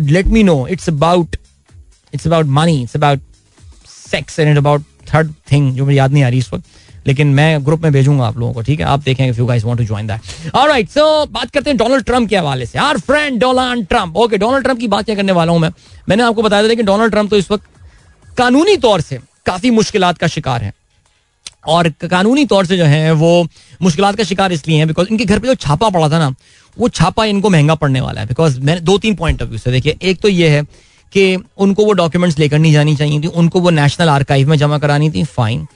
let 0.01 0.27
me 0.27 0.43
know 0.43 0.67
it's 0.67 0.89
about 0.89 1.37
it's 2.15 2.27
about 2.27 2.47
money 2.59 2.83
it's 2.83 2.97
about 2.97 3.21
sex 3.89 4.39
and 4.39 4.59
about 4.59 4.83
third 5.15 5.33
thing 5.53 5.75
जो 5.77 5.85
मुझे 5.85 5.97
याद 5.97 6.13
नहीं 6.13 6.23
आ 6.25 6.29
रही 6.29 6.39
इस 6.39 6.53
वक्त। 6.53 6.65
लेकिन 7.07 7.27
मैं 7.35 7.65
ग्रुप 7.67 7.83
में 7.83 7.93
भेजूँगा 7.93 8.27
आप 8.27 8.39
लोगों 8.39 8.53
को, 8.53 8.63
ठीक 8.63 8.81
है? 8.81 8.87
आप 8.87 9.01
देखेंगे 9.01 9.39
you 9.39 9.47
guys 9.47 9.65
want 9.65 9.79
to 9.79 9.85
join 9.85 10.07
that 10.07 10.55
alright 10.55 10.89
so 10.91 11.27
बात 11.27 11.51
करते 11.51 11.71
हैं 11.71 11.77
डोनाल्ड 11.79 12.05
ट्रंप 12.05 12.29
के 12.29 12.37
हवाले 12.37 12.67
से। 12.67 12.79
यार 12.79 12.99
friend 13.01 13.41
Donald 13.41 13.87
Trump 13.89 14.17
okay 14.17 14.39
Donald 14.39 14.65
Trump 14.65 14.79
की 14.79 14.89
बात 14.89 15.05
क्या 15.05 15.15
करने 15.15 15.33
वाला 15.33 15.53
हूँ 15.53 15.61
मैं। 15.61 15.71
मैंने 16.09 16.23
आपको 16.23 16.43
बताया 16.43 16.69
था 16.69 16.75
कि 16.75 16.83
डोनाल्ड 16.83 17.13
ट्रंप 17.13 17.31
तो 17.31 17.37
इस 17.37 17.51
वक्त 17.51 17.65
कानूनी 18.39 18.77
तौर 18.77 19.01
से 19.01 19.19
काफ़ी 19.47 19.71
मुश्किल 19.73 20.13
का 20.13 20.27
शिकार 20.29 20.63
है। 20.63 20.73
और 21.67 21.89
कानूनी 22.03 22.45
तौर 22.47 22.67
से 22.67 22.77
जो 22.77 22.85
है, 22.85 23.13
वो 23.13 23.47
मुश्किल 23.83 24.13
का 24.13 24.25
शिकार 24.25 24.53
इसलिए 24.53 24.79
है 24.79 24.87
बिकॉज़ 24.87 25.09
इनके 25.09 25.25
घर 25.25 25.39
पे 25.39 25.47
जो 25.49 25.55
छापा 25.57 25.89
पड़ा 25.91 26.09
था 26.09 26.19
ना, 26.19 26.35
वो 26.77 26.89
छापा 26.89 27.25
इनको 27.25 27.51
महँगा 27.51 27.75
पड़ने 27.75 28.01
वाला 28.01 28.21
है 28.21 28.27
बिकॉज़ 28.27 28.61
मैंने 28.61 28.81
दो 28.81 28.97
तीन 28.99 29.15
पॉइंट 29.15 29.43
ऑफ़ 29.43 29.49
व्यू 29.49 29.59
से 29.59 29.71
देखिए। 29.71 29.97
एक 30.03 30.21
तो 30.21 30.29
ये 30.29 30.49
है 30.49 30.63
कि 31.13 31.37
उनको 31.59 31.85
वो 31.85 31.93
डॉक्यूमेंट्स 31.95 32.39
लेकर 32.39 32.59
नहीं 32.59 32.73
जानी 32.73 32.97
चाहिए 32.97 33.21
थी, 33.21 33.27
उनको 33.27 33.61
वो 33.61 33.71
नेशनल 33.71 34.09
आर्काइव 34.09 34.49
में 34.49 34.57
जमा 34.59 34.79
करानी 34.79 35.11
थी 35.11 35.25
फाइन 35.27 35.67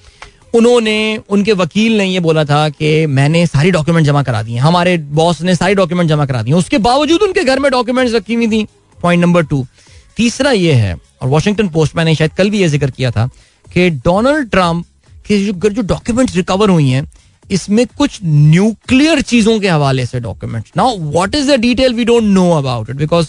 उन्होंने, 0.55 1.21
उनके 1.29 1.53
वकील 1.55 1.97
ने 1.99 2.05
ये 2.07 2.21
बोला 2.21 2.45
था 2.45 2.69
कि 2.71 3.07
मैंने 3.09 3.47
सारी 3.47 3.71
डॉक्यूमेंट 3.71 4.07
जमा 4.07 4.23
करा 4.23 4.43
दी 4.43 4.57
हमारे 4.59 4.97
बॉस 5.15 5.43
ने 5.43 5.55
सारी 5.55 5.75
डॉक्यूमेंट 5.75 6.09
जमा 6.11 6.27
करा 6.27 6.43
दी 6.43 6.53
उसके 6.53 6.79
बावजूद 6.81 7.23
उनके 7.23 7.45
घर 7.45 7.59
में 7.59 7.71
डॉक्यूमेंट्स 7.73 8.15
रखी 8.15 8.35
हुई 8.35 8.49
थी। 8.49 8.67
पॉइंट 8.99 9.23
नंबर 9.23 9.43
टू 9.45 9.67
तीसरा 10.17 10.51
ये 10.53 10.73
है, 10.75 10.97
और 11.23 11.29
वॉशिंगटन 11.29 11.69
पोस्ट 11.69 11.97
मैंने 11.97 12.15
शायद 12.15 12.33
कल 12.33 12.51
भी 12.51 12.61
ये 12.61 12.69
ज़िक्र 12.69 12.91
किया 12.91 13.11
था, 13.11 13.29
कि 13.67 13.91
डोनाल्ड 13.91 14.51
ट्रंप 14.51 14.85
के 15.27 15.45
जो 15.45 15.71
जो 15.71 15.83
डॉक्यूमेंट्स 15.85 16.37
रिकवर 16.37 16.71
हुई 16.71 16.89
हैं, 16.89 17.05
इसमें 17.51 17.87
कुछ 17.89 18.19
न्यूक्लियर 18.25 19.21
चीज़ों 19.23 19.59
के 19.61 19.69
हवाले 19.69 20.07
से 20.07 20.21
documents 20.21 20.73
now 20.77 20.97
what 21.01 21.35
is 21.35 21.51
the 21.51 21.59
detail 21.61 21.95
we 21.95 22.05
don't 22.05 22.25
know 22.25 22.51
about 22.53 22.91
it 22.91 22.97
because 22.97 23.29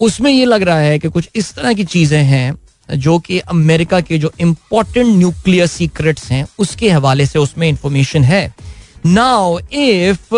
उसमें 0.00 0.30
ये 0.30 0.44
लग 0.44 0.62
रहा 0.62 0.78
है 0.78 0.98
कि 0.98 1.08
कुछ 1.08 1.28
इस 1.34 1.54
तरह 1.54 1.72
की 1.72 1.84
चीज़ें 1.86 2.22
हैं 2.22 2.52
जो 2.88 3.18
कि 3.18 3.38
अमेरिका 3.40 4.00
के 4.00 4.18
जो 4.18 4.32
इंपॉर्टेंट 4.40 5.06
न्यूक्लियर 5.08 5.66
सीक्रेट्स 5.66 6.30
हैं, 6.30 6.46
उसके 6.58 6.90
हवाले 6.90 7.26
से 7.26 7.38
उसमें 7.38 7.68
इंफॉर्मेशन 7.68 8.24
है। 8.24 8.54
नाउ 9.06 9.58
इफ़ 9.58 10.34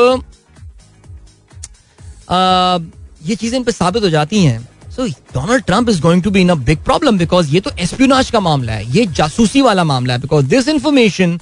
ये 3.22 3.34
चीज़ें 3.36 3.58
इन 3.58 3.64
पर 3.64 3.72
साबित 3.72 4.02
हो 4.02 4.08
जाती 4.10 4.44
हैं 4.44 4.60
so 4.90 5.06
Donald 5.06 5.64
Trump 5.64 5.88
is 5.88 6.00
going 6.02 6.22
to 6.22 6.30
be 6.30 6.40
in 6.40 6.48
a 6.48 6.54
big 6.56 6.78
problem 6.84 7.18
because 7.18 7.54
ये 7.54 7.60
तो 7.60 7.70
एस्प्यूनाज 7.80 8.30
का 8.30 8.40
मामला 8.40 8.72
है, 8.72 8.90
ये 8.92 9.06
जासूसी 9.08 9.62
वाला 9.62 9.84
मामला 9.84 10.14
है 10.14 10.20
because 10.20 10.46
this 10.46 10.68
information 10.68 11.36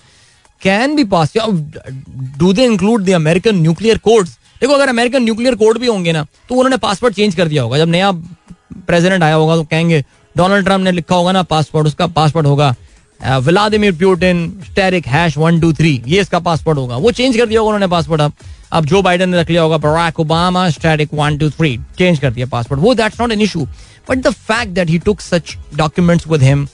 can 0.63 0.95
be 0.97 1.05
pass 1.07 1.33
do 1.37 2.53
they 2.53 2.65
include 2.65 3.05
the 3.05 3.11
American 3.13 3.57
nuclear 3.57 3.99
codes 3.99 4.39
देखो, 4.61 4.73
अगर 4.73 4.89
अमेरिकन 4.89 5.23
न्यूक्लियर 5.23 5.55
कोड 5.55 5.79
भी 5.79 5.87
होंगे 5.87 6.13
ना 6.13 6.27
तो 6.49 6.55
उन्होंने 6.55 6.77
पासवर्ड 6.79 7.15
चेंज 7.15 7.35
कर 7.35 7.49
दिया 7.49 7.63
होगा। 7.63 7.79
जब 7.79 7.89
नया 7.89 8.11
प्रेसिडेंट 8.13 9.23
आया 9.23 9.35
होगा 9.35 9.57
तो 9.57 9.65
कहेंगे 9.65 10.05
डोनाल्ड 10.37 10.65
ट्रंप 10.67 10.85
ने 10.85 10.93
लिखा 10.93 11.15
होगा 11.15 11.33
ना, 11.33 11.43
पासवर्ड, 11.45 11.87
उसका 11.87 12.07
पासवर्ड 12.09 12.47
होगा 12.47 12.75
Vladimir 13.21 13.93
Putin 13.97 14.49
asterisk 14.65 15.07
hash 15.07 15.37
one, 15.39 15.61
two, 15.61 15.73
three, 15.73 16.01
ये 16.07 16.21
इसका 16.21 16.39
पासवर्ड 16.41 16.79
होगा। 16.79 16.97
वो 16.97 17.11
चेंज 17.13 17.37
कर 17.37 17.47
दिया 17.47 17.61
होगा 17.61 17.69
उन्होंने 17.69 17.87
पासवर्ड, 17.91 18.21
अब 18.21 18.33
अब 18.73 18.85
जो 18.87 19.01
बाइडन 19.03 19.29
ने 19.29 19.41
रख 19.41 19.51
लिया 19.51 19.63
होगा, 19.63 19.77
Barack 19.79 20.21
Obama 20.21 20.69
static 20.71 21.15
one, 21.15 21.37
two, 21.39 21.51
three, 21.51 21.77
change 21.99 22.19
कर 22.19 22.31
दिया 22.31 22.47
पासवर्ड। 22.47 22.81
वो 22.81 22.95
that's 22.95 23.21
not 23.21 23.33
an 23.33 23.41
issue 23.41 23.67
but 24.11 24.19
the 24.19 24.31
fact 24.31 24.73
that 24.73 24.91
he 24.91 24.99
took 24.99 25.21
such 25.21 25.57
documents 25.77 26.27
with 26.29 26.43
him 26.43 26.67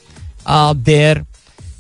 there 0.49 1.25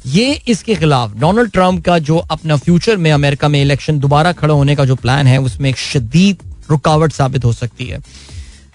ये 0.06 0.32
इसके 0.48 0.74
खिलाफ 0.74 1.14
डोनाल्ड 1.20 1.50
ट्रंप 1.52 1.84
का 1.84 1.98
जो 2.00 2.16
अपना 2.30 2.56
फ्यूचर 2.56 2.96
में 2.96 3.10
अमेरिका 3.12 3.48
में 3.48 3.60
इलेक्शन 3.62 3.98
दोबारा 4.00 4.32
खड़ा 4.32 4.54
होने 4.54 4.76
का 4.76 4.84
जो 4.84 4.96
प्लान 4.96 5.26
है, 5.26 5.38
उसमें 5.38 5.68
एक 5.70 5.78
शदीद 5.78 6.42
रुकावट 6.70 7.12
साबित 7.12 7.44
हो 7.44 7.52
सकती 7.52 7.86
है। 7.86 7.98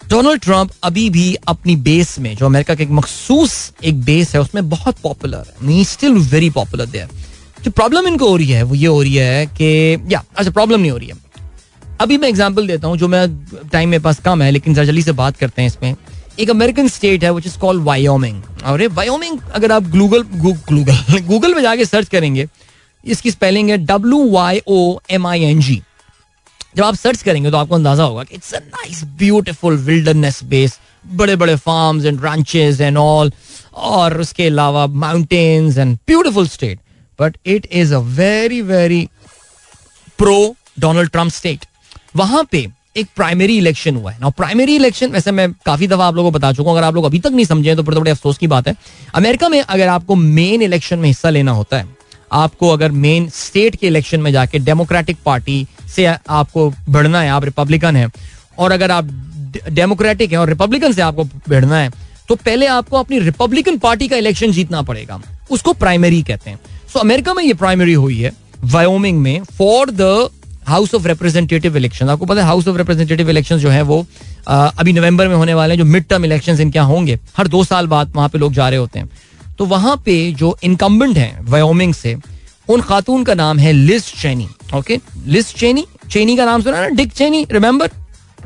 डोनाल्ड 0.10 0.41
ट्रंप 0.41 0.72
अभी 0.84 1.10
भी 1.10 1.34
अपनी 1.47 1.76
बेस 1.76 2.18
में, 2.20 2.36
जो 2.36 2.45
अमेरिका 2.45 2.76
का 2.76 2.84
एक 2.84 2.89
मखसूस 2.91 3.53
एक 3.84 4.01
बेस 4.03 4.34
है, 4.36 4.41
उसमें 4.41 4.70
बहुत 4.70 4.99
पॉपुलर 5.03 5.45
है। 5.62 5.84
स्टिल 5.84 6.18
वेरी 6.26 6.49
पॉपुलर 6.49 6.86
देयर 6.86 7.08
जो 7.64 7.72
प्रॉब्लम 7.72 8.08
इनको 8.08 8.30
हो 8.30 8.36
रही 8.38 8.47
है, 8.47 8.64
वो 8.64 8.76
ये 8.76 8.88
हो 8.88 9.01
रही 9.01 9.16
है 9.16 9.45
कि, 9.47 10.08
या 10.12 10.24
अच्छा 10.38 10.51
प्रॉब्लम 10.51 10.80
नहीं 10.80 10.91
हो 10.91 10.97
रही 10.97 11.08
है। 11.08 11.16
अभी 12.01 12.18
मैं 12.18 12.30
एग्ज़ाम्पल 12.30 12.68
देता 12.68 12.88
हूँ, 12.88 12.97
जो 12.97 13.08
मैं 13.08 13.70
टाइम 13.70 13.89
मेरे 13.89 14.03
पास 14.03 14.20
कम 14.20 14.41
है, 14.41 14.51
लेकिन 14.51 14.74
जरा 14.74 14.86
जल्दी 14.86 15.01
से 15.01 15.12
बात 15.14 15.38
करते 15.38 15.62
हैं 15.62 15.70
इसमें। 15.70 15.95
एक 16.39 16.49
अमेरिकन 16.49 16.88
स्टेट 16.88 17.24
है 17.24 17.32
विच 17.34 17.47
इज़ 17.47 17.58
कॉल्ड 17.60 17.84
वायोमिंग 17.84 18.41
और 18.66 18.88
वायोमिंग 18.89 19.39
अगर 19.53 19.72
आप 19.72 19.89
गूगल 19.89 20.24
गूगल 20.36 21.20
गूगल 21.22 21.56
में 21.56 21.62
जाके 21.62 21.86
सर्च 21.86 22.10
करेंगे, 22.10 22.47
इसकी 23.03 23.32
स्पेलिंग 23.32 23.70
है 23.70 23.78
W 23.86 24.30
Y 24.32 24.62
O 24.68 24.99
M 25.12 25.28
I 25.28 25.43
N 25.43 25.62
G 25.62 25.82
जब 26.76 26.84
आप 26.84 26.96
सर्च 26.96 27.22
करेंगे 27.24 27.52
तो 27.52 27.58
आपको 27.58 27.76
अंदाज़ा 27.76 28.04
होगा 28.04 28.24
कि 28.24 28.36
it's 28.36 28.54
a 28.54 28.60
nice 28.60 29.04
beautiful 29.18 29.78
wilderness 29.80 30.44
base 30.44 30.80
बड़े 31.14 31.36
बड़े 31.36 31.56
farms 31.58 32.06
and 32.06 32.24
ranches 32.24 32.82
and 32.82 32.98
all 32.98 33.32
और 33.76 34.20
उसके 34.22 34.48
अलावा 34.48 34.86
mountains 35.04 35.78
and 35.78 35.98
beautiful 36.08 36.48
state 36.48 36.80
but 37.20 37.38
it 37.46 37.68
is 37.72 37.94
a 37.94 38.00
very 38.18 38.62
very 38.64 39.08
pro 40.20 40.56
Donald 40.80 41.12
Trump 41.12 41.32
state 41.32 41.66
वहाँ 42.16 42.44
पे 42.52 42.68
एक 42.98 43.08
प्राइमरी 43.16 43.58
इलेक्शन 43.58 43.96
हुआ 43.96 44.12
है. 44.12 44.18
ना 44.22 44.30
प्राइमरी 44.32 44.76
इलेक्शन 44.76 45.12
वैसे 45.12 45.32
मैं 45.32 45.52
काफ़ी 45.66 45.88
दफ़ा 45.88 46.06
आप 46.06 46.16
लोगों 46.16 46.32
को 46.32 46.38
बता 46.38 46.52
चुका 46.54 46.70
हूँ, 46.70 46.78
अगर 46.78 46.88
आप 46.88 46.96
लोग 46.96 47.06
अभी 47.06 47.20
तक 47.20 47.32
नहीं 47.32 47.46
समझे 47.46 47.76
तो 47.76 47.84
बड़े 47.84 48.00
बड़े 48.00 48.12
अफसोस 48.12 48.38
की 48.38 48.48
बात 48.48 48.68
है। 48.68 48.76
अमेरिका 49.16 49.50
में 49.50 49.62
अगर 49.62 49.88
आपको 49.88 50.16
मेन 50.16 50.62
इलेक्शन 50.62 51.00
में 51.00 51.08
हिस्सा 51.08 51.30
लेना 51.30 51.52
होता 51.52 51.78
है 51.78 51.95
आपको 52.32 52.70
अगर 52.70 52.92
मेन 52.92 53.30
स्टेट 53.30 53.76
के 53.76 53.88
इलेक्शन 53.88 54.22
में 54.22 54.32
जाके 54.32 54.60
डेमोक्रेटिक 54.60 55.18
पार्टी 55.26 55.66
से 55.96 56.06
आपको 56.06 56.70
भिड़ना 56.90 57.22
है 57.22 57.30
आप 57.30 57.44
रिपब्लिकन 57.44 57.96
है 57.96 58.08
और 58.58 58.72
अगर 58.72 58.92
आप 58.92 59.10
डेमोक्रेटिक 59.70 60.32
है 60.32 60.38
और 60.38 60.50
रिपब्लिकन 60.50 60.92
से 60.92 61.02
आपको 61.02 61.24
भिड़ना 61.24 61.78
है 61.78 61.90
तो 62.30 62.36
पहले 62.36 62.68
आपको 62.68 62.98
अपनी 62.98 63.20
रिपब्लिकन 63.20 63.78
पार्टी 63.78 64.08
का 64.08 64.18
इलेक्शन 64.18 64.52
जीतना 64.52 64.82
पड़ेगा। 64.82 65.22
उसको 65.52 65.74
प्राइमरी 65.74 66.22
कहते 66.24 66.50
हैं। 66.50 66.60
सो 66.94 67.00
अमेरिका 67.00 67.34
में 67.34 67.44
ये 67.44 67.54
प्राइमरी 67.54 67.94
हुई 67.94 68.20
है। 68.20 68.32
वायोमिंग 68.64 69.20
में 69.20 69.44
for 69.58 69.92
the 69.92 70.30
house 70.68 70.94
of 70.96 71.08
representative 71.08 71.78
election 71.78 72.10
आपको 72.10 72.26
पता 72.26 72.42
है 72.42 72.48
हाउस 72.48 72.68
ऑफ़ 72.68 72.78
रिप्रेजेंटेटिव 72.78 73.30
इलेक्शन 73.30 73.58
जो 73.58 73.70
है 73.70 73.82
वो 73.82 74.06
आ, 74.48 74.68
अभी 74.68 74.94
नवंबर 74.94 75.28
में 75.28 75.36
होने 75.36 75.54
वाले 75.54 75.74
हैं 75.74 75.78
जो 75.80 75.86
मिड 75.86 76.06
टर्म 76.06 76.26
इलेक्शन 76.26 76.62
इनके 76.62 76.80
यहाँ 76.80 76.90
होंगे। 76.90 77.20
हर 77.38 77.48
दो 77.48 77.64
साल 77.64 77.88
बाद 77.88 78.12
वहाँ 78.16 78.30
पे 78.30 78.38
लोग 78.38 78.54
जा 78.54 78.70
रहे 78.70 78.80
होते 78.80 79.00
हैं। 79.00 79.10
तो 79.58 79.66
वहाँ 79.66 79.95
पे 80.06 80.16
जो 80.34 80.58
इनकम्बेंट 80.64 81.18
है 81.18 81.38
वायोमिंग 81.43 81.93
से, 81.93 82.16
उन 82.70 82.82
खातून 82.82 83.24
का 83.24 83.34
नाम 83.34 83.60
है 83.60 83.72
Liz 83.72 84.16
Cheney 84.22 84.47
okay 84.76 84.99
Liz 85.28 85.58
Cheney 85.58 85.86
Cheney 86.12 86.36
का 86.38 86.45
नाम 86.45 86.62
सुना 86.62 86.82
ना? 86.82 86.88
डिक 86.89 87.12
चेनी 87.14 87.45
रिमेंबर 87.51 87.89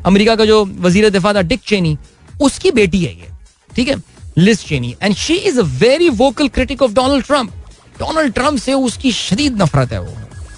अमेरिका 0.05 0.35
का 0.35 0.45
जो 0.45 0.63
वज़ीर 0.79 1.09
दिफा 1.09 1.33
था 1.33 1.41
डिक 1.43 1.61
चेनी 1.67 1.97
उसकी 2.41 2.71
बेटी 2.71 2.99
है 2.99 3.11
ये, 3.11 3.29
ठीक 3.71 3.87
है? 3.87 3.95
Liz 4.37 4.67
Cheney 4.67 4.95
and 5.01 5.15
she 5.15 5.35
is 5.35 5.59
a 5.59 5.63
very 5.79 6.09
vocal 6.17 6.47
critic 6.49 6.81
of 6.81 6.93
Donald 6.93 7.25
Trump 7.25 7.51
Donald 7.99 8.33
Trump 8.33 8.59
से 8.59 8.73
उसकी 8.73 9.11
शदीद 9.11 9.61
नफरत 9.61 9.91
है 9.93 10.01
वो। 10.01 10.13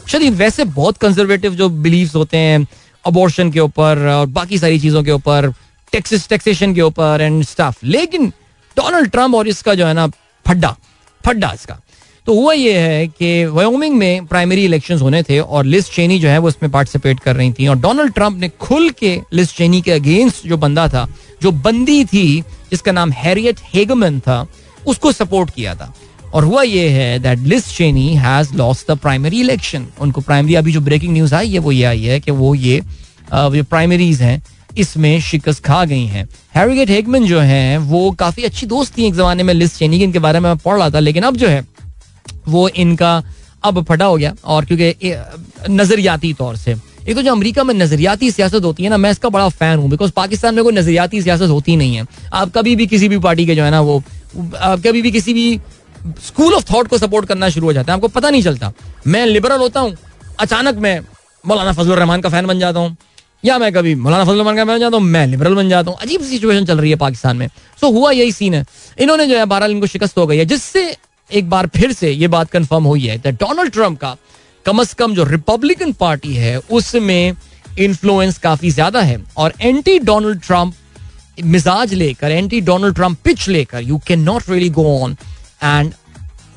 शदीद 0.08 0.34
वैसे 0.36 0.64
बहुत 0.66 0.98
कंजर्वेटिव 0.98 1.56
जो 1.56 1.70
बिलीव्स 1.70 2.16
होते 2.16 2.38
हैं 2.38 2.66
अबॉर्शन 3.06 3.52
के 3.52 3.60
ऊपर 3.60 4.08
और 4.10 4.26
बाकी 4.30 4.58
सारी 4.58 4.80
चीज़ों 4.80 5.04
के 5.04 5.12
ऊपर 5.12 5.52
टैक्सेस 5.92 6.28
टैक्सेशन 6.30 6.74
के 6.76 6.82
ऊपर 6.82 7.22
एंड 7.22 7.44
स्टाफ 7.44 7.84
लेकिन 7.84 8.28
डोनाल्ड 8.78 9.10
ट्रंप 9.12 9.36
और 9.36 9.48
इसका 9.48 9.76
जो 9.76 9.86
है 9.86 9.94
ना 9.94 10.08
फड्डा 10.46 10.76
फड्डा 11.24 11.52
इसका। 11.54 11.80
तो 12.28 12.34
हुआ 12.36 12.54
ये 12.54 12.78
है 12.80 13.08
कि 13.08 13.46
वयोमिंग 13.46 13.96
में 13.98 14.26
प्राइमरी 14.26 14.64
इलेक्शन 14.66 14.98
होने 15.00 15.22
थे 15.24 15.40
और 15.40 15.66
लिस्ट 15.66 15.94
चेनी 15.94 16.20
जो 16.20 16.30
है 16.30 16.38
वो 16.38 16.48
उसमें 16.48 16.72
पार्टिसिपेट 16.72 17.20
कर 17.20 17.36
रही 17.36 17.52
थी 17.54 17.68
और 17.68 17.78
डोनाल्ड 17.80 18.14
ट्रंप 18.14 18.38
ने 18.40 18.50
खुल 18.62 18.90
के 19.00 19.20
लिस्ट 19.34 19.56
चेनी 19.58 19.82
के 19.82 19.92
अगेंस्ट 19.92 20.48
जो 20.48 20.58
बंदा 20.58 20.88
था, 20.88 21.08
जो 21.42 21.52
बंदी 21.52 22.04
थी, 22.06 22.42
जिसका 22.72 22.92
नाम 22.92 23.12
हैरियट 23.14 23.60
हेगमन 23.74 24.20
था, 24.20 24.46
उसको 24.88 25.12
सपोर्ट 25.12 25.50
किया 25.50 25.76
था। 25.76 25.94
और 26.34 26.44
हुआ 26.44 26.62
ये 26.64 26.88
है 26.90 27.20
that 27.20 27.40
Liz 27.40 27.76
Cheney 27.78 28.08
has 28.16 28.54
lost 28.56 28.92
the 28.92 28.98
primary 28.98 29.40
election 29.42 29.88
उनको 30.00 30.22
प्राइमरी 30.22 30.56
अभी 30.56 30.74
जो 30.74 30.82
ब्रेकिंग 30.82 31.14
न्यूज़ 31.14 31.36
आई 31.36 31.52
है, 31.52 31.60
वो 31.60 31.72
ये 31.72 31.84
आई 31.84 32.04
है 32.04 32.20
कि 32.20 32.32
वो 32.32 32.54
ये 32.56 32.82
जो 33.34 33.64
प्राइमरीज 33.64 34.22
हैं 34.22 34.42
इसमें 34.78 35.20
शिकस्त 35.22 35.64
खा 35.64 35.84
गई 35.86 36.06
हैं। 36.06 36.28
हैरिगेट 36.56 36.90
हेगमन 36.90 37.26
जो 37.26 37.40
है, 37.40 37.78
वो 37.78 38.12
काफ़ी 38.12 38.44
अच्छी 38.44 38.66
दोस्त 38.66 38.98
थी 38.98 39.06
एक 39.08 39.14
जमाने 39.14 39.44
में, 39.44 39.54
लिस्ट 39.54 39.78
चेनी 39.78 39.98
इनके 39.98 40.20
बारे 40.20 40.40
में 40.40 40.56
पढ़ 40.58 40.78
रहा 40.78 40.90
था, 40.90 41.00
लेकिन 41.00 41.24
अब 41.24 41.38
जो 41.38 41.48
है, 41.48 41.66
वो 42.48 42.68
इनका 42.70 43.22
अब 43.64 43.84
फटा 43.86 44.06
हो 44.06 44.16
गया, 44.18 44.34
और 44.46 44.66
क्योंकि 44.66 45.16
नजरियाती 45.70 46.34
तौर 46.34 46.56
से। 46.58 46.76
एक 47.02 47.16
तो 47.16 47.22
जो 47.22 47.32
अमेरिका 47.32 47.64
में 47.64 47.74
नजरियाती 47.74 48.30
सियासत 48.32 48.64
होती 48.64 48.84
है 48.84 48.90
ना, 48.90 48.98
मैं 48.98 49.12
इसका 49.12 49.30
बड़ा 49.30 49.48
फ़ैन 49.50 49.80
हूँ 49.80 49.90
बिकॉज़ 49.90 50.12
पाकिस्तान 50.12 50.56
में 50.56 50.64
कोई 50.64 50.74
नजरियाती 50.74 51.22
सियासत 51.22 51.50
होती 51.50 51.76
नहीं 51.76 51.96
है। 51.96 52.06
आप 52.34 52.52
कभी 52.56 52.76
भी 52.76 52.88
किसी 52.88 53.10
भी 53.10 53.18
पार्टी 53.20 53.46
के 53.46 53.56
जो 53.56 53.64
है 53.64 53.72
ना, 53.72 53.82
वो 53.82 54.04
आप 54.60 54.80
कभी 54.80 55.02
भी 55.02 55.12
किसी 55.12 55.34
भी 55.34 55.60
स्कूल 56.28 56.54
ऑफ़ 56.54 56.64
थॉट 56.74 56.88
को 56.88 56.98
सपोर्ट 56.98 57.28
करना 57.28 57.50
शुरू 57.50 57.68
हो 57.68 57.74
जाता 57.74 57.92
है, 57.92 57.96
आपको 57.96 58.08
पता 58.10 58.30
नहीं 58.30 58.42
चलता। 58.44 58.72
मैं 59.08 59.26
लिबरल 59.26 59.60
होता 59.60 59.80
हूँ, 59.80 59.96
अचानक 60.40 60.76
मैं 60.78 61.00
मौलाना 61.44 61.72
फजल 61.74 61.94
रहमान 61.94 62.22
का 62.22 62.30
फ़ैन 62.30 62.46
बन 62.46 62.60
जाता 62.60 62.80
हूँ। 62.80 62.96
या 63.44 63.58
मैं 63.58 63.72
कभी 63.74 63.94
मौलाना 63.96 64.26
फजल 64.26 64.56
का 64.56 64.66
बन 64.66 64.80
जाता 64.80 64.98
हूँ, 64.98 65.06
मैं 65.06 65.26
लिबरल 65.28 65.56
बन 65.56 65.70
जाता 65.70 65.92
हूँ। 65.92 66.00
अजीब 66.02 66.22
सिचुएशन 66.24 66.66
चल 66.66 66.80
रही 66.80 66.90
है 66.90 66.96
पाकिस्तान 66.98 67.38
में। 67.38 67.48
सो 67.82 67.92
हुआ 67.92 68.12
यही 68.12 68.32
सीन 68.32 68.54
है। 68.54 68.66
इन्होंने 68.98 69.26
जो 69.28 69.38
है, 69.38 69.46
बहरहाल 69.46 69.72
इनको 69.72 69.88
शिकस्त 69.88 70.18
हो 70.18 70.26
गई 70.28 70.38
है, 70.38 70.46
जिससे 70.46 70.96
एक 71.32 71.50
बार 71.50 71.68
फिर 71.76 71.94
से 71.94 72.12
ये 72.12 72.28
बात 72.28 72.50
कंफर्म 72.52 72.84
हुई 72.84 73.06
है 73.06 73.32
डोनाल्ड 73.32 73.72
ट्रंप 73.74 74.00
का 74.00 74.16
कम 74.66 74.80
अज 74.80 74.94
कम 74.94 75.14
जो 75.16 75.24
रिपब्लिकन 75.24 75.92
पार्टी 76.00 76.34
है, 76.34 76.58
उसमें 76.60 77.34
इन्फ्लुएंस 77.80 78.38
काफ़ी 78.40 78.70
ज़्यादा 78.72 79.02
है। 79.02 79.18
और 79.38 79.54
एंटी 79.62 79.98
डोनाल्ड 80.02 80.42
ट्रंप 80.42 80.74
मिजाज 81.46 81.94
लेकर 81.94 82.32
एंटी 82.32 82.60
डोनाल्ड 82.62 82.96
ट्रंप 82.96 83.18
पिच 83.24 83.48
लेकर 83.50 83.82
you 83.82 83.98
can 84.08 84.22
not 84.22 84.50
really 84.50 84.70
go 84.70 84.84
on 85.00 85.16
and 85.64 85.94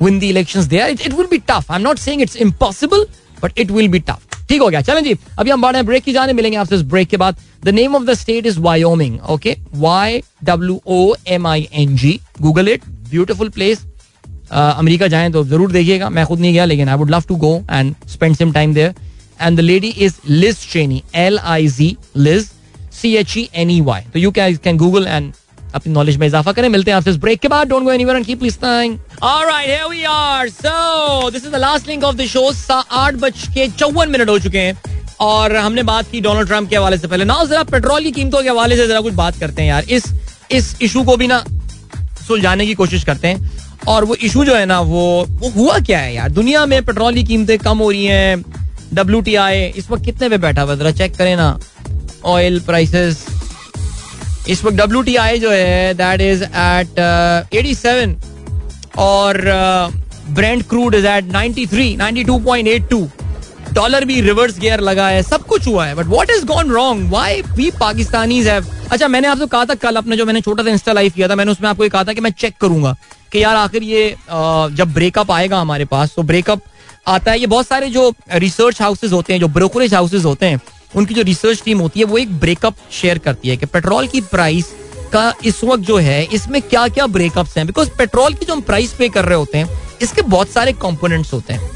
win 0.01 0.19
the 0.19 0.23
elections 0.23 0.65
there 0.65 0.89
it 0.89 1.13
will 1.13 1.27
be 1.27 1.37
tough 1.47 1.71
I 1.71 1.79
am 1.79 1.83
not 1.83 1.99
saying 1.99 2.21
it's 2.21 2.35
impossible 2.37 3.05
but 3.43 3.59
it 3.59 3.71
will 3.71 3.87
be 3.87 3.99
tough 3.99 4.24
ठीक 4.49 4.61
हो 4.61 4.67
गया। 4.69 4.81
चलें 4.81 5.03
जी, 5.03 5.15
अभी 5.39 5.51
हम 5.51 5.61
बढ़ 5.61 5.73
रहे 5.73 5.83
ब्रेक 5.83 6.03
की 6.03 6.13
जाने 6.13 6.33
मिलेंगे 6.33 6.57
आपसे 6.57 6.75
इस 6.75 6.81
ब्रेक 6.83 7.07
के 7.07 7.17
बाद। 7.17 7.35
The 7.63 7.69
name 7.69 7.95
of 7.95 8.03
the 8.05 8.13
state 8.15 8.45
is 8.45 8.59
Wyoming 8.59 9.19
okay 9.31 9.55
Y 9.75 10.21
W 10.43 10.79
O 10.87 11.13
M 11.27 11.47
I 11.47 11.67
N 11.73 11.95
G 11.95 12.19
Google 12.41 12.69
it 12.69 12.81
beautiful 13.09 13.49
place 13.49 13.85
America 14.51 15.07
जाएँ 15.07 15.31
तो 15.31 15.43
ज़रूर 15.45 15.71
देखिएगा। 15.71 16.09
मैं 16.09 16.25
खुद 16.25 16.39
नहीं 16.39 16.53
गया, 16.53 16.65
लेकिन 16.65 16.89
I 16.89 16.97
would 16.97 17.11
love 17.11 17.23
to 17.27 17.35
go 17.37 17.55
and 17.71 17.95
spend 18.07 18.35
some 18.35 18.51
time 18.51 18.73
there 18.73 18.93
and 19.41 19.57
the 19.57 19.61
lady 19.61 19.87
is 19.87 20.13
Liz 20.27 20.57
Cheney 20.71 21.01
L 21.15 21.39
I 21.39 21.67
G 21.69 21.95
Liz 22.17 22.51
C 22.93 23.15
H 23.15 23.37
E 23.37 23.47
N 23.53 23.71
E 23.71 23.79
Y 23.81 24.01
तो 24.13 24.19
you 24.19 24.31
can 24.31 24.55
can 24.63 24.77
Google 24.77 25.07
and 25.07 25.31
अपनी 25.73 25.93
knowledge 25.93 26.17
में 26.17 26.27
इजाफा 26.27 26.51
करें। 26.51 26.67
मिलते 26.69 26.91
हैं 26.91 26.97
आपसे 26.97 27.09
इस 27.09 27.17
break 27.17 27.39
के 27.39 27.47
बाद। 27.47 27.67
Don't 27.67 27.83
go 27.83 27.91
anywhere 27.91 28.17
and 28.17 28.25
keep 28.25 28.43
listening 28.43 28.97
alright 29.23 29.67
here 29.67 29.85
we 29.89 30.03
are 30.03 30.49
so 30.49 31.29
this 31.31 31.45
is 31.45 31.51
the 31.51 31.55
last 31.57 31.87
link 31.87 32.03
of 32.03 32.15
the 32.15 32.25
show 32.27 32.51
आठ 32.71 33.13
बज 33.15 33.47
के 33.53 33.67
चौवन 33.69 34.09
मिनट 34.09 34.29
हो 34.29 34.37
चुके 34.39 34.59
हैं। 34.59 34.93
और 35.21 35.55
हमने 35.55 35.83
बात 35.83 36.09
की 36.11 36.21
डोनाल्ड 36.21 36.47
ट्रंप 36.47 36.69
के 36.69 36.75
हवाले 36.75 36.97
से 36.97 37.07
पहले। 37.07 37.25
ना 37.25 37.43
जरा 37.43 37.63
पेट्रोल 37.65 38.03
की 38.03 38.11
कीमतों 38.11 38.41
के 38.43 38.49
हवाले 38.49 38.75
से 38.77 38.87
जरा 38.87 39.01
कुछ 39.01 39.13
बात 39.13 39.37
करते 39.39 39.61
हैं 39.61 39.69
यार। 39.69 39.83
इस 39.83 40.03
इस 40.51 40.75
इशू 40.81 41.03
को 41.03 41.15
भी 41.17 41.27
ना 41.27 41.43
सुलझाने 42.27 42.65
की 42.65 42.73
कोशिश 42.73 43.03
करते 43.03 43.27
हैं। 43.27 43.51
और 43.87 44.05
वो 44.05 44.15
इशू 44.15 44.43
जो 44.45 44.55
है 44.55 44.65
ना, 44.65 44.79
वो 44.79 45.25
वो 45.29 45.49
हुआ 45.49 45.77
क्या 45.79 45.99
है 45.99 46.13
यार? 46.15 46.29
दुनिया 46.31 46.65
में 46.65 46.83
पेट्रोल 46.85 47.13
की 47.13 47.23
कीमतें 47.23 47.57
कम 47.59 47.77
हो 47.77 47.89
रही 47.91 48.05
हैं। 48.05 48.43
डब्ल्यू 48.93 49.21
टी 49.21 49.35
आई 49.35 49.63
इस 49.77 49.89
वक्त 49.91 50.05
कितने 50.05 50.29
पे 50.29 50.37
बैठा 50.37 50.61
हुआ 50.61 50.75
जरा 50.75 50.91
चेक 50.93 51.15
करें 51.15 51.35
ना। 51.35 51.57
ऑयल 52.25 52.59
प्राइसेस 52.59 53.25
इस 54.49 54.63
वक्त 54.63 54.77
डब्ल्यू 54.77 55.01
टी 55.01 55.15
आई 55.15 55.39
जो 55.39 55.51
है 55.51 55.93
that 55.93 56.21
is 56.21 56.43
at 56.43 56.99
eighty 57.53 57.75
seven 57.75 58.15
और 58.97 59.41
brent 60.29 60.63
crude 60.63 60.95
is 60.95 61.07
at 61.07 61.31
ninety 61.31 61.65
three 61.67 61.95
ninety 61.97 62.23
two 62.23 62.37
point 62.39 62.67
eight 62.67 62.89
two 62.89 63.07
dollar 63.73 64.05
भी 64.05 64.19
रिवर्स 64.21 64.59
गियर 64.59 64.79
लगा 64.79 65.07
है, 65.07 65.21
सब 65.23 65.45
कुछ 65.45 65.67
हुआ 65.67 65.85
है 65.85 65.95
but 65.95 66.05
what 66.07 66.29
is 66.31 66.45
gone 66.45 66.69
wrong 66.71 67.11
why 67.11 67.41
we 67.49 67.69
Pakistani 67.79 68.39
अच्छा 68.47 69.07
मैंने 69.07 69.27
आपसे 69.27 69.45
कहा 69.47 69.65
था 69.65 69.75
कल 69.75 69.95
अपने 69.95 70.17
जो 70.17 70.25
मैंने 70.25 70.41
छोटा 70.41 70.63
सा 70.63 70.69
इंस्टा 70.69 70.93
लाइव 70.93 71.11
किया 71.15 71.27
था, 71.29 71.35
मैंने 71.35 71.51
उसमें 71.51 71.69
आपको 71.69 71.89
कहा 71.89 72.03
था 72.03 72.13
कि 72.13 72.21
मैं 72.21 72.31
चेक 72.31 72.55
करूँगा 72.61 72.95
कि 73.31 73.43
यार 73.43 73.55
आखिर 73.55 73.83
ये 73.83 74.15
जब 74.29 74.93
ब्रेकअप 74.93 75.31
आएगा 75.31 75.59
हमारे 75.59 75.85
पास 75.85 76.13
तो 76.15 76.23
ब्रेकअप 76.23 76.61
आता 77.07 77.31
है। 77.31 77.39
ये 77.39 77.47
बहुत 77.47 77.67
सारे 77.67 77.89
जो 77.89 78.13
रिसर्च 78.33 78.81
हाउसेज 78.81 79.13
होते 79.13 79.33
हैं, 79.33 79.39
जो 79.39 79.47
ब्रोकरेज 79.47 79.93
हाउसेज 79.93 80.25
होते 80.25 80.45
हैं, 80.45 80.59
उनकी 80.95 81.13
जो 81.13 81.21
रिसर्च 81.21 81.61
टीम 81.65 81.79
होती 81.79 81.99
है, 81.99 82.05
वो 82.05 82.17
एक 82.17 82.39
ब्रेकअप 82.39 82.75
शेयर 82.91 83.17
करती 83.17 83.49
है 83.49 83.57
कि 83.57 83.65
पेट्रोल 83.65 84.07
की 84.07 84.21
प्राइस 84.23 84.73
का 85.11 85.33
इस 85.45 85.63
वक्त 85.63 85.83
जो 85.83 85.97
है 85.97 86.23
इसमें 86.23 86.61
क्या 86.61 86.87
क्या 86.87 87.07
ब्रेकअप्स 87.07 87.57
हैं? 87.57 87.65
बिकॉज़ 87.67 87.89
पेट्रोल 87.97 88.33
की 88.33 88.45
जो 88.45 88.53
हम 88.53 88.61
प्राइस 88.61 88.93
पे 88.93 89.09
कर 89.09 89.25
रहे 89.25 89.37
होते 89.37 89.57
हैं 89.57 89.81
इसके 90.01 90.21
बहुत 90.21 90.49
सारे 90.49 90.73
कंपोनेंट्स 90.73 91.33
होते 91.33 91.53
हैं। 91.53 91.69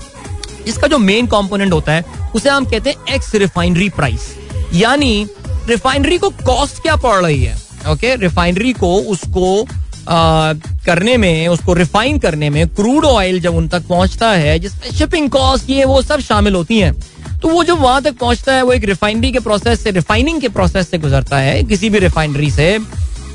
इसका 0.67 0.87
जो 0.87 0.97
मेन 0.97 1.27
कंपोनेंट 1.27 1.73
होता 1.73 1.91
है 1.91 2.03
उसे 2.35 2.49
हम 2.49 2.65
कहते 2.65 2.89
हैं 2.89 3.13
एक्स 3.15 3.33
रिफाइनरी 3.35 3.89
प्राइस 3.89 4.29
यानी 4.73 5.27
रिफाइनरी 5.67 6.17
को 6.17 6.29
कॉस्ट 6.29 6.81
क्या 6.81 6.95
पड़ 6.95 7.15
रही 7.15 7.43
है? 7.43 7.57
ओके 7.89 8.15
रिफाइनरी 8.15 8.73
को 8.73 8.95
उसको 9.11 9.61
आ, 10.09 10.53
करने 10.85 11.15
में 11.17 11.47
उसको 11.47 11.73
रिफाइन 11.73 12.19
करने 12.19 12.49
में 12.49 12.67
क्रूड 12.67 13.05
ऑयल 13.05 13.39
जब 13.41 13.55
उन 13.55 13.67
तक 13.67 13.87
पहुँचता 13.87 14.29
है 14.31 14.57
जिसमें 14.59 14.91
शिपिंग 14.91 15.29
कॉस्ट 15.29 15.69
ये 15.69 15.85
वो 15.85 16.01
सब 16.01 16.19
शामिल 16.19 16.55
होती 16.55 16.79
हैं 16.79 16.93
तो 17.41 17.47
वो 17.47 17.63
जो 17.63 17.75
वहाँ 17.75 18.01
तक 18.01 18.17
पहुँचता 18.17 18.53
है 18.53 18.61
वो 18.61 18.73
एक 18.73 18.83
रिफाइनरी 18.83 19.31
के 19.31 19.39
प्रोसेस 19.39 19.83
से 19.83 19.91
रिफाइनिंग 19.91 20.41
के 20.41 20.49
प्रोसेस 20.49 20.89
से 20.89 20.97
गुजरता 20.97 21.37
है 21.37 21.63
किसी 21.63 21.89
भी 21.89 21.99
रिफाइनरी 21.99 22.49
से 22.51 22.77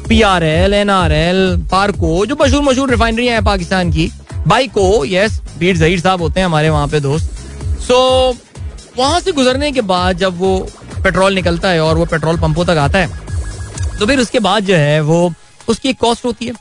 P 0.08 0.20
R 0.22 0.44
L 0.44 0.74
N 0.74 0.90
R 0.90 1.12
L 1.12 1.56
Parco 1.70 2.24
जो 2.26 2.36
मशहूर 2.40 2.62
मशहूर 2.62 2.90
रिफाइनरी 2.90 3.26
है 3.26 3.40
पाकिस्तान 3.44 3.92
की। 3.92 4.10
बाइको 4.46 5.04
यस 5.04 5.40
बीर 5.58 5.76
जहीर 5.76 6.00
साहब 6.00 6.22
होते 6.22 6.40
हैं 6.40 6.46
हमारे 6.46 6.70
वहाँ 6.70 6.88
पे 6.88 7.00
दोस्त। 7.00 7.30
सो 7.80 8.32
so, 8.32 8.38
वहाँ 8.98 9.20
से 9.20 9.32
गुजरने 9.32 9.70
के 9.72 9.80
बाद 9.82 10.18
जब 10.18 10.38
वो 10.38 10.58
पेट्रोल 11.04 11.34
निकलता 11.34 11.68
है 11.68 11.80
और 11.80 11.96
वो 11.96 12.04
पेट्रोल 12.06 12.38
पंपों 12.40 12.64
तक 12.64 12.78
आता 12.78 12.98
है 12.98 13.98
तो 13.98 14.06
फिर 14.06 14.20
उसके 14.20 14.38
बाद 14.40 14.64
जो 14.64 14.74
है 14.76 15.00
वो 15.02 15.32
उसकी 15.68 15.88
एक 15.88 15.98
कॉस्ट 15.98 16.24
होती 16.24 16.46
है। 16.46 16.52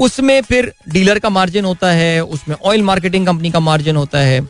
उसमें 0.00 0.40
फिर 0.42 0.72
डीलर 0.88 1.18
का 1.18 1.28
मार्जिन 1.30 1.64
होता 1.64 1.90
है 1.92 2.20
उसमें 2.22 2.56
ऑयल 2.56 2.82
मार्केटिंग 2.82 3.26
कंपनी 3.26 3.50
का 3.50 3.60
मार्जिन 3.60 3.96
होता 3.96 4.18
है 4.18 4.40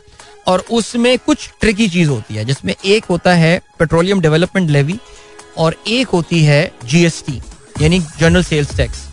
और 0.47 0.63
उसमें 0.71 1.17
कुछ 1.19 1.49
ट्रिकी 1.61 1.87
चीज़ 1.89 2.09
होती 2.09 2.35
है 2.35 2.45
जिसमें 2.45 2.73
एक 2.85 3.05
होता 3.05 3.33
है 3.33 3.57
पेट्रोलियम 3.79 4.21
डेवलपमेंट 4.21 4.69
लेवी 4.69 4.99
और 5.57 5.75
एक 5.87 6.07
होती 6.07 6.43
है 6.43 6.61
जीएसटी 6.85 7.41
यानी 7.81 7.99
जनरल 8.19 8.43
सेल्स 8.43 8.75
टैक्स 8.77 9.07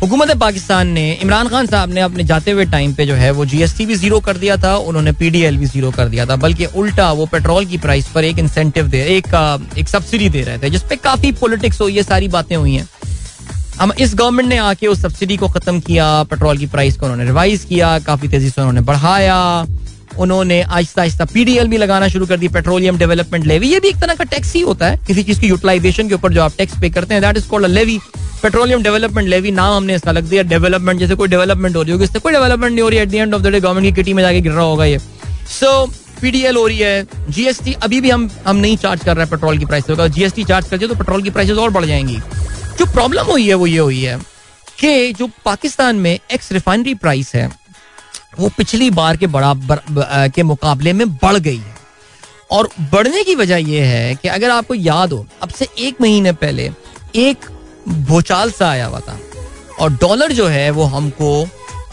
हुकूमत 0.00 0.30
पाकिस्तान 0.38 0.88
ने 0.88 1.12
इमरान 1.14 1.48
खान 1.48 1.66
साहब 1.66 1.90
ने 1.90 2.00
अपने 2.00 2.24
जाते 2.24 2.50
हुए 2.50 2.64
टाइम 2.66 2.92
पे 2.94 3.04
जो 3.06 3.14
है 3.14 3.30
वो 3.30 3.44
जीएसटी 3.46 3.86
भी 3.86 3.94
ज़ीरो 3.94 4.18
कर 4.20 4.36
दिया 4.36 4.56
था, 4.56 4.76
उन्होंने 4.78 5.12
पीडीएल 5.12 5.56
भी 5.56 5.66
ज़ीरो 5.66 5.90
कर 5.90 6.08
दिया 6.08 6.26
था, 6.26 6.36
बल्कि 6.36 6.66
उल्टा 6.66 7.10
वो 7.12 7.26
पेट्रोल 7.26 7.66
की 7.66 7.78
प्राइस 7.78 8.08
पर 8.08 8.24
एक 8.24 8.38
इंसेंटिव 8.38 8.88
दे, 8.88 9.02
एक 9.16 9.74
एक 9.78 9.88
सब्सिडी 9.88 10.28
दे 10.28 10.42
रहे 10.42 10.58
थे 10.58 10.70
जिसपे 10.70 10.96
काफ़ी 10.98 11.32
पॉलिटिक्स 11.34 11.80
है 11.82 12.02
सारी 12.02 12.28
बातें 12.28 12.56
हुई 12.56 12.74
हैं। 12.74 12.88
हम 13.80 13.92
इस 13.98 14.14
गवर्नमेंट 14.14 14.48
ने 14.48 14.56
आके 14.58 14.86
उस 14.86 15.00
सब्सिडी 15.02 15.36
को 15.36 15.48
खत्म 15.48 15.80
किया 15.80 16.22
पेट्रोल 16.24 16.58
की 16.58 16.66
प्राइस 16.66 16.96
को 16.96 17.06
उन्होंने 17.06 17.24
रिवाइज 17.24 17.64
किया, 17.64 17.98
काफ़ी 18.00 18.28
तेज़ी 18.28 18.50
से 18.50 18.60
उन्होंने 18.60 18.80
बढ़ाया। 18.82 19.66
उन्होंने 20.18 20.60
आहिस्ता 20.62 21.02
आहिस्ता 21.02 21.24
पीडीएल 21.24 21.68
भी 21.68 21.76
लगाना 21.76 22.08
शुरू 22.08 22.26
कर 22.26 22.36
दी 22.36 22.48
पेट्रोलियम 22.50 22.98
डेवलपमेंट 22.98 23.46
लेवी 23.46 23.68
ये 23.68 23.80
भी 23.80 23.88
एक 23.88 24.00
तरह 24.00 24.14
का 24.14 24.24
टैक्स 24.26 24.52
ही 24.54 24.60
होता 24.62 24.86
है, 24.86 24.98
किसी 25.06 25.22
चीज़ 25.22 25.40
की 25.40 25.46
यूटिलाइजेशन 25.46 26.08
के 26.08 26.14
ऊपर 26.14 26.32
जो 26.32 26.42
आप 26.42 26.52
टैक्स 26.58 26.80
पे 26.80 26.90
करते 26.90 27.14
हैं 27.14 27.22
that 27.22 27.36
is 27.36 27.48
called 27.48 27.66
levy 27.66 27.98
petroleum 28.42 28.82
development 28.82 29.28
levy 29.28 29.50
नाम 29.52 29.76
हमने 29.76 29.94
इसका 29.94 30.12
लग 30.12 30.24
दिया। 30.24 30.42
डेवलपमेंट 30.44 31.00
जैसे 31.00 31.14
कोई 31.14 31.28
डेवलपमेंट 31.28 31.76
हो 31.76 31.82
रही 31.82 31.92
होगी, 31.92 32.04
इससे 32.04 32.18
कोई 32.18 32.32
डेवलपमेंट 32.32 32.72
नहीं 32.72 32.82
हो 32.82 32.88
रही 32.88 32.98
at 32.98 33.08
the 33.08 33.14
end 33.14 33.34
of 33.34 33.42
the 33.42 33.46
day 33.46 33.60
government 33.60 33.86
की 33.86 33.92
किटी 33.92 34.12
में 34.12 34.22
जाके 34.22 34.40
गिर 34.40 34.52
रहा 34.52 34.64
होगा 34.64 34.84
ये। 34.84 34.98
सो 35.50 35.86
पीडीएल 36.20 36.56
हो 36.56 36.66
रही 36.66 36.78
है 36.78 37.06
जीएसटी 37.30 37.72
अभी 37.82 38.00
भी 38.00 38.10
हम 38.10 38.30
हम 38.46 38.56
नहीं 38.56 38.76
चार्ज 38.76 39.04
कर 39.04 39.16
रहे 39.16 39.24
हैं 39.24 39.30
पेट्रोल 39.30 39.58
की 39.58 39.64
प्राइस 39.64 39.90
होगा 39.90 40.06
जीएसटी 40.08 40.44
चार्ज 40.44 40.68
करते 40.68 40.86
तो 40.88 40.94
पेट्रोल 40.94 41.22
की 41.22 41.30
प्राइसेस 41.30 41.58
और 41.58 41.70
बढ़ 41.70 41.84
जाएँगी। 41.84 42.16
जो 42.78 42.84
प्रॉब्लम 42.84 43.26
हुई 43.26 43.46
है, 43.48 43.54
वो 43.54 43.66
ये 43.66 43.78
हुई 43.78 44.00
है 44.00 44.18
कि 44.78 45.12
जो 45.12 45.28
पाकिस्तान 45.44 45.96
में 45.96 46.12
एक्स 46.12 46.52
रिफाइनरी 46.52 46.94
प्राइस 46.96 47.34
है 47.34 47.50
वो 48.38 48.48
पिछली 48.56 48.90
बार 48.90 49.16
के 49.16 49.26
बराबर 49.36 49.80
के 50.34 50.42
मुकाबले 50.42 50.92
में 50.92 51.06
बढ़ 51.14 51.36
गई 51.36 51.56
है। 51.56 51.74
और 52.52 52.68
बढ़ने 52.92 53.22
की 53.24 53.34
वजह 53.34 53.56
यह 53.70 53.86
है 53.88 54.14
कि 54.14 54.28
अगर 54.28 54.50
आपको 54.50 54.74
याद 54.74 55.12
हो 55.12 55.26
अब 55.42 55.48
से 55.58 55.68
एक 55.86 56.00
महीने 56.00 56.32
पहले 56.42 56.70
एक 57.16 57.46
भूचाल 58.08 58.50
सा 58.50 58.68
आया 58.70 58.86
हुआ 58.86 59.00
था 59.08 59.18
और 59.80 59.92
डॉलर 59.92 60.32
जो 60.32 60.46
है 60.48 60.70
वो 60.70 60.84
हमको 60.94 61.30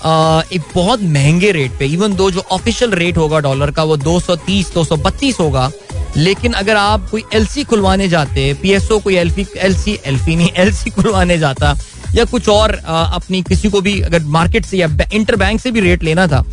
आ, 0.06 0.42
एक 0.54 0.62
बहुत 0.76 1.02
महँगे 1.16 1.52
रेट 1.52 1.72
पे 1.80 1.86
इवन 1.94 2.16
दो 2.16 2.30
जो 2.32 2.44
ऑफिशियल 2.52 2.92
रेट 3.02 3.18
होगा 3.18 3.40
डॉलर 3.40 3.72
का 3.72 3.84
वो 3.84 3.98
230 3.98 4.72
232 4.78 5.40
होगा 5.40 5.70
लेकिन 6.18 6.54
अगर 6.62 6.76
आप 6.76 7.10
कोई 7.10 7.24
एलसी 7.34 7.64
खुलवाने 7.64 8.08
जाते 8.10 8.54
पीएसओ 8.62 9.00
कोई 9.00 9.16
एलफी 9.18 9.46
एलसी 9.58 9.98
एलफी 10.06 10.36
नहीं 10.36 10.50
एलसी 10.64 10.90
खुलवाने 10.90 11.38
जाता 11.38 11.74
या 12.16 12.26
कुछ 12.26 12.50
और 12.50 12.72
अपनी 12.86 13.42
किसी 13.44 13.70
को 13.70 13.82
भी 13.82 14.00
अगर 14.02 14.24
मार्केट 14.38 14.66
से 14.66 14.78
या 14.78 14.88
इंटर 15.14 15.36
बैंक 15.36 15.60
से 15.62 15.72
भी 15.72 15.80
रेट 15.80 16.04
लेना 16.04 16.28
था 16.28 16.44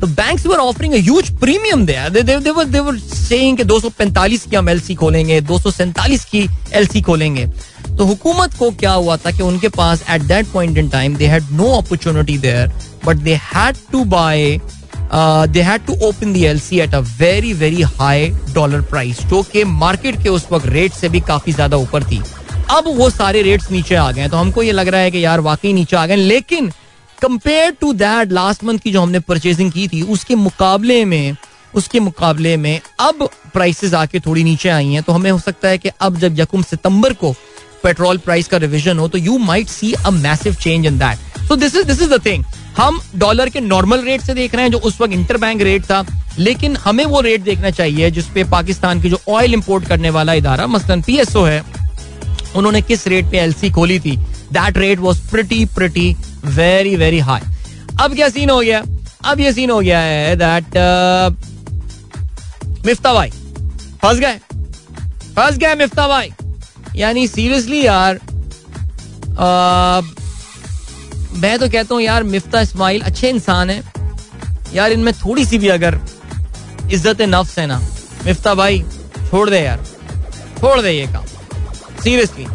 तो 0.00 0.06
banks 0.06 0.46
were 0.46 0.58
offering 0.58 0.94
a 0.94 0.98
huge 0.98 1.30
premium 1.40 1.84
there 1.86 2.10
they 2.10 2.22
they 2.22 2.50
were 2.50 2.64
they 2.64 2.80
were 2.80 2.98
saying 2.98 3.56
कि 3.56 3.64
245 3.64 4.44
की 4.46 4.56
हम 4.56 4.68
एलसी 4.68 4.94
खोलेंगे 4.94 5.40
247 5.42 6.24
की 6.24 6.46
एलसी 6.72 7.00
खोलेंगे। 7.02 7.46
तो 7.88 8.04
हुकूमत 8.04 8.54
को 8.58 8.70
क्या 8.80 8.92
हुआ 8.92 9.16
था 9.16 9.30
कि 9.30 9.42
उनके 9.42 9.68
पास 9.76 10.04
at 10.10 10.22
that 10.22 10.46
point 10.52 10.78
in 10.78 10.88
time 10.88 11.16
they 11.16 11.26
had 11.26 11.50
no 11.52 11.70
opportunity 11.76 12.38
there 12.38 12.72
but 13.06 13.16
they 13.16 13.34
had 13.44 13.76
to 13.92 14.04
buy 14.06 14.58
they 15.48 15.62
had 15.62 15.86
to 15.86 15.96
open 16.08 16.32
the 16.32 16.44
LC 16.44 16.80
at 16.80 16.94
a 16.94 17.00
very 17.18 17.52
very 17.54 17.82
high 17.82 18.28
dollar 18.54 18.80
price 18.90 19.20
जो 19.26 19.42
कि 19.52 19.64
मार्केट 19.64 20.22
के 20.22 20.28
उस 20.28 20.46
वक्त 20.52 20.66
रेट 20.66 20.92
से 20.92 21.08
भी 21.08 21.20
काफ़ी 21.22 21.52
ज़्यादा 21.52 21.76
ऊपर 21.76 22.04
थी। 22.04 22.22
अब 22.70 22.84
वो 22.96 23.08
सारे 23.10 23.42
रेट्स 23.42 23.70
नीचे 23.70 23.94
आ 23.94 24.10
गए 24.12 24.28
तो 24.28 24.36
हमको 24.36 24.62
ये 24.62 24.72
लग 24.72 24.88
रहा 24.88 25.00
है 25.00 25.10
कि 25.10 25.24
यार 25.24 25.40
वाकई 25.40 25.72
नीचे 25.72 25.96
आ 25.96 26.06
गए 26.06 26.16
लेकिन 26.16 26.70
compare 27.22 27.70
to 27.80 27.92
that 27.94 28.32
last 28.32 28.64
month 28.64 28.78
की 28.78 28.92
जो 28.92 29.02
हमने 29.02 29.20
परचेजिंग 29.20 29.70
की 29.72 29.86
थी, 29.88 30.02
उसके 30.02 30.34
मुकाबले 30.34 31.04
में, 31.04 31.36
उसके 31.74 32.00
मुकाबले 32.00 32.56
में 32.56 32.80
अब 33.00 33.28
प्राइसेस 33.54 33.94
आके 33.94 34.20
थोड़ी 34.20 34.44
नीचे 34.44 34.68
आई 34.68 34.92
हैं। 34.92 35.02
तो 35.02 35.12
हमें 35.12 35.30
हो 35.30 35.38
सकता 35.38 35.68
है 35.68 35.78
कि 35.78 35.90
अब 36.00 36.18
जब 36.18 36.38
यकुम 36.40 36.62
सितंबर 36.62 37.12
को 37.12 37.32
पेट्रोल 37.82 38.18
प्राइस 38.18 38.48
का 38.48 38.56
रिविजन 38.56 38.98
हो 38.98 39.08
तो 39.08 39.18
you 39.18 39.38
might 39.38 39.68
see 39.68 39.92
a 39.94 40.10
massive 40.10 40.54
change 40.54 40.86
in 40.86 40.98
that 40.98 41.46
so 41.48 41.56
this 41.56 41.76
is 41.76 41.86
this 41.86 42.02
is 42.02 42.14
the 42.14 42.20
thing 42.26 42.44
हम 42.78 43.00
डॉलर 43.16 43.48
के 43.48 43.60
नॉर्मल 43.60 44.04
रेट 44.04 44.20
से 44.20 44.34
देख 44.34 44.54
रहे 44.54 44.62
हैं, 44.62 44.70
जो 44.72 44.78
उस 44.78 45.00
वक्त 45.00 45.12
इंटर 45.12 45.36
बैंक 45.36 45.62
रेट 45.62 45.84
था। 45.84 46.04
लेकिन 46.38 46.76
हमें 46.76 47.04
वो 47.04 47.20
रेट 47.20 47.40
देखना 47.40 47.70
चाहिए 47.70 48.10
जिसपे 48.10 48.44
पाकिस्तान 48.46 49.00
की 49.02 49.10
जो 49.10 49.20
ऑयल 49.28 49.54
इंपोर्ट 49.54 49.86
करने 49.88 50.10
वाला 50.10 50.32
इदारा, 50.34 50.66
मसलन 50.66 51.02
पीएसओ 51.02 51.44
है 51.44 51.62
उन्होंने 52.56 52.82
किस 52.82 53.06
रेट 53.08 53.30
पे 53.30 53.38
एलसी 53.38 53.70
खोली 53.70 53.98
थी? 54.00 54.16
That 54.52 54.78
rate 54.78 54.98
was 54.98 55.20
pretty 55.30 55.64
pretty 55.74 56.14
very 56.46 56.96
very 56.96 57.18
high 57.20 57.40
अब 58.00 58.14
क्या 58.14 58.28
सीन 58.28 58.50
हो 58.50 58.60
गया? 58.60 58.82
अब 59.24 59.40
ये 59.40 59.52
सीन 59.52 59.70
हो 59.70 59.80
गया 59.80 60.00
है 60.00 60.36
दैट 60.36 60.76
मिफ्ता 62.86 63.12
भाई। 63.14 63.30
फंस 64.02 64.18
गए। 64.18 64.38
फंस 65.36 65.56
गए 65.58 65.74
मिफ्ता 65.74 66.06
भाई। 66.08 66.32
यानी 66.96 67.26
सीरियसली 67.28 67.84
यार 67.86 68.20
आ, 69.38 70.00
मैं 71.36 71.58
तो 71.58 71.68
कहता 71.68 71.94
हूँ 71.94 72.02
यार 72.02 72.22
मिफ्ता 72.24 72.60
इस्माइल 72.60 73.02
अच्छे 73.02 73.28
इंसान 73.30 73.70
है। 73.70 73.82
यार 74.74 74.92
इनमें 74.92 75.12
थोड़ी 75.14 75.44
सी 75.44 75.58
भी 75.58 75.68
अगर 75.68 75.98
इज़्ज़त 76.92 77.22
नफ्स 77.24 77.58
है 77.58 77.66
ना 77.66 77.78
मिफ्ता 78.24 78.54
भाई 78.54 78.82
छोड़ 79.30 79.48
दे 79.50 79.60
यार। 79.60 79.84
छोड़ 80.60 80.80
दे 80.80 80.90
ये 80.90 81.06
काम। 81.06 81.24
सीरियसली 82.06 82.46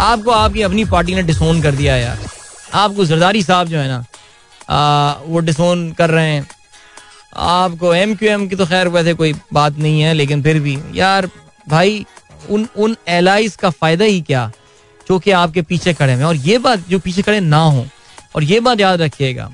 आपको 0.00 0.30
आपकी 0.30 0.62
अपनी 0.62 0.84
पार्टी 0.86 1.14
ने 1.14 1.22
डिसोन 1.22 1.60
कर 1.62 1.74
दिया 1.74 1.96
यार। 1.96 2.18
आपको 2.74 3.04
जरदारी 3.04 3.42
साहब 3.42 3.68
जो 3.68 3.78
है 3.78 3.88
ना 3.88 4.04
आ, 4.68 5.14
वो 5.26 5.38
डिसोन 5.40 5.90
कर 5.92 6.10
रहे 6.10 6.28
हैं। 6.28 6.46
आपको 7.36 7.94
एम 7.94 8.14
क्यू 8.14 8.28
एम 8.30 8.46
की 8.48 8.56
तो 8.56 8.66
खैर 8.66 8.88
वैसे 8.88 9.14
कोई 9.14 9.32
बात 9.52 9.78
नहीं 9.78 10.00
है 10.00 10.12
लेकिन 10.14 10.42
फिर 10.42 10.60
भी 10.60 10.78
यार 10.94 11.28
भाई 11.68 12.04
उन 12.50 12.66
उन 12.76 12.96
एलाइज 13.08 13.56
का 13.56 13.70
फ़ायदा 13.70 14.04
ही 14.04 14.20
क्या? 14.22 14.50
जो 15.06 15.18
कि 15.18 15.30
आपके 15.32 15.62
पीछे 15.62 15.94
खड़े 15.94 16.12
हैं। 16.12 16.24
और 16.24 16.36
ये 16.36 16.58
बात 16.60 16.88
जो 16.88 16.98
पीछे 17.00 17.22
खड़े 17.22 17.40
ना 17.40 17.62
हो 17.66 17.86
और 18.36 18.44
ये 18.44 18.60
बात 18.60 18.80
याद 18.80 19.02
रखिएगा 19.02 19.50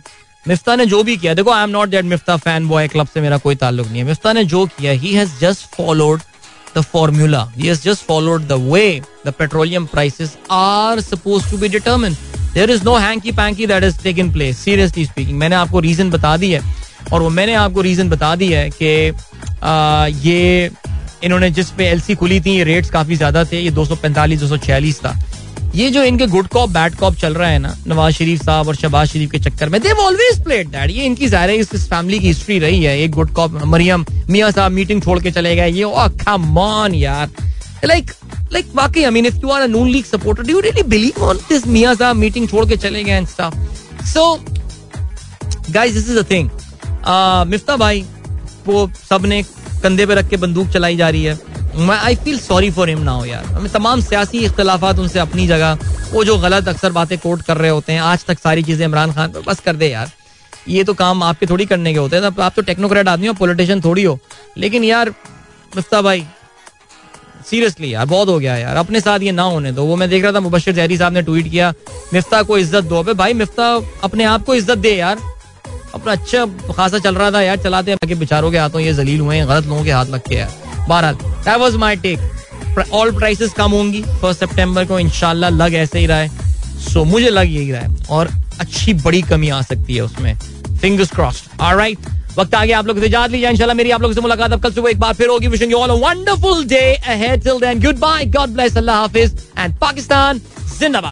मिफ्ता 0.46 0.76
ने 0.76 0.86
जो 0.86 1.02
भी 1.02 1.16
किया 1.16 1.34
देखो 1.34 1.50
I 1.50 1.62
am 1.62 1.70
not 1.70 1.88
that 1.88 2.04
Miftah 2.06 2.36
fan 2.38 2.68
boy 2.68 2.88
club 2.88 3.06
से 3.14 3.20
मेरा 3.20 3.38
कोई 3.38 3.54
ताल्लुक 3.56 3.86
नहीं 3.86 3.98
है। 3.98 4.04
मिफ्ता 4.06 4.32
ने 4.32 4.44
जो 4.46 4.66
किया 4.68 4.92
he 4.94 5.14
has 5.14 5.38
just 5.40 5.74
followed 5.76 6.20
the 6.74 6.82
formula. 6.82 7.50
He 7.56 7.68
has 7.68 7.82
just 7.82 8.04
followed 8.04 8.48
the 8.48 8.58
way 8.58 9.02
the 9.24 9.32
petroleum 9.32 9.86
prices 9.86 10.36
are 10.50 11.00
supposed 11.00 11.48
to 11.50 11.58
be 11.58 11.68
determined. 11.68 12.16
There 12.54 12.70
is 12.70 12.82
no 12.82 12.96
hanky 12.96 13.32
panky 13.32 13.66
that 13.66 13.82
has 13.82 13.96
taken 13.96 14.32
place. 14.32 14.58
Seriously 14.58 15.04
speaking, 15.04 15.36
मैंने 15.38 15.56
आपको 15.56 15.80
reason 15.80 16.10
बता 16.10 16.36
दी 16.36 16.50
है 16.52 16.62
और 17.12 17.22
वो 17.22 17.28
मैंने 17.30 17.54
आपको 17.54 17.80
reason 17.80 18.08
बता 18.08 18.34
दी 18.36 18.52
है 18.52 18.68
कि 18.70 18.92
ये 20.28 20.70
इन्होंने 21.24 21.50
जिस 21.50 21.70
पे 21.78 21.86
एलसी 21.90 22.14
खुली 22.14 22.40
थी 22.40 22.56
ये 22.56 22.64
रेट्स 22.64 22.90
काफ़ी 22.90 23.16
ज़्यादा 23.16 23.44
थे 23.44 23.60
ये 23.60 23.70
245 23.78 24.38
246 24.42 25.04
था 25.04 25.18
ये 25.74 25.88
जो 25.90 26.02
इनके 26.02 26.26
गुड 26.26 26.46
कॉप 26.48 26.70
बैड 26.70 26.94
कॉप 26.96 27.14
चल 27.16 27.34
रहा 27.34 27.48
है 27.48 27.58
ना, 27.58 27.74
नवाज़ 27.86 28.14
शरीफ 28.14 28.42
साहब 28.42 28.68
और 28.68 28.76
शहबाज 28.76 29.08
शरीफ 29.08 29.30
के 29.30 29.38
चक्कर 29.38 29.68
में 29.68 29.80
देव 29.82 29.98
ऑलवेज 30.00 30.42
प्लेड 30.44 30.68
दैट 30.68 30.90
ये 30.90 31.04
इनकी 31.06 31.26
ज़ाहिर 31.28 31.50
है 31.50 31.56
इस 31.56 31.88
फैमिली 31.90 32.18
की 32.18 32.26
हिस्ट्री 32.26 32.58
रही 32.58 32.82
है। 32.82 32.98
एक 33.00 33.10
गुड 33.12 33.32
कॉप 33.34 33.62
मरियम, 33.64 34.04
मियाँ 34.30 34.50
साहब 34.50 34.72
मीटिंग 34.72 35.02
छोड़ 35.02 35.18
के 35.22 35.30
चले 35.30 35.54
गए। 35.56 35.70
ये, 35.70 35.84
ओ 35.84 36.08
कम 36.24 36.94
यार। 36.94 37.30
लाइक 37.84 38.10
लाइक 38.52 38.66
वाकई 38.74 39.02
I 39.04 39.10
mean 39.10 39.26
if 39.26 39.36
you 39.36 39.48
are 39.50 39.66
Noon 39.68 39.88
league 39.88 40.04
supporter 40.04 40.42
do 40.42 40.60
really 40.60 40.82
believe 40.84 41.22
on 41.24 41.36
this 41.48 41.66
मियाँ 41.66 41.94
साहब 41.94 42.16
मीटिंग 42.16 42.48
छोड़ 42.48 42.64
के 42.68 42.76
चले 42.76 43.02
गए 43.04 43.24
so 43.26 44.34
guys 45.70 45.94
this 45.94 46.08
is 46.10 46.18
a 46.18 46.22
thing 46.30 46.48
Miftah 47.50 47.76
भाई, 47.76 48.04
वो 48.66 48.90
सबने 49.10 49.42
कंधे 49.78 50.06
पे 50.06 50.14
रख 50.14 50.28
के 50.28 50.36
बंदूक 50.38 50.68
चलाई 50.68 50.96
जा 50.96 51.08
रही 51.08 51.24
है। 51.24 51.38
I 51.92 52.14
feel 52.16 52.38
sorry 52.40 52.70
for 52.70 52.88
him 52.88 53.02
now 53.02 53.24
यार। 53.24 53.44
हमें 53.46 53.70
तमाम 53.72 54.00
सियासी 54.00 54.38
इख्तलाफात 54.44 54.98
उनसे 54.98 55.18
अपनी 55.18 55.46
जगह, 55.46 55.78
वो 56.12 56.24
जो 56.24 56.36
गलत 56.38 56.68
अक्सर 56.68 56.92
बातें 56.92 57.18
कोट 57.18 57.42
कर 57.42 57.56
रहे 57.56 57.70
होते 57.70 57.92
हैं, 57.92 58.00
आज 58.02 58.24
तक 58.24 58.38
सारी 58.38 58.62
चीज़ें 58.62 58.84
इमरान 58.84 59.12
खान 59.12 59.32
पर 59.32 59.40
बस 59.42 59.60
कर 59.60 59.76
दे 59.76 59.88
यार। 59.88 60.10
ये 60.68 60.82
तो 60.84 60.94
काम 60.94 61.22
आपके 61.22 61.46
थोड़ी 61.46 61.66
करने 61.66 61.92
के 61.92 61.98
होते 61.98 62.16
हैं, 62.16 62.32
आप 62.40 62.52
तो 62.56 62.62
टेक्नोक्रेट 62.62 63.08
आदमी 63.08 63.26
हो 63.26 63.34
पॉलिटिशियन 63.34 63.80
थोड़ी 63.80 64.02
हो। 64.04 64.18
लेकिन 64.58 64.84
यार 64.84 65.14
मिफ्ता 65.72 66.02
भाई 66.02 66.26
सीरियसली 67.46 67.92
यार, 67.94 68.06
बहुत 68.06 68.28
हो 68.28 68.38
गया 68.38 68.56
यार। 68.56 68.76
अपने 68.76 69.00
साथ 69.00 69.20
ये 69.20 69.32
ना 69.32 69.42
होने 69.44 69.72
दो। 69.72 69.84
वो 69.84 69.96
मैं 69.96 70.08
देख 70.10 70.22
रहा 70.22 70.32
था, 70.32 70.40
मुबशर 70.40 70.72
जहरी 70.72 70.96
साहब 70.98 71.12
ने 71.12 71.22
ट्वीट 71.22 71.50
किया, 71.50 71.72
मिफ्ता 72.14 72.42
को 72.42 72.58
इज़्ज़त 72.58 72.84
दो। 72.84 73.02
भाई, 73.04 73.34
मिफ्ता 73.34 73.74
अपने 74.04 74.24
आप 74.26 74.44
को 74.44 74.54
इज़्ज़त 74.54 74.78
दे 74.78 74.94
यार। 74.96 75.18
अपना 75.94 76.12
अच्छा 76.12 76.44
खासा 76.72 76.98
चल 76.98 77.14
रहा 77.14 77.30
था 77.30 77.42
यार 77.42 77.56
चलाते 77.64 77.90
हैं 77.92 78.18
बेचारों 78.18 78.50
के 78.50 78.58
हाथों 78.58 78.80
ये 78.80 78.92
जलील 78.94 79.20
हुए 79.20 79.36
हैं 79.36 79.48
गलत 79.48 79.66
लोगों 79.66 79.84
के 79.84 79.90
हाथ 79.90 80.06
लग 80.06 80.28
के 80.28 80.34
यार 80.34 80.52
बहरहाल 80.88 81.14
that 81.14 81.58
was 81.60 81.74
my 81.76 81.96
take 81.96 82.88
all 82.92 83.10
prices 83.12 83.52
कम 83.52 83.70
होंगी 83.70 84.02
फ़र्स्ट 84.20 84.44
सितंबर 84.44 84.84
को 84.84 84.98
इंशाल्लाह 84.98 85.50
लग 85.50 85.74
ऐसे 85.74 85.98
ही 85.98 86.06
रहा 86.06 86.18
है। 86.18 86.28
सो 86.28 87.00
so, 87.00 87.06
मुझे 87.06 87.30
लग 87.30 87.54
यही 87.54 87.72
रहा 87.72 87.80
है 87.82 88.06
और 88.10 88.28
अच्छी 88.60 88.94
बड़ी 88.94 89.22
कमी 89.22 89.48
आ 89.48 89.60
सकती 89.62 89.94
है 89.94 90.02
उसमें। 90.02 90.34
फिंगर्स 90.80 91.10
क्रॉस्ड 91.10 91.60
ऑलराइट 91.60 91.98
वक्त 92.38 92.54
आ 92.54 92.64
गया 92.64 92.78
आप 92.78 92.86
लोग 92.86 93.04
इजाज़त 93.04 93.32
लीजिए 93.32 93.50
इंशाल्लाह 93.50 93.76
मेरी 93.76 93.90
आप 93.90 94.02
लोगों 94.02 94.14
से 94.14 94.20
मुलाकात 94.20 94.52
अब 94.52 94.62
कल 94.62 94.72
सुबह 94.72 94.90
एक 94.90 94.98
बार 95.00 95.14
फिर 95.14 95.28
होगी। 95.28 95.46
Wishing 95.48 95.72
you 95.72 95.78
all 95.78 95.90
a 95.90 95.94
wonderful 96.06 96.64
day 96.64 96.82
ahead 96.94 97.42
till 97.44 97.58
then 97.60 97.80
goodbye 97.98 98.24
God 98.36 98.48
bless 98.50 98.76
अल्लाह 98.76 98.96
हाफिज. 98.96 99.38
एंड 99.58 99.74
पाकिस्तान 99.80 100.40
जिंदाबाद. 100.78 101.06